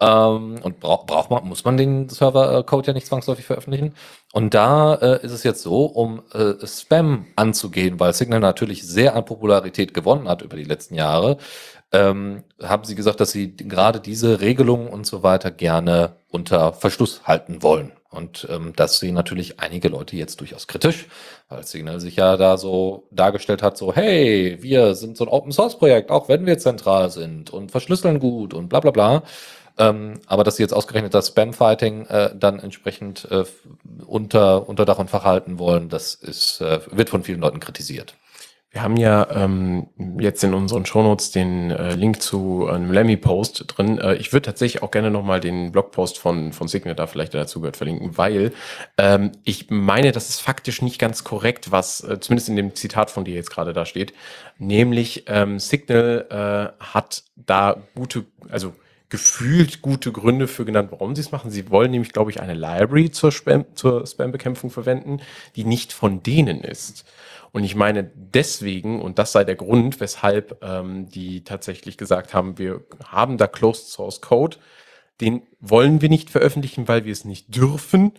Ähm, 0.00 0.60
und 0.62 0.78
braucht 0.80 1.06
braucht 1.06 1.30
man, 1.30 1.46
muss 1.46 1.64
man 1.64 1.76
den 1.76 2.08
Server-Code 2.08 2.86
ja 2.88 2.92
nicht 2.92 3.06
zwangsläufig 3.06 3.44
veröffentlichen. 3.44 3.94
Und 4.32 4.54
da 4.54 4.94
äh, 4.94 5.24
ist 5.24 5.32
es 5.32 5.42
jetzt 5.42 5.62
so, 5.62 5.86
um 5.86 6.22
äh, 6.32 6.54
Spam 6.66 7.26
anzugehen, 7.34 7.98
weil 7.98 8.12
Signal 8.12 8.40
natürlich 8.40 8.86
sehr 8.86 9.16
an 9.16 9.24
Popularität 9.24 9.94
gewonnen 9.94 10.28
hat 10.28 10.42
über 10.42 10.56
die 10.56 10.64
letzten 10.64 10.94
Jahre, 10.94 11.38
ähm, 11.92 12.44
haben 12.62 12.84
sie 12.84 12.94
gesagt, 12.94 13.20
dass 13.20 13.30
sie 13.32 13.56
gerade 13.56 14.00
diese 14.00 14.40
Regelungen 14.40 14.88
und 14.88 15.06
so 15.06 15.22
weiter 15.22 15.50
gerne 15.50 16.16
unter 16.30 16.72
Verschluss 16.72 17.22
halten 17.24 17.62
wollen. 17.62 17.92
Und 18.10 18.46
ähm, 18.50 18.72
das 18.74 18.98
sehen 18.98 19.14
natürlich 19.14 19.60
einige 19.60 19.88
Leute 19.88 20.16
jetzt 20.16 20.40
durchaus 20.40 20.66
kritisch, 20.66 21.06
weil 21.50 21.64
Signal 21.64 22.00
sich 22.00 22.16
ja 22.16 22.38
da 22.38 22.56
so 22.56 23.06
dargestellt 23.10 23.62
hat, 23.62 23.76
so, 23.76 23.94
hey, 23.94 24.58
wir 24.60 24.94
sind 24.94 25.16
so 25.16 25.24
ein 25.24 25.28
Open-Source-Projekt, 25.28 26.10
auch 26.10 26.28
wenn 26.28 26.46
wir 26.46 26.58
zentral 26.58 27.10
sind 27.10 27.50
und 27.50 27.70
verschlüsseln 27.70 28.18
gut 28.18 28.54
und 28.54 28.68
bla 28.68 28.80
bla 28.80 28.92
bla. 28.92 29.22
Ähm, 29.76 30.20
aber 30.26 30.42
dass 30.42 30.56
sie 30.56 30.62
jetzt 30.62 30.72
ausgerechnet 30.72 31.14
das 31.14 31.28
Spam-Fighting 31.28 32.06
äh, 32.06 32.30
dann 32.34 32.58
entsprechend 32.58 33.30
äh, 33.30 33.44
unter, 34.06 34.68
unter 34.68 34.84
Dach 34.84 34.98
und 34.98 35.10
Fach 35.10 35.24
halten 35.24 35.58
wollen, 35.58 35.88
das 35.88 36.14
ist, 36.14 36.60
äh, 36.60 36.80
wird 36.90 37.10
von 37.10 37.22
vielen 37.22 37.40
Leuten 37.40 37.60
kritisiert. 37.60 38.14
Wir 38.70 38.82
haben 38.82 38.98
ja 38.98 39.26
ähm, 39.30 39.88
jetzt 40.20 40.44
in 40.44 40.52
unseren 40.52 40.84
Shownotes 40.84 41.30
den 41.30 41.70
äh, 41.70 41.94
Link 41.94 42.20
zu 42.20 42.66
einem 42.66 42.92
Lemmy-Post 42.92 43.64
drin. 43.66 43.98
Äh, 43.98 44.16
ich 44.16 44.32
würde 44.34 44.44
tatsächlich 44.44 44.82
auch 44.82 44.90
gerne 44.90 45.10
nochmal 45.10 45.40
den 45.40 45.72
Blogpost 45.72 46.18
von, 46.18 46.52
von 46.52 46.68
Signal 46.68 46.94
da 46.94 47.06
vielleicht 47.06 47.32
dazu 47.32 47.60
gehört 47.60 47.78
verlinken, 47.78 48.18
weil 48.18 48.52
ähm, 48.98 49.32
ich 49.44 49.70
meine, 49.70 50.12
das 50.12 50.28
ist 50.28 50.42
faktisch 50.42 50.82
nicht 50.82 50.98
ganz 50.98 51.24
korrekt, 51.24 51.70
was 51.70 52.04
äh, 52.04 52.20
zumindest 52.20 52.50
in 52.50 52.56
dem 52.56 52.74
Zitat 52.74 53.10
von 53.10 53.24
dir 53.24 53.34
jetzt 53.34 53.50
gerade 53.50 53.72
da 53.72 53.86
steht. 53.86 54.12
Nämlich 54.58 55.24
ähm, 55.28 55.58
Signal 55.58 56.26
äh, 56.78 56.84
hat 56.84 57.24
da 57.36 57.82
gute, 57.94 58.26
also 58.50 58.74
gefühlt 59.08 59.80
gute 59.80 60.12
Gründe 60.12 60.48
für 60.48 60.64
genannt, 60.64 60.90
warum 60.92 61.14
sie 61.14 61.22
es 61.22 61.32
machen. 61.32 61.50
Sie 61.50 61.70
wollen 61.70 61.90
nämlich, 61.90 62.12
glaube 62.12 62.30
ich, 62.30 62.40
eine 62.40 62.54
Library 62.54 63.10
zur 63.10 63.32
Spam, 63.32 63.64
zur 63.74 64.06
Spam-Bekämpfung 64.06 64.70
verwenden, 64.70 65.20
die 65.56 65.64
nicht 65.64 65.92
von 65.92 66.22
denen 66.22 66.60
ist. 66.60 67.04
Und 67.52 67.64
ich 67.64 67.74
meine 67.74 68.10
deswegen, 68.14 69.00
und 69.00 69.18
das 69.18 69.32
sei 69.32 69.44
der 69.44 69.56
Grund, 69.56 70.00
weshalb 70.00 70.62
ähm, 70.62 71.08
die 71.08 71.42
tatsächlich 71.44 71.96
gesagt 71.96 72.34
haben, 72.34 72.58
wir 72.58 72.84
haben 73.06 73.38
da 73.38 73.46
Closed 73.46 73.88
Source 73.88 74.20
Code, 74.20 74.58
den 75.20 75.42
wollen 75.58 76.02
wir 76.02 76.10
nicht 76.10 76.30
veröffentlichen, 76.30 76.86
weil 76.86 77.04
wir 77.04 77.12
es 77.12 77.24
nicht 77.24 77.54
dürfen. 77.56 78.12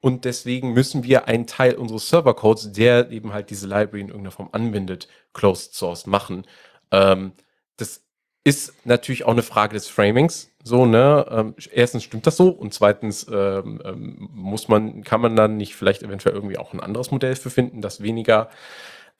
Und 0.00 0.26
deswegen 0.26 0.74
müssen 0.74 1.02
wir 1.02 1.26
einen 1.28 1.46
Teil 1.46 1.76
unseres 1.76 2.10
Servercodes, 2.10 2.72
der 2.72 3.10
eben 3.10 3.32
halt 3.32 3.48
diese 3.48 3.66
Library 3.66 4.02
in 4.02 4.08
irgendeiner 4.08 4.32
Form 4.32 4.50
anbindet, 4.52 5.08
Closed 5.32 5.74
Source 5.74 6.06
machen. 6.06 6.46
Ähm, 6.90 7.32
ist 8.44 8.86
natürlich 8.86 9.24
auch 9.24 9.32
eine 9.32 9.42
Frage 9.42 9.74
des 9.74 9.88
Framings. 9.88 10.50
So, 10.62 10.86
ne? 10.86 11.26
Ähm, 11.30 11.54
erstens 11.72 12.04
stimmt 12.04 12.26
das 12.26 12.36
so 12.36 12.50
und 12.50 12.72
zweitens 12.72 13.26
ähm, 13.30 13.80
ähm, 13.84 14.28
muss 14.32 14.68
man, 14.68 15.02
kann 15.02 15.20
man 15.20 15.34
dann 15.34 15.56
nicht 15.56 15.74
vielleicht 15.74 16.02
eventuell 16.02 16.34
irgendwie 16.34 16.58
auch 16.58 16.72
ein 16.72 16.80
anderes 16.80 17.10
Modell 17.10 17.36
für 17.36 17.50
finden, 17.50 17.80
das 17.80 18.02
weniger 18.02 18.50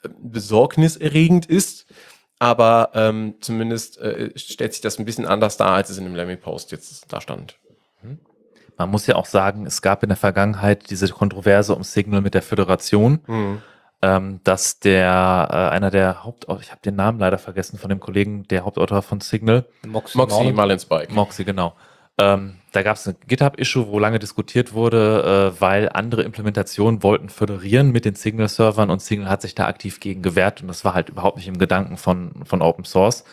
äh, 0.03 0.09
besorgniserregend 0.23 1.47
ist. 1.47 1.87
Aber 2.39 2.91
ähm, 2.95 3.37
zumindest 3.41 3.99
äh, 3.99 4.31
stellt 4.37 4.73
sich 4.73 4.83
das 4.83 4.99
ein 4.99 5.05
bisschen 5.05 5.27
anders 5.27 5.57
dar, 5.57 5.71
als 5.71 5.89
es 5.89 5.99
in 5.99 6.05
dem 6.05 6.15
Lemmy-Post 6.15 6.73
jetzt 6.73 7.13
da 7.13 7.21
stand. 7.21 7.59
Man 8.77 8.91
muss 8.91 9.07
ja 9.07 9.15
auch 9.15 9.27
sagen, 9.27 9.67
es 9.67 9.83
gab 9.83 10.03
in 10.03 10.09
der 10.09 10.17
Vergangenheit 10.17 10.91
diese 10.91 11.09
Kontroverse 11.09 11.75
um 11.75 11.85
Signal 11.85 12.23
mit 12.23 12.35
der 12.35 12.43
Föderation, 12.43 13.21
ähm, 14.05 14.41
dass 14.45 14.81
der 14.81 15.49
äh, 15.51 15.75
einer 15.75 15.91
der 15.91 16.25
Hauptautor, 16.25 16.61
ich 16.61 16.71
habe 16.71 16.83
den 16.83 16.95
Namen 16.95 17.19
leider 17.19 17.39
vergessen 17.39 17.79
von 17.79 17.89
dem 17.89 18.01
Kollegen, 18.01 18.47
der 18.49 18.67
Hauptautor 18.67 19.01
von 19.01 19.21
Signal, 19.21 19.65
Moxie, 19.87 20.19
Moxie, 20.19 20.53
Marlin 20.53 20.79
Spike. 20.79 21.15
Moxie, 21.15 21.45
genau. 21.45 21.75
Ähm, 22.19 22.57
da 22.73 22.83
gab 22.83 22.97
es 22.97 23.09
ein 23.09 23.17
GitHub-Issue, 23.27 23.89
wo 23.89 23.99
lange 23.99 24.19
diskutiert 24.19 24.75
wurde, 24.75 25.55
äh, 25.57 25.61
weil 25.61 25.89
andere 25.89 26.23
Implementationen 26.23 27.03
wollten 27.03 27.31
föderieren 27.31 27.93
mit 27.93 28.05
den 28.05 28.15
Signal-Servern 28.15 28.91
und 28.91 29.01
Signal 29.01 29.31
hat 29.31 29.41
sich 29.41 29.55
da 29.55 29.67
aktiv 29.67 30.01
gegen 30.01 30.21
gewehrt 30.21 30.61
und 30.61 30.69
das 30.69 30.85
war 30.85 30.93
halt 30.93 31.09
überhaupt 31.09 31.39
nicht 31.39 31.49
im 31.49 31.59
Gedanken 31.59 31.97
von, 31.97 32.45
von 32.45 32.61
Open 32.61 32.85
Source. 32.85 33.25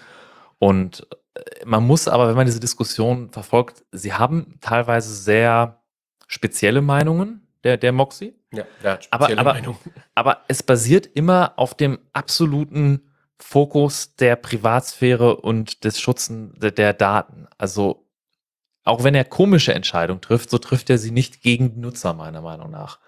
Und 0.58 1.06
äh, 1.36 1.42
man 1.66 1.86
muss 1.86 2.08
aber, 2.08 2.30
wenn 2.30 2.36
man 2.36 2.46
diese 2.46 2.62
Diskussion 2.62 3.30
verfolgt, 3.30 3.84
sie 3.92 4.14
haben 4.14 4.56
teilweise 4.62 5.14
sehr 5.14 5.82
spezielle 6.28 6.82
Meinungen, 6.82 7.46
der, 7.64 7.78
der 7.78 7.92
Moxie. 7.92 8.34
Ja, 8.52 8.66
der 8.84 8.92
hat 8.94 9.08
Aber- 9.12 9.30
aber- 9.38 9.54
Meinung. 9.54 9.78
Aber 10.16 10.42
es 10.48 10.62
basiert 10.64 11.06
immer 11.06 11.54
auf 11.58 11.74
dem 11.76 12.00
absoluten 12.14 13.10
Fokus 13.40 14.16
der 14.16 14.36
Privatsphäre 14.36 15.38
und 15.38 15.84
des 15.84 16.00
Schutzen 16.00 16.54
der, 16.60 16.72
der 16.72 16.94
Daten. 16.94 17.48
Also 17.58 18.08
auch 18.84 19.04
wenn 19.04 19.16
er 19.16 19.26
komische 19.26 19.74
Entscheidungen 19.74 20.22
trifft, 20.22 20.50
so 20.50 20.58
trifft 20.58 20.90
er 20.90 20.98
sie 20.98 21.12
nicht 21.12 21.42
gegen 21.42 21.74
die 21.74 21.80
Nutzer, 21.80 22.14
meiner 22.14 22.42
Meinung 22.42 22.70
nach. 22.72 23.00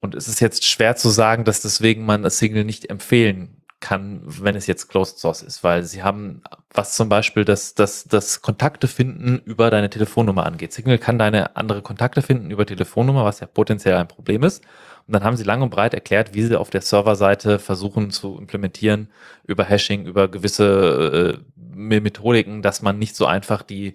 Und 0.00 0.14
es 0.14 0.28
ist 0.28 0.40
jetzt 0.40 0.64
schwer 0.64 0.94
zu 0.94 1.08
sagen, 1.08 1.44
dass 1.44 1.60
deswegen 1.62 2.04
man 2.04 2.22
das 2.22 2.38
Signal 2.38 2.64
nicht 2.64 2.90
empfehlen 2.90 3.57
kann, 3.80 4.20
wenn 4.24 4.56
es 4.56 4.66
jetzt 4.66 4.88
Closed 4.88 5.18
Source 5.18 5.42
ist, 5.42 5.62
weil 5.62 5.84
sie 5.84 6.02
haben, 6.02 6.42
was 6.72 6.96
zum 6.96 7.08
Beispiel 7.08 7.44
das, 7.44 7.74
das, 7.74 8.04
das 8.04 8.42
Kontakte 8.42 8.88
finden 8.88 9.40
über 9.44 9.70
deine 9.70 9.88
Telefonnummer 9.88 10.46
angeht. 10.46 10.72
Signal 10.72 10.98
kann 10.98 11.18
deine 11.18 11.56
andere 11.56 11.82
Kontakte 11.82 12.22
finden 12.22 12.50
über 12.50 12.66
Telefonnummer, 12.66 13.24
was 13.24 13.40
ja 13.40 13.46
potenziell 13.46 13.96
ein 13.96 14.08
Problem 14.08 14.42
ist. 14.42 14.64
Und 15.06 15.14
dann 15.14 15.24
haben 15.24 15.36
sie 15.36 15.44
lang 15.44 15.62
und 15.62 15.70
breit 15.70 15.94
erklärt, 15.94 16.34
wie 16.34 16.42
sie 16.42 16.58
auf 16.58 16.70
der 16.70 16.82
Serverseite 16.82 17.58
versuchen 17.58 18.10
zu 18.10 18.36
implementieren 18.38 19.08
über 19.44 19.64
Hashing, 19.64 20.06
über 20.06 20.28
gewisse 20.28 21.38
äh, 21.38 22.00
Methodiken, 22.00 22.62
dass 22.62 22.82
man 22.82 22.98
nicht 22.98 23.16
so 23.16 23.26
einfach 23.26 23.62
die 23.62 23.94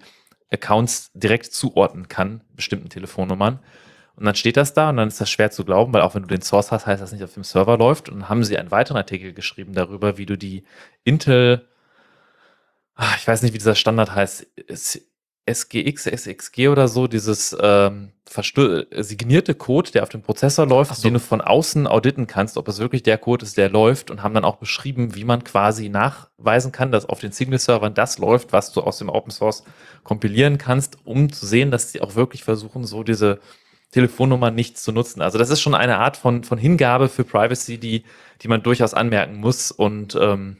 Accounts 0.50 1.10
direkt 1.14 1.52
zuordnen 1.52 2.08
kann, 2.08 2.40
bestimmten 2.54 2.88
Telefonnummern. 2.88 3.60
Und 4.16 4.24
dann 4.26 4.34
steht 4.34 4.56
das 4.56 4.74
da 4.74 4.90
und 4.90 4.96
dann 4.96 5.08
ist 5.08 5.20
das 5.20 5.30
schwer 5.30 5.50
zu 5.50 5.64
glauben, 5.64 5.92
weil 5.92 6.02
auch 6.02 6.14
wenn 6.14 6.22
du 6.22 6.28
den 6.28 6.42
Source 6.42 6.70
hast, 6.70 6.86
heißt 6.86 7.02
das 7.02 7.12
nicht 7.12 7.24
auf 7.24 7.34
dem 7.34 7.44
Server 7.44 7.76
läuft. 7.76 8.08
Und 8.08 8.20
dann 8.20 8.28
haben 8.28 8.44
sie 8.44 8.56
einen 8.56 8.70
weiteren 8.70 8.96
Artikel 8.96 9.32
geschrieben 9.32 9.72
darüber, 9.72 10.18
wie 10.18 10.26
du 10.26 10.38
die 10.38 10.64
Intel, 11.02 11.66
ah, 12.94 13.14
ich 13.16 13.26
weiß 13.26 13.42
nicht, 13.42 13.54
wie 13.54 13.58
dieser 13.58 13.74
Standard 13.74 14.14
heißt, 14.14 14.46
SGX, 15.46 16.06
SXG 16.06 16.68
oder 16.68 16.88
so, 16.88 17.06
dieses 17.06 17.54
ähm, 17.60 18.12
verstö- 18.26 18.86
signierte 19.02 19.54
Code, 19.54 19.90
der 19.90 20.02
auf 20.02 20.08
dem 20.08 20.22
Prozessor 20.22 20.66
läuft, 20.66 20.94
so. 20.94 21.02
den 21.02 21.14
du 21.14 21.20
von 21.20 21.42
außen 21.42 21.86
auditen 21.86 22.26
kannst, 22.26 22.56
ob 22.56 22.66
es 22.68 22.78
wirklich 22.78 23.02
der 23.02 23.18
Code 23.18 23.44
ist, 23.44 23.58
der 23.58 23.68
läuft 23.68 24.10
und 24.10 24.22
haben 24.22 24.32
dann 24.32 24.44
auch 24.46 24.56
beschrieben, 24.56 25.14
wie 25.14 25.24
man 25.24 25.44
quasi 25.44 25.90
nachweisen 25.90 26.72
kann, 26.72 26.92
dass 26.92 27.04
auf 27.06 27.20
den 27.20 27.32
Signal-Servern 27.32 27.92
das 27.92 28.18
läuft, 28.18 28.52
was 28.52 28.72
du 28.72 28.80
aus 28.80 28.98
dem 28.98 29.10
Open 29.10 29.30
Source 29.30 29.64
kompilieren 30.02 30.56
kannst, 30.56 30.98
um 31.04 31.30
zu 31.30 31.44
sehen, 31.44 31.70
dass 31.70 31.92
sie 31.92 32.00
auch 32.00 32.14
wirklich 32.14 32.42
versuchen, 32.42 32.84
so 32.84 33.02
diese 33.02 33.40
Telefonnummer 33.94 34.50
nicht 34.50 34.76
zu 34.76 34.90
nutzen. 34.90 35.22
Also 35.22 35.38
das 35.38 35.50
ist 35.50 35.60
schon 35.60 35.76
eine 35.76 35.98
Art 35.98 36.16
von, 36.16 36.42
von 36.42 36.58
Hingabe 36.58 37.08
für 37.08 37.22
Privacy, 37.22 37.78
die, 37.78 38.02
die 38.42 38.48
man 38.48 38.60
durchaus 38.60 38.92
anmerken 38.92 39.36
muss. 39.36 39.70
Und 39.70 40.18
ähm, 40.20 40.56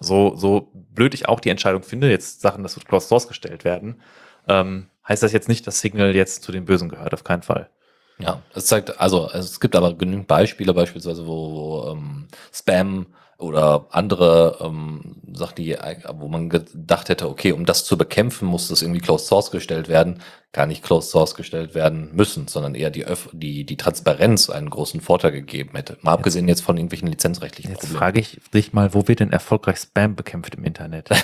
so, 0.00 0.34
so 0.34 0.72
blöd 0.74 1.14
ich 1.14 1.28
auch 1.28 1.38
die 1.38 1.50
Entscheidung 1.50 1.84
finde, 1.84 2.10
jetzt 2.10 2.40
Sachen, 2.40 2.64
das 2.64 2.74
wird 2.74 2.88
Closed 2.88 3.08
Source 3.08 3.28
gestellt 3.28 3.62
werden, 3.62 4.00
ähm, 4.48 4.88
heißt 5.06 5.22
das 5.22 5.32
jetzt 5.32 5.48
nicht, 5.48 5.64
dass 5.68 5.80
Signal 5.80 6.16
jetzt 6.16 6.42
zu 6.42 6.50
den 6.50 6.64
Bösen 6.64 6.88
gehört, 6.88 7.14
auf 7.14 7.22
keinen 7.22 7.42
Fall. 7.42 7.70
Ja, 8.18 8.42
es 8.54 8.66
zeigt, 8.66 8.98
also 9.00 9.30
es 9.30 9.60
gibt 9.60 9.76
aber 9.76 9.94
genügend 9.94 10.26
Beispiele, 10.26 10.74
beispielsweise, 10.74 11.28
wo, 11.28 11.52
wo 11.52 11.92
ähm, 11.92 12.26
Spam 12.52 13.06
oder 13.38 13.86
andere 13.90 14.58
ähm, 14.60 15.22
Sachen, 15.32 15.54
die, 15.56 15.76
wo 16.14 16.26
man 16.26 16.48
gedacht 16.48 17.08
hätte, 17.08 17.28
okay, 17.28 17.52
um 17.52 17.66
das 17.66 17.84
zu 17.84 17.96
bekämpfen, 17.96 18.46
muss 18.48 18.66
das 18.66 18.82
irgendwie 18.82 19.00
Closed 19.00 19.28
Source 19.28 19.52
gestellt 19.52 19.86
werden, 19.86 20.20
gar 20.54 20.66
nicht 20.66 20.82
Closed 20.82 21.10
Source 21.10 21.34
gestellt 21.34 21.74
werden 21.74 22.10
müssen, 22.14 22.48
sondern 22.48 22.74
eher 22.74 22.90
die, 22.90 23.04
Öff 23.04 23.28
die, 23.32 23.64
die 23.64 23.76
Transparenz 23.76 24.48
einen 24.48 24.70
großen 24.70 25.00
Vorteil 25.00 25.32
gegeben 25.32 25.70
hätte. 25.74 25.98
Mal 26.00 26.12
abgesehen 26.12 26.48
jetzt 26.48 26.62
von 26.62 26.76
irgendwelchen 26.76 27.08
lizenzrechtlichen 27.08 27.72
Jetzt 27.72 27.80
Problemen. 27.80 27.98
frage 27.98 28.20
ich 28.20 28.40
dich 28.54 28.72
mal, 28.72 28.94
wo 28.94 29.06
wird 29.08 29.20
denn 29.20 29.32
erfolgreich 29.32 29.78
Spam 29.78 30.14
bekämpft 30.14 30.54
im 30.54 30.64
Internet? 30.64 31.10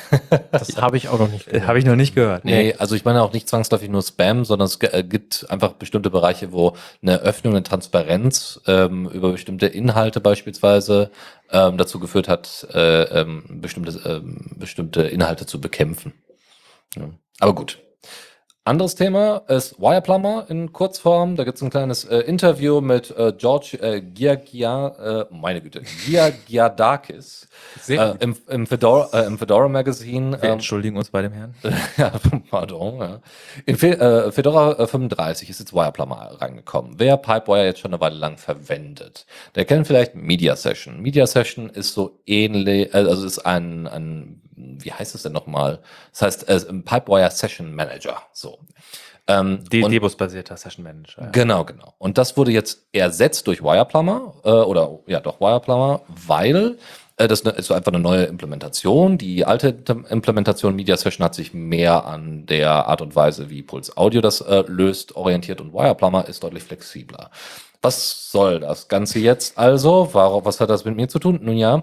Das 0.51 0.77
habe 0.77 0.97
ich 0.97 1.09
auch 1.09 1.19
noch 1.19 1.31
nicht 1.31 1.47
Habe 1.67 1.79
ich 1.79 1.85
noch 1.85 1.95
nicht 1.97 2.15
gehört. 2.15 2.45
Nee, 2.45 2.75
also 2.75 2.95
ich 2.97 3.05
meine 3.05 3.23
auch 3.23 3.33
nicht 3.33 3.49
zwangsläufig 3.49 3.89
nur 3.89 4.03
Spam, 4.03 4.45
sondern 4.45 4.67
es 4.67 4.77
äh, 4.81 5.05
gibt 5.05 5.49
einfach 5.49 5.75
bestimmte 5.75 6.11
Bereiche, 6.11 6.53
wo 6.53 6.77
eine 7.03 7.21
Öffnung, 7.21 7.55
eine 7.55 7.63
Transparenz 7.63 8.61
ähm, 8.67 9.09
über 9.09 9.33
bestimmte 9.33 9.67
Inhalte 9.67 10.21
beispielsweise 10.21 11.11
ähm, 11.51 11.79
dazu 11.79 12.01
geführt 12.01 12.29
hat, 12.29 12.67
äh, 12.73 13.03
ähm, 13.21 13.45
bestimmte, 13.61 14.01
ähm, 14.05 14.57
bestimmte 14.57 15.03
Inhalte 15.03 15.47
zu 15.47 15.61
bekämpfen. 15.61 16.13
Ja. 16.97 17.11
Aber 17.39 17.55
gut. 17.55 17.79
Anderes 18.63 18.95
Thema 18.95 19.39
ist 19.49 19.81
Wireplumber 19.81 20.45
in 20.51 20.71
Kurzform. 20.71 21.35
Da 21.35 21.45
gibt 21.45 21.57
es 21.57 21.63
ein 21.63 21.71
kleines 21.71 22.05
äh, 22.05 22.19
Interview 22.19 22.83
mit 22.83 23.11
äh, 23.17 23.33
George 23.33 23.79
äh, 23.81 24.03
Giagia, 24.03 25.23
äh, 25.23 25.35
meine 25.35 25.63
Güte, 25.63 25.81
Giagiadakis 26.05 27.49
äh, 27.89 28.17
im, 28.21 28.37
im, 28.49 28.67
Fedora, 28.67 29.09
äh, 29.19 29.25
im 29.25 29.39
Fedora 29.39 29.67
Magazine. 29.67 30.33
Wir 30.33 30.51
ähm, 30.51 30.53
entschuldigen 30.53 30.99
uns 30.99 31.09
bei 31.09 31.23
dem 31.23 31.33
Herrn. 31.33 31.55
ja, 31.97 32.13
pardon. 32.51 33.01
Ja. 33.01 33.21
In 33.65 33.79
Fe 33.79 33.99
äh, 33.99 34.31
Fedora 34.31 34.73
äh, 34.73 34.87
35 34.87 35.49
ist 35.49 35.61
jetzt 35.61 35.73
Wireplumber 35.73 36.37
reingekommen. 36.39 36.97
Wer 36.99 37.17
Pipewire 37.17 37.65
jetzt 37.65 37.81
schon 37.81 37.95
eine 37.95 38.01
Weile 38.03 38.17
lang 38.17 38.37
verwendet, 38.37 39.25
der 39.55 39.65
kennt 39.65 39.87
vielleicht 39.87 40.15
Media 40.15 40.55
Session. 40.55 41.01
Media 41.01 41.27
Session 41.27 41.71
ist 41.71 41.95
so 41.95 42.21
ähnlich, 42.27 42.93
äh, 42.93 42.99
also 42.99 43.25
ist 43.25 43.39
ein, 43.39 43.87
ein, 43.87 44.43
wie 44.81 44.93
heißt 44.93 45.15
es 45.15 45.23
denn 45.23 45.33
nochmal? 45.33 45.81
Das 46.13 46.23
heißt, 46.23 46.49
äh, 46.49 46.61
Pipewire 46.85 47.31
Session 47.31 47.75
Manager. 47.75 48.23
So. 48.33 48.59
Ähm, 49.27 49.65
De 49.71 49.87
Debus-basierter 49.89 50.57
Session 50.57 50.83
Manager. 50.85 51.23
ja. 51.23 51.31
Genau, 51.31 51.65
genau. 51.65 51.95
Und 51.99 52.19
das 52.19 52.37
wurde 52.37 52.51
jetzt 52.53 52.87
ersetzt 52.93 53.47
durch 53.47 53.63
Wireplumber 53.63 54.35
äh, 54.45 54.51
oder 54.51 54.99
ja 55.07 55.21
doch 55.21 55.41
Wireplumber, 55.41 56.03
weil 56.09 56.79
äh, 57.17 57.29
das 57.29 57.45
ne- 57.45 57.51
ist 57.51 57.67
so 57.67 57.75
einfach 57.75 57.93
eine 57.93 58.01
neue 58.03 58.25
Implementation. 58.25 59.19
Die 59.19 59.45
alte 59.45 59.77
Im- 59.89 60.07
Implementation 60.07 60.75
Media 60.75 60.97
Session 60.97 61.25
hat 61.25 61.35
sich 61.35 61.53
mehr 61.55 62.07
an 62.07 62.47
der 62.47 62.71
Art 62.89 63.03
und 63.03 63.15
Weise, 63.15 63.51
wie 63.51 63.63
Pulse 63.63 63.97
Audio 63.97 64.21
das 64.21 64.41
äh, 64.41 64.65
löst, 64.67 65.15
orientiert 65.15 65.61
und 65.61 65.73
Wireplumber 65.75 66.27
ist 66.27 66.43
deutlich 66.43 66.65
flexibler. 66.65 67.31
Was 67.83 68.31
soll 68.33 68.61
das 68.61 68.89
Ganze 68.89 69.21
jetzt 69.21 69.57
also? 69.57 70.09
Warum, 70.13 70.45
was 70.45 70.61
hat 70.61 70.71
das 70.71 70.85
mit 70.85 70.97
mir 70.97 71.09
zu 71.09 71.19
tun? 71.19 71.39
Nun 71.43 71.57
ja, 71.57 71.83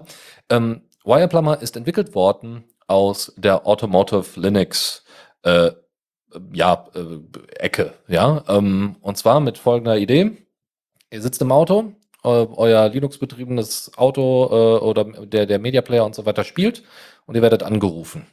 ähm, 0.50 0.82
Wireplumber 1.08 1.62
ist 1.62 1.76
entwickelt 1.76 2.14
worden 2.14 2.64
aus 2.86 3.32
der 3.36 3.66
Automotive 3.66 4.38
Linux 4.38 5.04
äh, 5.42 5.70
ja, 6.52 6.86
äh, 6.94 7.18
Ecke, 7.56 7.94
ja. 8.06 8.44
Ähm, 8.46 8.96
und 9.00 9.16
zwar 9.16 9.40
mit 9.40 9.56
folgender 9.56 9.96
Idee. 9.96 10.36
Ihr 11.10 11.22
sitzt 11.22 11.40
im 11.40 11.50
Auto, 11.50 11.94
äh, 12.24 12.28
euer 12.28 12.90
Linux-betriebenes 12.90 13.92
Auto 13.96 14.48
äh, 14.50 14.84
oder 14.84 15.04
der, 15.04 15.46
der 15.46 15.58
Media 15.58 15.80
Player 15.80 16.04
und 16.04 16.14
so 16.14 16.26
weiter 16.26 16.44
spielt 16.44 16.82
und 17.24 17.34
ihr 17.34 17.42
werdet 17.42 17.62
angerufen. 17.62 18.26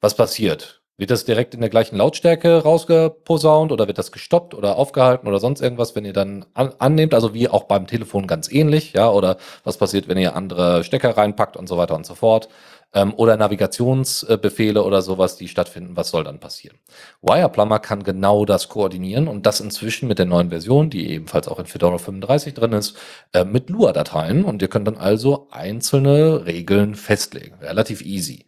Was 0.00 0.16
passiert? 0.16 0.81
Wird 1.02 1.10
das 1.10 1.24
direkt 1.24 1.52
in 1.52 1.60
der 1.60 1.68
gleichen 1.68 1.96
Lautstärke 1.96 2.62
rausgeposaunt 2.62 3.72
oder 3.72 3.88
wird 3.88 3.98
das 3.98 4.12
gestoppt 4.12 4.54
oder 4.54 4.76
aufgehalten 4.76 5.26
oder 5.26 5.40
sonst 5.40 5.60
irgendwas, 5.60 5.96
wenn 5.96 6.04
ihr 6.04 6.12
dann 6.12 6.44
an, 6.54 6.74
annehmt? 6.78 7.12
Also 7.12 7.34
wie 7.34 7.48
auch 7.48 7.64
beim 7.64 7.88
Telefon 7.88 8.28
ganz 8.28 8.48
ähnlich, 8.48 8.92
ja? 8.92 9.10
Oder 9.10 9.36
was 9.64 9.78
passiert, 9.78 10.06
wenn 10.06 10.16
ihr 10.16 10.36
andere 10.36 10.84
Stecker 10.84 11.16
reinpackt 11.16 11.56
und 11.56 11.68
so 11.68 11.76
weiter 11.76 11.96
und 11.96 12.06
so 12.06 12.14
fort? 12.14 12.48
Ähm, 12.94 13.14
oder 13.16 13.36
Navigationsbefehle 13.36 14.84
oder 14.84 15.02
sowas, 15.02 15.36
die 15.36 15.48
stattfinden, 15.48 15.96
was 15.96 16.10
soll 16.10 16.22
dann 16.22 16.38
passieren? 16.38 16.78
Wireplumber 17.20 17.80
kann 17.80 18.04
genau 18.04 18.44
das 18.44 18.68
koordinieren 18.68 19.26
und 19.26 19.44
das 19.44 19.58
inzwischen 19.58 20.06
mit 20.06 20.20
der 20.20 20.26
neuen 20.26 20.50
Version, 20.50 20.88
die 20.88 21.10
ebenfalls 21.10 21.48
auch 21.48 21.58
in 21.58 21.66
Fedora 21.66 21.98
35 21.98 22.54
drin 22.54 22.74
ist, 22.74 22.96
äh, 23.32 23.44
mit 23.44 23.70
Lua-Dateien 23.70 24.44
und 24.44 24.62
ihr 24.62 24.68
könnt 24.68 24.86
dann 24.86 24.98
also 24.98 25.48
einzelne 25.50 26.46
Regeln 26.46 26.94
festlegen. 26.94 27.56
Relativ 27.60 28.02
easy. 28.02 28.46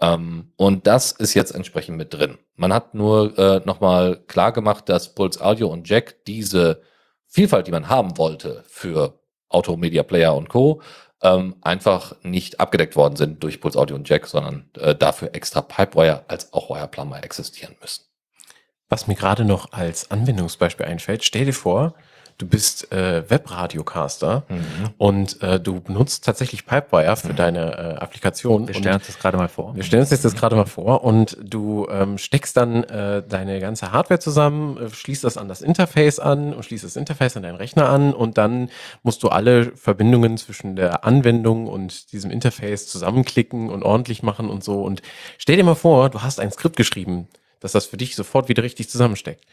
Ähm, 0.00 0.52
und 0.56 0.86
das 0.86 1.12
ist 1.12 1.34
jetzt 1.34 1.54
entsprechend 1.54 1.96
mit 1.96 2.12
drin. 2.12 2.38
Man 2.54 2.72
hat 2.72 2.94
nur 2.94 3.38
äh, 3.38 3.60
nochmal 3.64 4.16
klar 4.26 4.52
gemacht, 4.52 4.88
dass 4.88 5.14
Pulse 5.14 5.44
Audio 5.44 5.68
und 5.68 5.88
Jack 5.88 6.24
diese 6.26 6.82
Vielfalt, 7.26 7.66
die 7.66 7.72
man 7.72 7.88
haben 7.88 8.18
wollte 8.18 8.64
für 8.68 9.18
Auto, 9.48 9.76
Media 9.76 10.02
Player 10.02 10.34
und 10.34 10.48
Co., 10.48 10.82
ähm, 11.22 11.56
einfach 11.62 12.14
nicht 12.22 12.60
abgedeckt 12.60 12.94
worden 12.94 13.16
sind 13.16 13.42
durch 13.42 13.60
Pulse 13.60 13.78
Audio 13.78 13.96
und 13.96 14.08
Jack, 14.08 14.26
sondern 14.26 14.68
äh, 14.78 14.94
dafür 14.94 15.34
extra 15.34 15.62
Pipewire 15.62 16.24
als 16.28 16.52
auch 16.52 16.68
Wireplumber 16.68 17.24
existieren 17.24 17.74
müssen. 17.80 18.04
Was 18.88 19.06
mir 19.06 19.14
gerade 19.14 19.44
noch 19.44 19.72
als 19.72 20.10
Anwendungsbeispiel 20.10 20.86
einfällt, 20.86 21.24
stell 21.24 21.46
dir 21.46 21.54
vor, 21.54 21.94
du 22.38 22.46
bist 22.46 22.92
äh, 22.92 23.28
Webradiocaster 23.28 24.44
und 24.98 25.42
äh, 25.42 25.58
du 25.58 25.80
benutzt 25.80 26.24
tatsächlich 26.24 26.66
Pipewire 26.66 27.16
für 27.16 27.34
deine 27.34 27.72
äh, 27.72 27.96
Applikation. 27.96 28.68
Wir 28.68 28.74
stellen 28.74 28.96
uns 28.96 29.06
das 29.06 29.18
gerade 29.18 29.36
mal 29.36 29.48
vor. 29.48 29.74
wir 29.74 29.82
stellen 29.82 30.02
uns 30.02 30.10
jetzt 30.10 30.24
das 30.24 30.34
gerade 30.34 30.56
mal 30.56 30.66
vor 30.66 31.02
und 31.04 31.36
du 31.42 31.86
ähm, 31.90 32.18
steckst 32.18 32.56
dann 32.56 32.84
äh, 32.84 33.22
deine 33.26 33.60
ganze 33.60 33.92
Hardware 33.92 34.20
zusammen, 34.20 34.76
äh, 34.76 34.90
schließt 34.90 35.24
das 35.24 35.36
an 35.36 35.48
das 35.48 35.62
Interface 35.62 36.18
an 36.18 36.52
und 36.52 36.64
schließt 36.64 36.84
das 36.84 36.96
Interface 36.96 37.36
an 37.36 37.42
deinen 37.42 37.56
Rechner 37.56 37.88
an 37.88 38.12
und 38.12 38.36
dann 38.38 38.70
musst 39.02 39.22
du 39.22 39.28
alle 39.28 39.72
Verbindungen 39.76 40.36
zwischen 40.36 40.76
der 40.76 41.04
Anwendung 41.04 41.66
und 41.66 42.12
diesem 42.12 42.30
Interface 42.30 42.86
zusammenklicken 42.86 43.70
und 43.70 43.82
ordentlich 43.82 44.22
machen 44.22 44.50
und 44.50 44.62
so. 44.62 44.82
Und 44.82 45.02
stell 45.38 45.56
dir 45.56 45.64
mal 45.64 45.74
vor, 45.74 46.10
du 46.10 46.22
hast 46.22 46.40
ein 46.40 46.50
Skript 46.50 46.76
geschrieben, 46.76 47.28
dass 47.60 47.72
das 47.72 47.86
für 47.86 47.96
dich 47.96 48.14
sofort 48.14 48.48
wieder 48.48 48.62
richtig 48.62 48.90
zusammensteckt. 48.90 49.44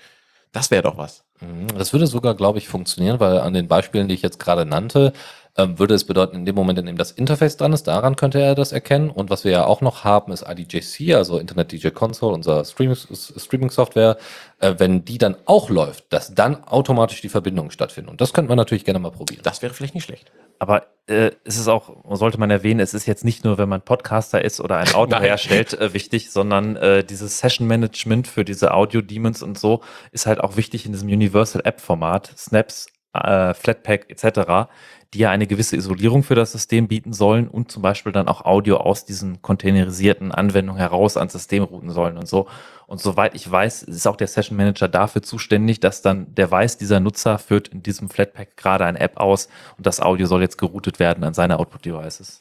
Das 0.52 0.70
wäre 0.70 0.84
doch 0.84 0.98
was. 0.98 1.24
Mhm. 1.44 1.68
Das 1.78 1.94
würde 1.94 2.08
sogar, 2.08 2.36
glaube 2.36 2.58
ich, 2.58 2.68
funktionieren, 2.68 3.20
weil 3.20 3.40
an 3.40 3.54
den 3.54 3.68
Beispielen, 3.68 4.08
die 4.08 4.16
ich 4.16 4.22
jetzt 4.22 4.40
gerade 4.40 4.66
nannte, 4.66 5.14
ähm, 5.56 5.78
würde 5.78 5.94
es 5.94 6.06
bedeuten, 6.06 6.36
in 6.36 6.46
dem 6.46 6.56
Moment, 6.56 6.80
in 6.80 6.86
dem 6.86 6.98
das 6.98 7.12
Interface 7.12 7.58
dran 7.58 7.74
ist, 7.74 7.84
daran 7.88 8.16
könnte 8.16 8.42
er 8.42 8.56
das 8.56 8.72
erkennen. 8.72 9.10
Und 9.10 9.30
was 9.30 9.44
wir 9.44 9.52
ja 9.52 9.66
auch 9.66 9.82
noch 9.82 10.04
haben, 10.04 10.32
ist 10.32 10.44
IDJC, 10.48 11.16
also 11.16 11.38
Internet 11.38 11.72
DJ 11.72 11.90
Console, 11.90 12.34
unser 12.34 12.66
Streaming- 12.66 12.96
Streaming-Software. 12.96 14.18
Äh, 14.60 14.76
wenn 14.78 15.06
die 15.06 15.18
dann 15.18 15.36
auch 15.46 15.70
läuft, 15.70 16.12
dass 16.12 16.34
dann 16.34 16.64
automatisch 16.64 17.22
die 17.22 17.30
Verbindungen 17.30 17.70
stattfinden. 17.70 18.10
Und 18.10 18.22
das 18.22 18.34
könnte 18.34 18.50
man 18.50 18.58
natürlich 18.58 18.86
gerne 18.86 19.00
mal 19.00 19.12
probieren. 19.12 19.42
Das 19.44 19.62
wäre 19.62 19.74
vielleicht 19.74 19.94
nicht 19.94 20.06
schlecht. 20.06 20.32
Aber 20.58 20.88
äh, 21.08 21.32
es 21.44 21.58
ist 21.58 21.68
auch, 21.68 21.96
sollte 22.12 22.40
man 22.40 22.50
erwähnen, 22.50 22.80
es 22.80 22.94
ist 22.94 23.06
jetzt 23.06 23.26
nicht 23.26 23.44
nur, 23.44 23.58
wenn 23.58 23.68
man 23.68 23.82
Podcaster 23.82 24.44
ist 24.44 24.62
oder 24.62 24.78
ein 24.78 24.94
Audio 24.94 25.18
Nein. 25.20 25.24
herstellt, 25.24 25.74
äh, 25.74 25.94
wichtig, 25.94 26.32
sondern 26.32 26.78
äh, 26.78 27.04
dieses 27.04 27.40
Session-Management 27.40 28.28
für 28.28 28.46
diese 28.46 28.74
Audio-Demons 28.74 29.44
und 29.44 29.60
so 29.60 29.82
ist 30.12 30.26
halt 30.26 30.40
auch 30.40 30.56
wichtig 30.56 30.86
in 30.86 30.94
diesem 30.94 31.10
Universal-App-Format, 31.10 32.34
Snaps, 32.38 32.88
äh, 33.14 33.54
Flatpak 33.54 34.10
etc., 34.10 34.70
die 35.14 35.20
ja 35.20 35.30
eine 35.30 35.46
gewisse 35.46 35.76
Isolierung 35.76 36.24
für 36.24 36.36
das 36.36 36.52
System 36.52 36.88
bieten 36.88 37.14
sollen 37.14 37.48
und 37.48 37.72
zum 37.72 37.84
Beispiel 37.84 38.12
dann 38.12 38.28
auch 38.28 38.46
Audio 38.46 38.78
aus 38.78 39.06
diesen 39.06 39.42
containerisierten 39.42 40.32
Anwendungen 40.32 40.80
heraus 40.80 41.18
ans 41.18 41.34
System 41.34 41.64
routen 41.64 41.92
sollen 41.92 42.18
und 42.18 42.28
so. 42.28 42.48
Und 42.88 43.00
soweit 43.00 43.36
ich 43.36 43.50
weiß, 43.50 43.84
ist 43.84 44.08
auch 44.08 44.16
der 44.16 44.28
Session 44.28 44.58
Manager 44.58 44.88
dafür 44.88 45.22
zuständig, 45.22 45.80
dass 45.80 46.02
dann 46.02 46.34
der 46.34 46.50
weiß, 46.50 46.78
dieser 46.78 47.00
Nutzer 47.00 47.38
führt 47.38 47.68
in 47.68 47.84
diesem 47.84 48.10
Flatpak 48.10 48.58
gerade 48.58 48.86
eine 48.86 49.00
App 49.00 49.18
aus 49.18 49.50
und 49.78 49.86
das 49.86 50.02
Audio 50.02 50.26
soll 50.26 50.42
jetzt 50.42 50.58
geroutet 50.58 51.00
werden 51.00 51.24
an 51.24 51.34
seine 51.34 51.60
Output-Devices. 51.60 52.40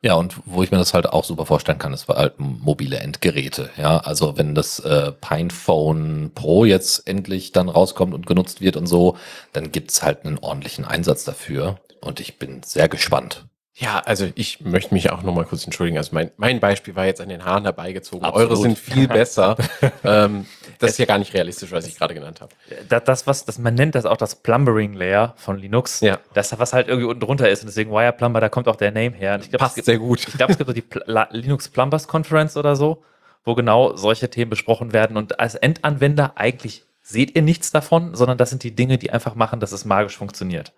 Ja, 0.00 0.14
und 0.14 0.36
wo 0.46 0.62
ich 0.62 0.70
mir 0.70 0.78
das 0.78 0.94
halt 0.94 1.08
auch 1.08 1.24
super 1.24 1.44
vorstellen 1.44 1.78
kann, 1.78 1.92
ist 1.92 2.06
halt 2.06 2.38
mobile 2.38 2.98
Endgeräte. 3.00 3.70
Ja, 3.76 3.98
also 3.98 4.38
wenn 4.38 4.54
das 4.54 4.78
äh, 4.78 5.10
Pinephone 5.12 6.30
Pro 6.34 6.64
jetzt 6.64 7.08
endlich 7.08 7.50
dann 7.50 7.68
rauskommt 7.68 8.14
und 8.14 8.24
genutzt 8.26 8.60
wird 8.60 8.76
und 8.76 8.86
so, 8.86 9.16
dann 9.52 9.72
gibt's 9.72 10.02
halt 10.04 10.24
einen 10.24 10.38
ordentlichen 10.38 10.84
Einsatz 10.84 11.24
dafür. 11.24 11.80
Und 12.00 12.20
ich 12.20 12.38
bin 12.38 12.62
sehr 12.62 12.88
gespannt. 12.88 13.46
Ja, 13.80 14.00
also 14.04 14.26
ich 14.34 14.60
möchte 14.60 14.92
mich 14.92 15.10
auch 15.12 15.22
nochmal 15.22 15.44
kurz 15.44 15.64
entschuldigen. 15.64 15.98
Also 15.98 16.10
mein, 16.12 16.32
mein 16.36 16.58
Beispiel 16.58 16.96
war 16.96 17.06
jetzt 17.06 17.20
an 17.20 17.28
den 17.28 17.44
Haaren 17.44 17.62
herbeigezogen. 17.62 18.24
Absolut. 18.24 18.50
Eure 18.50 18.60
sind 18.60 18.76
viel 18.78 19.06
besser. 19.08 19.56
ähm, 20.02 20.46
das 20.80 20.90
ist 20.92 20.98
ja 20.98 21.04
gar 21.04 21.18
nicht 21.18 21.32
realistisch, 21.32 21.70
was 21.70 21.86
ich 21.86 21.96
gerade 21.96 22.12
genannt 22.14 22.40
habe. 22.40 22.52
Das, 22.88 23.04
das, 23.04 23.26
was, 23.28 23.44
das, 23.44 23.58
man 23.58 23.74
nennt 23.74 23.94
das 23.94 24.04
auch 24.04 24.16
das 24.16 24.34
Plumbering 24.34 24.94
Layer 24.94 25.34
von 25.36 25.58
Linux. 25.58 26.00
Ja. 26.00 26.18
Das, 26.34 26.58
was 26.58 26.72
halt 26.72 26.88
irgendwie 26.88 27.06
unten 27.08 27.20
drunter 27.20 27.48
ist. 27.48 27.60
Und 27.62 27.66
deswegen 27.68 27.92
Wire 27.92 28.12
Plumber, 28.12 28.40
da 28.40 28.48
kommt 28.48 28.66
auch 28.66 28.76
der 28.76 28.90
Name 28.90 29.14
her. 29.14 29.34
Und 29.34 29.44
ich 29.44 29.50
glaub, 29.50 29.60
es 29.60 29.64
Passt 29.66 29.74
gibt- 29.76 29.86
sehr 29.86 29.98
gut. 29.98 30.26
Ich 30.26 30.34
glaube, 30.36 30.52
es 30.52 30.58
gibt 30.58 30.66
so 30.68 30.74
die 30.74 30.82
Pl 30.82 31.04
Linux 31.30 31.68
Plumbers 31.68 32.08
Conference 32.08 32.56
oder 32.56 32.74
so, 32.74 33.04
wo 33.44 33.54
genau 33.54 33.94
solche 33.94 34.28
Themen 34.28 34.50
besprochen 34.50 34.92
werden. 34.92 35.16
Und 35.16 35.38
als 35.38 35.54
Endanwender 35.54 36.32
eigentlich 36.34 36.82
seht 37.02 37.36
ihr 37.36 37.42
nichts 37.42 37.70
davon, 37.70 38.16
sondern 38.16 38.38
das 38.38 38.50
sind 38.50 38.64
die 38.64 38.74
Dinge, 38.74 38.98
die 38.98 39.10
einfach 39.12 39.36
machen, 39.36 39.60
dass 39.60 39.70
es 39.70 39.84
magisch 39.84 40.16
funktioniert. 40.16 40.72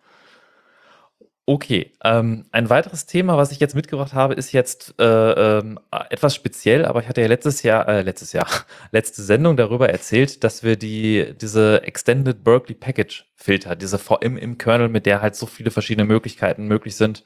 Okay, 1.47 1.93
ähm, 2.05 2.47
ein 2.53 2.71
weiteres 2.71 3.07
Thema, 3.07 3.37
was 3.37 3.51
ich 3.51 3.59
jetzt 3.59 3.75
mitgebracht 3.75 4.13
habe, 4.13 4.35
ist 4.35 4.53
jetzt 4.53 4.95
äh, 5.01 5.59
ähm, 5.59 5.81
etwas 6.11 6.35
speziell, 6.35 6.85
aber 6.85 7.01
ich 7.01 7.09
hatte 7.09 7.23
ja 7.23 7.27
letztes 7.27 7.63
Jahr, 7.63 7.89
äh, 7.89 8.03
letztes 8.03 8.33
Jahr, 8.33 8.47
letzte 8.93 9.23
Sendung 9.23 9.57
darüber 9.57 9.89
erzählt, 9.89 10.45
dass 10.45 10.63
wir 10.63 10.77
die, 10.77 11.35
diese 11.41 11.83
Extended 11.83 12.45
Berkeley 12.45 12.75
Package 12.75 13.27
Filter, 13.35 13.75
diese 13.75 13.99
VM 13.99 14.37
im 14.37 14.59
Kernel, 14.59 14.89
mit 14.89 15.07
der 15.07 15.23
halt 15.23 15.35
so 15.35 15.47
viele 15.47 15.71
verschiedene 15.71 16.07
Möglichkeiten 16.07 16.67
möglich 16.67 16.95
sind, 16.95 17.25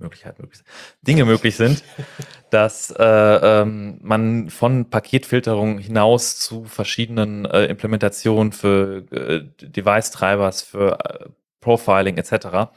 Möglichkeit 0.00 0.38
möglich, 0.38 0.60
Dinge 1.02 1.24
möglich 1.24 1.56
sind, 1.56 1.84
dass 2.50 2.90
äh, 2.90 3.04
ähm, 3.04 4.00
man 4.02 4.50
von 4.50 4.90
Paketfilterung 4.90 5.78
hinaus 5.78 6.38
zu 6.38 6.64
verschiedenen 6.64 7.44
äh, 7.44 7.66
Implementationen 7.66 8.52
für 8.52 9.04
äh, 9.12 9.44
Device-Treibers, 9.62 10.62
für 10.62 10.98
äh, 11.04 11.28
Profiling 11.60 12.16
etc. 12.16 12.70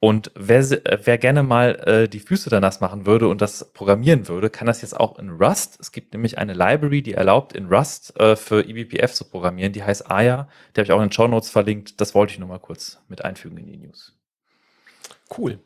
Und 0.00 0.30
wer, 0.36 0.60
äh, 0.60 0.98
wer 1.02 1.18
gerne 1.18 1.42
mal 1.42 1.74
äh, 1.86 2.08
die 2.08 2.20
Füße 2.20 2.50
da 2.50 2.60
nass 2.60 2.80
machen 2.80 3.04
würde 3.04 3.26
und 3.28 3.40
das 3.40 3.72
programmieren 3.72 4.28
würde, 4.28 4.48
kann 4.48 4.66
das 4.66 4.82
jetzt 4.82 4.98
auch 4.98 5.18
in 5.18 5.30
Rust. 5.30 5.78
Es 5.80 5.90
gibt 5.90 6.12
nämlich 6.12 6.38
eine 6.38 6.52
Library, 6.52 7.02
die 7.02 7.14
erlaubt, 7.14 7.52
in 7.52 7.66
Rust 7.66 8.18
äh, 8.20 8.36
für 8.36 8.64
eBPF 8.64 9.12
zu 9.12 9.24
programmieren. 9.24 9.72
Die 9.72 9.82
heißt 9.82 10.08
Aya. 10.08 10.48
Die 10.74 10.80
habe 10.80 10.84
ich 10.84 10.92
auch 10.92 10.98
in 10.98 11.08
den 11.08 11.12
Show 11.12 11.26
Notes 11.26 11.50
verlinkt. 11.50 12.00
Das 12.00 12.14
wollte 12.14 12.32
ich 12.32 12.38
nur 12.38 12.48
mal 12.48 12.60
kurz 12.60 13.00
mit 13.08 13.24
einfügen 13.24 13.58
in 13.58 13.66
die 13.66 13.76
News. 13.76 14.14
Cool. 15.36 15.58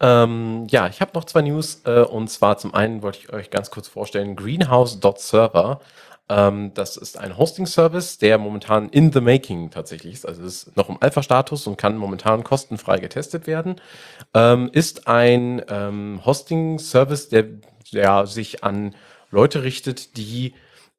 Ähm, 0.00 0.66
ja, 0.68 0.88
ich 0.88 1.00
habe 1.00 1.12
noch 1.14 1.24
zwei 1.24 1.42
News. 1.42 1.82
Äh, 1.84 2.00
und 2.00 2.28
zwar 2.28 2.58
zum 2.58 2.74
einen 2.74 3.02
wollte 3.02 3.18
ich 3.18 3.32
euch 3.32 3.50
ganz 3.50 3.70
kurz 3.70 3.86
vorstellen, 3.86 4.34
Greenhouse.server. 4.34 5.80
Ähm, 6.28 6.72
das 6.74 6.96
ist 6.96 7.18
ein 7.18 7.36
Hosting-Service, 7.36 8.18
der 8.18 8.38
momentan 8.38 8.88
in 8.88 9.12
the 9.12 9.20
making 9.20 9.70
tatsächlich 9.70 10.14
ist. 10.14 10.26
Also 10.26 10.42
ist 10.42 10.76
noch 10.76 10.88
im 10.88 10.98
Alpha-Status 11.00 11.66
und 11.66 11.76
kann 11.78 11.96
momentan 11.96 12.42
kostenfrei 12.44 12.98
getestet 12.98 13.46
werden. 13.46 13.76
Ähm, 14.34 14.70
ist 14.72 15.06
ein 15.06 15.62
ähm, 15.68 16.20
Hosting-Service, 16.24 17.28
der, 17.28 17.44
der 17.92 18.26
sich 18.26 18.64
an 18.64 18.94
Leute 19.30 19.62
richtet, 19.62 20.16
die 20.16 20.54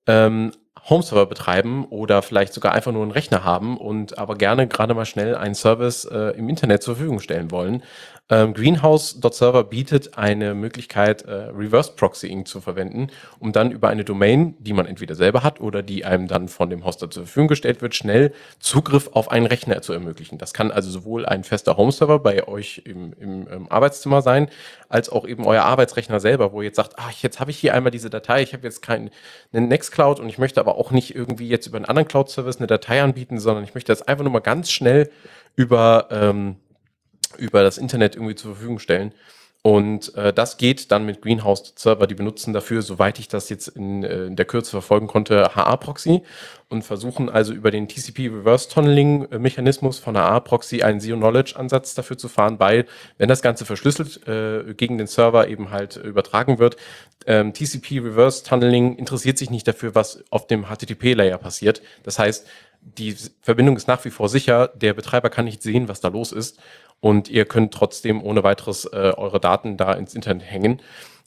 ähm, 0.06 0.52
Home-Server 0.90 1.26
betreiben 1.26 1.86
oder 1.86 2.22
vielleicht 2.22 2.54
sogar 2.54 2.72
einfach 2.72 2.92
nur 2.94 3.02
einen 3.02 3.12
Rechner 3.12 3.44
haben 3.44 3.78
und 3.78 4.18
aber 4.18 4.36
gerne 4.36 4.68
gerade 4.68 4.94
mal 4.94 5.06
schnell 5.06 5.36
einen 5.36 5.56
Service 5.56 6.06
äh, 6.06 6.38
im 6.38 6.48
Internet 6.48 6.84
zur 6.84 6.96
Verfügung 6.96 7.20
stellen 7.20 7.52
wollen. 7.52 7.84
Ähm, 8.30 8.54
Greenhouse.server 8.54 9.64
bietet 9.64 10.18
eine 10.18 10.54
Möglichkeit, 10.54 11.22
äh, 11.22 11.32
Reverse 11.32 11.94
Proxying 11.96 12.46
zu 12.46 12.60
verwenden, 12.60 13.08
um 13.40 13.54
dann 13.54 13.72
über 13.72 13.88
eine 13.88 14.04
Domain, 14.04 14.56
die 14.60 14.74
man 14.74 14.86
entweder 14.86 15.16
selber 15.16 15.44
hat 15.44 15.62
oder 15.62 15.82
die 15.82 16.04
einem 16.04 16.28
dann 16.28 16.50
von 16.50 16.70
dem 16.70 16.84
Hoster 16.84 17.10
zur 17.10 17.24
Verfügung 17.24 17.48
gestellt 17.48 17.82
wird, 17.82 17.96
schnell 17.96 18.34
Zugriff 18.60 19.12
auf 19.14 19.32
einen 19.32 19.46
Rechner 19.46 19.82
zu 19.82 19.94
ermöglichen. 19.94 20.38
Das 20.38 20.54
kann 20.54 20.72
also 20.72 20.90
sowohl 20.90 21.26
ein 21.26 21.46
fester 21.46 21.78
Home-Server 21.78 22.20
bei 22.20 22.46
euch 22.50 22.82
im, 22.84 23.14
im, 23.14 23.48
im 23.48 23.72
Arbeitszimmer 23.72 24.22
sein, 24.22 24.50
als 24.90 25.08
auch 25.10 25.26
eben 25.26 25.46
euer 25.46 25.64
Arbeitsrechner 25.64 26.20
selber, 26.20 26.52
wo 26.52 26.62
ihr 26.62 26.68
jetzt 26.68 26.76
sagt, 26.76 27.00
ah, 27.00 27.10
jetzt 27.22 27.40
habe 27.40 27.52
ich 27.52 27.58
hier 27.58 27.74
einmal 27.74 27.92
diese 27.92 28.10
Datei, 28.10 28.42
ich 28.42 28.52
habe 28.52 28.64
jetzt 28.64 28.82
keinen 28.82 29.10
einen 29.54 29.70
Nextcloud 29.70 30.20
und 30.20 30.28
ich 30.28 30.38
möchte 30.38 30.60
aber 30.60 30.76
auch 30.76 30.92
nicht 30.92 31.16
irgendwie 31.16 31.48
jetzt 31.48 31.66
über 31.66 31.78
einen 31.78 31.86
anderen 31.86 32.10
Cloud-Service 32.10 32.58
eine 32.58 32.68
Datei 32.68 33.02
anbieten, 33.02 33.40
sondern 33.40 33.64
ich 33.64 33.74
möchte 33.74 33.94
das 33.94 34.02
einfach 34.02 34.26
nur 34.26 34.34
mal 34.34 34.40
ganz 34.40 34.70
schnell 34.70 35.10
über, 35.56 36.10
ähm, 36.12 36.58
über 37.38 37.64
das 37.64 37.78
Internet 37.78 38.16
irgendwie 38.16 38.36
zur 38.36 38.54
Verfügung 38.54 38.80
stellen. 38.80 39.14
Und 39.68 40.16
äh, 40.16 40.32
das 40.32 40.58
geht 40.58 40.94
dann 40.94 41.06
mit 41.06 41.22
Greenhouse-Server. 41.22 42.08
Die 42.08 42.16
benutzen 42.16 42.54
dafür, 42.54 42.82
soweit 42.82 43.20
ich 43.20 43.28
das 43.28 43.50
jetzt 43.50 43.68
in, 43.68 44.02
äh, 44.02 44.28
in 44.28 44.38
der 44.38 44.46
Kürze 44.46 44.72
verfolgen 44.72 45.08
konnte, 45.08 45.56
HA-Proxy 45.56 46.22
und 46.70 46.84
versuchen 46.84 47.30
also 47.30 47.52
über 47.52 47.70
den 47.70 47.90
TCP-Reverse-Tunneling-Mechanismus 47.90 50.00
von 50.00 50.16
HA-Proxy 50.16 50.84
einen 50.84 51.02
Zero-Knowledge-Ansatz 51.02 51.96
dafür 51.96 52.18
zu 52.18 52.30
fahren, 52.30 52.60
weil 52.60 52.86
wenn 53.18 53.28
das 53.28 53.42
Ganze 53.42 53.66
verschlüsselt 53.66 54.26
äh, 54.26 54.74
gegen 54.74 54.98
den 54.98 55.08
Server 55.08 55.50
eben 55.50 55.72
halt 55.72 55.98
übertragen 55.98 56.60
wird, 56.60 56.78
ähm, 57.26 57.52
TCP-Reverse-Tunneling 57.52 58.96
interessiert 58.96 59.38
sich 59.38 59.50
nicht 59.50 59.68
dafür, 59.68 59.96
was 59.96 60.24
auf 60.30 60.48
dem 60.48 60.68
HTTP-Layer 60.68 61.40
passiert. 61.40 61.82
Das 62.04 62.20
heißt, 62.20 62.48
die 62.80 63.18
Verbindung 63.42 63.76
ist 63.76 63.90
nach 63.90 64.06
wie 64.06 64.12
vor 64.12 64.30
sicher, 64.30 64.70
der 64.70 64.94
Betreiber 64.94 65.30
kann 65.30 65.44
nicht 65.44 65.62
sehen, 65.62 65.90
was 65.90 66.00
da 66.00 66.08
los 66.08 66.32
ist 66.32 66.62
und 67.00 67.30
ihr 67.30 67.46
könnt 67.46 67.74
trotzdem 67.74 68.24
ohne 68.24 68.44
weiteres 68.44 68.86
äh, 68.86 69.14
eure 69.16 69.40
Daten 69.40 69.78
da 69.78 69.94
ins 69.94 70.16
Internet 70.16 70.50
hängen. 70.50 70.82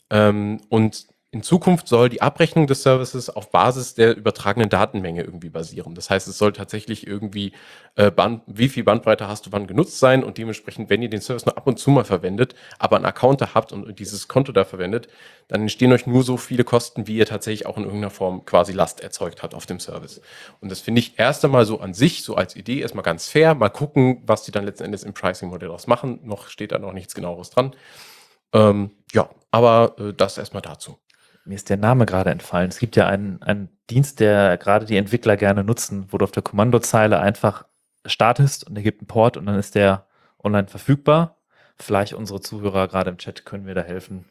Ähm, 0.09 0.61
und 0.69 1.07
in 1.33 1.43
Zukunft 1.43 1.87
soll 1.87 2.09
die 2.09 2.21
Abrechnung 2.21 2.67
des 2.67 2.83
Services 2.83 3.29
auf 3.29 3.51
Basis 3.51 3.93
der 3.93 4.17
übertragenen 4.17 4.67
Datenmenge 4.67 5.23
irgendwie 5.23 5.49
basieren. 5.49 5.95
Das 5.95 6.09
heißt, 6.09 6.27
es 6.27 6.37
soll 6.37 6.51
tatsächlich 6.51 7.07
irgendwie, 7.07 7.53
äh, 7.95 8.11
Band, 8.11 8.41
wie 8.47 8.67
viel 8.67 8.83
Bandbreite 8.83 9.29
hast 9.29 9.45
du 9.45 9.53
wann 9.53 9.65
genutzt 9.65 9.99
sein 9.99 10.25
und 10.25 10.37
dementsprechend, 10.37 10.89
wenn 10.89 11.01
ihr 11.01 11.09
den 11.09 11.21
Service 11.21 11.45
nur 11.45 11.55
ab 11.57 11.67
und 11.67 11.79
zu 11.79 11.89
mal 11.89 12.03
verwendet, 12.03 12.53
aber 12.79 12.97
einen 12.97 13.05
Account 13.05 13.39
da 13.39 13.53
habt 13.53 13.71
und 13.71 13.97
dieses 13.97 14.27
Konto 14.27 14.51
da 14.51 14.65
verwendet, 14.65 15.07
dann 15.47 15.61
entstehen 15.61 15.93
euch 15.93 16.05
nur 16.05 16.23
so 16.23 16.35
viele 16.35 16.65
Kosten, 16.65 17.07
wie 17.07 17.15
ihr 17.15 17.25
tatsächlich 17.25 17.65
auch 17.65 17.77
in 17.77 17.85
irgendeiner 17.85 18.09
Form 18.09 18.43
quasi 18.43 18.73
Last 18.73 18.99
erzeugt 18.99 19.41
hat 19.41 19.53
auf 19.53 19.65
dem 19.65 19.79
Service. 19.79 20.19
Und 20.59 20.69
das 20.69 20.81
finde 20.81 20.99
ich 20.99 21.17
erst 21.17 21.45
einmal 21.45 21.65
so 21.65 21.79
an 21.79 21.93
sich, 21.93 22.25
so 22.25 22.35
als 22.35 22.57
Idee, 22.57 22.81
erstmal 22.81 23.03
ganz 23.03 23.29
fair. 23.29 23.55
Mal 23.55 23.69
gucken, 23.69 24.21
was 24.25 24.43
die 24.43 24.51
dann 24.51 24.65
letzten 24.65 24.83
Endes 24.83 25.03
im 25.03 25.13
Pricing-Modell 25.13 25.69
daraus 25.69 25.87
machen. 25.87 26.19
Noch 26.23 26.49
steht 26.49 26.73
da 26.73 26.77
noch 26.79 26.91
nichts 26.91 27.15
genaueres 27.15 27.51
dran. 27.51 27.73
Ähm, 28.51 28.91
ja, 29.13 29.29
aber 29.49 29.95
äh, 29.97 30.13
das 30.13 30.37
erstmal 30.37 30.61
dazu. 30.61 30.97
Mir 31.45 31.55
ist 31.55 31.69
der 31.69 31.77
Name 31.77 32.05
gerade 32.05 32.29
entfallen. 32.29 32.69
Es 32.69 32.79
gibt 32.79 32.95
ja 32.95 33.07
einen, 33.07 33.41
einen 33.41 33.69
Dienst, 33.89 34.19
der 34.19 34.57
gerade 34.57 34.85
die 34.85 34.97
Entwickler 34.97 35.37
gerne 35.37 35.63
nutzen, 35.63 36.05
wo 36.09 36.17
du 36.17 36.23
auf 36.23 36.31
der 36.31 36.43
Kommandozeile 36.43 37.19
einfach 37.19 37.65
startest 38.05 38.67
und 38.67 38.75
er 38.75 38.83
gibt 38.83 39.01
einen 39.01 39.07
Port 39.07 39.37
und 39.37 39.45
dann 39.47 39.55
ist 39.57 39.75
der 39.75 40.05
online 40.43 40.67
verfügbar. 40.67 41.37
Vielleicht 41.77 42.13
unsere 42.13 42.41
Zuhörer 42.41 42.87
gerade 42.87 43.09
im 43.09 43.17
Chat 43.17 43.45
können 43.45 43.65
wir 43.65 43.73
da 43.75 43.81
helfen. 43.81 44.25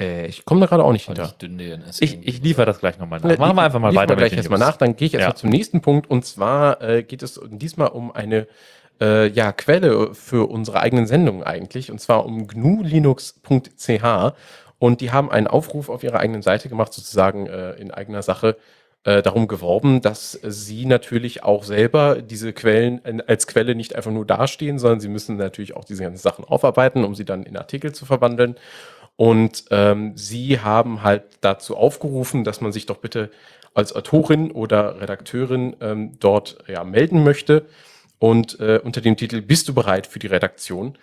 Äh, 0.00 0.26
ich 0.26 0.44
komme 0.44 0.60
da 0.60 0.66
gerade 0.66 0.84
auch 0.84 0.92
nicht 0.92 1.06
hinter. 1.06 1.34
ich 2.00 2.26
Ich, 2.26 2.42
liefere 2.42 2.66
das 2.66 2.80
gleich 2.80 2.98
nochmal 2.98 3.20
nach. 3.20 3.28
Ne, 3.28 3.36
Machen 3.38 3.56
wir 3.56 3.62
einfach 3.62 3.80
mal 3.80 3.94
weiter. 3.94 4.10
wir 4.10 4.16
gleich 4.16 4.32
erstmal 4.34 4.58
nach. 4.58 4.76
Dann 4.76 4.96
gehe 4.96 5.06
ich 5.06 5.14
erstmal 5.14 5.30
Ja. 5.32 5.36
zum 5.36 5.50
nächsten 5.50 5.80
Punkt. 5.80 6.08
Und 6.10 6.24
zwar 6.24 6.82
äh, 6.82 7.02
geht 7.02 7.22
es 7.22 7.40
diesmal 7.50 7.88
um 7.88 8.10
eine 8.12 8.46
äh, 9.00 9.28
ja, 9.28 9.52
Quelle 9.52 10.14
für 10.14 10.48
unsere 10.50 10.80
eigenen 10.80 11.06
Sendungen 11.06 11.42
eigentlich. 11.42 11.90
Und 11.90 12.00
zwar 12.00 12.24
um 12.26 12.46
gnulinux.ch. 12.46 14.32
Und 14.78 15.00
die 15.00 15.10
haben 15.10 15.30
einen 15.30 15.46
Aufruf 15.46 15.88
auf 15.88 16.02
ihrer 16.02 16.20
eigenen 16.20 16.42
Seite 16.42 16.68
gemacht, 16.68 16.92
sozusagen 16.92 17.46
äh, 17.46 17.72
in 17.72 17.90
eigener 17.90 18.22
Sache 18.22 18.56
äh, 19.04 19.22
darum 19.22 19.46
geworben, 19.46 20.00
dass 20.00 20.32
sie 20.42 20.84
natürlich 20.84 21.44
auch 21.44 21.64
selber 21.64 22.20
diese 22.20 22.52
Quellen 22.52 23.04
äh, 23.04 23.22
als 23.26 23.46
Quelle 23.46 23.74
nicht 23.74 23.94
einfach 23.94 24.10
nur 24.10 24.26
dastehen, 24.26 24.78
sondern 24.78 25.00
sie 25.00 25.08
müssen 25.08 25.36
natürlich 25.36 25.76
auch 25.76 25.84
diese 25.84 26.02
ganzen 26.02 26.20
Sachen 26.20 26.44
aufarbeiten, 26.44 27.04
um 27.04 27.14
sie 27.14 27.24
dann 27.24 27.44
in 27.44 27.56
Artikel 27.56 27.92
zu 27.92 28.04
verwandeln. 28.04 28.56
Und 29.16 29.64
ähm, 29.70 30.12
sie 30.16 30.60
haben 30.60 31.02
halt 31.02 31.22
dazu 31.40 31.76
aufgerufen, 31.76 32.44
dass 32.44 32.60
man 32.60 32.72
sich 32.72 32.84
doch 32.86 32.98
bitte 32.98 33.30
als 33.72 33.94
Autorin 33.94 34.50
oder 34.50 35.00
Redakteurin 35.00 35.76
ähm, 35.80 36.12
dort 36.20 36.58
ja, 36.66 36.84
melden 36.84 37.24
möchte. 37.24 37.66
Und 38.18 38.58
äh, 38.60 38.80
unter 38.82 39.00
dem 39.00 39.16
Titel 39.16 39.40
Bist 39.40 39.68
du 39.68 39.74
bereit 39.74 40.06
für 40.06 40.18
die 40.18 40.26
Redaktion? 40.26 40.98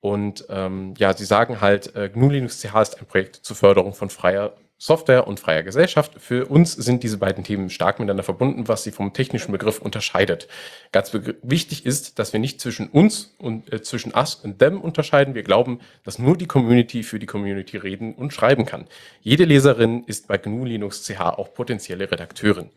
Und 0.00 0.46
ähm, 0.48 0.94
ja, 0.98 1.12
sie 1.12 1.24
sagen 1.24 1.60
halt, 1.60 1.94
äh, 1.96 2.08
GNU 2.08 2.30
Linux 2.30 2.60
CH 2.60 2.82
ist 2.82 3.00
ein 3.00 3.06
Projekt 3.06 3.36
zur 3.36 3.56
Förderung 3.56 3.94
von 3.94 4.10
freier 4.10 4.54
Software 4.80 5.26
und 5.26 5.40
freier 5.40 5.64
Gesellschaft. 5.64 6.12
Für 6.18 6.46
uns 6.46 6.72
sind 6.72 7.02
diese 7.02 7.18
beiden 7.18 7.42
Themen 7.42 7.68
stark 7.68 7.98
miteinander 7.98 8.22
verbunden, 8.22 8.68
was 8.68 8.84
sie 8.84 8.92
vom 8.92 9.12
technischen 9.12 9.50
Begriff 9.50 9.80
unterscheidet. 9.80 10.46
Ganz 10.92 11.12
wichtig 11.42 11.84
ist, 11.84 12.20
dass 12.20 12.32
wir 12.32 12.38
nicht 12.38 12.60
zwischen 12.60 12.88
uns 12.88 13.34
und 13.38 13.72
äh, 13.72 13.82
zwischen 13.82 14.14
us 14.14 14.36
und 14.36 14.60
them 14.60 14.80
unterscheiden. 14.80 15.34
Wir 15.34 15.42
glauben, 15.42 15.80
dass 16.04 16.20
nur 16.20 16.36
die 16.36 16.46
Community 16.46 17.02
für 17.02 17.18
die 17.18 17.26
Community 17.26 17.76
reden 17.76 18.14
und 18.14 18.32
schreiben 18.32 18.66
kann. 18.66 18.86
Jede 19.20 19.44
Leserin 19.44 20.04
ist 20.06 20.28
bei 20.28 20.38
GNU 20.38 20.64
Linux 20.64 21.04
CH 21.04 21.22
auch 21.22 21.52
potenzielle 21.54 22.08
Redakteurin. 22.08 22.70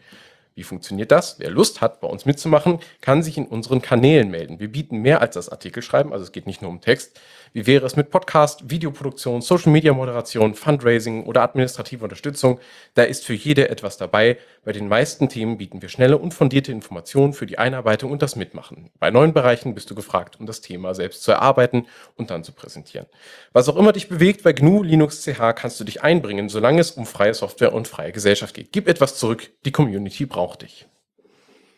Wie 0.54 0.64
funktioniert 0.64 1.12
das? 1.12 1.40
Wer 1.40 1.50
Lust 1.50 1.80
hat, 1.80 2.02
bei 2.02 2.08
uns 2.08 2.26
mitzumachen, 2.26 2.80
kann 3.00 3.24
sich 3.24 3.38
in 3.38 3.48
unseren 3.48 3.82
Kanälen 3.82 4.30
melden. 4.30 4.60
Wir 4.60 4.72
bieten 4.72 4.98
mehr 4.98 5.22
als 5.22 5.36
das 5.36 5.50
Artikelschreiben, 5.50 6.12
also 6.12 6.24
es 6.24 6.32
geht 6.32 6.46
nicht 6.46 6.62
nur 6.62 6.70
um 6.70 6.82
Text. 6.82 7.20
Wie 7.54 7.68
wäre 7.68 7.86
es 7.86 7.98
mit 7.98 8.12
Podcast, 8.12 8.70
Videoproduktion, 8.70 9.42
Social 9.42 9.74
Media 9.74 9.92
Moderation, 9.92 10.56
Fundraising 10.56 11.26
oder 11.26 11.42
administrative 11.42 12.02
Unterstützung? 12.02 12.62
Da 12.94 13.04
ist 13.04 13.26
für 13.26 13.34
jede 13.34 13.68
etwas 13.68 13.98
dabei. 13.98 14.38
Bei 14.64 14.72
den 14.72 14.88
meisten 14.88 15.28
Themen 15.28 15.58
bieten 15.58 15.82
wir 15.82 15.90
schnelle 15.90 16.18
und 16.18 16.34
fundierte 16.34 16.72
Informationen 16.72 17.34
für 17.34 17.46
die 17.46 17.58
Einarbeitung 17.58 18.10
und 18.10 18.22
das 18.22 18.38
Mitmachen. 18.38 18.90
Bei 19.00 19.12
neuen 19.12 19.34
Bereichen 19.34 19.76
bist 19.76 19.90
du 19.90 19.96
gefragt, 19.96 20.40
um 20.40 20.46
das 20.46 20.62
Thema 20.62 20.96
selbst 20.96 21.24
zu 21.24 21.32
erarbeiten 21.34 21.88
und 22.16 22.30
dann 22.30 22.46
zu 22.46 22.54
präsentieren. 22.54 23.08
Was 23.52 23.68
auch 23.68 23.76
immer 23.76 23.92
dich 23.92 24.08
bewegt, 24.08 24.44
bei 24.44 24.54
GNU 24.54 24.84
Linux 24.84 25.22
CH 25.22 25.52
kannst 25.54 25.78
du 25.78 25.84
dich 25.84 26.02
einbringen, 26.02 26.48
solange 26.48 26.80
es 26.80 26.92
um 26.92 27.06
freie 27.06 27.34
Software 27.34 27.74
und 27.74 27.86
freie 27.86 28.14
Gesellschaft 28.14 28.56
geht. 28.56 28.72
Gib 28.72 28.88
etwas 28.88 29.18
zurück, 29.18 29.50
die 29.66 29.74
Community 29.74 30.26
braucht 30.26 30.62
dich. 30.62 30.88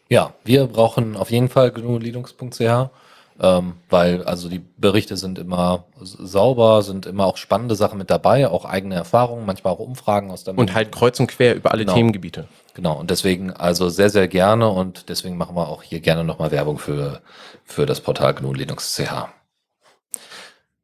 Ja, 0.08 0.36
wir 0.44 0.68
brauchen 0.68 1.16
auf 1.16 1.32
jeden 1.32 1.50
Fall 1.50 1.72
GNU 1.72 1.98
Linux.ch, 1.98 2.92
ähm, 3.40 3.74
weil 3.90 4.24
also 4.24 4.50
die 4.50 4.60
Berichte 4.60 5.18
sind 5.18 5.40
immer 5.40 5.86
sauber, 6.00 6.82
sind 6.82 7.06
immer 7.06 7.26
auch 7.26 7.38
spannende 7.38 7.76
Sachen 7.76 7.98
mit 7.98 8.10
dabei, 8.10 8.48
auch 8.48 8.66
eigene 8.66 8.96
Erfahrungen, 8.96 9.46
manchmal 9.46 9.74
auch 9.74 9.80
Umfragen 9.80 10.32
aus 10.32 10.44
der 10.44 10.58
Und 10.58 10.74
halt 10.74 10.92
kreuz 10.92 11.20
und 11.20 11.28
quer 11.28 11.56
über 11.56 11.72
alle 11.72 11.84
Genau. 11.84 11.96
Themengebiete. 11.96 12.48
Genau, 12.74 13.00
und 13.00 13.10
deswegen 13.10 13.52
also 13.52 13.90
sehr, 13.90 14.10
sehr 14.10 14.28
gerne 14.28 14.70
und 14.70 15.10
deswegen 15.10 15.38
machen 15.38 15.56
wir 15.56 15.68
auch 15.68 15.84
hier 15.84 16.00
gerne 16.00 16.24
nochmal 16.24 16.52
Werbung 16.52 16.80
für, 16.80 17.22
für 17.66 17.86
das 17.86 18.02
Portal 18.02 18.34
GNU 18.34 18.54
Linux.ch. 18.54 19.43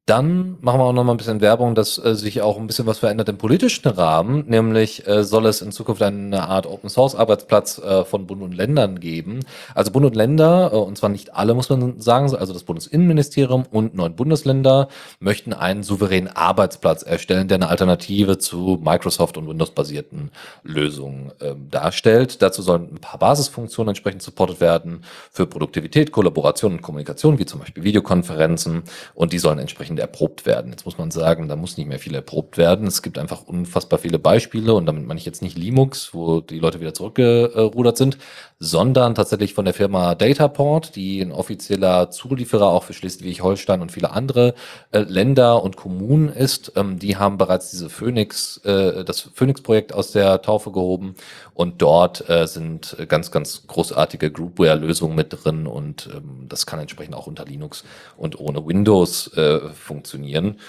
Dann 0.10 0.58
machen 0.62 0.80
wir 0.80 0.86
auch 0.86 0.94
noch 0.94 1.04
mal 1.04 1.14
ein 1.14 1.18
bisschen 1.18 1.40
Werbung, 1.40 1.76
dass 1.76 2.04
äh, 2.04 2.16
sich 2.16 2.42
auch 2.42 2.58
ein 2.58 2.66
bisschen 2.66 2.88
was 2.88 2.98
verändert 2.98 3.30
im 3.30 3.38
politischen 3.38 3.90
Rahmen. 3.90 4.44
Nämlich 4.48 5.06
äh, 5.08 5.24
soll 5.24 5.46
es 5.46 5.62
in 5.62 5.72
Zukunft 5.72 6.02
eine 6.02 6.48
Art 6.48 6.66
Open 6.66 6.90
Source 6.90 7.14
Arbeitsplatz 7.14 7.78
äh, 7.78 8.04
von 8.06 8.26
Bund 8.26 8.42
und 8.42 8.56
Ländern 8.56 9.00
geben. 9.00 9.42
Also 9.76 9.92
Bund 9.92 10.08
und 10.08 10.16
Länder, 10.16 10.72
äh, 10.74 10.78
und 10.78 10.98
zwar 10.98 11.10
nicht 11.10 11.36
alle, 11.36 11.54
muss 11.54 11.70
man 11.70 12.00
sagen, 12.00 12.36
also 12.36 12.54
das 12.54 12.64
Bundesinnenministerium 12.64 13.68
und 13.70 13.94
neun 13.94 14.16
Bundesländer 14.16 14.88
möchten 15.20 15.54
einen 15.54 15.84
souveränen 15.84 16.36
Arbeitsplatz 16.36 17.04
erstellen, 17.04 17.48
der 17.48 17.58
eine 17.58 17.70
Alternative 17.70 18.40
zu 18.40 18.80
Microsoft 18.84 19.38
und 19.38 19.48
Windows-basierten 19.48 20.32
Lösungen 20.64 21.34
ähm, 21.40 21.68
darstellt. 21.70 22.42
Dazu 22.42 22.64
sollen 22.64 22.90
ein 22.94 23.00
paar 23.00 23.20
Basisfunktionen 23.20 23.90
entsprechend 23.90 24.24
supportet 24.24 24.60
werden 24.60 25.04
für 25.30 25.46
Produktivität, 25.46 26.12
Kollaboration 26.12 26.72
und 26.72 26.82
Kommunikation, 26.82 27.38
wie 27.38 27.46
zum 27.46 27.60
Beispiel 27.60 27.84
Videokonferenzen. 27.84 28.82
Und 29.14 29.34
die 29.34 29.38
sollen 29.38 29.60
entsprechend 29.60 29.99
erprobt 30.00 30.46
werden. 30.46 30.72
Jetzt 30.72 30.86
muss 30.86 30.98
man 30.98 31.12
sagen, 31.12 31.48
da 31.48 31.56
muss 31.56 31.78
nicht 31.78 31.88
mehr 31.88 32.00
viel 32.00 32.16
erprobt 32.16 32.58
werden. 32.58 32.88
Es 32.88 33.02
gibt 33.02 33.18
einfach 33.18 33.44
unfassbar 33.44 34.00
viele 34.00 34.20
Beispiele 34.20 34.74
und 34.74 34.86
damit 34.86 35.06
meine 35.06 35.20
ich 35.20 35.26
jetzt 35.26 35.42
nicht 35.42 35.58
Linux, 35.58 36.14
wo 36.14 36.42
die 36.42 36.60
Leute 36.60 36.80
wieder 36.80 36.94
zurückgerudert 36.94 37.98
sind, 37.98 38.18
sondern 38.60 39.16
tatsächlich 39.16 39.54
von 39.54 39.66
der 39.66 39.74
Firma 39.74 40.16
Dataport, 40.16 40.96
die 40.96 41.22
ein 41.22 41.32
offizieller 41.32 42.12
Zulieferer 42.12 42.68
auch 42.68 42.84
für 42.84 42.94
Schleswig-Holstein 42.94 43.82
und 43.82 43.92
viele 43.92 44.12
andere 44.12 44.54
äh, 44.92 45.00
Länder 45.00 45.64
und 45.64 45.78
Kommunen 45.78 46.30
ist. 46.30 46.74
Ähm, 46.76 47.00
die 47.00 47.16
haben 47.16 47.38
bereits 47.38 47.72
diese 47.72 47.90
Phoenix, 47.90 48.58
äh, 48.66 49.06
das 49.06 49.22
Phoenix-Projekt 49.34 49.94
aus 49.94 50.12
der 50.12 50.42
Taufe 50.42 50.72
gehoben 50.72 51.16
und 51.54 51.82
dort 51.82 52.30
äh, 52.30 52.48
sind 52.48 52.98
ganz, 53.08 53.32
ganz 53.32 53.66
großartige 53.68 54.32
Groupware-Lösungen 54.32 55.16
mit 55.16 55.28
drin 55.32 55.66
und 55.66 56.10
ähm, 56.14 56.46
das 56.50 56.66
kann 56.66 56.80
entsprechend 56.80 57.16
auch 57.16 57.28
unter 57.28 57.46
Linux 57.46 57.84
und 58.18 58.40
ohne 58.40 58.66
Windows 58.66 59.28
äh, 59.38 59.60
funktionieren. 59.90 60.60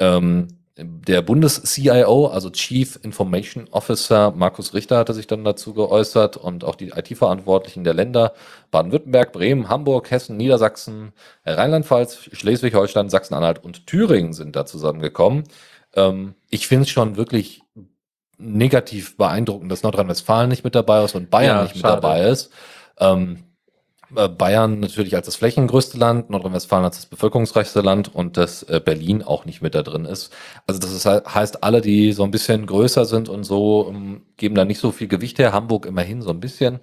Ähm, 0.00 0.48
der 0.82 1.20
Bundes-CIO, 1.20 2.28
also 2.28 2.48
Chief 2.50 2.98
Information 3.02 3.68
Officer 3.70 4.30
Markus 4.30 4.72
Richter, 4.72 4.96
hatte 4.96 5.12
sich 5.12 5.26
dann 5.26 5.44
dazu 5.44 5.74
geäußert 5.74 6.36
und 6.38 6.64
auch 6.64 6.74
die 6.74 6.88
IT-Verantwortlichen 6.88 7.84
der 7.84 7.92
Länder 7.94 8.32
Baden-Württemberg, 8.70 9.32
Bremen, 9.32 9.68
Hamburg, 9.68 10.10
Hessen, 10.10 10.36
Niedersachsen, 10.38 11.12
Rheinland-Pfalz, 11.44 12.30
Schleswig-Holstein, 12.32 13.10
Sachsen-Anhalt 13.10 13.62
und 13.62 13.86
Thüringen 13.86 14.32
sind 14.32 14.56
da 14.56 14.64
zusammengekommen. 14.64 15.44
Ähm, 15.94 16.34
ich 16.48 16.66
finde 16.66 16.84
es 16.84 16.90
schon 16.90 17.16
wirklich 17.16 17.62
negativ 18.38 19.18
beeindruckend, 19.18 19.70
dass 19.70 19.82
Nordrhein-Westfalen 19.82 20.48
nicht 20.48 20.64
mit 20.64 20.74
dabei 20.74 21.04
ist 21.04 21.14
und 21.14 21.28
Bayern 21.28 21.56
Ja, 21.58 21.62
nicht 21.64 21.74
mit 21.74 21.82
schade. 21.82 22.00
dabei 22.00 22.22
ist. 22.28 22.50
Ähm, 22.98 23.36
äh, 23.36 23.49
Bayern 24.10 24.80
natürlich 24.80 25.14
als 25.14 25.26
das 25.26 25.36
flächengrößte 25.36 25.98
Land, 25.98 26.30
Nordrhein-Westfalen 26.30 26.84
als 26.84 26.96
das 26.96 27.06
bevölkerungsreichste 27.06 27.80
Land 27.80 28.14
und 28.14 28.36
dass 28.36 28.62
äh, 28.64 28.80
Berlin 28.84 29.22
auch 29.22 29.44
nicht 29.44 29.62
mit 29.62 29.74
da 29.74 29.82
drin 29.82 30.04
ist. 30.04 30.32
Also 30.66 30.80
das 30.80 30.92
ist, 30.92 31.06
heißt, 31.06 31.62
alle, 31.62 31.80
die 31.80 32.12
so 32.12 32.24
ein 32.24 32.30
bisschen 32.30 32.66
größer 32.66 33.04
sind 33.04 33.28
und 33.28 33.44
so, 33.44 33.88
ähm, 33.90 34.22
geben 34.36 34.54
da 34.54 34.64
nicht 34.64 34.80
so 34.80 34.90
viel 34.92 35.08
Gewicht 35.08 35.38
her. 35.38 35.52
Hamburg 35.52 35.86
immerhin 35.86 36.22
so 36.22 36.30
ein 36.30 36.40
bisschen. 36.40 36.80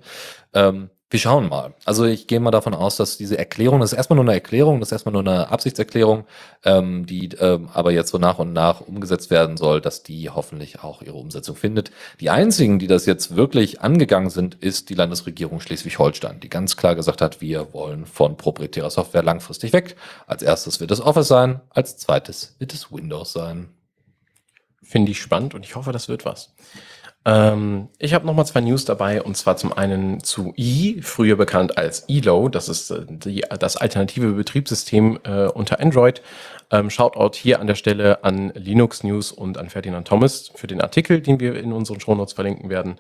Ähm, 0.53 0.89
wir 1.09 1.19
schauen 1.19 1.47
mal. 1.47 1.73
Also 1.85 2.03
ich 2.03 2.27
gehe 2.27 2.41
mal 2.41 2.51
davon 2.51 2.73
aus, 2.73 2.97
dass 2.97 3.17
diese 3.17 3.37
Erklärung, 3.37 3.79
das 3.79 3.93
ist 3.93 3.97
erstmal 3.97 4.15
nur 4.17 4.25
eine 4.25 4.33
Erklärung, 4.33 4.81
das 4.81 4.89
ist 4.89 4.91
erstmal 4.91 5.13
nur 5.13 5.21
eine 5.21 5.49
Absichtserklärung, 5.49 6.25
ähm, 6.65 7.05
die 7.05 7.29
ähm, 7.39 7.69
aber 7.73 7.91
jetzt 7.93 8.11
so 8.11 8.17
nach 8.17 8.39
und 8.39 8.51
nach 8.51 8.81
umgesetzt 8.81 9.29
werden 9.29 9.55
soll, 9.55 9.79
dass 9.79 10.03
die 10.03 10.29
hoffentlich 10.29 10.83
auch 10.83 11.01
ihre 11.01 11.15
Umsetzung 11.15 11.55
findet. 11.55 11.91
Die 12.19 12.29
einzigen, 12.29 12.77
die 12.77 12.87
das 12.87 13.05
jetzt 13.05 13.37
wirklich 13.37 13.79
angegangen 13.79 14.29
sind, 14.29 14.55
ist 14.55 14.89
die 14.89 14.95
Landesregierung 14.95 15.61
Schleswig-Holstein, 15.61 16.41
die 16.41 16.49
ganz 16.49 16.75
klar 16.75 16.95
gesagt 16.95 17.21
hat, 17.21 17.39
wir 17.39 17.73
wollen 17.73 18.05
von 18.05 18.35
proprietärer 18.35 18.89
Software 18.89 19.23
langfristig 19.23 19.71
weg. 19.71 19.95
Als 20.25 20.43
erstes 20.43 20.81
wird 20.81 20.91
es 20.91 20.99
Office 20.99 21.29
sein, 21.29 21.61
als 21.69 21.95
zweites 21.97 22.55
wird 22.59 22.73
es 22.73 22.91
Windows 22.91 23.31
sein. 23.31 23.69
Finde 24.83 25.11
ich 25.11 25.21
spannend 25.21 25.53
und 25.53 25.63
ich 25.63 25.75
hoffe, 25.75 25.93
das 25.93 26.09
wird 26.09 26.25
was. 26.25 26.53
Ähm, 27.25 27.89
ich 27.99 28.13
habe 28.13 28.25
nochmal 28.25 28.45
zwei 28.45 28.61
News 28.61 28.85
dabei 28.85 29.21
und 29.21 29.35
zwar 29.35 29.57
zum 29.57 29.73
einen 29.73 30.23
zu 30.23 30.53
E, 30.55 31.01
früher 31.01 31.35
bekannt 31.35 31.77
als 31.77 32.05
ELO. 32.07 32.47
Das 32.49 32.69
ist 32.69 32.89
äh, 32.91 33.05
die, 33.09 33.43
das 33.59 33.75
alternative 33.75 34.31
Betriebssystem 34.31 35.19
äh, 35.23 35.47
unter 35.47 35.79
Android. 35.79 36.21
Ähm, 36.69 36.89
Shoutout 36.89 37.37
hier 37.37 37.59
an 37.59 37.67
der 37.67 37.75
Stelle 37.75 38.23
an 38.23 38.51
Linux 38.55 39.03
News 39.03 39.31
und 39.31 39.57
an 39.57 39.69
Ferdinand 39.69 40.07
Thomas 40.07 40.51
für 40.53 40.67
den 40.67 40.81
Artikel, 40.81 41.21
den 41.21 41.39
wir 41.39 41.55
in 41.55 41.73
unseren 41.73 41.99
Shownotes 41.99 42.33
verlinken 42.33 42.69
werden. 42.69 42.97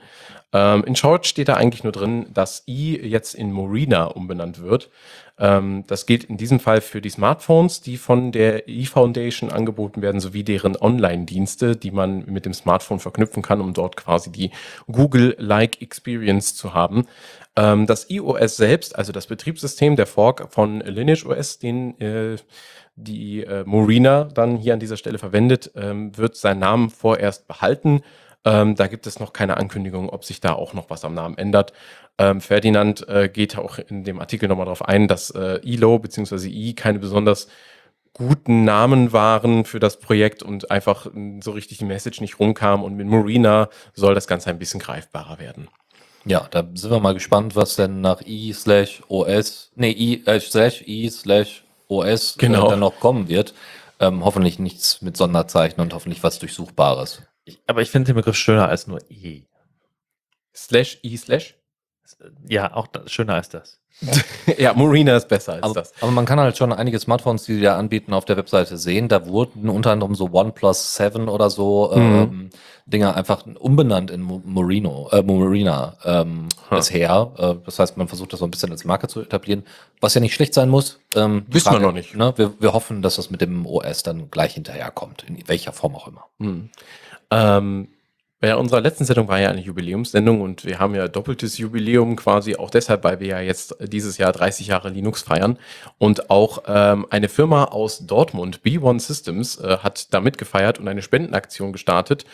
Ähm, 0.53 0.83
in 0.85 0.95
Short 0.95 1.25
steht 1.27 1.49
da 1.49 1.55
eigentlich 1.55 1.83
nur 1.83 1.91
drin, 1.91 2.27
dass 2.33 2.63
E 2.67 2.97
jetzt 2.97 3.33
in 3.33 3.51
Morena 3.51 4.05
umbenannt 4.05 4.61
wird. 4.61 4.89
Ähm, 5.39 5.83
das 5.87 6.05
gilt 6.05 6.23
in 6.23 6.37
diesem 6.37 6.59
Fall 6.59 6.81
für 6.81 7.01
die 7.01 7.09
Smartphones, 7.09 7.81
die 7.81 7.97
von 7.97 8.31
der 8.31 8.67
E-Foundation 8.67 9.51
angeboten 9.51 10.01
werden, 10.01 10.19
sowie 10.19 10.43
deren 10.43 10.75
Online-Dienste, 10.75 11.75
die 11.75 11.91
man 11.91 12.25
mit 12.25 12.45
dem 12.45 12.53
Smartphone 12.53 12.99
verknüpfen 12.99 13.43
kann, 13.43 13.61
um 13.61 13.73
dort 13.73 13.97
quasi 13.97 14.31
die 14.31 14.51
Google-like 14.91 15.81
Experience 15.81 16.55
zu 16.55 16.73
haben. 16.73 17.05
Ähm, 17.55 17.85
das 17.85 18.09
iOS 18.09 18.57
selbst, 18.57 18.95
also 18.95 19.11
das 19.11 19.27
Betriebssystem, 19.27 19.95
der 19.95 20.07
Fork 20.07 20.51
von 20.51 20.79
Lineage 20.81 21.25
OS, 21.25 21.59
den 21.59 21.99
äh, 22.01 22.37
die 22.97 23.43
äh, 23.43 23.63
Morena 23.63 24.23
dann 24.23 24.57
hier 24.57 24.73
an 24.73 24.79
dieser 24.79 24.97
Stelle 24.97 25.19
verwendet, 25.19 25.71
ähm, 25.75 26.17
wird 26.17 26.35
seinen 26.35 26.59
Namen 26.59 26.89
vorerst 26.89 27.47
behalten. 27.47 28.01
Ähm, 28.45 28.75
da 28.75 28.87
gibt 28.87 29.07
es 29.07 29.19
noch 29.19 29.33
keine 29.33 29.57
Ankündigung, 29.57 30.09
ob 30.09 30.23
sich 30.23 30.39
da 30.39 30.53
auch 30.53 30.73
noch 30.73 30.89
was 30.89 31.03
am 31.05 31.13
Namen 31.13 31.37
ändert. 31.37 31.73
Ähm, 32.17 32.41
Ferdinand 32.41 33.07
äh, 33.09 33.29
geht 33.29 33.57
auch 33.57 33.77
in 33.79 34.03
dem 34.03 34.19
Artikel 34.19 34.47
nochmal 34.47 34.65
darauf 34.65 34.85
ein, 34.85 35.07
dass 35.07 35.31
äh, 35.31 35.59
ILO 35.63 35.99
bzw. 35.99 36.47
I 36.47 36.73
keine 36.75 36.99
besonders 36.99 37.47
guten 38.13 38.63
Namen 38.63 39.13
waren 39.13 39.63
für 39.65 39.79
das 39.79 39.99
Projekt 39.99 40.41
und 40.43 40.71
einfach 40.71 41.07
mh, 41.13 41.41
so 41.43 41.51
richtig 41.51 41.77
die 41.79 41.85
Message 41.85 42.21
nicht 42.21 42.39
rumkam. 42.39 42.83
Und 42.83 42.95
mit 42.95 43.07
Marina 43.07 43.69
soll 43.93 44.15
das 44.15 44.27
Ganze 44.27 44.49
ein 44.49 44.59
bisschen 44.59 44.79
greifbarer 44.79 45.39
werden. 45.39 45.67
Ja, 46.25 46.47
da 46.51 46.67
sind 46.73 46.91
wir 46.91 46.99
mal 46.99 47.13
gespannt, 47.13 47.55
was 47.55 47.75
denn 47.75 48.01
nach 48.01 48.21
i 48.25 48.51
slash 48.53 49.01
os, 49.07 49.71
nee, 49.75 49.91
i 49.91 50.23
äh, 50.25 50.39
slash 50.39 50.81
i 50.87 51.09
slash 51.09 51.63
os 51.89 52.35
Genau. 52.37 52.67
äh, 52.67 52.69
dann 52.71 52.79
noch 52.79 52.99
kommen 52.99 53.27
wird. 53.29 53.53
Ähm, 53.99 54.23
hoffentlich 54.25 54.59
nichts 54.59 55.01
mit 55.01 55.15
Sonderzeichen 55.17 55.79
und 55.81 55.93
hoffentlich 55.93 56.23
was 56.23 56.39
Durchsuchbares. 56.39 57.21
Ich, 57.47 57.59
aber 57.67 57.81
ich 57.81 57.89
finde 57.89 58.07
den 58.07 58.15
Begriff 58.15 58.35
schöner 58.35 58.67
als 58.69 58.87
nur 58.87 58.99
E. 59.09 59.43
Slash 60.55 60.99
I 61.03 61.17
slash? 61.17 61.55
Ja, 62.47 62.73
auch 62.73 62.87
das, 62.87 63.11
schöner 63.11 63.35
als 63.35 63.49
das. 63.49 63.79
ja, 64.59 64.73
Marina 64.73 65.15
ist 65.17 65.27
besser 65.27 65.53
als 65.53 65.63
Aber, 65.63 65.73
das. 65.73 65.91
aber 66.01 66.11
man 66.11 66.25
kann 66.25 66.39
halt 66.39 66.55
schon 66.55 66.71
einige 66.71 66.99
Smartphones, 66.99 67.45
die 67.45 67.55
die 67.55 67.61
da 67.61 67.77
anbieten, 67.79 68.13
auf 68.13 68.25
der 68.25 68.37
Webseite 68.37 68.77
sehen. 68.77 69.07
Da 69.07 69.25
wurden 69.27 69.69
unter 69.69 69.91
anderem 69.91 70.13
so 70.13 70.29
OnePlus 70.31 70.95
7 70.95 71.27
oder 71.29 71.49
so 71.49 71.91
Mhm. 71.95 71.99
ähm, 72.01 72.49
Dinger 72.85 73.15
einfach 73.15 73.45
umbenannt 73.59 74.11
in 74.11 74.21
Mo- 74.21 74.41
Morino, 74.45 75.09
äh, 75.11 75.21
Marina 75.23 75.97
ähm, 76.05 76.47
Ha. 76.69 76.75
bisher. 76.77 77.31
Äh, 77.37 77.55
das 77.65 77.79
heißt, 77.79 77.97
man 77.97 78.07
versucht 78.07 78.31
das 78.33 78.39
so 78.39 78.45
ein 78.45 78.51
bisschen 78.51 78.71
als 78.71 78.85
Marke 78.85 79.07
zu 79.07 79.19
etablieren, 79.21 79.65
was 79.99 80.13
ja 80.13 80.21
nicht 80.21 80.35
schlecht 80.35 80.53
sein 80.53 80.69
muss. 80.69 80.99
Ähm, 81.15 81.45
Wissen 81.47 81.73
wir 81.73 81.79
noch 81.79 81.91
nicht. 81.91 82.15
Ne, 82.15 82.33
wir, 82.37 82.53
wir 82.61 82.73
hoffen, 82.73 83.01
dass 83.01 83.15
das 83.17 83.29
mit 83.31 83.41
dem 83.41 83.65
OS 83.65 84.03
dann 84.03 84.29
gleich 84.31 84.53
hinterherkommt, 84.53 85.23
in 85.27 85.45
welcher 85.47 85.73
Form 85.73 85.95
auch 85.95 86.07
immer. 86.07 86.25
Hm. 86.39 86.69
Ähm, 87.31 87.89
bei 88.39 88.55
unserer 88.55 88.81
letzten 88.81 89.03
Sendung 89.03 89.27
war 89.27 89.39
ja 89.39 89.49
eine 89.49 89.61
Jubiläumssendung 89.61 90.41
und 90.41 90.63
wir 90.63 90.77
haben 90.77 90.93
ja 90.93 91.07
doppeltes 91.07 91.57
Jubiläum 91.57 92.15
quasi 92.15 92.55
auch 92.55 92.69
deshalb, 92.69 93.03
weil 93.03 93.19
wir 93.19 93.27
ja 93.27 93.39
jetzt 93.39 93.75
dieses 93.81 94.19
Jahr 94.19 94.31
30 94.31 94.67
Jahre 94.67 94.89
Linux 94.89 95.23
feiern 95.23 95.57
und 95.97 96.29
auch 96.29 96.63
ähm, 96.67 97.07
eine 97.09 97.29
Firma 97.29 97.65
aus 97.65 98.05
Dortmund, 98.05 98.61
B1 98.63 98.99
Systems, 98.99 99.57
äh, 99.57 99.77
hat 99.79 100.13
da 100.13 100.21
mitgefeiert 100.21 100.77
und 100.77 100.87
eine 100.87 101.01
Spendenaktion 101.01 101.73
gestartet, 101.73 102.25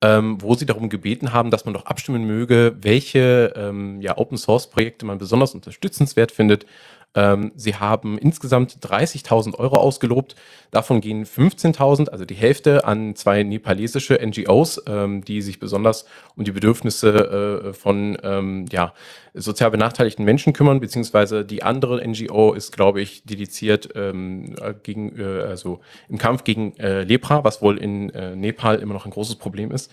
ähm, 0.00 0.42
wo 0.42 0.56
sie 0.56 0.66
darum 0.66 0.88
gebeten 0.88 1.32
haben, 1.32 1.52
dass 1.52 1.64
man 1.64 1.74
doch 1.74 1.86
abstimmen 1.86 2.24
möge, 2.24 2.74
welche 2.80 3.52
ähm, 3.54 4.00
ja, 4.00 4.18
Open 4.18 4.38
Source 4.38 4.68
Projekte 4.68 5.06
man 5.06 5.18
besonders 5.18 5.54
unterstützenswert 5.54 6.32
findet. 6.32 6.66
Ähm, 7.14 7.52
sie 7.56 7.74
haben 7.74 8.16
insgesamt 8.16 8.78
30.000 8.80 9.58
Euro 9.58 9.76
ausgelobt. 9.76 10.34
Davon 10.70 11.00
gehen 11.00 11.24
15.000, 11.26 12.08
also 12.08 12.24
die 12.24 12.34
Hälfte, 12.34 12.86
an 12.86 13.14
zwei 13.16 13.42
nepalesische 13.42 14.18
NGOs, 14.24 14.82
ähm, 14.86 15.22
die 15.24 15.42
sich 15.42 15.58
besonders 15.58 16.06
um 16.36 16.44
die 16.44 16.52
Bedürfnisse 16.52 17.64
äh, 17.68 17.72
von 17.74 18.16
ähm, 18.22 18.64
ja, 18.70 18.94
sozial 19.34 19.70
benachteiligten 19.70 20.24
Menschen 20.24 20.54
kümmern, 20.54 20.80
beziehungsweise 20.80 21.44
die 21.44 21.62
andere 21.62 22.06
NGO 22.06 22.54
ist, 22.54 22.72
glaube 22.72 23.02
ich, 23.02 23.24
dediziert 23.24 23.90
ähm, 23.94 24.54
äh, 24.60 24.72
gegen, 24.82 25.18
äh, 25.18 25.42
also 25.42 25.80
im 26.08 26.16
Kampf 26.16 26.44
gegen 26.44 26.76
äh, 26.78 27.02
Lepra, 27.02 27.44
was 27.44 27.60
wohl 27.60 27.76
in 27.76 28.10
äh, 28.10 28.34
Nepal 28.34 28.78
immer 28.78 28.94
noch 28.94 29.04
ein 29.04 29.12
großes 29.12 29.36
Problem 29.36 29.70
ist. 29.70 29.90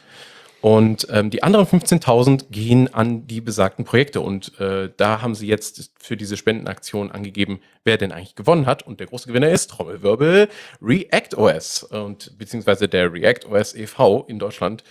Und 0.62 1.08
ähm, 1.10 1.30
die 1.30 1.42
anderen 1.42 1.66
15.000 1.66 2.50
gehen 2.50 2.94
an 2.94 3.28
die 3.28 3.40
besagten 3.40 3.86
Projekte. 3.86 4.20
Und 4.20 4.60
äh, 4.60 4.90
da 4.98 5.22
haben 5.22 5.34
sie 5.36 5.48
jetzt 5.48 5.92
für 5.98 6.18
diese 6.18 6.36
Spendenaktion 6.36 7.12
angegeben, 7.12 7.62
wer 7.86 7.98
denn 7.98 8.12
eigentlich 8.12 8.36
gewonnen 8.36 8.66
hat. 8.66 8.86
Und 8.86 9.00
der 9.00 9.08
große 9.08 9.28
Gewinner 9.28 9.50
ist, 9.50 9.70
Trommelwirbel, 9.70 10.50
React 10.82 11.38
OS. 11.38 11.84
Und 11.84 12.38
beziehungsweise 12.38 12.90
der 12.90 13.14
React 13.14 13.48
OS 13.50 13.74
e.V. 13.74 14.26
in 14.28 14.38
Deutschland 14.38 14.84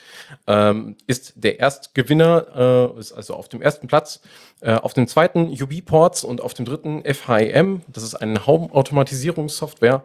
ähm, 0.47 0.97
ist 1.07 1.35
der 1.37 1.59
Erstgewinner, 1.61 2.95
äh, 2.97 3.01
ist 3.01 3.13
also 3.13 3.35
auf 3.35 3.49
dem 3.49 3.61
ersten 3.61 3.89
Platz. 3.89 4.21
Äh, 4.61 4.73
auf 4.73 4.95
dem 4.95 5.07
zweiten 5.07 5.49
UB-Ports 5.49 6.25
und 6.25 6.41
auf 6.41 6.55
dem 6.55 6.65
dritten 6.65 7.03
FHIM. 7.05 7.83
Das 7.89 8.03
ist 8.03 8.15
eine 8.15 8.47
Home-Automatisierungssoftware. 8.47 10.03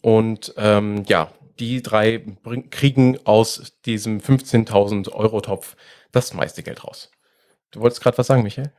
Und 0.00 0.54
ähm, 0.56 1.04
ja, 1.06 1.30
die 1.58 1.82
drei 1.82 2.18
bring, 2.18 2.70
kriegen 2.70 3.18
aus 3.24 3.74
diesem 3.84 4.20
15.000 4.20 5.12
Euro 5.12 5.40
Topf 5.40 5.76
das 6.12 6.34
meiste 6.34 6.62
Geld 6.62 6.84
raus. 6.84 7.10
Du 7.70 7.80
wolltest 7.80 8.02
gerade 8.02 8.18
was 8.18 8.26
sagen, 8.26 8.42
Michael? 8.42 8.72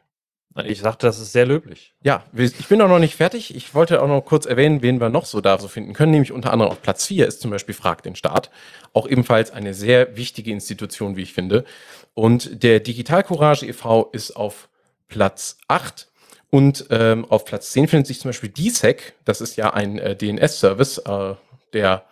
Ich 0.64 0.80
sagte, 0.80 1.06
das 1.06 1.20
ist 1.20 1.34
sehr 1.34 1.46
löblich. 1.46 1.94
Ja, 2.02 2.24
ich 2.34 2.68
bin 2.68 2.82
auch 2.82 2.88
noch 2.88 3.00
nicht 3.00 3.16
fertig. 3.16 3.54
Ich 3.54 3.76
wollte 3.76 4.02
auch 4.02 4.08
noch 4.08 4.22
kurz 4.22 4.46
erwähnen, 4.46 4.82
wen 4.82 5.02
wir 5.02 5.10
noch 5.10 5.26
so 5.26 5.42
da 5.42 5.58
so 5.58 5.68
finden 5.68 5.92
können. 5.92 6.14
Nämlich 6.14 6.32
unter 6.32 6.54
anderem 6.54 6.72
auf 6.72 6.82
Platz 6.82 7.06
4 7.08 7.28
ist 7.28 7.42
zum 7.42 7.52
Beispiel 7.52 7.76
Frag 7.76 8.04
den 8.04 8.16
Staat. 8.16 8.52
Auch 8.94 9.06
ebenfalls 9.06 9.52
eine 9.52 9.74
sehr 9.74 10.16
wichtige 10.16 10.52
Institution, 10.52 11.18
wie 11.18 11.24
ich 11.24 11.34
finde. 11.34 11.66
Und 12.14 12.64
der 12.64 12.80
Digital 12.80 13.24
Courage 13.24 13.66
e.V. 13.66 14.10
ist 14.14 14.32
auf 14.32 14.70
Platz 15.10 15.58
8. 15.68 16.08
Und 16.50 16.86
ähm, 16.90 17.26
auf 17.26 17.44
Platz 17.44 17.72
10 17.72 17.90
findet 17.90 18.08
sich 18.08 18.22
zum 18.22 18.30
Beispiel 18.30 18.50
DSEC. 18.50 19.14
Das 19.26 19.42
ist 19.42 19.58
ja 19.58 19.74
ein 19.74 20.00
äh, 20.00 20.16
DNS-Service, 20.16 21.00
äh, 21.00 21.34
der 21.74 22.06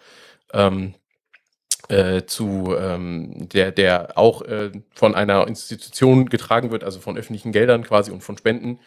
ähm, 0.53 0.93
äh, 1.89 2.23
zu 2.25 2.75
ähm, 2.77 3.49
der 3.49 3.71
der 3.71 4.17
auch 4.17 4.41
äh, 4.43 4.71
von 4.93 5.15
einer 5.15 5.47
Institution 5.47 6.29
getragen 6.29 6.71
wird, 6.71 6.83
also 6.83 6.99
von 6.99 7.17
öffentlichen 7.17 7.51
Geldern 7.51 7.83
quasi 7.83 8.11
und 8.11 8.23
von 8.23 8.37
Spenden. 8.37 8.79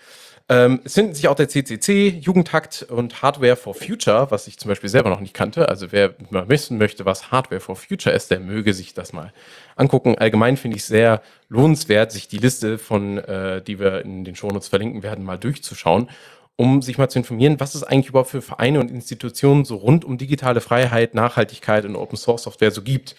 Ähm, 0.49 0.81
es 0.85 0.95
finden 0.95 1.13
sich 1.13 1.27
auch 1.27 1.35
der 1.35 1.49
CCC, 1.49 2.21
Jugendtakt 2.21 2.87
und 2.89 3.21
Hardware 3.21 3.57
for 3.57 3.75
Future, 3.75 4.31
was 4.31 4.47
ich 4.47 4.59
zum 4.59 4.69
Beispiel 4.69 4.89
selber 4.89 5.11
noch 5.11 5.19
nicht 5.19 5.35
kannte. 5.35 5.69
Also 5.69 5.91
wer 5.91 6.15
mal 6.31 6.49
wissen 6.49 6.79
möchte, 6.79 7.05
was 7.05 7.33
Hardware 7.33 7.61
for 7.61 7.75
Future 7.75 8.15
ist, 8.15 8.31
der 8.31 8.39
möge 8.39 8.73
sich 8.73 8.95
das 8.95 9.13
mal 9.13 9.33
angucken. 9.75 10.17
Allgemein 10.17 10.57
finde 10.57 10.77
ich 10.77 10.85
sehr 10.85 11.21
lohnenswert, 11.49 12.13
sich 12.13 12.29
die 12.29 12.39
Liste 12.39 12.79
von, 12.79 13.19
äh, 13.19 13.61
die 13.61 13.81
wir 13.81 14.03
in 14.05 14.25
den 14.25 14.37
Shownotes 14.37 14.69
verlinken 14.69 15.03
werden, 15.03 15.25
mal 15.25 15.39
durchzuschauen, 15.39 16.11
um 16.57 16.81
sich 16.83 16.99
mal 16.99 17.09
zu 17.09 17.19
informieren, 17.19 17.61
was 17.61 17.75
es 17.75 17.85
eigentlich 17.85 18.09
überhaupt 18.09 18.31
für 18.31 18.43
Vereine 18.43 18.81
und 18.81 18.91
Institutionen 18.91 19.65
so 19.65 19.77
rund 19.77 20.05
um 20.05 20.19
digitale 20.19 20.61
Freiheit, 20.61 21.15
Nachhaltigkeit 21.15 21.85
und 21.85 21.97
Open 21.97 22.17
Source 22.17 22.45
Software 22.45 22.71
so 22.71 22.83
gibt. 22.83 23.15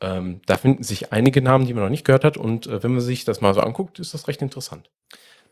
Ähm, 0.00 0.40
da 0.46 0.56
finden 0.56 0.84
sich 0.84 1.12
einige 1.12 1.42
Namen, 1.42 1.66
die 1.66 1.74
man 1.74 1.82
noch 1.82 1.90
nicht 1.90 2.04
gehört 2.04 2.24
hat. 2.24 2.36
Und 2.36 2.68
äh, 2.68 2.82
wenn 2.82 2.92
man 2.92 3.00
sich 3.00 3.24
das 3.24 3.40
mal 3.40 3.52
so 3.52 3.60
anguckt, 3.60 3.98
ist 3.98 4.14
das 4.14 4.28
recht 4.28 4.42
interessant. 4.42 4.88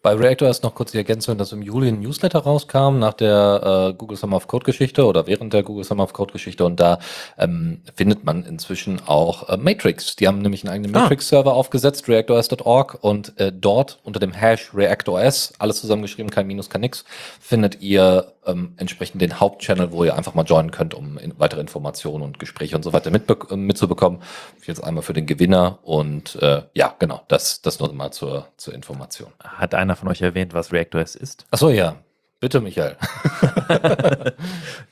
Bei 0.07 0.15
Reactor 0.15 0.49
ist 0.49 0.63
noch 0.63 0.77
kurz 0.77 0.93
die 0.93 0.99
Ergänzung, 0.99 1.37
dass 1.37 1.51
im 1.51 1.63
Juli 1.63 1.89
ein 1.89 1.99
Newsletter 1.99 2.39
rauskam 2.39 3.01
nach 3.01 3.15
der 3.15 3.89
äh, 3.91 3.95
Google 3.95 4.17
Summer 4.17 4.37
of 4.37 4.47
Code 4.47 4.65
Geschichte 4.65 5.05
oder 5.05 5.27
während 5.27 5.53
der 5.53 5.65
Google 5.65 5.83
Summer 5.83 6.05
of 6.05 6.13
Code 6.13 6.33
Geschichte 6.33 6.65
und 6.65 6.79
da 6.79 7.01
ähm, 7.39 7.81
findet 7.97 8.23
man 8.23 8.45
inzwischen 8.45 9.01
auch 9.05 9.49
äh, 9.49 9.57
Matrix. 9.57 10.15
Die 10.15 10.29
haben 10.29 10.43
nämlich 10.43 10.63
einen 10.63 10.73
eigenen 10.73 10.95
Ah. 10.95 11.01
Matrix-Server 11.01 11.53
aufgesetzt, 11.53 12.07
reactors.org 12.07 12.99
und 13.01 13.37
äh, 13.41 13.51
dort 13.53 13.99
unter 14.05 14.21
dem 14.21 14.33
Hash 14.33 14.73
ReactOS, 14.73 15.55
alles 15.59 15.81
zusammengeschrieben, 15.81 16.31
kein 16.31 16.47
Minus, 16.47 16.71
kein 16.71 16.83
Nix, 16.83 17.05
findet 17.41 17.81
ihr 17.81 18.33
ähm, 18.47 18.75
entsprechend 18.77 19.21
den 19.21 19.41
Hauptchannel, 19.41 19.93
wo 19.93 20.05
ihr 20.05 20.17
einfach 20.17 20.35
mal 20.35 20.45
joinen 20.45 20.71
könnt, 20.71 20.95
um 20.95 21.19
in, 21.19 21.39
weitere 21.39 21.61
Informationen 21.61 22.23
und 22.23 22.39
Gespräche 22.39 22.77
und 22.77 22.83
so 22.83 22.93
weiter 22.93 23.11
äh, 23.11 23.57
mitzubekommen. 23.57 24.23
Jetzt 24.65 24.83
einmal 24.83 25.03
für 25.03 25.13
den 25.13 25.27
Gewinner 25.27 25.79
und 25.83 26.37
äh, 26.37 26.63
ja, 26.75 26.95
genau, 26.99 27.23
das, 27.29 27.63
das 27.63 27.79
nur 27.81 27.93
mal 27.93 28.13
zur, 28.13 28.49
zur 28.57 28.75
Information. 28.75 29.33
Hat 29.43 29.75
einer 29.75 29.97
von 29.97 30.09
euch 30.09 30.23
erwähnt, 30.23 30.55
was 30.55 30.73
ReactOS 30.73 31.15
ist? 31.15 31.47
Achso, 31.51 31.71
ja. 31.71 31.97
Bitte, 32.39 32.61
Michael. 32.61 32.99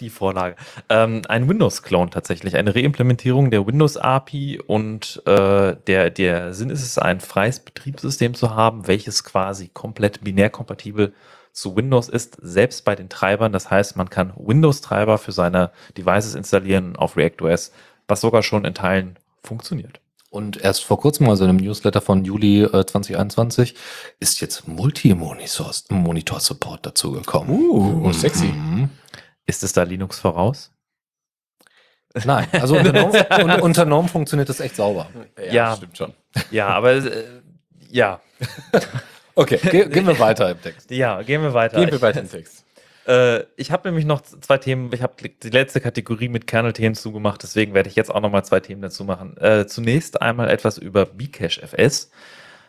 Die 0.00 0.08
Vorlage. 0.08 0.56
Ähm, 0.88 1.20
ein 1.28 1.46
Windows-Clone 1.46 2.08
tatsächlich, 2.08 2.56
eine 2.56 2.74
Reimplementierung 2.74 3.50
der 3.50 3.66
Windows-API 3.66 4.62
und 4.66 5.22
äh, 5.26 5.76
der, 5.86 6.08
der 6.08 6.54
Sinn 6.54 6.70
ist 6.70 6.82
es, 6.82 6.96
ein 6.96 7.20
freies 7.20 7.60
Betriebssystem 7.60 8.32
zu 8.32 8.54
haben, 8.56 8.86
welches 8.86 9.24
quasi 9.24 9.68
komplett 9.68 10.24
binärkompatibel 10.24 11.12
zu 11.54 11.74
Windows 11.76 12.08
ist, 12.10 12.36
selbst 12.42 12.84
bei 12.84 12.94
den 12.96 13.08
Treibern. 13.08 13.52
Das 13.52 13.70
heißt, 13.70 13.96
man 13.96 14.10
kann 14.10 14.32
Windows-Treiber 14.36 15.16
für 15.18 15.32
seine 15.32 15.70
Devices 15.96 16.34
installieren 16.34 16.96
auf 16.96 17.16
ReactOS, 17.16 17.72
was 18.08 18.20
sogar 18.20 18.42
schon 18.42 18.64
in 18.66 18.74
Teilen 18.74 19.16
funktioniert. 19.42 20.00
Und 20.30 20.56
erst 20.60 20.82
vor 20.84 20.98
kurzem, 21.00 21.28
also 21.30 21.44
in 21.44 21.50
einem 21.50 21.60
Newsletter 21.60 22.00
von 22.00 22.24
Juli 22.24 22.64
äh, 22.64 22.84
2021, 22.84 23.76
ist 24.18 24.40
jetzt 24.40 24.66
Multi-Monitor-Support 24.66 26.84
dazugekommen. 26.84 27.70
Uh, 27.70 28.12
sexy. 28.12 28.46
Mhm. 28.46 28.90
Ist 29.46 29.62
es 29.62 29.72
da 29.72 29.84
Linux 29.84 30.18
voraus? 30.18 30.72
Nein, 32.24 32.46
also 32.52 32.76
unter 32.76 32.92
GNOME, 32.92 33.26
un- 33.42 33.60
unter 33.60 33.84
GNOME 33.86 34.08
funktioniert 34.08 34.48
das 34.48 34.60
echt 34.60 34.76
sauber. 34.76 35.08
Ja. 35.50 35.74
stimmt 35.76 35.98
schon. 35.98 36.14
Ja, 36.50 36.68
aber 36.68 36.92
äh, 36.94 37.24
ja. 37.90 38.20
Okay, 39.34 39.58
ge 39.58 39.88
gehen 39.88 40.06
wir 40.06 40.18
weiter 40.18 40.50
im 40.50 40.60
Text. 40.60 40.90
Ja, 40.90 41.22
gehen 41.22 41.42
wir 41.42 41.54
weiter. 41.54 41.80
Gehen 41.80 41.90
wir 41.90 42.00
weiter 42.00 42.20
im 42.20 42.30
Text. 42.30 42.64
Äh, 43.06 43.44
ich 43.56 43.70
habe 43.70 43.88
nämlich 43.88 44.04
noch 44.06 44.22
zwei 44.22 44.58
Themen. 44.58 44.90
Ich 44.92 45.02
habe 45.02 45.14
die 45.20 45.50
letzte 45.50 45.80
Kategorie 45.80 46.28
mit 46.28 46.46
Kernel-Themen 46.46 46.94
zugemacht, 46.94 47.42
deswegen 47.42 47.74
werde 47.74 47.88
ich 47.88 47.96
jetzt 47.96 48.14
auch 48.14 48.20
noch 48.20 48.30
mal 48.30 48.44
zwei 48.44 48.60
Themen 48.60 48.82
dazu 48.82 49.04
machen. 49.04 49.36
Äh, 49.38 49.66
zunächst 49.66 50.22
einmal 50.22 50.50
etwas 50.50 50.78
über 50.78 51.06
Bcache 51.06 51.62
FS. 51.62 52.10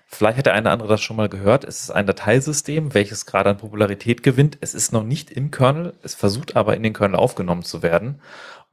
Vielleicht 0.08 0.38
hat 0.38 0.46
der 0.46 0.54
eine 0.54 0.64
oder 0.64 0.72
andere 0.72 0.90
das 0.90 1.02
schon 1.02 1.18
mal 1.18 1.30
gehört. 1.30 1.64
Es 1.64 1.82
ist 1.82 1.92
ein 1.92 2.06
Dateisystem, 2.06 2.94
welches 2.94 3.26
gerade 3.26 3.50
an 3.50 3.58
Popularität 3.58 4.24
gewinnt. 4.24 4.58
Es 4.62 4.76
ist 4.76 4.94
noch 4.94 5.04
nicht 5.04 5.32
im 5.32 5.52
Kernel, 5.52 5.94
es 6.04 6.14
versucht 6.16 6.56
aber 6.56 6.76
in 6.76 6.84
den 6.84 6.94
Kernel 6.94 7.16
aufgenommen 7.16 7.64
zu 7.64 7.82
werden. 7.82 8.22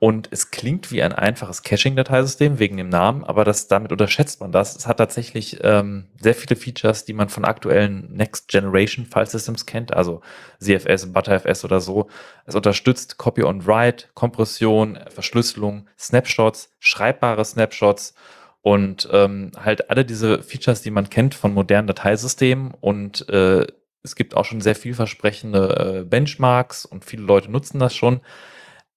Und 0.02 0.26
es 0.32 0.50
klingt 0.50 0.90
wie 0.90 1.00
ein 1.00 1.12
einfaches 1.12 1.62
Caching-Dateisystem 1.62 2.58
wegen 2.58 2.76
dem 2.76 2.88
Namen, 2.88 3.22
aber 3.22 3.44
das, 3.44 3.68
damit 3.68 3.92
unterschätzt 3.92 4.40
man 4.40 4.50
das. 4.50 4.74
Es 4.74 4.88
hat 4.88 4.96
tatsächlich 4.96 5.60
ähm, 5.62 6.08
sehr 6.20 6.34
viele 6.34 6.56
Features, 6.56 7.04
die 7.04 7.12
man 7.12 7.28
von 7.28 7.44
aktuellen 7.44 8.12
Next 8.12 8.48
Generation 8.48 9.06
File 9.06 9.26
Systems 9.26 9.64
kennt, 9.64 9.94
also 9.94 10.20
CFS, 10.58 11.12
ButterFS 11.12 11.64
oder 11.64 11.78
so. 11.80 12.08
Es 12.46 12.56
unterstützt 12.56 13.16
Copy 13.16 13.44
on 13.44 13.64
Write, 13.64 14.06
Kompression, 14.14 14.98
Verschlüsselung, 15.08 15.86
Snapshots, 15.96 16.74
schreibbare 16.80 17.44
Snapshots 17.44 18.14
und 18.60 19.08
ähm, 19.12 19.52
halt 19.56 19.88
alle 19.88 20.04
diese 20.04 20.42
Features, 20.42 20.82
die 20.82 20.90
man 20.90 21.10
kennt 21.10 21.36
von 21.36 21.54
modernen 21.54 21.86
Dateisystemen 21.86 22.74
und 22.80 23.28
äh, 23.28 23.68
es 24.02 24.16
gibt 24.16 24.36
auch 24.36 24.46
schon 24.46 24.62
sehr 24.62 24.74
vielversprechende 24.74 26.00
äh, 26.00 26.04
Benchmarks 26.04 26.86
und 26.86 27.04
viele 27.04 27.22
Leute 27.22 27.52
nutzen 27.52 27.78
das 27.78 27.94
schon. 27.94 28.20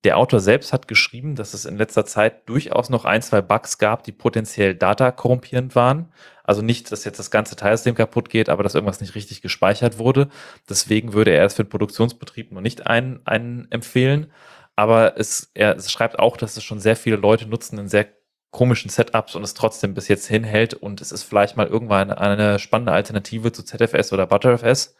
Der 0.06 0.19
Autor 0.19 0.40
selbst 0.40 0.72
hat 0.72 0.88
geschrieben, 0.88 1.34
dass 1.34 1.56
es 1.56 1.65
in 1.65 1.77
letzter 1.77 2.06
Zeit 2.06 2.48
durchaus 2.48 2.91
noch 2.91 3.06
ein, 3.06 3.23
zwei 3.23 3.41
Bugs 3.41 3.80
gab, 3.80 4.03
die 4.03 4.11
potenziell 4.11 4.76
Data 4.76 5.10
korrumpierend 5.10 5.76
waren. 5.76 6.14
Also 6.44 6.61
nicht, 6.61 6.91
dass 6.91 7.06
jetzt 7.06 7.18
das 7.18 7.32
ganze 7.32 7.56
Teilsystem 7.56 7.95
kaputt 7.95 8.30
geht, 8.30 8.48
aber 8.48 8.61
dass 8.61 8.76
irgendwas 8.76 9.02
nicht 9.02 9.15
richtig 9.15 9.41
gespeichert 9.41 9.98
wurde. 9.98 10.30
Deswegen 10.69 11.14
würde 11.14 11.32
er 11.32 11.44
es 11.44 11.56
für 11.56 11.64
den 11.64 11.72
Produktionsbetrieb 11.72 12.52
noch 12.52 12.61
nicht 12.61 12.86
einen, 12.86 13.22
einen 13.26 13.68
empfehlen. 13.72 14.32
Aber 14.76 15.18
es, 15.18 15.49
er 15.56 15.76
es 15.76 15.91
schreibt 15.91 16.19
auch, 16.19 16.38
dass 16.38 16.56
es 16.56 16.64
schon 16.64 16.80
sehr 16.80 16.95
viele 16.95 17.15
Leute 17.15 17.48
nutzen 17.48 17.80
in 17.80 17.88
sehr 17.88 18.06
komischen 18.52 18.91
Setups 18.91 19.36
und 19.36 19.41
es 19.41 19.56
trotzdem 19.56 19.95
bis 19.95 20.07
jetzt 20.07 20.27
hinhält. 20.27 20.76
Und 20.76 21.02
es 21.02 21.11
ist 21.11 21.23
vielleicht 21.23 21.57
mal 21.57 21.65
irgendwann 21.65 22.11
eine 22.11 22.60
spannende 22.60 22.91
Alternative 22.91 23.52
zu 23.52 23.64
ZFS 23.64 24.14
oder 24.14 24.27
ButterFS. 24.27 24.95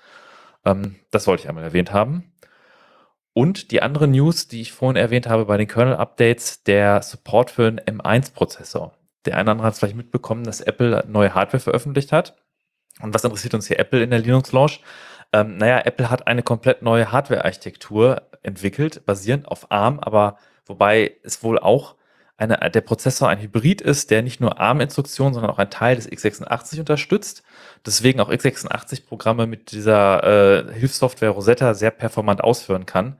Ähm, 0.66 0.96
das 1.12 1.28
wollte 1.28 1.44
ich 1.44 1.50
einmal 1.50 1.64
erwähnt 1.64 1.94
haben. 1.94 2.32
Und 3.38 3.72
die 3.72 3.82
andere 3.82 4.08
News, 4.08 4.48
die 4.48 4.62
ich 4.62 4.72
vorhin 4.72 4.96
erwähnt 4.96 5.28
habe 5.28 5.44
bei 5.44 5.58
den 5.58 5.68
Kernel-Updates, 5.68 6.64
der 6.64 7.02
Support 7.02 7.52
für 7.52 7.68
einen 7.68 7.82
M1-Prozessor. 7.82 8.94
Der 9.26 9.34
eine 9.34 9.44
oder 9.44 9.52
andere 9.52 9.68
hat 9.68 9.74
es 9.74 9.80
vielleicht 9.80 9.98
mitbekommen, 9.98 10.46
dass 10.46 10.62
Apple 10.62 11.04
neue 11.10 11.36
Hardware 11.36 11.60
veröffentlicht 11.60 12.14
hat. 12.14 12.38
Und 13.02 13.14
was 13.14 13.26
interessiert 13.26 13.54
uns 13.54 13.68
hier 13.68 13.78
Apple 13.78 14.02
in 14.02 14.12
der 14.12 14.20
Linux-Launch? 14.20 14.80
Ähm, 15.34 15.58
naja, 15.58 15.82
Apple 15.84 16.10
hat 16.10 16.28
eine 16.28 16.44
komplett 16.44 16.82
neue 16.82 17.12
Hardware-Architektur 17.12 18.22
entwickelt, 18.42 19.06
basierend 19.06 19.50
auf 19.50 19.70
ARM, 19.70 20.00
aber 20.00 20.38
wobei 20.66 21.18
es 21.24 21.44
wohl 21.44 21.60
auch 21.60 21.96
eine, 22.38 22.58
der 22.72 22.82
Prozessor 22.82 23.28
ein 23.28 23.42
Hybrid 23.42 23.82
ist, 23.82 24.12
der 24.12 24.22
nicht 24.22 24.40
nur 24.40 24.62
ARM-Instruktionen, 24.62 25.34
sondern 25.34 25.52
auch 25.52 25.60
ein 25.60 25.70
Teil 25.70 25.98
des 25.98 26.10
x86 26.10 26.80
unterstützt. 26.80 27.44
Deswegen 27.86 28.20
auch 28.20 28.30
x86-Programme 28.30 29.48
mit 29.48 29.72
dieser 29.72 30.70
äh, 30.70 30.74
Hilfssoftware 30.74 31.30
Rosetta 31.30 31.74
sehr 31.74 31.92
performant 31.92 32.44
ausführen 32.44 32.86
kann. 32.86 33.20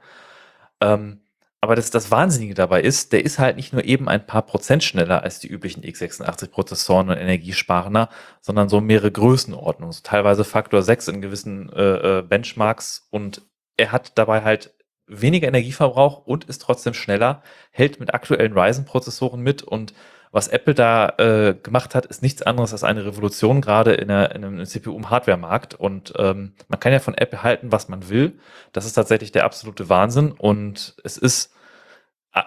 Ähm, 0.82 1.22
aber 1.66 1.76
das, 1.76 1.90
das 1.90 2.12
Wahnsinnige 2.12 2.54
dabei 2.54 2.82
ist, 2.82 3.12
der 3.12 3.26
ist 3.26 3.40
halt 3.40 3.56
nicht 3.56 3.74
nur 3.74 3.84
eben 3.86 4.08
ein 4.08 4.26
paar 4.28 4.44
Prozent 4.44 4.84
schneller 4.84 5.24
als 5.24 5.40
die 5.40 5.48
üblichen 5.48 5.84
x86-Prozessoren 5.84 7.10
und 7.10 7.18
energiesparender, 7.18 8.10
sondern 8.40 8.70
so 8.70 8.82
mehrere 8.82 9.12
Größenordnungen, 9.12 9.92
so 9.92 10.02
teilweise 10.04 10.44
Faktor 10.44 10.84
6 10.84 11.08
in 11.08 11.22
gewissen 11.22 11.72
äh, 11.74 12.20
äh, 12.20 12.22
Benchmarks 12.22 13.08
und 13.10 13.42
er 13.78 13.92
hat 13.92 14.18
dabei 14.18 14.44
halt 14.44 14.76
weniger 15.08 15.48
Energieverbrauch 15.48 16.26
und 16.26 16.46
ist 16.46 16.62
trotzdem 16.62 16.94
schneller, 16.94 17.42
hält 17.72 18.00
mit 18.00 18.14
aktuellen 18.14 18.58
Ryzen-Prozessoren 18.58 19.42
mit 19.42 19.64
und 19.64 19.94
was 20.36 20.50
Apple 20.50 20.74
da 20.74 21.14
äh, 21.18 21.56
gemacht 21.64 21.96
hat, 21.96 22.06
ist 22.08 22.22
nichts 22.22 22.42
anderes 22.42 22.74
als 22.74 22.84
eine 22.84 23.06
Revolution 23.06 23.62
gerade 23.62 23.94
in, 23.94 24.10
der, 24.10 24.36
in 24.36 24.44
einem 24.44 24.66
CPU-Hardware-Markt. 24.66 25.76
Und 25.76 26.12
ähm, 26.18 26.52
man 26.68 26.78
kann 26.78 26.92
ja 26.92 27.00
von 27.00 27.14
Apple 27.14 27.42
halten, 27.42 27.72
was 27.72 27.88
man 27.88 28.10
will. 28.10 28.38
Das 28.74 28.86
ist 28.86 28.94
tatsächlich 28.94 29.32
der 29.32 29.46
absolute 29.46 29.88
Wahnsinn. 29.88 30.34
Und 30.34 30.98
es 31.06 31.18
ist, 31.18 31.54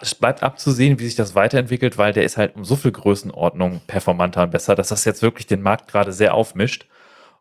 es 0.03 0.15
bleibt 0.15 0.43
abzusehen, 0.43 0.99
wie 0.99 1.07
sich 1.07 1.15
das 1.15 1.35
weiterentwickelt, 1.35 1.97
weil 1.97 2.13
der 2.13 2.25
ist 2.25 2.37
halt 2.37 2.57
um 2.57 2.65
so 2.67 2.77
viel 2.77 2.93
Größenordnung 2.93 3.81
performanter 3.87 4.43
und 4.43 4.51
besser, 4.51 4.75
dass 4.75 4.89
das 4.89 5.07
jetzt 5.07 5.23
wirklich 5.23 5.47
den 5.47 5.63
Markt 5.63 5.89
gerade 5.91 6.13
sehr 6.13 6.35
aufmischt. 6.35 6.87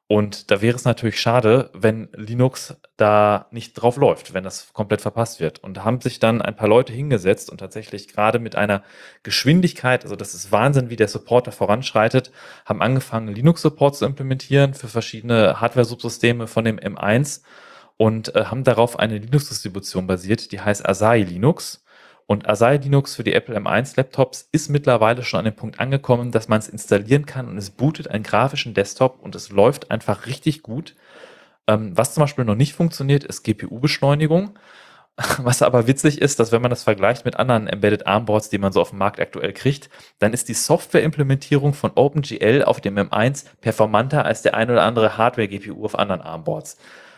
Und 0.09 0.51
da 0.51 0.61
wäre 0.61 0.77
es 0.77 0.85
natürlich 0.85 1.19
schade, 1.19 1.69
wenn 1.73 2.07
Linux 2.13 2.77
da 2.95 3.47
nicht 3.51 3.73
drauf 3.73 3.97
läuft, 3.97 4.34
wenn 4.34 4.45
das 4.45 4.71
komplett 4.71 5.01
verpasst 5.01 5.41
wird. 5.41 5.59
Und 5.59 5.84
haben 5.84 5.99
sich 5.99 6.19
dann 6.19 6.41
ein 6.41 6.55
paar 6.55 6.69
Leute 6.69 6.93
hingesetzt 6.93 7.49
und 7.49 7.57
tatsächlich 7.57 8.07
gerade 8.07 8.39
mit 8.39 8.55
einer 8.55 8.84
Geschwindigkeit, 9.23 10.05
also 10.05 10.15
das 10.15 10.34
ist 10.34 10.49
Wahnsinn, 10.53 10.89
wie 10.89 10.95
der 10.95 11.09
Supporter 11.09 11.51
voranschreitet, 11.51 12.31
haben 12.65 12.81
angefangen, 12.81 13.27
Linux-Support 13.27 13.97
zu 13.97 14.05
implementieren 14.05 14.73
für 14.73 14.88
verschiedene 14.88 15.59
Hardware-Subsysteme 15.59 16.47
von 16.47 16.63
dem 16.63 16.79
M1 16.79 17.41
und 17.97 18.34
äh, 18.34 18.45
haben 18.45 18.63
darauf 18.63 18.97
eine 18.99 19.17
Linux-Distribution 19.17 20.07
basiert, 20.07 20.53
die 20.53 20.61
heißt 20.61 20.88
Asahi 20.88 21.23
Linux. 21.23 21.84
Und 22.27 22.47
Asahi 22.47 22.77
Linux 22.77 23.15
für 23.15 23.23
die 23.23 23.33
Apple 23.33 23.57
M1 23.57 23.95
Laptops 23.95 24.49
ist 24.51 24.69
mittlerweile 24.69 25.23
schon 25.23 25.39
an 25.39 25.45
dem 25.45 25.55
Punkt 25.55 25.79
angekommen, 25.79 26.31
dass 26.31 26.49
man 26.49 26.59
es 26.59 26.67
installieren 26.67 27.25
kann 27.25 27.47
und 27.47 27.57
es 27.57 27.69
bootet 27.69 28.09
einen 28.09 28.23
grafischen 28.23 28.73
Desktop 28.73 29.19
und 29.21 29.33
es 29.33 29.49
läuft 29.49 29.91
einfach 29.91 30.25
richtig 30.25 30.61
gut. 30.61 30.95
Ähm, 31.67 31.95
was 31.95 32.13
zum 32.13 32.21
Beispiel 32.21 32.43
noch 32.43 32.55
nicht 32.55 32.73
funktioniert, 32.73 33.23
ist 33.23 33.43
GPU-Beschleunigung. 33.43 34.57
Was 35.39 35.63
aber 35.63 35.87
witzig 35.87 36.21
ist, 36.21 36.39
dass 36.39 36.51
wenn 36.51 36.61
man 36.61 36.69
das 36.69 36.83
vergleicht 36.83 37.25
mit 37.25 37.37
anderen 37.37 37.67
Embedded 37.67 38.05
Armboards, 38.05 38.49
die 38.49 38.59
man 38.59 38.71
so 38.71 38.81
auf 38.81 38.91
dem 38.91 38.99
Markt 38.99 39.19
aktuell 39.19 39.51
kriegt, 39.51 39.89
dann 40.19 40.31
ist 40.31 40.47
die 40.47 40.53
Softwareimplementierung 40.53 41.73
von 41.73 41.91
OpenGL 41.95 42.63
auf 42.63 42.81
dem 42.81 42.97
M1 42.97 43.45
performanter 43.61 44.25
als 44.25 44.43
der 44.43 44.53
ein 44.53 44.69
oder 44.69 44.83
andere 44.83 45.17
Hardware-GPU 45.17 45.83
auf 45.83 45.97
anderen 45.97 46.21
Armboards. 46.21 46.77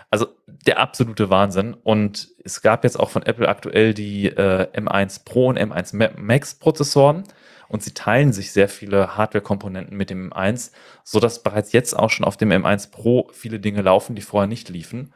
Also 0.10 0.28
der 0.46 0.80
absolute 0.80 1.30
Wahnsinn. 1.30 1.74
Und 1.74 2.30
es 2.44 2.62
gab 2.62 2.84
jetzt 2.84 3.00
auch 3.00 3.10
von 3.10 3.24
Apple 3.24 3.48
aktuell 3.48 3.94
die 3.94 4.28
äh, 4.28 4.68
M1 4.74 5.24
Pro 5.24 5.48
und 5.48 5.60
M1 5.60 5.96
Max 6.18 6.56
Prozessoren. 6.56 7.24
Und 7.68 7.84
sie 7.84 7.94
teilen 7.94 8.34
sich 8.34 8.52
sehr 8.52 8.68
viele 8.68 9.16
Hardware-Komponenten 9.16 9.96
mit 9.96 10.10
dem 10.10 10.32
M1, 10.32 10.72
sodass 11.04 11.44
bereits 11.44 11.72
jetzt 11.72 11.96
auch 11.96 12.10
schon 12.10 12.26
auf 12.26 12.36
dem 12.36 12.50
M1 12.50 12.90
Pro 12.90 13.30
viele 13.32 13.60
Dinge 13.60 13.84
laufen, 13.84 14.16
die 14.16 14.24
vorher 14.24 14.48
nicht 14.48 14.70
liefen. 14.70 15.14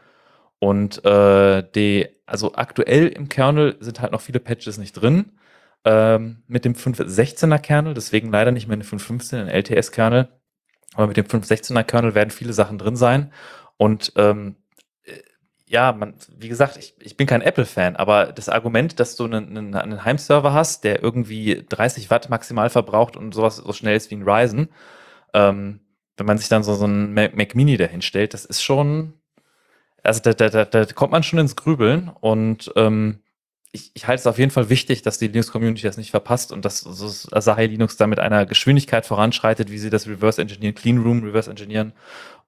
Und 0.60 1.04
äh, 1.04 1.64
die, 1.76 2.08
also 2.28 2.54
aktuell 2.54 3.08
im 3.08 3.28
Kernel 3.28 3.76
sind 3.80 4.00
halt 4.00 4.12
noch 4.12 4.22
viele 4.22 4.40
Patches 4.40 4.78
nicht 4.78 4.94
drin. 4.94 5.32
Ähm, 5.84 6.44
mit 6.48 6.64
dem 6.64 6.76
5.16er 6.76 7.58
Kernel, 7.58 7.96
deswegen 7.96 8.32
leider 8.32 8.52
nicht 8.52 8.68
mehr 8.68 8.76
eine 8.76 8.86
5.15 8.86 9.42
ein 9.42 9.50
LTS-Kernel. 9.50 10.30
Aber 10.94 11.08
mit 11.08 11.18
dem 11.18 11.26
5.16er 11.26 11.84
Kernel 11.84 12.14
werden 12.14 12.30
viele 12.30 12.54
Sachen 12.54 12.78
drin 12.78 12.96
sein. 12.96 13.34
Und 13.78 14.14
ähm, 14.16 14.58
ja, 15.74 15.92
man, 15.92 16.14
wie 16.38 16.50
gesagt, 16.50 16.78
ich, 16.78 16.94
ich 17.00 17.18
bin 17.18 17.26
kein 17.26 17.42
Apple-Fan, 17.42 17.96
aber 17.96 18.28
das 18.28 18.48
Argument, 18.48 19.00
dass 19.00 19.16
du 19.16 19.26
einen, 19.26 19.58
einen, 19.58 19.74
einen 19.74 20.06
Heimserver 20.06 20.54
hast, 20.54 20.84
der 20.84 21.02
irgendwie 21.02 21.66
30 21.68 22.12
Watt 22.12 22.30
maximal 22.30 22.70
verbraucht 22.70 23.18
und 23.18 23.34
sowas 23.34 23.58
so 23.58 23.74
schnell 23.74 23.98
ist 23.98 24.12
wie 24.12 24.16
ein 24.16 24.22
Ryzen, 24.22 24.70
ähm, 25.34 25.80
wenn 26.16 26.28
man 26.28 26.38
sich 26.38 26.48
dann 26.48 26.62
so, 26.62 26.76
so 26.76 26.86
einen 26.86 27.16
Mac, 27.16 27.56
Mini 27.56 27.76
dahin 27.76 28.04
stellt, 28.04 28.36
das 28.36 28.46
ist 28.46 28.62
schon, 28.62 29.14
also 30.04 30.22
da, 30.22 30.34
da, 30.34 30.50
da, 30.50 30.66
da 30.66 30.86
kommt 30.94 31.12
man 31.12 31.24
schon 31.24 31.40
ins 31.40 31.56
Grübeln 31.56 32.12
und 32.22 32.72
ähm, 32.76 33.24
ich, 33.72 33.90
ich 33.96 34.06
halte 34.06 34.20
es 34.20 34.28
auf 34.28 34.38
jeden 34.38 34.52
Fall 34.52 34.70
wichtig, 34.70 35.02
dass 35.02 35.18
die 35.18 35.28
Linux-Community 35.28 35.82
das 35.82 35.98
nicht 35.98 36.12
verpasst 36.12 36.52
und 36.52 36.64
dass 36.66 36.82
so 36.82 37.08
Asahi 37.36 37.66
Linux 37.66 37.98
da 37.98 38.06
mit 38.06 38.20
einer 38.20 38.46
Geschwindigkeit 38.46 39.08
voranschreitet, 39.08 39.72
wie 39.72 39.80
sie 39.80 39.90
das 39.90 40.08
Reverse 40.08 40.40
Engineeren, 40.40 40.76
Clean 40.76 41.00
Room 41.00 41.24
Reverse 41.24 41.50
Engineeren 41.50 41.94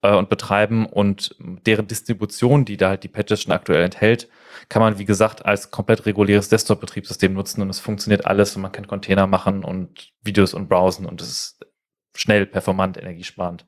äh, 0.01 0.15
und 0.15 0.29
betreiben 0.29 0.85
und 0.85 1.35
deren 1.39 1.87
Distribution, 1.87 2.65
die 2.65 2.77
da 2.77 2.89
halt 2.89 3.03
die 3.03 3.07
Patches 3.07 3.41
schon 3.41 3.53
aktuell 3.53 3.83
enthält, 3.83 4.27
kann 4.69 4.81
man, 4.81 4.97
wie 4.99 5.05
gesagt, 5.05 5.45
als 5.45 5.71
komplett 5.71 6.05
reguläres 6.05 6.49
Desktop-Betriebssystem 6.49 7.33
nutzen 7.33 7.61
und 7.61 7.69
es 7.69 7.79
funktioniert 7.79 8.25
alles 8.25 8.55
und 8.55 8.61
man 8.61 8.71
kann 8.71 8.87
Container 8.87 9.27
machen 9.27 9.63
und 9.63 10.11
Videos 10.23 10.53
und 10.53 10.67
browsen 10.69 11.05
und 11.05 11.21
es 11.21 11.27
ist 11.29 11.65
schnell, 12.15 12.45
performant, 12.45 12.97
energiesparend. 12.97 13.65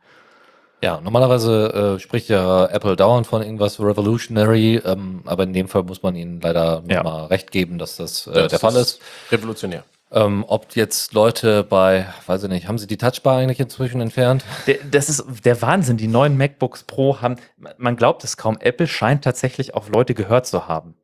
Ja, 0.82 1.02
normalerweise 1.02 1.96
äh, 1.98 2.00
spricht 2.00 2.30
ja 2.30 2.68
Apple 2.68 2.96
dauernd 2.96 3.26
von 3.26 3.42
irgendwas 3.42 3.80
Revolutionary, 3.80 4.76
ähm, 4.86 5.22
aber 5.26 5.44
in 5.44 5.54
dem 5.54 5.68
Fall 5.68 5.84
muss 5.84 6.04
man 6.04 6.16
ihnen 6.16 6.40
leider 6.40 6.84
Ja. 6.88 6.98
nochmal 7.04 7.26
recht 7.26 7.52
geben, 7.52 7.80
dass 7.80 7.98
das, 7.98 8.28
äh, 8.28 8.34
Das 8.34 8.50
der 8.52 8.60
Fall 8.60 8.76
ist. 8.76 9.02
Revolutionär. 9.32 9.84
Ähm, 10.10 10.46
ob 10.48 10.76
jetzt 10.76 11.14
Leute 11.14 11.64
bei, 11.64 12.06
weiß 12.26 12.44
ich 12.44 12.50
nicht, 12.50 12.68
haben 12.68 12.78
sie 12.78 12.88
die 12.88 12.98
Touchbar 12.98 13.40
eigentlich 13.40 13.60
inzwischen 13.60 14.00
entfernt? 14.00 14.46
Der, 14.66 14.78
das 14.90 15.10
ist 15.10 15.26
der 15.44 15.62
Wahnsinn. 15.62 15.98
Die 15.98 16.08
neuen 16.08 16.38
MacBooks 16.38 16.84
Pro 16.84 17.20
haben, 17.22 17.36
man 17.78 17.98
glaubt 17.98 18.24
es 18.24 18.38
kaum, 18.38 18.58
Apple 18.60 18.88
scheint 18.88 19.24
tatsächlich 19.24 19.74
auf 19.74 19.90
Leute 19.90 20.14
gehört 20.14 20.48
zu 20.48 20.68
haben. 20.68 20.96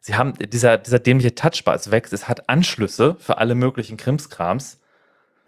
Sie 0.00 0.14
haben, 0.14 0.34
dieser, 0.34 0.78
dieser 0.78 1.00
dämliche 1.00 1.34
Touchbar 1.34 1.74
ist 1.74 1.90
weg, 1.90 2.08
es 2.12 2.28
hat 2.28 2.48
Anschlüsse 2.48 3.16
für 3.18 3.38
alle 3.38 3.54
möglichen 3.54 3.96
Krimskrams. 3.96 4.78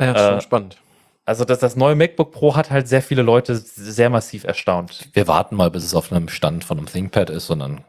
Ja, 0.00 0.12
Äh, 0.12 0.30
schon 0.30 0.40
spannend. 0.40 0.76
Also 1.24 1.44
das, 1.44 1.58
das 1.58 1.76
neue 1.76 1.94
MacBook 1.94 2.32
Pro 2.32 2.54
hat 2.54 2.70
halt 2.70 2.86
sehr 2.86 3.00
viele 3.00 3.22
Leute 3.22 3.56
sehr 3.56 4.10
massiv 4.10 4.44
erstaunt. 4.44 5.08
Wir 5.12 5.26
warten 5.26 5.56
mal, 5.56 5.70
bis 5.70 5.84
es 5.84 5.94
auf 5.94 6.12
einem 6.12 6.28
Stand 6.28 6.64
von 6.64 6.78
einem 6.78 6.86
ThinkPad 6.86 7.30
ist 7.30 7.48
und 7.50 7.60
dann 7.60 7.84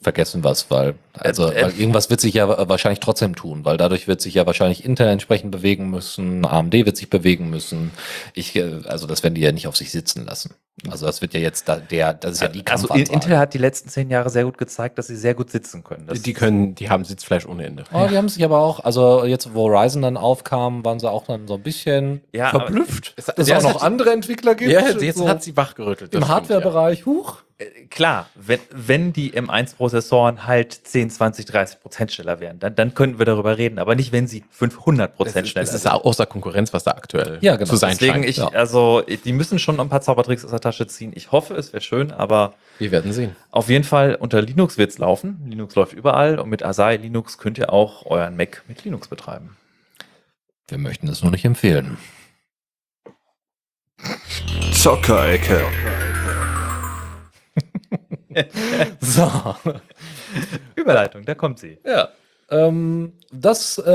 vergessen 0.00 0.44
was, 0.44 0.70
weil, 0.70 0.94
also, 1.14 1.50
Äh, 1.50 1.58
äh, 1.58 1.62
weil 1.64 1.72
irgendwas 1.80 2.08
wird 2.08 2.20
sich 2.20 2.34
ja 2.34 2.68
wahrscheinlich 2.68 3.00
trotzdem 3.00 3.34
tun, 3.34 3.64
weil 3.64 3.76
dadurch 3.76 4.06
wird 4.06 4.20
sich 4.20 4.34
ja 4.34 4.46
wahrscheinlich 4.46 4.84
Intel 4.84 5.08
entsprechend 5.08 5.50
bewegen 5.50 5.90
müssen, 5.90 6.44
AMD 6.46 6.72
wird 6.86 6.96
sich 6.96 7.10
bewegen 7.10 7.50
müssen. 7.50 7.90
Ich, 8.34 8.54
äh, 8.54 8.80
also 8.86 9.06
das 9.08 9.22
werden 9.24 9.34
die 9.34 9.40
ja 9.40 9.50
nicht 9.50 9.66
auf 9.66 9.76
sich 9.76 9.90
sitzen 9.90 10.24
lassen. 10.24 10.54
Also 10.88 11.06
das 11.06 11.20
wird 11.20 11.34
ja 11.34 11.40
jetzt 11.40 11.68
da, 11.68 11.74
der, 11.76 12.14
das 12.14 12.34
ist 12.34 12.40
ja 12.42 12.46
die 12.46 12.64
also 12.64 12.86
Kampfansage. 12.86 13.12
Intel 13.12 13.38
hat 13.38 13.52
die 13.52 13.58
letzten 13.58 13.88
zehn 13.88 14.08
Jahre 14.10 14.30
sehr 14.30 14.44
gut 14.44 14.56
gezeigt, 14.58 14.96
dass 14.98 15.08
sie 15.08 15.16
sehr 15.16 15.34
gut 15.34 15.50
sitzen 15.50 15.82
können. 15.82 16.06
Das 16.06 16.22
die 16.22 16.32
können, 16.32 16.76
die 16.76 16.88
haben 16.88 17.02
Sitzfleisch 17.04 17.46
ohne 17.46 17.66
Ende. 17.66 17.82
Oh, 17.92 18.06
die 18.08 18.16
haben 18.16 18.28
sich 18.28 18.44
aber 18.44 18.60
auch, 18.60 18.78
also 18.84 19.24
jetzt, 19.24 19.52
wo 19.54 19.66
Ryzen 19.66 20.02
dann 20.02 20.16
aufkam, 20.16 20.84
waren 20.84 21.00
sie 21.00 21.10
auch 21.10 21.24
dann 21.26 21.48
so 21.48 21.54
ein 21.54 21.62
bisschen 21.64 22.20
Ja, 22.32 22.50
verblüfft, 22.50 23.14
Es- 23.16 23.24
dass 23.24 23.34
es 23.38 23.48
ja, 23.48 23.58
auch 23.58 23.62
noch 23.64 23.74
hat- 23.76 23.82
andere 23.82 24.12
Entwickler 24.12 24.54
gibt. 24.54 24.70
Ja, 24.70 24.82
jetzt 24.88 25.18
so 25.18 25.28
hat 25.28 25.42
sie 25.42 25.56
wachgerüttelt. 25.56 26.14
im 26.14 26.28
Hardware-Bereich, 26.28 27.04
huch. 27.06 27.38
Äh, 27.60 27.86
klar, 27.90 28.28
wenn, 28.36 28.60
wenn 28.70 29.12
die 29.12 29.32
M1-Prozessoren 29.32 30.46
halt 30.46 30.72
10, 30.72 31.10
20, 31.10 31.44
30 31.46 31.80
Prozent 31.80 32.12
schneller 32.12 32.38
wären, 32.38 32.58
dann, 32.60 32.74
dann 32.76 32.94
könnten 32.94 33.18
wir 33.18 33.26
darüber 33.26 33.58
reden, 33.58 33.78
aber 33.80 33.94
nicht, 33.96 34.12
wenn 34.12 34.28
sie 34.28 34.44
500 34.50 35.10
ja. 35.10 35.16
Prozent 35.16 35.46
Es 35.46 35.50
schneller 35.52 35.62
ist, 35.64 35.70
es 35.70 35.74
ist 35.76 35.82
sind. 35.82 35.92
außer 35.92 36.26
Konkurrenz, 36.26 36.72
was 36.72 36.84
da 36.84 36.92
aktuell 36.92 37.38
Ja, 37.40 37.56
genau. 37.56 37.68
zu 37.68 37.76
sein 37.76 37.90
Deswegen, 37.92 38.12
scheint. 38.14 38.24
ich, 38.26 38.36
ja. 38.36 38.48
also, 38.48 39.02
die 39.02 39.32
müssen 39.32 39.58
schon 39.58 39.80
ein 39.80 39.88
paar 39.88 40.00
Zaubertricks 40.02 40.44
aus 40.44 40.50
der 40.52 40.60
Tasche 40.60 40.86
ziehen. 40.86 41.12
Ich 41.14 41.32
hoffe, 41.32 41.54
es 41.54 41.72
wäre 41.72 41.80
schön, 41.82 42.12
aber 42.12 42.54
Wir 42.78 42.92
werden 42.92 43.12
sehen. 43.12 43.34
auf 43.50 43.68
jeden 43.68 43.84
Fall 43.84 44.14
unter 44.14 44.40
Linux 44.40 44.78
wird's 44.78 44.98
laufen. 44.98 45.40
Linux 45.48 45.74
läuft 45.74 45.94
überall 45.94 46.38
und 46.38 46.48
mit 46.50 46.62
Asahi 46.64 46.96
Linux 46.96 47.38
könnt 47.38 47.58
ihr 47.58 47.72
auch 47.72 48.06
euren 48.06 48.36
Mac 48.36 48.62
mit 48.68 48.84
Linux 48.84 49.08
betreiben. 49.08 49.56
Wir 50.68 50.78
möchten 50.78 51.08
es 51.08 51.22
nur 51.22 51.32
nicht 51.32 51.44
empfehlen. 51.44 51.98
Zockerecke. 54.72 55.64
So. 59.00 59.30
Überleitung, 60.76 61.24
da 61.24 61.34
kommt 61.34 61.58
sie. 61.58 61.78
Ja. 61.84 62.10
Ähm, 62.50 63.12
das, 63.32 63.78
äh, 63.78 63.90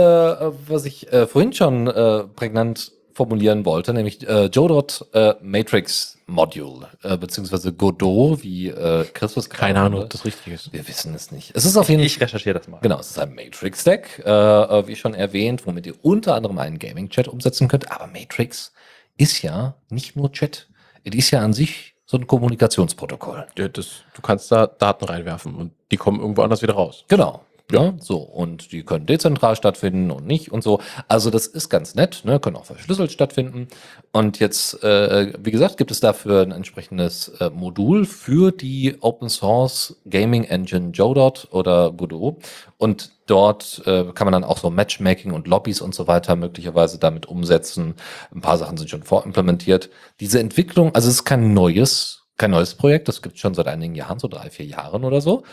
was 0.68 0.86
ich 0.86 1.12
äh, 1.12 1.28
vorhin 1.28 1.54
schon 1.54 1.88
äh, 1.88 2.24
prägnant 2.24 2.92
formulieren 3.14 3.66
wollte, 3.66 3.94
nämlich 3.94 4.28
äh, 4.28 4.46
Jodot 4.46 5.06
äh, 5.14 5.36
Matrix 5.42 6.18
Module, 6.26 6.88
äh, 7.04 7.18
beziehungsweise 7.18 7.74
Godot, 7.74 8.44
wie 8.44 8.70
äh, 8.70 9.06
Christus 9.14 9.50
Keine 9.50 9.82
Ahnung, 9.82 10.04
ob 10.04 10.10
das 10.10 10.26
richtig 10.26 10.54
ist. 10.54 10.74
Wir 10.74 10.88
wissen 10.88 11.14
es 11.14 11.32
nicht. 11.32 11.52
Es 11.56 11.66
ist 11.66 11.78
auf 11.78 11.90
jeden 11.90 12.02
Ich 12.02 12.20
recherchiere 12.20 12.58
das 12.58 12.68
mal. 12.68 12.80
Genau, 12.82 13.00
es 13.00 13.12
ist 13.12 13.20
ein 13.20 13.36
Matrix-Stack, 13.36 14.20
äh, 14.20 14.88
wie 14.88 14.96
schon 14.96 15.14
erwähnt, 15.14 15.66
womit 15.68 15.86
ihr 15.86 15.96
unter 16.02 16.36
anderem 16.36 16.58
einen 16.58 16.80
Gaming-Chat 16.80 17.28
umsetzen 17.28 17.68
könnt. 17.68 17.92
Aber 17.92 18.08
Matrix 18.08 18.74
ist 19.18 19.42
ja 19.42 19.76
nicht 19.90 20.16
nur 20.16 20.32
Chat. 20.32 20.68
Es 21.04 21.14
ist 21.16 21.32
ja 21.32 21.42
an 21.42 21.54
sich 21.54 21.93
so 22.14 22.20
ein 22.20 22.28
Kommunikationsprotokoll. 22.28 23.48
Ja, 23.58 23.68
das, 23.68 24.04
du 24.14 24.22
kannst 24.22 24.52
da 24.52 24.68
Daten 24.68 25.06
reinwerfen 25.06 25.56
und 25.56 25.72
die 25.92 25.98
kommen 25.98 26.20
irgendwo 26.20 26.44
anders 26.44 26.62
wieder 26.62 26.76
raus. 26.76 27.06
Genau. 27.08 27.42
Ne? 27.72 27.96
So, 28.00 28.18
und 28.18 28.72
die 28.72 28.84
können 28.84 29.06
dezentral 29.06 29.56
stattfinden 29.56 30.12
und 30.12 30.28
nicht 30.28 30.52
und 30.52 30.64
so. 30.64 30.80
Also 31.08 31.30
das 31.30 31.48
ist 31.48 31.70
ganz 31.70 31.96
nett, 31.96 32.22
ne? 32.26 32.40
können 32.40 32.58
auch 32.58 32.66
verschlüsselt 32.66 33.12
stattfinden. 33.12 33.68
Und 34.12 34.40
jetzt, 34.40 34.84
äh, 34.84 35.34
wie 35.40 35.52
gesagt, 35.52 35.78
gibt 35.78 35.90
es 35.90 36.00
dafür 36.00 36.42
ein 36.42 36.52
entsprechendes 36.52 37.30
äh, 37.40 37.50
Modul 37.50 38.06
für 38.06 38.52
die 38.52 38.98
Open 39.00 39.30
Source 39.30 39.96
Gaming 40.08 40.44
Engine 40.44 40.92
Jodot 40.92 41.48
oder 41.52 41.92
Godot. 41.92 42.44
Und 42.78 43.12
dort 43.28 43.82
äh, 43.86 44.12
kann 44.14 44.26
man 44.26 44.34
dann 44.34 44.44
auch 44.44 44.58
so 44.58 44.70
Matchmaking 44.70 45.32
und 45.32 45.48
Lobbys 45.48 45.82
und 45.82 45.96
so 45.96 46.06
weiter 46.06 46.36
möglicherweise 46.36 47.00
damit 47.00 47.26
umsetzen. 47.26 47.96
Ein 48.36 48.42
paar 48.42 48.58
Sachen 48.58 48.78
sind 48.78 48.90
schon 48.90 49.04
vorimplementiert. 49.04 49.90
Diese 50.20 50.40
Entwicklung, 50.40 50.94
also 50.94 51.08
es 51.08 51.16
ist 51.16 51.26
kein 51.26 51.54
neues, 51.54 52.26
kein 52.38 52.52
neues 52.52 52.76
Projekt, 52.76 53.08
das 53.08 53.22
gibt 53.22 53.36
es 53.36 53.42
schon 53.42 53.54
seit 53.54 53.68
einigen 53.68 53.96
Jahren, 53.96 54.20
so 54.20 54.28
drei, 54.28 54.50
vier 54.50 54.66
Jahren 54.66 55.06
oder 55.06 55.22
so. 55.22 55.44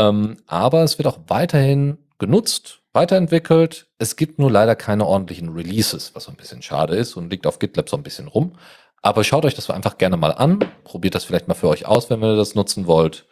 Ähm, 0.00 0.38
aber 0.46 0.82
es 0.82 0.96
wird 0.98 1.06
auch 1.06 1.18
weiterhin 1.26 1.98
genutzt, 2.18 2.80
weiterentwickelt. 2.94 3.88
Es 3.98 4.16
gibt 4.16 4.38
nur 4.38 4.50
leider 4.50 4.74
keine 4.74 5.04
ordentlichen 5.04 5.50
Releases, 5.50 6.14
was 6.14 6.24
so 6.24 6.30
ein 6.30 6.36
bisschen 6.36 6.62
schade 6.62 6.96
ist 6.96 7.16
und 7.16 7.30
liegt 7.30 7.46
auf 7.46 7.58
GitLab 7.58 7.88
so 7.90 7.98
ein 7.98 8.02
bisschen 8.02 8.26
rum. 8.26 8.56
Aber 9.02 9.24
schaut 9.24 9.44
euch 9.44 9.54
das 9.54 9.68
einfach 9.68 9.98
gerne 9.98 10.16
mal 10.16 10.32
an. 10.32 10.60
Probiert 10.84 11.14
das 11.14 11.24
vielleicht 11.24 11.48
mal 11.48 11.54
für 11.54 11.68
euch 11.68 11.86
aus, 11.86 12.08
wenn 12.08 12.22
ihr 12.22 12.36
das 12.36 12.54
nutzen 12.54 12.86
wollt. 12.86 13.26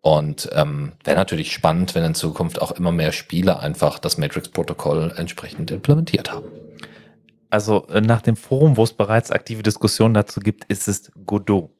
Und 0.00 0.48
ähm, 0.52 0.92
wäre 1.04 1.16
natürlich 1.16 1.52
spannend, 1.52 1.94
wenn 1.96 2.04
in 2.04 2.14
Zukunft 2.14 2.60
auch 2.60 2.72
immer 2.72 2.92
mehr 2.92 3.12
Spiele 3.12 3.58
einfach 3.58 3.98
das 3.98 4.16
Matrix-Protokoll 4.18 5.14
entsprechend 5.16 5.70
implementiert 5.72 6.32
haben. 6.32 6.46
Also 7.50 7.86
äh, 7.88 8.00
nach 8.00 8.22
dem 8.22 8.36
Forum, 8.36 8.76
wo 8.76 8.84
es 8.84 8.92
bereits 8.92 9.32
aktive 9.32 9.62
Diskussionen 9.62 10.14
dazu 10.14 10.40
gibt, 10.40 10.64
ist 10.64 10.86
es 10.86 11.10
Godot. 11.26 11.70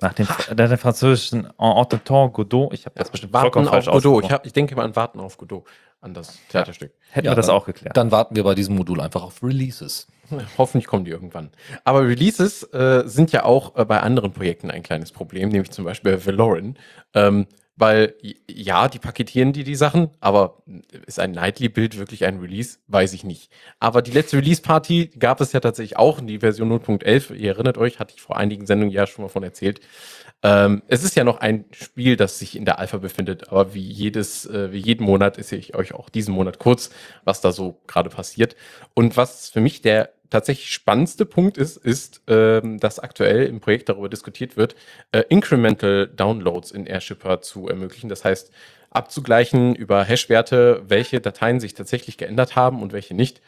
Nach 0.00 0.12
dem, 0.14 0.26
nach 0.26 0.68
dem 0.68 0.78
französischen 0.78 1.46
En 1.58 1.76
Entente 1.76 2.30
Godot, 2.32 2.72
ich 2.72 2.86
habe 2.86 2.94
das 2.98 3.10
bestimmt 3.10 3.32
Warten 3.32 3.44
vollkommen 3.44 3.66
auf 3.68 3.72
falsch 3.84 3.86
Godot. 3.86 4.24
Ich, 4.24 4.32
hab, 4.32 4.46
ich 4.46 4.52
denke 4.52 4.74
mal 4.76 4.84
an 4.84 4.96
Warten 4.96 5.20
auf 5.20 5.36
Godot, 5.36 5.64
an 6.00 6.14
das 6.14 6.38
Theaterstück. 6.48 6.92
Hätten 7.10 7.26
Ja, 7.26 7.32
wir 7.32 7.36
das 7.36 7.46
dann- 7.46 7.54
auch 7.56 7.66
geklärt. 7.66 7.96
Dann 7.96 8.10
warten 8.10 8.34
wir 8.36 8.44
bei 8.44 8.54
diesem 8.54 8.76
Modul 8.76 9.00
einfach 9.00 9.22
auf 9.22 9.42
Releases. 9.42 10.06
Hoffentlich 10.58 10.86
kommen 10.86 11.04
die 11.04 11.10
irgendwann. 11.10 11.50
Aber 11.84 12.06
Releases 12.06 12.62
äh, 12.72 13.02
sind 13.06 13.32
ja 13.32 13.44
auch 13.44 13.76
äh, 13.76 13.84
bei 13.84 14.00
anderen 14.00 14.32
Projekten 14.32 14.70
ein 14.70 14.82
kleines 14.82 15.12
Problem, 15.12 15.48
nämlich 15.50 15.70
zum 15.70 15.84
Beispiel 15.84 16.16
bei 16.16 16.26
Valoran. 16.26 16.76
Ähm, 17.14 17.46
weil, 17.80 18.14
ja, 18.48 18.88
die 18.88 18.98
paketieren 18.98 19.52
die 19.52 19.64
die 19.64 19.74
Sachen, 19.74 20.10
aber 20.20 20.62
ist 21.06 21.18
ein 21.18 21.32
Nightly-Bild 21.32 21.98
wirklich 21.98 22.26
ein 22.26 22.38
Release? 22.38 22.78
Weiß 22.88 23.14
ich 23.14 23.24
nicht. 23.24 23.50
Aber 23.78 24.02
die 24.02 24.10
letzte 24.10 24.36
Release-Party 24.36 25.12
gab 25.18 25.40
es 25.40 25.52
ja 25.52 25.60
tatsächlich 25.60 25.96
auch 25.96 26.18
in 26.18 26.26
die 26.26 26.40
Version 26.40 26.70
0.11. 26.70 27.34
Ihr 27.34 27.52
erinnert 27.52 27.78
euch, 27.78 27.98
hatte 27.98 28.14
ich 28.14 28.20
vor 28.20 28.36
einigen 28.36 28.66
Sendungen 28.66 28.92
ja 28.92 29.06
schon 29.06 29.24
mal 29.24 29.30
von 29.30 29.42
erzählt. 29.42 29.80
Ähm, 30.42 30.82
es 30.88 31.04
ist 31.04 31.16
ja 31.16 31.24
noch 31.24 31.40
ein 31.40 31.64
Spiel, 31.72 32.16
das 32.16 32.38
sich 32.38 32.54
in 32.54 32.66
der 32.66 32.78
Alpha 32.78 32.98
befindet, 32.98 33.48
aber 33.48 33.72
wie 33.74 33.80
jedes, 33.80 34.44
äh, 34.46 34.72
wie 34.72 34.78
jeden 34.78 35.04
Monat 35.04 35.38
erzähle 35.38 35.60
ich 35.60 35.74
euch 35.74 35.94
auch 35.94 36.10
diesen 36.10 36.34
Monat 36.34 36.58
kurz, 36.58 36.90
was 37.24 37.40
da 37.40 37.50
so 37.50 37.80
gerade 37.86 38.10
passiert. 38.10 38.56
Und 38.94 39.16
was 39.16 39.48
für 39.48 39.60
mich 39.60 39.80
der 39.80 40.12
tatsächlich 40.30 40.72
spannendste 40.72 41.26
Punkt 41.26 41.58
ist, 41.58 41.76
ist, 41.76 42.22
ähm, 42.28 42.78
dass 42.80 42.98
aktuell 42.98 43.46
im 43.46 43.60
Projekt 43.60 43.88
darüber 43.88 44.08
diskutiert 44.08 44.56
wird, 44.56 44.76
äh, 45.12 45.22
Incremental 45.28 46.06
Downloads 46.08 46.70
in 46.70 46.86
Airshipper 46.86 47.40
zu 47.42 47.68
ermöglichen. 47.68 48.08
Das 48.08 48.24
heißt, 48.24 48.50
abzugleichen 48.90 49.74
über 49.74 50.04
Hash-Werte, 50.04 50.82
welche 50.88 51.20
Dateien 51.20 51.60
sich 51.60 51.74
tatsächlich 51.74 52.16
geändert 52.16 52.56
haben 52.56 52.82
und 52.82 52.92
welche 52.92 53.14
nicht. 53.14 53.40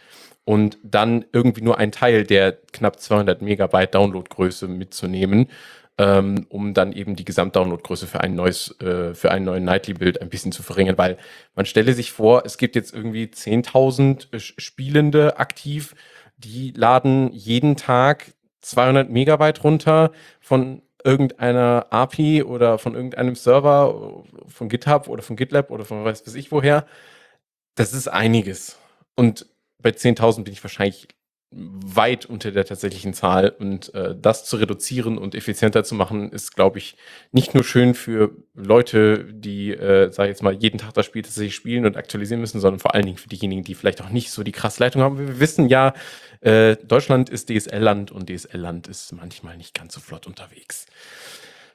Und 0.44 0.78
dann 0.82 1.24
irgendwie 1.32 1.62
nur 1.62 1.78
ein 1.78 1.92
Teil 1.92 2.24
der 2.24 2.52
knapp 2.72 2.98
200 3.00 3.42
Megabyte 3.42 3.94
Downloadgröße 3.94 4.66
mitzunehmen, 4.68 5.48
ähm, 5.98 6.46
um 6.48 6.74
dann 6.74 6.92
eben 6.92 7.16
die 7.16 7.24
Gesamtdownloadgröße 7.24 8.06
für 8.06 8.20
ein 8.20 8.34
neues, 8.34 8.74
äh, 8.80 9.14
für 9.14 9.30
einen 9.30 9.44
neuen 9.44 9.64
Nightly-Bild 9.64 10.20
ein 10.22 10.30
bisschen 10.30 10.50
zu 10.52 10.62
verringern, 10.62 10.98
weil 10.98 11.18
man 11.54 11.66
stelle 11.66 11.92
sich 11.92 12.12
vor, 12.12 12.42
es 12.46 12.56
gibt 12.58 12.76
jetzt 12.76 12.94
irgendwie 12.94 13.26
10.000 13.26 14.28
Sch- 14.32 14.54
Spielende 14.58 15.38
aktiv, 15.38 15.94
die 16.44 16.72
laden 16.72 17.32
jeden 17.32 17.76
Tag 17.76 18.34
200 18.62 19.10
Megabyte 19.10 19.64
runter 19.64 20.12
von 20.40 20.82
irgendeiner 21.04 21.86
API 21.90 22.42
oder 22.44 22.78
von 22.78 22.94
irgendeinem 22.94 23.34
Server, 23.34 24.24
von 24.46 24.68
GitHub 24.68 25.08
oder 25.08 25.22
von 25.22 25.36
GitLab 25.36 25.70
oder 25.70 25.84
von 25.84 26.04
weiß 26.04 26.26
weiß 26.26 26.34
ich 26.34 26.52
woher. 26.52 26.86
Das 27.74 27.92
ist 27.92 28.08
einiges. 28.08 28.78
Und 29.16 29.46
bei 29.78 29.90
10.000 29.90 30.44
bin 30.44 30.52
ich 30.52 30.62
wahrscheinlich 30.62 31.08
weit 31.54 32.26
unter 32.26 32.50
der 32.50 32.64
tatsächlichen 32.64 33.14
Zahl. 33.14 33.50
Und 33.50 33.94
äh, 33.94 34.14
das 34.20 34.44
zu 34.44 34.56
reduzieren 34.56 35.18
und 35.18 35.34
effizienter 35.34 35.84
zu 35.84 35.94
machen, 35.94 36.30
ist, 36.30 36.54
glaube 36.54 36.78
ich, 36.78 36.96
nicht 37.30 37.54
nur 37.54 37.64
schön 37.64 37.94
für 37.94 38.30
Leute, 38.54 39.24
die, 39.32 39.72
äh, 39.72 40.10
sag 40.10 40.24
ich 40.24 40.30
jetzt 40.30 40.42
mal, 40.42 40.54
jeden 40.54 40.78
Tag 40.78 40.94
das 40.94 41.06
Spiel 41.06 41.22
tatsächlich 41.22 41.54
spielen 41.54 41.86
und 41.86 41.96
aktualisieren 41.96 42.40
müssen, 42.40 42.60
sondern 42.60 42.80
vor 42.80 42.94
allen 42.94 43.06
Dingen 43.06 43.18
für 43.18 43.28
diejenigen, 43.28 43.64
die 43.64 43.74
vielleicht 43.74 44.02
auch 44.02 44.10
nicht 44.10 44.30
so 44.30 44.42
die 44.42 44.52
krasse 44.52 44.82
Leitung 44.82 45.02
haben. 45.02 45.18
Wir 45.18 45.40
wissen 45.40 45.68
ja, 45.68 45.94
äh, 46.40 46.76
Deutschland 46.76 47.30
ist 47.30 47.48
DSL-Land 47.48 48.10
und 48.10 48.28
DSL-Land 48.28 48.88
ist 48.88 49.12
manchmal 49.12 49.56
nicht 49.56 49.74
ganz 49.74 49.94
so 49.94 50.00
flott 50.00 50.26
unterwegs. 50.26 50.86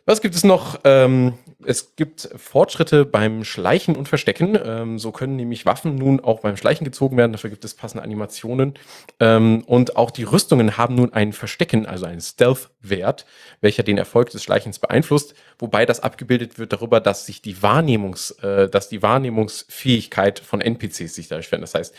Was 0.08 0.22
gibt 0.22 0.36
es 0.36 0.46
noch? 0.46 0.80
Ähm, 0.86 1.34
es 1.66 1.98
gibt 1.98 2.30
Fortschritte 2.38 3.04
beim 3.04 3.44
Schleichen 3.44 3.98
und 3.98 4.08
Verstecken. 4.08 4.58
Ähm, 4.64 5.00
so 5.00 5.12
können 5.12 5.36
nämlich 5.36 5.66
Waffen 5.66 5.96
nun 5.96 6.22
auch 6.22 6.40
beim 6.40 6.56
Schleichen 6.56 6.86
gezogen 6.86 7.18
werden. 7.18 7.34
Dafür 7.34 7.50
gibt 7.50 7.66
es 7.66 7.74
passende 7.74 8.06
Animationen. 8.06 8.76
Ähm, 9.20 9.66
und 9.66 9.98
auch 9.98 10.12
die 10.12 10.24
Rüstungen 10.24 10.78
haben 10.78 10.96
nun 10.96 11.12
ein 11.12 11.34
Verstecken, 11.34 11.86
also 11.86 12.06
einen 12.06 12.22
Stealth-Wert, 12.22 13.26
welcher 13.60 13.84
den 13.84 13.98
Erfolg 13.98 14.30
des 14.30 14.44
Schleichens 14.44 14.80
beeinflusst. 14.80 15.36
Wobei 15.60 15.86
das 15.86 16.00
abgebildet 16.00 16.58
wird 16.58 16.72
darüber, 16.72 17.02
dass 17.02 17.26
sich 17.26 17.42
die 17.42 17.62
Wahrnehmungs, 17.62 18.32
äh, 18.44 18.70
dass 18.70 18.88
die 18.88 19.04
Wahrnehmungsfähigkeit 19.04 20.40
von 20.40 20.62
NPCs 20.62 21.16
sich 21.16 21.28
dadurch 21.28 21.50
verändert. 21.50 21.74
Das 21.74 21.80
heißt, 21.80 21.96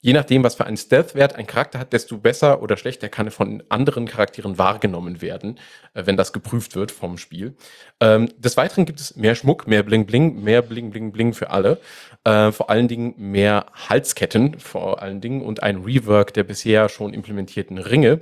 je 0.00 0.12
nachdem, 0.12 0.42
was 0.42 0.56
für 0.56 0.66
einen 0.66 0.76
Stealth-Wert 0.76 1.36
ein 1.36 1.46
Charakter 1.46 1.78
hat, 1.78 1.92
desto 1.92 2.18
besser 2.18 2.62
oder 2.62 2.76
schlechter 2.76 3.08
kann 3.08 3.28
er 3.28 3.32
von 3.32 3.62
anderen 3.68 4.06
Charakteren 4.06 4.58
wahrgenommen 4.58 5.22
werden, 5.22 5.60
äh, 5.94 6.04
wenn 6.06 6.16
das 6.16 6.32
geprüft 6.32 6.74
wird 6.74 6.90
vom 6.90 7.16
Spiel. 7.28 7.54
Ähm, 8.00 8.30
des 8.38 8.56
Weiteren 8.56 8.86
gibt 8.86 9.00
es 9.00 9.14
mehr 9.16 9.34
Schmuck, 9.34 9.66
mehr 9.66 9.82
Bling 9.82 10.06
Bling, 10.06 10.42
mehr 10.42 10.62
Bling 10.62 10.90
Bling 10.90 11.12
Bling 11.12 11.34
für 11.34 11.50
alle. 11.50 11.78
Äh, 12.24 12.52
vor 12.52 12.70
allen 12.70 12.88
Dingen 12.88 13.14
mehr 13.18 13.66
Halsketten, 13.74 14.58
vor 14.58 15.02
allen 15.02 15.20
Dingen 15.20 15.42
und 15.42 15.62
ein 15.62 15.84
Rework 15.84 16.32
der 16.32 16.44
bisher 16.44 16.88
schon 16.88 17.12
implementierten 17.12 17.76
Ringe. 17.76 18.20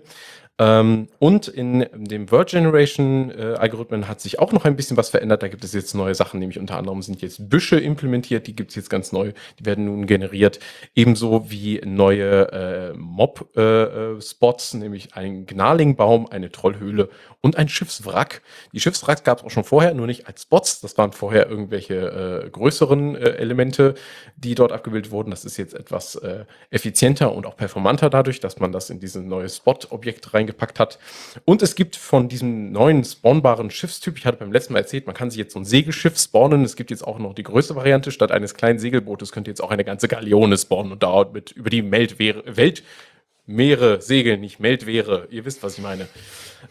Ähm, 0.59 1.09
und 1.19 1.49
in 1.49 1.87
dem 1.95 2.31
Word 2.31 2.51
Generation 2.51 3.31
äh, 3.31 3.57
Algorithmen 3.59 4.09
hat 4.09 4.23
sich 4.23 4.39
auch 4.39 4.53
noch 4.53 4.65
ein 4.65 4.75
bisschen 4.75 4.97
was 4.97 5.11
verändert. 5.11 5.43
Da 5.43 5.49
gibt 5.49 5.65
es 5.65 5.75
jetzt 5.75 5.95
neue 5.95 6.15
Sachen, 6.15 6.41
nämlich 6.41 6.59
unter 6.59 6.79
anderem 6.79 7.03
sind 7.03 7.21
jetzt 7.21 7.51
Büsche 7.51 7.79
implementiert, 7.79 8.47
die 8.47 8.57
gibt 8.57 8.71
es 8.71 8.77
jetzt 8.77 8.89
ganz 8.89 9.13
neu, 9.13 9.33
die 9.59 9.67
werden 9.67 9.85
nun 9.85 10.07
generiert. 10.07 10.59
Ebenso 10.95 11.51
wie 11.51 11.83
neue 11.85 12.53
äh, 12.53 12.97
Mob-Spots, 12.97 14.75
nämlich 14.75 15.15
ein 15.15 15.45
Gnarlingbaum, 15.45 16.27
eine 16.31 16.51
Trollhöhle 16.51 17.11
und 17.43 17.57
ein 17.57 17.69
Schiffswrack. 17.69 18.43
Die 18.73 18.81
Schiffswracks 18.81 19.25
gab 19.25 19.39
es 19.39 19.45
auch 19.45 19.51
schon 19.51 19.65
vorher, 19.65 19.95
nur 19.95 20.07
nicht 20.07 20.27
als 20.27 20.43
Spots. 20.43 20.81
Das 20.81 20.97
waren 20.97 21.13
vorher 21.13 21.49
irgendwelche 21.49 22.45
äh, 22.47 22.51
größeren 22.51 23.15
äh, 23.15 23.31
Elemente, 23.37 23.95
die 24.37 24.55
dort 24.55 24.73
abgebildet 24.73 25.11
wurden. 25.11 25.31
Das 25.31 25.45
ist 25.45 25.57
jetzt 25.57 25.75
etwas 25.75 26.17
äh, 26.17 26.45
effizienter 26.71 27.35
und 27.35 27.47
auch 27.47 27.57
performanter 27.57 28.11
dadurch, 28.11 28.41
dass 28.41 28.59
man 28.59 28.73
das 28.73 28.91
in 28.91 29.01
dieses 29.01 29.23
neue 29.23 29.49
Spot-Objekt 29.49 30.33
reingepackt 30.47 30.79
hat. 30.79 30.99
Und 31.45 31.63
es 31.63 31.75
gibt 31.75 31.97
von 31.97 32.29
diesem 32.29 32.73
neuen 32.73 33.05
spawnbaren 33.05 33.71
Schiffstyp, 33.71 34.17
ich 34.17 34.27
hatte 34.27 34.39
beim 34.39 34.53
letzten 34.53 34.73
Mal 34.73 34.81
erzählt, 34.81 35.07
man 35.07 35.15
kann 35.15 35.31
sich 35.31 35.39
jetzt 35.39 35.53
so 35.53 35.59
ein 35.61 35.65
Segelschiff 35.65 36.19
spawnen. 36.19 36.65
Es 36.65 36.77
gibt 36.77 36.91
jetzt 36.91 37.07
auch 37.07 37.19
noch 37.19 37.35
die 37.35 37.43
größte 37.43 37.75
Variante. 37.75 38.11
Statt 38.11 38.31
eines 38.31 38.55
kleinen 38.55 38.79
Segelbootes 38.79 39.33
könnt 39.33 39.49
ihr 39.49 39.53
jetzt 39.53 39.63
auch 39.63 39.71
eine 39.71 39.85
ganze 39.85 40.09
Galeone 40.09 40.57
spawnen 40.57 40.93
und 40.93 41.03
dauert 41.03 41.33
mit 41.33 41.53
über 41.53 41.71
die 41.71 41.91
Weltmeere, 41.91 42.45
Weltmeere 42.57 44.01
segeln, 44.01 44.41
nicht 44.41 44.61
Meldwehre. 44.61 45.29
Ihr 45.31 45.45
wisst, 45.45 45.63
was 45.63 45.77
ich 45.79 45.83
meine. 45.83 46.09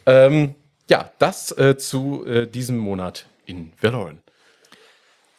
Ähm, 0.06 0.56
ja, 0.90 1.12
das 1.20 1.52
äh, 1.58 1.78
zu 1.78 2.26
äh, 2.26 2.48
diesem 2.48 2.78
Monat 2.78 3.26
in 3.46 3.74
Valorant. 3.82 4.20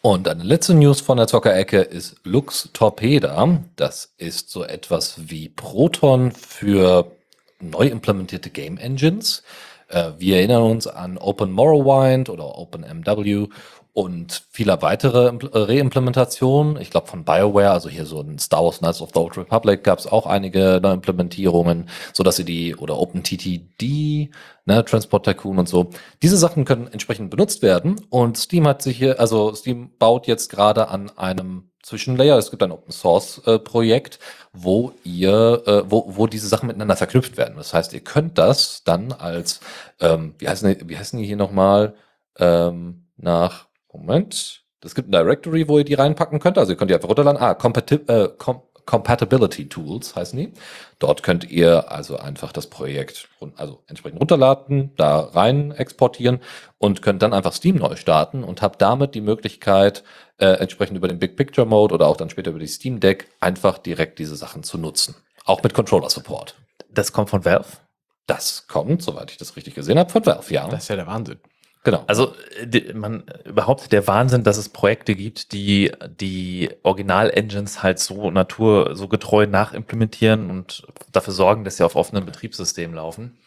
Und 0.03 0.29
eine 0.29 0.45
letzte 0.45 0.73
News 0.73 1.01
von 1.01 1.17
der 1.17 1.27
Zockerecke 1.27 1.81
ist 1.81 2.21
Lux 2.23 2.71
Torpeda. 2.73 3.59
Das 3.75 4.15
ist 4.19 4.51
so 4.51 4.63
etwas 4.63 5.29
wie 5.29 5.49
Proton 5.49 6.31
für 6.31 7.16
neu 7.61 7.87
implementierte 7.87 8.51
Game 8.51 8.79
Engines. 8.79 9.43
Äh, 9.89 10.13
wir 10.19 10.37
erinnern 10.37 10.63
uns 10.63 10.87
an 10.87 11.19
Open 11.19 11.53
Morrowind 11.53 12.29
oder 12.29 12.59
OpenMW 12.59 13.49
und 13.97 14.43
vieler 14.51 14.83
weitere 14.83 15.29
äh, 15.29 15.39
Reimplementationen. 15.55 16.79
Ich 16.79 16.91
glaube 16.91 17.07
von 17.07 17.25
BioWare, 17.25 17.71
also 17.71 17.89
hier 17.89 18.05
so 18.05 18.21
ein 18.21 18.39
Star 18.39 18.63
Wars 18.63 18.81
Knights 18.81 19.01
of 19.01 19.09
the 19.15 19.21
Old 19.21 19.39
Republic 19.39 19.85
gab 19.85 19.99
es 19.99 20.07
auch 20.07 20.27
einige 20.27 20.81
Neuimplementierungen, 20.83 21.89
so 22.13 22.23
dass 22.23 22.37
sie 22.37 22.45
die 22.45 22.77
oder 22.77 22.99
OpenTTD, 22.99 24.31
ne, 24.67 24.85
Transport 24.85 25.25
Tycoon 25.25 25.59
und 25.59 25.67
so. 25.67 25.89
Diese 26.23 26.37
Sachen 26.37 26.67
können 26.67 26.89
entsprechend 26.89 27.31
benutzt 27.31 27.63
werden 27.63 27.97
und 28.11 28.37
Steam 28.37 28.67
hat 28.67 28.83
sich 28.83 28.99
hier, 28.99 29.19
also 29.19 29.55
Steam 29.55 29.93
baut 29.99 30.27
jetzt 30.27 30.51
gerade 30.51 30.89
an 30.89 31.11
einem 31.17 31.71
Zwischenlayer. 31.83 32.37
Es 32.37 32.51
gibt 32.51 32.63
ein 32.63 32.73
Open 32.73 32.93
Source 32.93 33.41
äh, 33.47 33.59
Projekt, 33.59 34.19
wo 34.57 34.93
ihr, 35.05 35.63
äh, 35.67 35.83
wo, 35.91 36.17
wo 36.17 36.27
diese 36.27 36.49
Sachen 36.49 36.67
miteinander 36.67 36.97
verknüpft 36.97 37.37
werden. 37.37 37.57
Das 37.57 37.75
heißt, 37.75 37.93
ihr 37.93 38.01
könnt 38.01 38.39
das 38.39 38.85
dann 38.85 39.13
als, 39.13 39.61
ähm, 40.01 40.35
wie 40.39 40.49
heißen 40.49 40.69
die, 40.79 40.89
wie 40.89 40.97
heißen 40.97 41.19
die 41.19 41.27
hier 41.27 41.37
nochmal, 41.37 41.95
ähm, 42.39 43.07
nach, 43.17 43.67
Moment, 43.93 44.65
es 44.83 44.95
gibt 44.95 45.09
ein 45.09 45.13
Directory, 45.13 45.69
wo 45.69 45.79
ihr 45.79 45.85
die 45.85 45.95
reinpacken 45.95 46.39
könnt. 46.39 46.59
Also 46.59 46.73
ihr 46.73 46.77
könnt 46.77 46.91
die 46.91 46.95
einfach 46.95 47.09
runterladen. 47.09 47.41
Ah, 47.41 47.55
Compati 47.55 47.97
äh, 48.07 48.29
Com 48.39 48.63
Compatibility 48.87 49.69
Tools 49.69 50.15
heißen 50.15 50.39
die. 50.39 50.53
Dort 50.99 51.23
könnt 51.23 51.51
ihr 51.51 51.91
also 51.91 52.17
einfach 52.17 52.53
das 52.53 52.69
Projekt 52.69 53.29
also 53.57 53.83
entsprechend 53.89 54.21
runterladen, 54.21 54.93
da 54.97 55.21
rein 55.21 55.73
exportieren 55.73 56.41
und 56.79 57.03
könnt 57.03 57.23
dann 57.23 57.35
einfach 57.35 57.53
Steam 57.53 57.77
neu 57.77 57.97
starten 57.97 58.45
und 58.45 58.63
habt 58.63 58.81
damit 58.81 59.15
die 59.15 59.21
Möglichkeit, 59.21 60.05
äh, 60.39 60.47
entsprechend 60.47 60.97
über 60.97 61.09
den 61.09 61.19
Big 61.19 61.37
Picture 61.37 61.67
Mode 61.67 61.95
oder 61.95 62.07
auch 62.07 62.17
dann 62.17 62.31
später 62.31 62.51
über 62.51 62.61
die 62.61 62.67
Steam 62.69 63.01
Deck 63.01 63.29
einfach 63.41 63.79
direkt 63.79 64.19
diese 64.19 64.37
Sachen 64.37 64.63
zu 64.63 64.79
nutzen. 64.79 65.17
Auch 65.45 65.63
mit 65.63 65.75
Controller 65.75 66.09
Support. 66.09 66.55
Das 66.89 67.13
kommt 67.13 67.31
von 67.31 67.45
Valve. 67.45 67.79
Das 68.27 68.67
kommt, 68.67 69.03
soweit 69.03 69.31
ich 69.31 69.37
das 69.37 69.57
richtig 69.57 69.75
gesehen 69.75 69.99
habe, 69.99 70.11
von 70.11 70.25
Valve, 70.25 70.53
ja. 70.53 70.69
Das 70.69 70.85
ist 70.85 70.89
ja 70.89 70.97
der 70.97 71.07
Wahnsinn. 71.07 71.39
Genau. 71.87 72.05
Also 72.07 72.35
äh, 72.61 72.67
die, 72.67 72.93
man 72.93 73.25
überhaupt 73.45 73.93
der 73.93 74.07
Wahnsinn, 74.07 74.45
dass 74.45 74.59
es 74.59 74.69
Projekte 74.69 75.15
gibt, 75.15 75.53
die 75.53 75.93
die 76.21 76.69
Original-Engines 76.83 77.83
halt 77.83 77.99
so 77.99 78.31
natur, 78.31 78.95
so 78.95 79.09
getreu 79.09 79.47
nachimplementieren 79.47 80.51
und 80.51 80.87
dafür 81.13 81.33
sorgen, 81.33 81.65
dass 81.65 81.79
sie 81.79 81.85
auf 81.85 81.97
offenen 81.97 82.27
Betriebssystemen 82.27 82.95
laufen. 82.95 83.39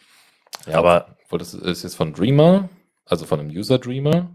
Ja, 0.66 0.78
aber 0.78 1.16
Obwohl, 1.26 1.38
das 1.38 1.54
ist 1.54 1.84
jetzt 1.84 1.94
von 1.94 2.12
Dreamer, 2.12 2.68
also 3.06 3.24
von 3.24 3.38
einem 3.38 3.50
User 3.50 3.78
Dreamer. 3.78 4.30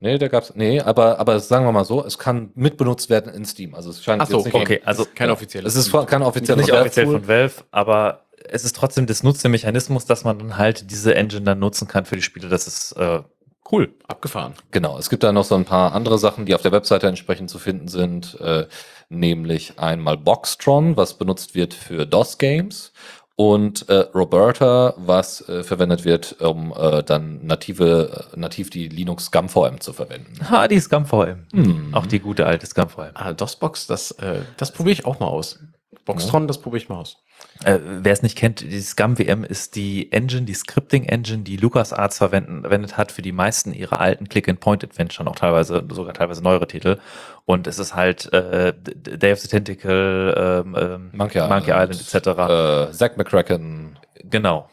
Nee, 0.00 0.18
da 0.18 0.26
gab's, 0.26 0.52
nee, 0.56 0.80
aber, 0.80 1.20
aber 1.20 1.38
sagen 1.38 1.64
wir 1.64 1.70
mal 1.70 1.84
so, 1.84 2.04
es 2.04 2.18
kann 2.18 2.50
mitbenutzt 2.54 3.08
werden 3.08 3.32
in 3.32 3.44
Steam. 3.44 3.74
Also 3.74 3.90
es 3.90 4.02
scheint 4.02 4.20
Ach 4.20 4.26
so, 4.26 4.38
jetzt 4.38 4.46
nicht 4.46 4.54
okay, 4.54 4.80
also 4.84 5.06
Kein 5.14 5.30
offizielles. 5.30 5.76
Es 5.76 5.86
ist 5.86 6.06
kein 6.08 6.22
offizieller 6.22 6.60
nicht 6.60 6.72
offiziell 6.72 7.06
von 7.06 7.28
Valve, 7.28 7.62
aber 7.70 8.26
es 8.48 8.64
ist 8.64 8.76
trotzdem 8.76 9.06
das 9.06 9.22
Nutzermechanismus, 9.22 10.04
dass 10.06 10.24
man 10.24 10.38
dann 10.38 10.58
halt 10.58 10.90
diese 10.90 11.14
Engine 11.14 11.42
dann 11.42 11.58
nutzen 11.58 11.88
kann 11.88 12.04
für 12.04 12.16
die 12.16 12.22
Spiele. 12.22 12.48
Das 12.48 12.66
ist 12.66 12.92
äh, 12.92 13.22
cool. 13.70 13.94
Abgefahren. 14.06 14.54
Genau, 14.70 14.98
es 14.98 15.10
gibt 15.10 15.22
da 15.22 15.32
noch 15.32 15.44
so 15.44 15.54
ein 15.54 15.64
paar 15.64 15.94
andere 15.94 16.18
Sachen, 16.18 16.46
die 16.46 16.54
auf 16.54 16.62
der 16.62 16.72
Webseite 16.72 17.08
entsprechend 17.08 17.50
zu 17.50 17.58
finden 17.58 17.88
sind, 17.88 18.40
äh, 18.40 18.66
nämlich 19.08 19.78
einmal 19.78 20.16
Boxtron, 20.16 20.96
was 20.96 21.14
benutzt 21.14 21.54
wird 21.54 21.74
für 21.74 22.06
DOS-Games 22.06 22.92
und 23.36 23.88
äh, 23.88 24.04
Roberta, 24.14 24.94
was 24.98 25.48
äh, 25.48 25.62
verwendet 25.64 26.04
wird, 26.04 26.40
um 26.40 26.72
äh, 26.76 27.02
dann 27.02 27.44
native, 27.44 28.28
äh, 28.34 28.38
nativ 28.38 28.70
die 28.70 28.88
Linux 28.88 29.26
Scum 29.26 29.48
VM 29.48 29.80
zu 29.80 29.92
verwenden. 29.92 30.48
Ha, 30.50 30.68
die 30.68 30.78
Scum 30.80 31.06
VM. 31.06 31.46
Hm. 31.52 31.94
Auch 31.94 32.06
die 32.06 32.20
gute 32.20 32.46
alte 32.46 32.66
Scum 32.66 32.88
VM. 32.88 33.10
Ah, 33.14 33.32
DOSBox, 33.32 33.86
das, 33.86 34.12
äh, 34.12 34.42
das 34.58 34.72
probiere 34.72 34.92
ich 34.92 35.06
auch 35.06 35.18
mal 35.18 35.26
aus. 35.26 35.58
Boxtron, 36.04 36.46
das 36.46 36.60
probiere 36.60 36.82
ich 36.82 36.88
mal 36.88 36.96
aus. 36.96 37.18
Äh, 37.64 37.78
Wer 37.82 38.12
es 38.12 38.22
nicht 38.22 38.36
kennt, 38.36 38.60
die 38.60 38.80
Scum 38.80 39.16
VM 39.16 39.44
ist 39.44 39.76
die 39.76 40.10
Engine, 40.12 40.42
die 40.42 40.54
Scripting-Engine, 40.54 41.42
die 41.42 41.56
LucasArts 41.56 42.18
verwendet 42.18 42.96
hat 42.96 43.12
für 43.12 43.22
die 43.22 43.32
meisten 43.32 43.72
ihrer 43.72 44.00
alten 44.00 44.28
Click-and-Point-Adventure, 44.28 45.28
auch 45.28 45.36
teilweise, 45.36 45.84
sogar 45.90 46.14
teilweise 46.14 46.42
neuere 46.42 46.66
Titel. 46.66 46.98
Und 47.44 47.66
es 47.66 47.78
ist 47.78 47.94
halt 47.94 48.32
äh, 48.32 48.72
Day 48.74 49.32
of 49.32 49.40
the 49.40 49.48
Tentacle, 49.48 50.34
ähm, 50.36 50.76
ähm, 50.78 51.10
Monkey 51.12 51.40
Monkey 51.40 51.70
Island, 51.70 51.94
Island 51.94 52.14
etc. 52.14 52.90
Äh, 52.90 52.92
Zack 52.92 53.16
McCracken. 53.16 53.98
Genau. 54.24 54.68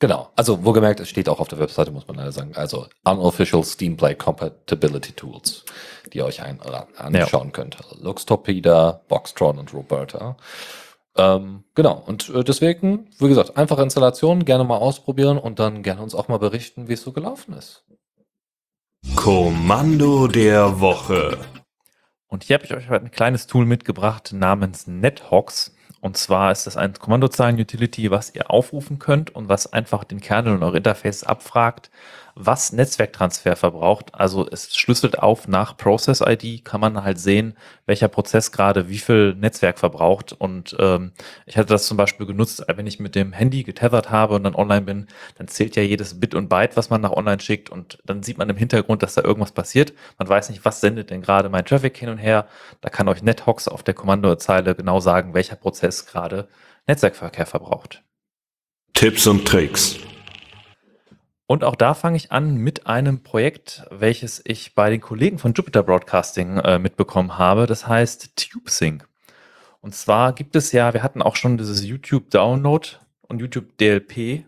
Genau. 0.00 0.30
Also, 0.34 0.64
wo 0.64 0.72
gemerkt, 0.72 0.98
es 1.00 1.10
steht 1.10 1.28
auch 1.28 1.40
auf 1.40 1.48
der 1.48 1.58
Webseite, 1.58 1.90
muss 1.90 2.08
man 2.08 2.16
leider 2.16 2.32
sagen. 2.32 2.52
Also, 2.56 2.86
Unofficial 3.04 3.62
Steam 3.62 3.98
Play 3.98 4.14
Compatibility 4.14 5.12
Tools, 5.12 5.64
die 6.12 6.18
ihr 6.18 6.24
euch 6.24 6.42
ein, 6.42 6.58
anschauen 6.96 7.52
könnt. 7.52 7.76
Also 7.76 8.02
Luxtorpeda, 8.02 9.02
Boxtron 9.08 9.58
und 9.58 9.74
Roberta. 9.74 10.38
Ähm, 11.16 11.64
genau. 11.74 12.02
Und 12.06 12.30
äh, 12.30 12.42
deswegen, 12.42 13.10
wie 13.18 13.28
gesagt, 13.28 13.58
einfache 13.58 13.82
Installation, 13.82 14.46
gerne 14.46 14.64
mal 14.64 14.78
ausprobieren 14.78 15.36
und 15.36 15.58
dann 15.58 15.82
gerne 15.82 16.00
uns 16.00 16.14
auch 16.14 16.28
mal 16.28 16.38
berichten, 16.38 16.88
wie 16.88 16.94
es 16.94 17.02
so 17.02 17.12
gelaufen 17.12 17.52
ist. 17.52 17.84
Kommando 19.16 20.28
der 20.28 20.80
Woche. 20.80 21.36
Und 22.26 22.44
hier 22.44 22.54
habe 22.54 22.64
ich 22.64 22.72
euch 22.72 22.88
heute 22.88 23.04
ein 23.04 23.10
kleines 23.10 23.46
Tool 23.46 23.66
mitgebracht 23.66 24.32
namens 24.32 24.86
NetHawks. 24.86 25.74
Und 26.00 26.16
zwar 26.16 26.50
ist 26.50 26.66
das 26.66 26.76
ein 26.76 26.94
Kommandozeilen-Utility, 26.94 28.10
was 28.10 28.34
ihr 28.34 28.50
aufrufen 28.50 28.98
könnt 28.98 29.34
und 29.34 29.48
was 29.48 29.72
einfach 29.72 30.04
den 30.04 30.20
Kernel 30.20 30.54
und 30.54 30.62
eure 30.62 30.78
Interface 30.78 31.24
abfragt, 31.24 31.90
was 32.46 32.72
Netzwerktransfer 32.72 33.56
verbraucht. 33.56 34.14
Also 34.14 34.46
es 34.50 34.76
schlüsselt 34.76 35.18
auf 35.18 35.48
nach 35.48 35.76
Process-ID, 35.76 36.64
kann 36.64 36.80
man 36.80 37.02
halt 37.02 37.18
sehen, 37.18 37.56
welcher 37.86 38.08
Prozess 38.08 38.52
gerade 38.52 38.88
wie 38.88 38.98
viel 38.98 39.34
Netzwerk 39.34 39.78
verbraucht. 39.78 40.32
Und 40.32 40.76
ähm, 40.78 41.12
ich 41.46 41.56
hatte 41.56 41.68
das 41.68 41.86
zum 41.86 41.96
Beispiel 41.96 42.26
genutzt, 42.26 42.64
wenn 42.66 42.86
ich 42.86 43.00
mit 43.00 43.14
dem 43.14 43.32
Handy 43.32 43.62
getethert 43.62 44.10
habe 44.10 44.34
und 44.34 44.44
dann 44.44 44.54
online 44.54 44.82
bin, 44.82 45.06
dann 45.36 45.48
zählt 45.48 45.76
ja 45.76 45.82
jedes 45.82 46.20
Bit 46.20 46.34
und 46.34 46.48
Byte, 46.48 46.76
was 46.76 46.90
man 46.90 47.00
nach 47.00 47.12
online 47.12 47.40
schickt. 47.40 47.70
Und 47.70 47.98
dann 48.04 48.22
sieht 48.22 48.38
man 48.38 48.48
im 48.48 48.56
Hintergrund, 48.56 49.02
dass 49.02 49.14
da 49.14 49.22
irgendwas 49.22 49.52
passiert. 49.52 49.92
Man 50.18 50.28
weiß 50.28 50.50
nicht, 50.50 50.64
was 50.64 50.80
sendet 50.80 51.10
denn 51.10 51.22
gerade 51.22 51.48
mein 51.48 51.64
Traffic 51.64 51.96
hin 51.96 52.08
und 52.08 52.18
her. 52.18 52.46
Da 52.80 52.88
kann 52.88 53.08
euch 53.08 53.22
NetHawks 53.22 53.68
auf 53.68 53.82
der 53.82 53.94
Kommandozeile 53.94 54.74
genau 54.74 55.00
sagen, 55.00 55.34
welcher 55.34 55.56
Prozess 55.56 56.06
gerade 56.06 56.48
Netzwerkverkehr 56.86 57.46
verbraucht. 57.46 58.02
Tipps 58.94 59.26
und 59.26 59.46
Tricks. 59.46 59.98
Und 61.50 61.64
auch 61.64 61.74
da 61.74 61.94
fange 61.94 62.16
ich 62.16 62.30
an 62.30 62.58
mit 62.58 62.86
einem 62.86 63.24
Projekt, 63.24 63.82
welches 63.90 64.40
ich 64.44 64.76
bei 64.76 64.88
den 64.88 65.00
Kollegen 65.00 65.36
von 65.36 65.52
Jupiter 65.52 65.82
Broadcasting 65.82 66.58
äh, 66.58 66.78
mitbekommen 66.78 67.38
habe. 67.38 67.66
Das 67.66 67.88
heißt 67.88 68.36
TubeSync. 68.36 69.08
Und 69.80 69.96
zwar 69.96 70.32
gibt 70.32 70.54
es 70.54 70.70
ja, 70.70 70.94
wir 70.94 71.02
hatten 71.02 71.20
auch 71.20 71.34
schon 71.34 71.58
dieses 71.58 71.84
YouTube 71.84 72.30
Download 72.30 72.86
und 73.22 73.40
YouTube 73.40 73.76
DLP. 73.78 74.44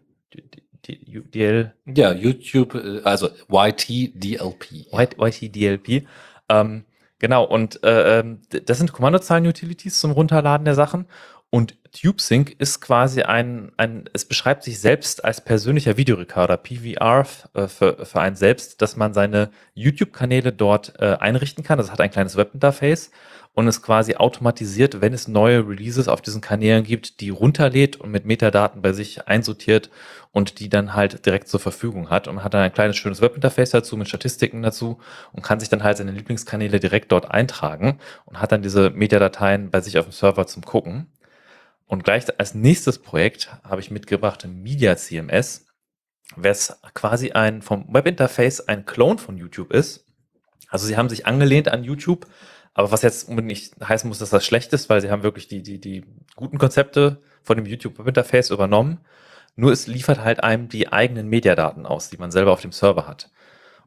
DL, 0.87 1.75
Ja, 1.87 2.13
YouTube, 2.13 2.77
äh, 2.77 3.01
also 3.03 3.31
YTDLP. 3.51 4.87
YTDLP. 4.93 6.07
Ähm, 6.49 6.85
genau, 7.19 7.43
und 7.43 7.83
äh, 7.83 8.21
ähm, 8.21 8.43
das 8.65 8.79
sind 8.79 8.93
Kommandozeilen-Utilities 8.93 9.99
zum 9.99 10.13
Runterladen 10.13 10.65
der 10.65 10.77
Sachen. 10.77 11.07
Und 11.55 11.77
TubeSync 11.93 12.57
ist 12.59 12.81
quasi 12.81 13.25
ein, 13.25 13.73
ein, 13.77 14.09
es 14.15 14.25
beschreibt 14.25 14.65
sich 14.65 14.81
selbst 14.81 15.23
als 15.23 15.43
persönlicher 15.43 15.99
Videorekorder, 15.99 16.57
PVR, 16.57 17.27
äh, 17.53 17.69
für, 17.69 18.07
für 18.07 18.21
einen 18.23 18.37
selbst, 18.37 18.81
dass 18.81 18.97
man 18.97 19.13
seine 19.13 19.51
YouTube-Kanäle 19.75 20.55
dort 20.55 20.95
äh, 20.99 21.19
einrichten 21.21 21.63
kann. 21.63 21.77
Das 21.77 21.93
hat 21.93 22.01
ein 22.01 22.11
kleines 22.11 22.39
Webinterface 22.39 23.11
und 23.53 23.69
es 23.69 23.83
quasi 23.83 24.15
automatisiert, 24.15 25.03
wenn 25.03 25.13
es 25.13 25.29
neue 25.29 25.69
Releases 25.69 26.09
auf 26.09 26.23
diesen 26.23 26.41
Kanälen 26.41 26.85
gibt, 26.85 27.21
die 27.21 27.29
runterlädt 27.29 27.97
und 27.97 28.11
mit 28.11 28.25
Metadaten 28.25 28.81
bei 28.81 28.95
sich 28.95 29.29
einsortiert 29.29 29.91
und 30.31 30.59
die 30.59 30.71
dann 30.71 30.95
halt 30.95 31.27
direkt 31.27 31.49
zur 31.49 31.61
Verfügung 31.61 32.09
hat 32.09 32.29
und 32.29 32.43
hat 32.43 32.55
dann 32.55 32.63
ein 32.63 32.73
kleines 32.73 32.97
schönes 32.97 33.21
Webinterface 33.21 33.73
dazu 33.73 33.99
mit 33.99 34.09
Statistiken 34.09 34.63
dazu 34.63 35.01
und 35.33 35.43
kann 35.43 35.61
sich 35.61 35.69
dann 35.69 35.83
halt 35.83 35.99
seine 35.99 36.13
Lieblingskanäle 36.13 36.81
direkt 36.81 37.13
dort 37.13 37.31
eintragen 37.31 37.99
und 38.25 38.41
hat 38.41 38.53
dann 38.53 38.63
diese 38.63 38.89
Metadateien 38.89 39.71
bei 39.71 39.83
sich 39.83 39.99
auf 39.99 40.07
dem 40.07 40.13
Server 40.13 40.47
zum 40.47 40.63
Gucken. 40.65 41.09
Und 41.93 42.05
gleich 42.05 42.25
als 42.41 42.55
nächstes 42.55 43.01
Projekt 43.01 43.55
habe 43.65 43.83
ich 43.83 43.91
mitgebracht 43.91 44.49
Media 44.49 44.97
CMS, 44.97 45.67
was 46.37 46.81
quasi 46.95 47.33
ein 47.33 47.61
vom 47.61 47.85
Webinterface 47.93 48.67
ein 48.67 48.87
Clone 48.87 49.19
von 49.19 49.37
YouTube 49.37 49.71
ist. 49.71 50.07
Also 50.71 50.87
sie 50.87 50.97
haben 50.97 51.11
sich 51.11 51.27
angelehnt 51.27 51.69
an 51.69 51.85
YouTube, 51.85 52.25
aber 52.73 52.93
was 52.93 53.03
jetzt 53.03 53.29
nicht 53.29 53.75
heißen 53.87 54.09
muss, 54.09 54.21
dass 54.21 54.31
das 54.31 54.47
schlecht 54.47 54.73
ist, 54.73 54.89
weil 54.89 55.03
sie 55.03 55.11
haben 55.11 55.23
wirklich 55.23 55.49
die, 55.49 55.63
die, 55.63 55.79
die 55.79 56.07
guten 56.35 56.57
Konzepte 56.57 57.21
von 57.43 57.59
dem 57.59 57.67
YouTube 57.67 57.99
Webinterface 57.99 58.49
übernommen. 58.49 59.01
Nur 59.55 59.71
es 59.71 59.87
liefert 59.87 60.25
halt 60.25 60.43
einem 60.43 60.71
die 60.71 60.91
eigenen 60.91 61.29
Mediadaten 61.29 61.85
aus, 61.85 62.09
die 62.09 62.17
man 62.17 62.31
selber 62.31 62.53
auf 62.53 62.63
dem 62.63 62.73
Server 62.73 63.07
hat. 63.07 63.31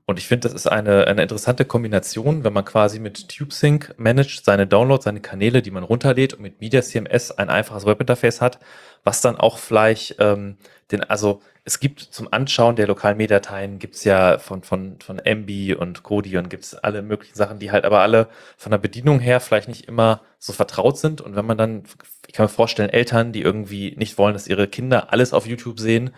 Und 0.07 0.19
ich 0.19 0.27
finde, 0.27 0.48
das 0.48 0.53
ist 0.53 0.68
eine, 0.68 1.07
eine 1.07 1.23
interessante 1.23 1.65
Kombination, 1.65 2.44
wenn 2.44 2.53
man 2.53 2.64
quasi 2.64 2.99
mit 2.99 3.27
TubeSync 3.27 3.95
managt, 3.98 4.45
seine 4.45 4.68
Downloads, 4.68 5.06
seine 5.06 5.19
Kanäle, 5.19 5.64
die 5.64 5.72
man 5.72 5.84
runterlädt 5.84 6.36
und 6.36 6.41
mit 6.41 6.61
Media 6.61 6.84
CMS 6.84 7.32
ein 7.32 7.49
einfaches 7.49 7.88
Webinterface 7.88 8.40
hat, 8.40 8.60
was 9.03 9.22
dann 9.22 9.36
auch 9.36 9.57
vielleicht 9.57 10.18
ähm, 10.19 10.57
den, 10.91 11.03
also 11.03 11.41
es 11.64 11.80
gibt 11.80 11.99
zum 11.99 12.32
Anschauen 12.32 12.76
der 12.76 12.86
lokalen 12.86 13.18
Mediateien 13.18 13.80
gibt's 13.80 14.03
ja 14.03 14.38
von, 14.38 14.61
von, 14.61 14.99
von 14.99 15.18
MB 15.18 15.76
und 15.76 16.03
Kodion 16.03 16.49
gibt's 16.49 16.76
alle 16.76 17.02
möglichen 17.02 17.36
Sachen, 17.36 17.57
die 17.57 17.72
halt 17.72 17.86
aber 17.86 18.02
alle 18.02 18.30
von 18.56 18.69
der 18.69 18.77
Bedienung 18.77 19.19
her 19.19 19.40
vielleicht 19.40 19.68
nicht 19.68 19.88
immer 19.88 20.22
so 20.38 20.53
vertraut 20.53 20.99
sind. 20.99 21.22
Und 21.22 21.36
wenn 21.36 21.45
man 21.45 21.57
dann, 21.57 21.84
ich 22.27 22.34
kann 22.34 22.44
mir 22.44 22.49
vorstellen, 22.49 22.91
Eltern, 22.91 23.32
die 23.32 23.41
irgendwie 23.41 23.95
nicht 23.98 24.19
wollen, 24.19 24.34
dass 24.34 24.45
ihre 24.45 24.68
Kinder 24.68 25.11
alles 25.11 25.34
auf 25.34 25.48
YouTube 25.48 25.80
sehen, 25.80 26.11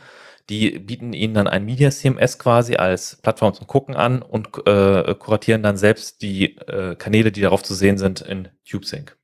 die 0.50 0.80
bieten 0.80 1.14
ihnen 1.14 1.34
dann 1.34 1.48
ein 1.48 1.66
Media 1.66 1.92
CMS 1.92 2.40
quasi 2.40 2.76
als 2.76 3.18
Plattform 3.22 3.54
zum 3.54 3.68
Gucken 3.68 3.96
an 3.96 4.22
und 4.22 4.48
äh, 4.66 5.14
kuratieren 5.16 5.64
dann 5.64 5.78
selbst 5.78 6.22
die 6.22 6.58
äh, 6.58 6.96
Kanäle, 6.96 7.32
die 7.32 7.42
darauf 7.42 7.64
zu 7.64 7.74
sehen 7.74 7.98
sind, 7.98 8.22
in 8.22 8.48
TubeSync. 8.70 9.18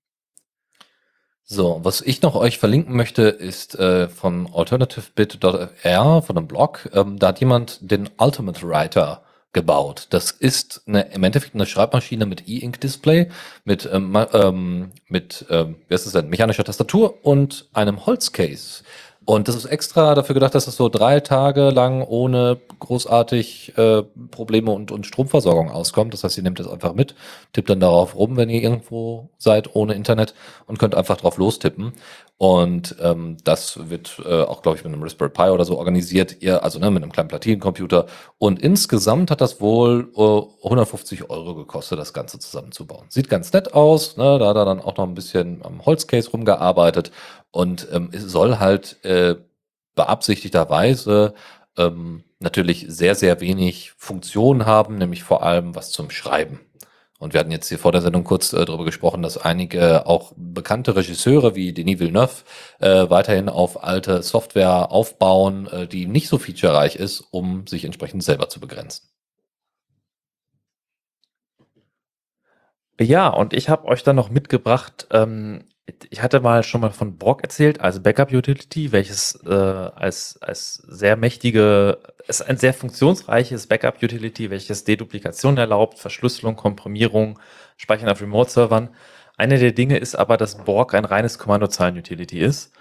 So, 1.46 1.82
was 1.84 2.02
ich 2.02 2.22
noch 2.22 2.36
euch 2.36 2.58
verlinken 2.58 2.96
möchte, 2.96 3.24
ist 3.24 3.76
äh, 3.76 4.08
von 4.08 4.50
alternativebit.fr, 4.54 6.22
von 6.22 6.38
einem 6.38 6.48
Blog. 6.48 6.90
Ähm, 6.94 7.20
da 7.20 7.28
hat 7.28 7.40
jemand 7.42 7.80
den 7.82 8.10
Ultimate 8.18 8.68
Writer 8.68 9.24
gebaut. 9.54 10.08
Das 10.10 10.32
ist 10.32 10.82
eine, 10.88 11.14
im 11.14 11.24
Endeffekt 11.24 11.54
eine 11.54 11.66
Schreibmaschine 11.66 12.26
mit 12.26 12.48
E-Ink-Display, 12.48 13.30
mit, 13.66 13.88
ähm, 13.92 14.18
ähm, 14.34 14.92
mit 15.08 15.46
ähm, 15.50 15.76
wie 15.88 15.94
heißt 15.94 16.08
es 16.08 16.14
denn, 16.14 16.30
mechanischer 16.30 16.64
Tastatur 16.64 17.24
und 17.24 17.70
einem 17.74 18.06
Holzcase. 18.06 18.84
Und 19.26 19.48
das 19.48 19.56
ist 19.56 19.66
extra 19.66 20.16
dafür 20.16 20.34
gedacht, 20.34 20.54
dass 20.54 20.68
es 20.68 20.76
so 20.76 20.90
drei 20.90 21.22
Tage 21.22 21.70
lang 21.70 22.04
ohne 22.04 22.58
großartig 22.80 23.78
äh, 23.78 24.04
Probleme 24.32 24.72
und, 24.72 24.92
und 24.92 25.06
Stromversorgung 25.06 25.72
auskommt. 25.72 26.14
Das 26.14 26.24
heißt, 26.24 26.36
ihr 26.38 26.44
nehmt 26.44 26.60
das 26.60 26.68
einfach 26.68 26.94
mit, 26.94 27.16
tippt 27.54 27.70
dann 27.70 27.80
darauf 27.80 28.16
rum, 28.16 28.36
wenn 28.36 28.50
ihr 28.50 28.62
irgendwo 28.62 29.30
seid 29.38 29.76
ohne 29.76 29.94
Internet 29.94 30.34
und 30.68 30.78
könnt 30.78 30.96
einfach 30.96 31.18
drauf 31.18 31.38
lostippen. 31.38 31.94
Und 32.38 32.98
ähm, 33.02 33.38
das 33.46 33.90
wird 33.90 34.22
äh, 34.26 34.42
auch, 34.42 34.62
glaube 34.64 34.78
ich, 34.78 34.84
mit 34.84 34.92
einem 34.92 35.02
Raspberry 35.02 35.30
Pi 35.30 35.44
oder 35.44 35.64
so 35.64 35.78
organisiert. 35.78 36.42
Ihr, 36.42 36.62
also 36.62 36.78
ne, 36.80 36.92
mit 36.92 37.02
einem 37.02 37.12
kleinen 37.14 37.30
Platinencomputer. 37.30 38.08
Und 38.38 38.62
insgesamt 38.62 39.32
hat 39.32 39.40
das 39.40 39.62
wohl 39.62 40.12
äh, 40.18 40.66
150 40.66 41.30
Euro 41.30 41.56
gekostet, 41.56 42.00
das 42.00 42.12
Ganze 42.12 42.40
zusammenzubauen. 42.40 43.06
Sieht 43.08 43.30
ganz 43.30 43.54
nett 43.54 43.74
aus. 43.74 44.18
Ne? 44.18 44.40
Da 44.40 44.48
hat 44.50 44.58
er 44.58 44.66
dann 44.66 44.82
auch 44.82 44.98
noch 44.98 45.08
ein 45.08 45.14
bisschen 45.14 45.62
am 45.64 45.86
Holzcase 45.86 46.32
rumgearbeitet. 46.32 47.12
Und 47.54 47.88
ähm, 47.92 48.10
es 48.12 48.24
soll 48.24 48.58
halt 48.58 48.98
äh, 49.06 49.36
beabsichtigterweise 49.94 51.36
ähm, 51.78 52.24
natürlich 52.40 52.86
sehr, 52.90 53.14
sehr 53.14 53.42
wenig 53.42 53.92
Funktion 53.96 54.66
haben, 54.66 54.98
nämlich 54.98 55.22
vor 55.22 55.44
allem 55.44 55.76
was 55.76 55.92
zum 55.92 56.10
Schreiben. 56.10 56.60
Und 57.20 57.34
wir 57.34 57.40
hatten 57.40 57.52
jetzt 57.52 57.70
hier 57.70 57.78
vor 57.78 57.92
der 57.92 58.02
Sendung 58.02 58.24
kurz 58.24 58.54
äh, 58.54 58.66
darüber 58.66 58.86
gesprochen, 58.86 59.22
dass 59.22 59.38
einige 59.38 60.08
auch 60.08 60.34
bekannte 60.36 60.96
Regisseure 60.96 61.54
wie 61.54 61.74
Denis 61.74 62.00
Villeneuve 62.00 62.44
äh, 62.80 63.08
weiterhin 63.12 63.50
auf 63.50 63.84
alte 63.84 64.24
Software 64.24 64.92
aufbauen, 64.92 65.68
äh, 65.68 65.88
die 65.88 66.08
nicht 66.08 66.30
so 66.30 66.40
featurereich 66.40 66.96
ist, 66.96 67.22
um 67.30 67.68
sich 67.68 67.86
entsprechend 67.86 68.24
selber 68.24 68.50
zu 68.50 68.60
begrenzen. 68.60 69.08
Ja, 73.00 73.28
und 73.28 73.54
ich 73.54 73.70
habe 73.70 73.86
euch 73.86 74.02
dann 74.02 74.16
noch 74.16 74.32
mitgebracht 74.32 75.08
ähm, 75.12 75.66
Ich 76.10 76.22
hatte 76.22 76.40
mal 76.40 76.64
schon 76.64 76.80
mal 76.80 76.92
von 76.92 77.18
Borg 77.18 77.44
erzählt, 77.44 77.82
als 77.82 78.02
Backup-Utility, 78.02 78.94
welches 78.94 79.38
äh, 79.46 79.50
als, 79.52 80.42
als 80.42 80.76
sehr 80.76 81.18
mächtige, 81.18 82.00
ist 82.28 82.42
ein 82.42 82.58
sehr 82.58 82.74
funktionsreiches 82.74 83.68
Backup-Utility, 83.68 84.50
welches 84.50 84.86
Deduplikation 84.86 85.58
erlaubt, 85.58 86.00
Verschlüsselung, 86.00 86.56
Komprimierung, 86.56 87.38
Speichern 87.76 88.08
auf 88.08 88.22
Remote-Servern. 88.22 88.96
Eine 89.36 89.60
der 89.60 89.74
Dinge 89.74 89.98
ist 89.98 90.16
aber, 90.16 90.38
dass 90.38 90.64
Borg 90.64 90.94
ein 90.94 91.04
reines 91.06 91.38
Kommandozeilen-Utility 91.38 92.40
ist 92.40 92.72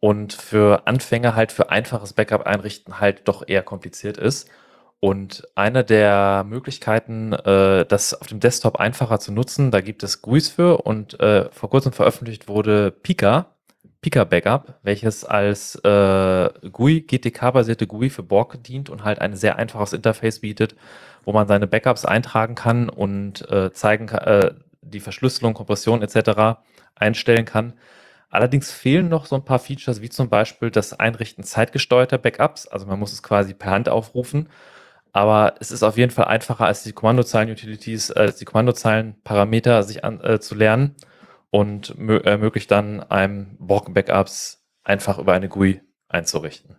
und 0.00 0.32
für 0.32 0.86
Anfänger 0.88 1.36
halt 1.36 1.52
für 1.52 1.70
einfaches 1.70 2.12
Backup 2.12 2.46
einrichten 2.46 2.98
halt 3.00 3.28
doch 3.28 3.46
eher 3.46 3.62
kompliziert 3.62 4.16
ist. 4.16 4.48
Und 5.00 5.46
eine 5.54 5.84
der 5.84 6.44
Möglichkeiten, 6.48 7.32
äh, 7.32 7.86
das 7.86 8.20
auf 8.20 8.26
dem 8.26 8.40
Desktop 8.40 8.80
einfacher 8.80 9.20
zu 9.20 9.32
nutzen, 9.32 9.70
da 9.70 9.80
gibt 9.80 10.02
es 10.02 10.22
GUIs 10.22 10.48
für 10.48 10.78
und 10.78 11.20
äh, 11.20 11.48
vor 11.52 11.70
kurzem 11.70 11.92
veröffentlicht 11.92 12.48
wurde 12.48 12.90
Pika, 12.90 13.46
Pika 14.00 14.24
Backup, 14.24 14.78
welches 14.82 15.24
als 15.24 15.76
äh, 15.84 16.48
GUI, 16.72 17.02
GTK-basierte 17.02 17.86
GUI 17.86 18.10
für 18.10 18.24
Borg 18.24 18.62
dient 18.64 18.90
und 18.90 19.04
halt 19.04 19.20
ein 19.20 19.36
sehr 19.36 19.56
einfaches 19.56 19.92
Interface 19.92 20.40
bietet, 20.40 20.74
wo 21.24 21.32
man 21.32 21.46
seine 21.46 21.68
Backups 21.68 22.04
eintragen 22.04 22.56
kann 22.56 22.88
und 22.88 23.48
äh, 23.50 23.72
zeigen 23.72 24.06
kann, 24.06 24.24
äh, 24.24 24.54
die 24.82 25.00
Verschlüsselung, 25.00 25.54
Kompression 25.54 26.02
etc. 26.02 26.60
einstellen 26.96 27.44
kann. 27.44 27.74
Allerdings 28.30 28.72
fehlen 28.72 29.08
noch 29.08 29.26
so 29.26 29.36
ein 29.36 29.44
paar 29.44 29.58
Features, 29.58 30.00
wie 30.02 30.10
zum 30.10 30.28
Beispiel 30.28 30.70
das 30.70 30.92
Einrichten 30.92 31.44
zeitgesteuerter 31.44 32.18
Backups. 32.18 32.66
Also 32.66 32.86
man 32.86 32.98
muss 32.98 33.12
es 33.12 33.22
quasi 33.22 33.54
per 33.54 33.70
Hand 33.70 33.88
aufrufen. 33.88 34.48
Aber 35.12 35.54
es 35.60 35.70
ist 35.70 35.82
auf 35.82 35.96
jeden 35.96 36.10
Fall 36.10 36.26
einfacher, 36.26 36.66
als 36.66 36.82
die 36.82 36.92
Kommandozeilen-Utilities, 36.92 38.10
äh, 38.10 38.18
als 38.18 38.36
die 38.36 38.44
Kommandozeilen-Parameter 38.44 39.82
sich 39.82 40.04
an, 40.04 40.20
äh, 40.22 40.40
zu 40.40 40.54
lernen 40.54 40.96
und 41.50 41.98
mö 41.98 42.18
ermöglicht 42.18 42.70
dann 42.70 43.02
einem 43.02 43.56
Borg-Backups 43.58 44.62
einfach 44.84 45.18
über 45.18 45.32
eine 45.32 45.48
GUI 45.48 45.80
einzurichten. 46.08 46.76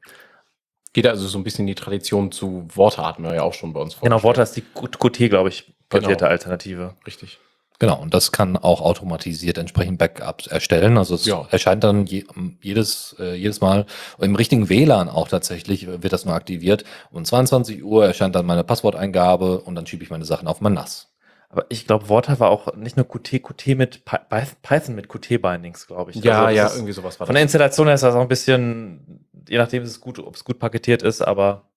Geht 0.94 1.08
also 1.08 1.28
so 1.28 1.38
ein 1.38 1.44
bisschen 1.44 1.68
die 1.68 1.76
Tradition 1.76 2.32
zu 2.32 2.68
Worte 2.74 3.06
hatten 3.06 3.24
wir 3.24 3.36
ja 3.36 3.44
auch 3.44 3.54
schon 3.54 3.74
bei 3.74 3.80
uns 3.80 4.00
Genau, 4.00 4.24
Worte 4.24 4.42
ist 4.42 4.56
die 4.56 4.62
Qt, 4.62 5.30
glaube 5.30 5.50
ich, 5.50 5.76
basierte 5.88 6.26
Genau. 6.26 6.32
Alternative. 6.32 6.96
Richtig. 7.06 7.40
Genau, 7.80 8.00
und 8.02 8.14
das 8.14 8.34
kann 8.34 8.58
auch 8.58 8.82
automatisiert 8.82 9.58
entsprechend 9.58 9.98
Backups 9.98 10.48
erstellen. 10.48 10.98
Also 10.98 11.16
es 11.16 11.26
Ja. 11.26 11.48
erscheint 11.50 11.84
dann 11.84 12.06
je, 12.06 12.26
jedes, 12.62 13.16
äh, 13.20 13.36
jedes 13.36 13.62
Mal 13.62 13.86
im 14.20 14.36
richtigen 14.36 14.68
WLAN 14.68 15.08
auch 15.08 15.30
tatsächlich 15.30 15.88
äh, 15.88 16.04
wird 16.04 16.12
das 16.12 16.26
nur 16.26 16.36
aktiviert. 16.36 16.84
Um 17.10 17.24
22 17.24 17.82
Uhr 17.84 18.06
erscheint 18.06 18.36
dann 18.36 18.46
meine 18.46 18.66
Passworteingabe 18.66 19.62
und 19.62 19.76
dann 19.76 19.88
schiebe 19.88 20.04
ich 20.04 20.10
meine 20.10 20.26
Sachen 20.26 20.48
auf 20.50 20.60
mein 20.60 20.74
NAS. 20.74 21.08
Aber 21.52 21.66
ich 21.70 21.88
glaube, 21.88 22.10
Worte 22.10 22.40
war 22.40 22.50
auch 22.52 22.76
nicht 22.76 22.98
nur 22.98 23.08
Qt, 23.08 23.42
Qt 23.42 23.76
mit 23.76 24.06
Py- 24.06 24.20
Py- 24.30 24.56
Python 24.62 24.94
mit 24.96 25.08
Qt-Bindings, 25.08 25.88
glaube 25.88 26.12
ich. 26.12 26.18
Ja, 26.18 26.46
Also 26.46 26.58
ja, 26.58 26.64
das 26.66 26.76
irgendwie 26.76 26.94
sowas 26.94 27.20
war 27.20 27.26
Von 27.28 27.34
der 27.34 27.42
Installation 27.44 27.88
her 27.88 27.96
ist 27.96 28.04
das 28.04 28.14
auch 28.14 28.22
ein 28.22 28.28
bisschen, 28.28 29.26
je 29.48 29.58
nachdem, 29.58 29.82
ist 29.84 29.90
es 29.90 30.00
gut, 30.02 30.20
ob 30.20 30.36
es 30.36 30.44
gut 30.44 30.60
paketiert 30.60 31.02
ist, 31.02 31.22
aber 31.22 31.69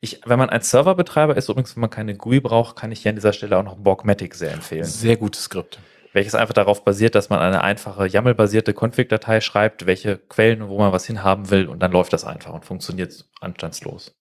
ich, 0.00 0.20
wenn 0.24 0.38
man 0.38 0.50
ein 0.50 0.60
Serverbetreiber 0.60 1.36
ist, 1.36 1.48
übrigens, 1.48 1.76
wenn 1.76 1.80
man 1.82 1.90
keine 1.90 2.14
GUI 2.14 2.40
braucht, 2.40 2.76
kann 2.76 2.92
ich 2.92 3.00
hier 3.00 3.10
an 3.10 3.16
dieser 3.16 3.32
Stelle 3.32 3.58
auch 3.58 3.62
noch 3.62 3.76
Borgmatic 3.76 4.34
sehr 4.34 4.52
empfehlen. 4.52 4.84
Sehr 4.84 5.16
gutes 5.16 5.44
Skript. 5.44 5.78
Welches 6.12 6.34
einfach 6.34 6.54
darauf 6.54 6.84
basiert, 6.84 7.14
dass 7.14 7.28
man 7.28 7.40
eine 7.40 7.62
einfache 7.62 8.06
YAML-basierte 8.06 8.72
Config-Datei 8.72 9.40
schreibt, 9.40 9.86
welche 9.86 10.16
Quellen 10.16 10.62
und 10.62 10.68
wo 10.68 10.78
man 10.78 10.92
was 10.92 11.06
hinhaben 11.06 11.50
will 11.50 11.68
und 11.68 11.80
dann 11.80 11.92
läuft 11.92 12.12
das 12.12 12.24
einfach 12.24 12.54
und 12.54 12.64
funktioniert 12.64 13.26
anstandslos. 13.40 14.14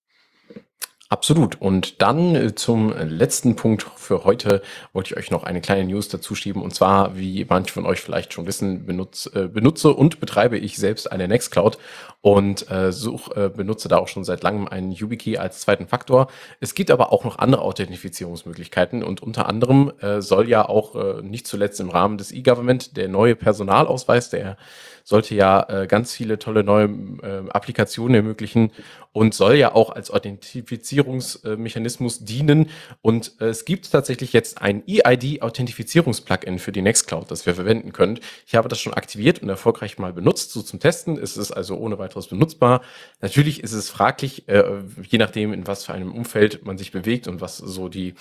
Absolut. 1.15 1.61
Und 1.61 2.01
dann 2.01 2.35
äh, 2.35 2.55
zum 2.55 2.91
letzten 2.91 3.55
Punkt 3.55 3.83
für 3.95 4.25
heute 4.25 4.61
wollte 4.91 5.13
ich 5.13 5.17
euch 5.17 5.31
noch 5.31 5.43
eine 5.43 5.61
kleine 5.61 5.85
News 5.85 6.09
dazu 6.09 6.35
schieben. 6.35 6.61
Und 6.61 6.75
zwar, 6.75 7.15
wie 7.15 7.45
manche 7.47 7.71
von 7.71 7.85
euch 7.85 8.01
vielleicht 8.01 8.33
schon 8.33 8.45
wissen, 8.47 8.85
benutze, 8.85 9.29
äh, 9.33 9.47
benutze 9.47 9.93
und 9.93 10.19
betreibe 10.19 10.57
ich 10.57 10.75
selbst 10.75 11.09
eine 11.09 11.29
Nextcloud 11.29 11.77
und 12.19 12.69
äh, 12.69 12.91
such, 12.91 13.31
äh, 13.37 13.47
benutze 13.47 13.87
da 13.87 13.97
auch 13.97 14.09
schon 14.09 14.25
seit 14.25 14.43
langem 14.43 14.67
einen 14.67 14.91
YubiKey 14.91 15.37
als 15.37 15.61
zweiten 15.61 15.87
Faktor. 15.87 16.27
Es 16.59 16.75
gibt 16.75 16.91
aber 16.91 17.13
auch 17.13 17.23
noch 17.23 17.39
andere 17.39 17.61
Authentifizierungsmöglichkeiten 17.61 19.01
und 19.01 19.23
unter 19.23 19.47
anderem 19.47 19.93
äh, 20.01 20.21
soll 20.21 20.49
ja 20.49 20.67
auch 20.67 20.95
äh, 20.95 21.21
nicht 21.21 21.47
zuletzt 21.47 21.79
im 21.79 21.91
Rahmen 21.91 22.17
des 22.17 22.33
E-Government 22.33 22.97
der 22.97 23.07
neue 23.07 23.37
Personalausweis, 23.37 24.29
der 24.31 24.57
sollte 25.05 25.35
ja 25.35 25.65
äh, 25.69 25.87
ganz 25.87 26.13
viele 26.13 26.37
tolle 26.39 26.63
neue 26.63 26.89
äh, 27.21 27.49
Applikationen 27.51 28.15
ermöglichen 28.15 28.71
und 29.13 29.33
soll 29.33 29.55
ja 29.55 29.73
auch 29.73 29.91
als 29.91 30.11
Authentifizierungsmechanismus 30.11 32.25
dienen. 32.25 32.69
Und 33.01 33.39
äh, 33.39 33.45
es 33.45 33.63
gibt 33.63 33.89
tatsächlich 33.89 34.33
jetzt 34.33 34.61
ein 34.61 34.83
EID-Authentifizierungs-Plugin 34.85 36.59
für 36.59 36.73
die 36.73 36.81
Nextcloud, 36.81 37.31
das 37.31 37.45
wir 37.45 37.55
verwenden 37.55 37.93
können. 37.93 38.19
Ich 38.45 38.55
habe 38.55 38.67
das 38.67 38.81
schon 38.81 38.93
aktiviert 38.93 39.41
und 39.41 39.47
erfolgreich 39.47 39.97
mal 39.99 40.11
benutzt, 40.11 40.51
so 40.51 40.61
zum 40.61 40.81
Testen. 40.81 41.17
Es 41.17 41.37
ist 41.37 41.51
also 41.51 41.77
ohne 41.77 41.97
weiteres 41.99 42.27
benutzbar. 42.27 42.81
Natürlich 43.21 43.63
ist 43.63 43.73
es 43.73 43.89
fraglich, 43.89 44.49
äh, 44.49 44.63
je 45.07 45.19
nachdem, 45.19 45.53
in 45.53 45.67
was 45.67 45.85
für 45.85 45.93
einem 45.93 46.11
Umfeld 46.11 46.65
man 46.65 46.77
sich 46.77 46.91
bewegt 46.91 47.27
und 47.27 47.41
was 47.41 47.57
so 47.57 47.89
die, 47.89 48.15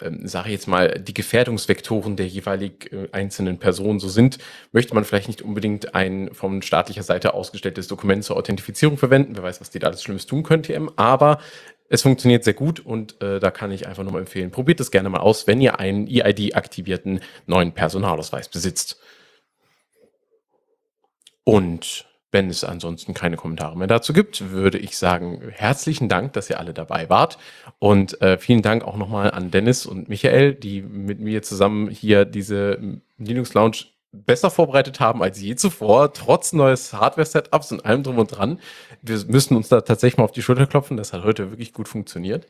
ähm, 0.00 0.26
sage 0.26 0.48
ich 0.48 0.54
jetzt 0.54 0.68
mal, 0.68 0.98
die 0.98 1.14
Gefährdungsvektoren 1.14 2.16
der 2.16 2.26
jeweilig 2.26 2.92
äh, 2.92 3.08
einzelnen 3.12 3.58
Personen 3.58 4.00
so 4.00 4.08
sind, 4.08 4.38
möchte 4.72 4.94
man 4.94 5.04
vielleicht 5.04 5.28
nicht 5.28 5.42
unbedingt 5.42 5.94
ein 5.94 6.29
von 6.32 6.62
staatlicher 6.62 7.02
Seite 7.02 7.34
ausgestelltes 7.34 7.88
Dokument 7.88 8.24
zur 8.24 8.36
Authentifizierung 8.36 8.98
verwenden. 8.98 9.36
Wer 9.36 9.42
weiß, 9.42 9.60
was 9.60 9.70
die 9.70 9.78
da 9.78 9.88
alles 9.88 10.02
Schlimmes 10.02 10.26
tun 10.26 10.42
können, 10.42 10.62
TM. 10.62 10.90
Aber 10.96 11.38
es 11.88 12.02
funktioniert 12.02 12.44
sehr 12.44 12.54
gut 12.54 12.80
und 12.80 13.20
äh, 13.20 13.40
da 13.40 13.50
kann 13.50 13.72
ich 13.72 13.86
einfach 13.86 14.04
nur 14.04 14.12
mal 14.12 14.20
empfehlen, 14.20 14.52
probiert 14.52 14.78
es 14.80 14.92
gerne 14.92 15.10
mal 15.10 15.18
aus, 15.18 15.46
wenn 15.46 15.60
ihr 15.60 15.80
einen 15.80 16.06
EID-aktivierten 16.06 17.20
neuen 17.46 17.72
Personalausweis 17.72 18.48
besitzt. 18.48 19.00
Und 21.42 22.06
wenn 22.32 22.48
es 22.48 22.62
ansonsten 22.62 23.12
keine 23.12 23.36
Kommentare 23.36 23.76
mehr 23.76 23.88
dazu 23.88 24.12
gibt, 24.12 24.52
würde 24.52 24.78
ich 24.78 24.96
sagen, 24.96 25.50
herzlichen 25.50 26.08
Dank, 26.08 26.32
dass 26.34 26.48
ihr 26.48 26.60
alle 26.60 26.72
dabei 26.72 27.10
wart. 27.10 27.38
Und 27.80 28.20
äh, 28.22 28.38
vielen 28.38 28.62
Dank 28.62 28.84
auch 28.84 28.96
nochmal 28.96 29.32
an 29.32 29.50
Dennis 29.50 29.84
und 29.84 30.08
Michael, 30.08 30.54
die 30.54 30.82
mit 30.82 31.18
mir 31.18 31.42
zusammen 31.42 31.90
hier 31.90 32.24
diese 32.24 32.78
Linux 33.18 33.52
Lounge 33.54 33.86
besser 34.12 34.50
vorbereitet 34.50 35.00
haben 35.00 35.22
als 35.22 35.40
je 35.40 35.54
zuvor, 35.54 36.12
trotz 36.12 36.52
neues 36.52 36.92
Hardware-Setups 36.92 37.72
und 37.72 37.84
allem 37.84 38.02
drum 38.02 38.18
und 38.18 38.26
dran. 38.26 38.58
Wir 39.02 39.24
müssen 39.26 39.56
uns 39.56 39.68
da 39.68 39.80
tatsächlich 39.80 40.18
mal 40.18 40.24
auf 40.24 40.32
die 40.32 40.42
Schulter 40.42 40.66
klopfen. 40.66 40.96
Das 40.96 41.12
hat 41.12 41.24
heute 41.24 41.50
wirklich 41.50 41.72
gut 41.72 41.88
funktioniert. 41.88 42.46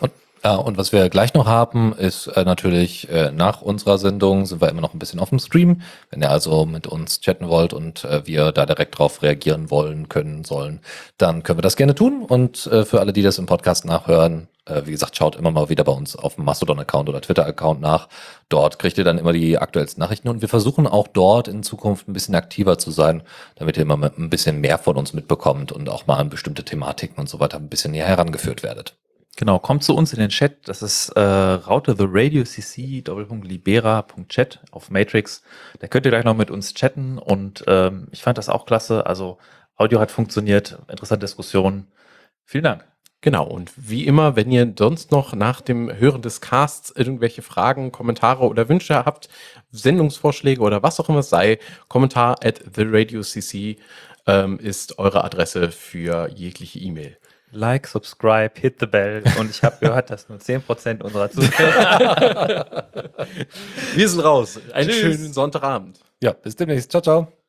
Und, 0.00 0.12
äh, 0.42 0.56
und 0.56 0.76
was 0.76 0.92
wir 0.92 1.08
gleich 1.08 1.34
noch 1.34 1.46
haben, 1.46 1.92
ist 1.92 2.26
äh, 2.28 2.44
natürlich 2.44 3.08
äh, 3.10 3.30
nach 3.30 3.62
unserer 3.62 3.98
Sendung 3.98 4.46
sind 4.46 4.60
wir 4.60 4.68
immer 4.68 4.80
noch 4.80 4.94
ein 4.94 4.98
bisschen 4.98 5.20
auf 5.20 5.30
dem 5.30 5.38
Stream. 5.38 5.82
Wenn 6.10 6.22
ihr 6.22 6.30
also 6.30 6.66
mit 6.66 6.86
uns 6.86 7.20
chatten 7.20 7.48
wollt 7.48 7.72
und 7.72 8.04
äh, 8.04 8.26
wir 8.26 8.52
da 8.52 8.66
direkt 8.66 8.98
drauf 8.98 9.22
reagieren 9.22 9.70
wollen, 9.70 10.08
können, 10.08 10.44
sollen, 10.44 10.80
dann 11.18 11.42
können 11.42 11.58
wir 11.58 11.62
das 11.62 11.76
gerne 11.76 11.94
tun. 11.94 12.24
Und 12.26 12.66
äh, 12.66 12.84
für 12.84 13.00
alle, 13.00 13.12
die 13.12 13.22
das 13.22 13.38
im 13.38 13.46
Podcast 13.46 13.84
nachhören, 13.84 14.48
äh, 14.66 14.82
wie 14.86 14.92
gesagt, 14.92 15.16
schaut 15.16 15.36
immer 15.36 15.50
mal 15.50 15.68
wieder 15.68 15.84
bei 15.84 15.92
uns 15.92 16.16
auf 16.16 16.36
dem 16.36 16.44
Mastodon-Account 16.44 17.08
oder 17.08 17.20
Twitter-Account 17.20 17.80
nach. 17.80 18.08
Dort 18.48 18.78
kriegt 18.78 18.98
ihr 18.98 19.04
dann 19.04 19.18
immer 19.18 19.32
die 19.32 19.58
aktuellsten 19.58 20.00
Nachrichten 20.00 20.28
und 20.28 20.40
wir 20.40 20.48
versuchen 20.48 20.86
auch 20.86 21.08
dort 21.08 21.48
in 21.48 21.62
Zukunft 21.62 22.08
ein 22.08 22.12
bisschen 22.12 22.34
aktiver 22.34 22.78
zu 22.78 22.90
sein, 22.90 23.22
damit 23.56 23.76
ihr 23.76 23.82
immer 23.82 24.10
ein 24.16 24.30
bisschen 24.30 24.60
mehr 24.60 24.78
von 24.78 24.96
uns 24.96 25.12
mitbekommt 25.12 25.72
und 25.72 25.88
auch 25.88 26.06
mal 26.06 26.16
an 26.16 26.30
bestimmte 26.30 26.64
Thematiken 26.64 27.18
und 27.18 27.28
so 27.28 27.40
weiter 27.40 27.58
ein 27.58 27.68
bisschen 27.68 27.92
näher 27.92 28.06
herangeführt 28.06 28.62
werdet. 28.62 28.96
Genau, 29.40 29.58
kommt 29.58 29.82
zu 29.82 29.96
uns 29.96 30.12
in 30.12 30.18
den 30.18 30.28
Chat. 30.28 30.68
Das 30.68 30.82
ist 30.82 31.08
äh, 31.16 31.20
Raute 31.22 31.96
the 31.96 32.04
Radio 32.06 32.44
CC 32.44 33.02
Libera.chat 33.42 34.60
auf 34.70 34.90
Matrix. 34.90 35.42
Da 35.78 35.88
könnt 35.88 36.04
ihr 36.04 36.10
gleich 36.10 36.26
noch 36.26 36.36
mit 36.36 36.50
uns 36.50 36.74
chatten 36.74 37.16
und 37.16 37.64
ähm, 37.66 38.08
ich 38.10 38.20
fand 38.20 38.36
das 38.36 38.50
auch 38.50 38.66
klasse. 38.66 39.06
Also 39.06 39.38
Audio 39.76 39.98
hat 39.98 40.10
funktioniert, 40.10 40.78
interessante 40.88 41.24
Diskussion. 41.24 41.86
Vielen 42.44 42.64
Dank. 42.64 42.84
Genau, 43.22 43.46
und 43.46 43.72
wie 43.76 44.06
immer, 44.06 44.36
wenn 44.36 44.52
ihr 44.52 44.74
sonst 44.78 45.10
noch 45.10 45.32
nach 45.32 45.62
dem 45.62 45.90
Hören 45.90 46.20
des 46.20 46.42
Casts 46.42 46.92
irgendwelche 46.94 47.40
Fragen, 47.40 47.92
Kommentare 47.92 48.46
oder 48.46 48.68
Wünsche 48.68 49.06
habt, 49.06 49.30
Sendungsvorschläge 49.70 50.60
oder 50.60 50.82
was 50.82 51.00
auch 51.00 51.08
immer 51.08 51.20
es 51.20 51.30
sei, 51.30 51.58
Kommentar 51.88 52.36
at 52.44 52.74
theradiocc 52.74 53.78
ähm, 54.26 54.58
ist 54.58 54.98
eure 54.98 55.24
Adresse 55.24 55.70
für 55.70 56.28
jegliche 56.28 56.78
E-Mail. 56.78 57.16
Like, 57.52 57.86
subscribe, 57.88 58.52
hit 58.60 58.76
the 58.80 58.86
bell. 58.86 59.22
Und 59.38 59.50
ich 59.50 59.62
habe 59.62 59.76
gehört, 59.80 60.10
dass 60.10 60.28
nur 60.28 60.38
10% 60.38 61.02
unserer 61.02 61.30
Zuhörer. 61.30 62.86
Wir 63.94 64.08
sind 64.08 64.20
raus. 64.20 64.60
Einen 64.72 64.88
Tschüss. 64.88 65.00
schönen 65.00 65.32
Sonntagabend. 65.32 65.98
Ja, 66.22 66.32
bis 66.32 66.54
demnächst. 66.54 66.90
Ciao, 66.90 67.02
ciao. 67.02 67.39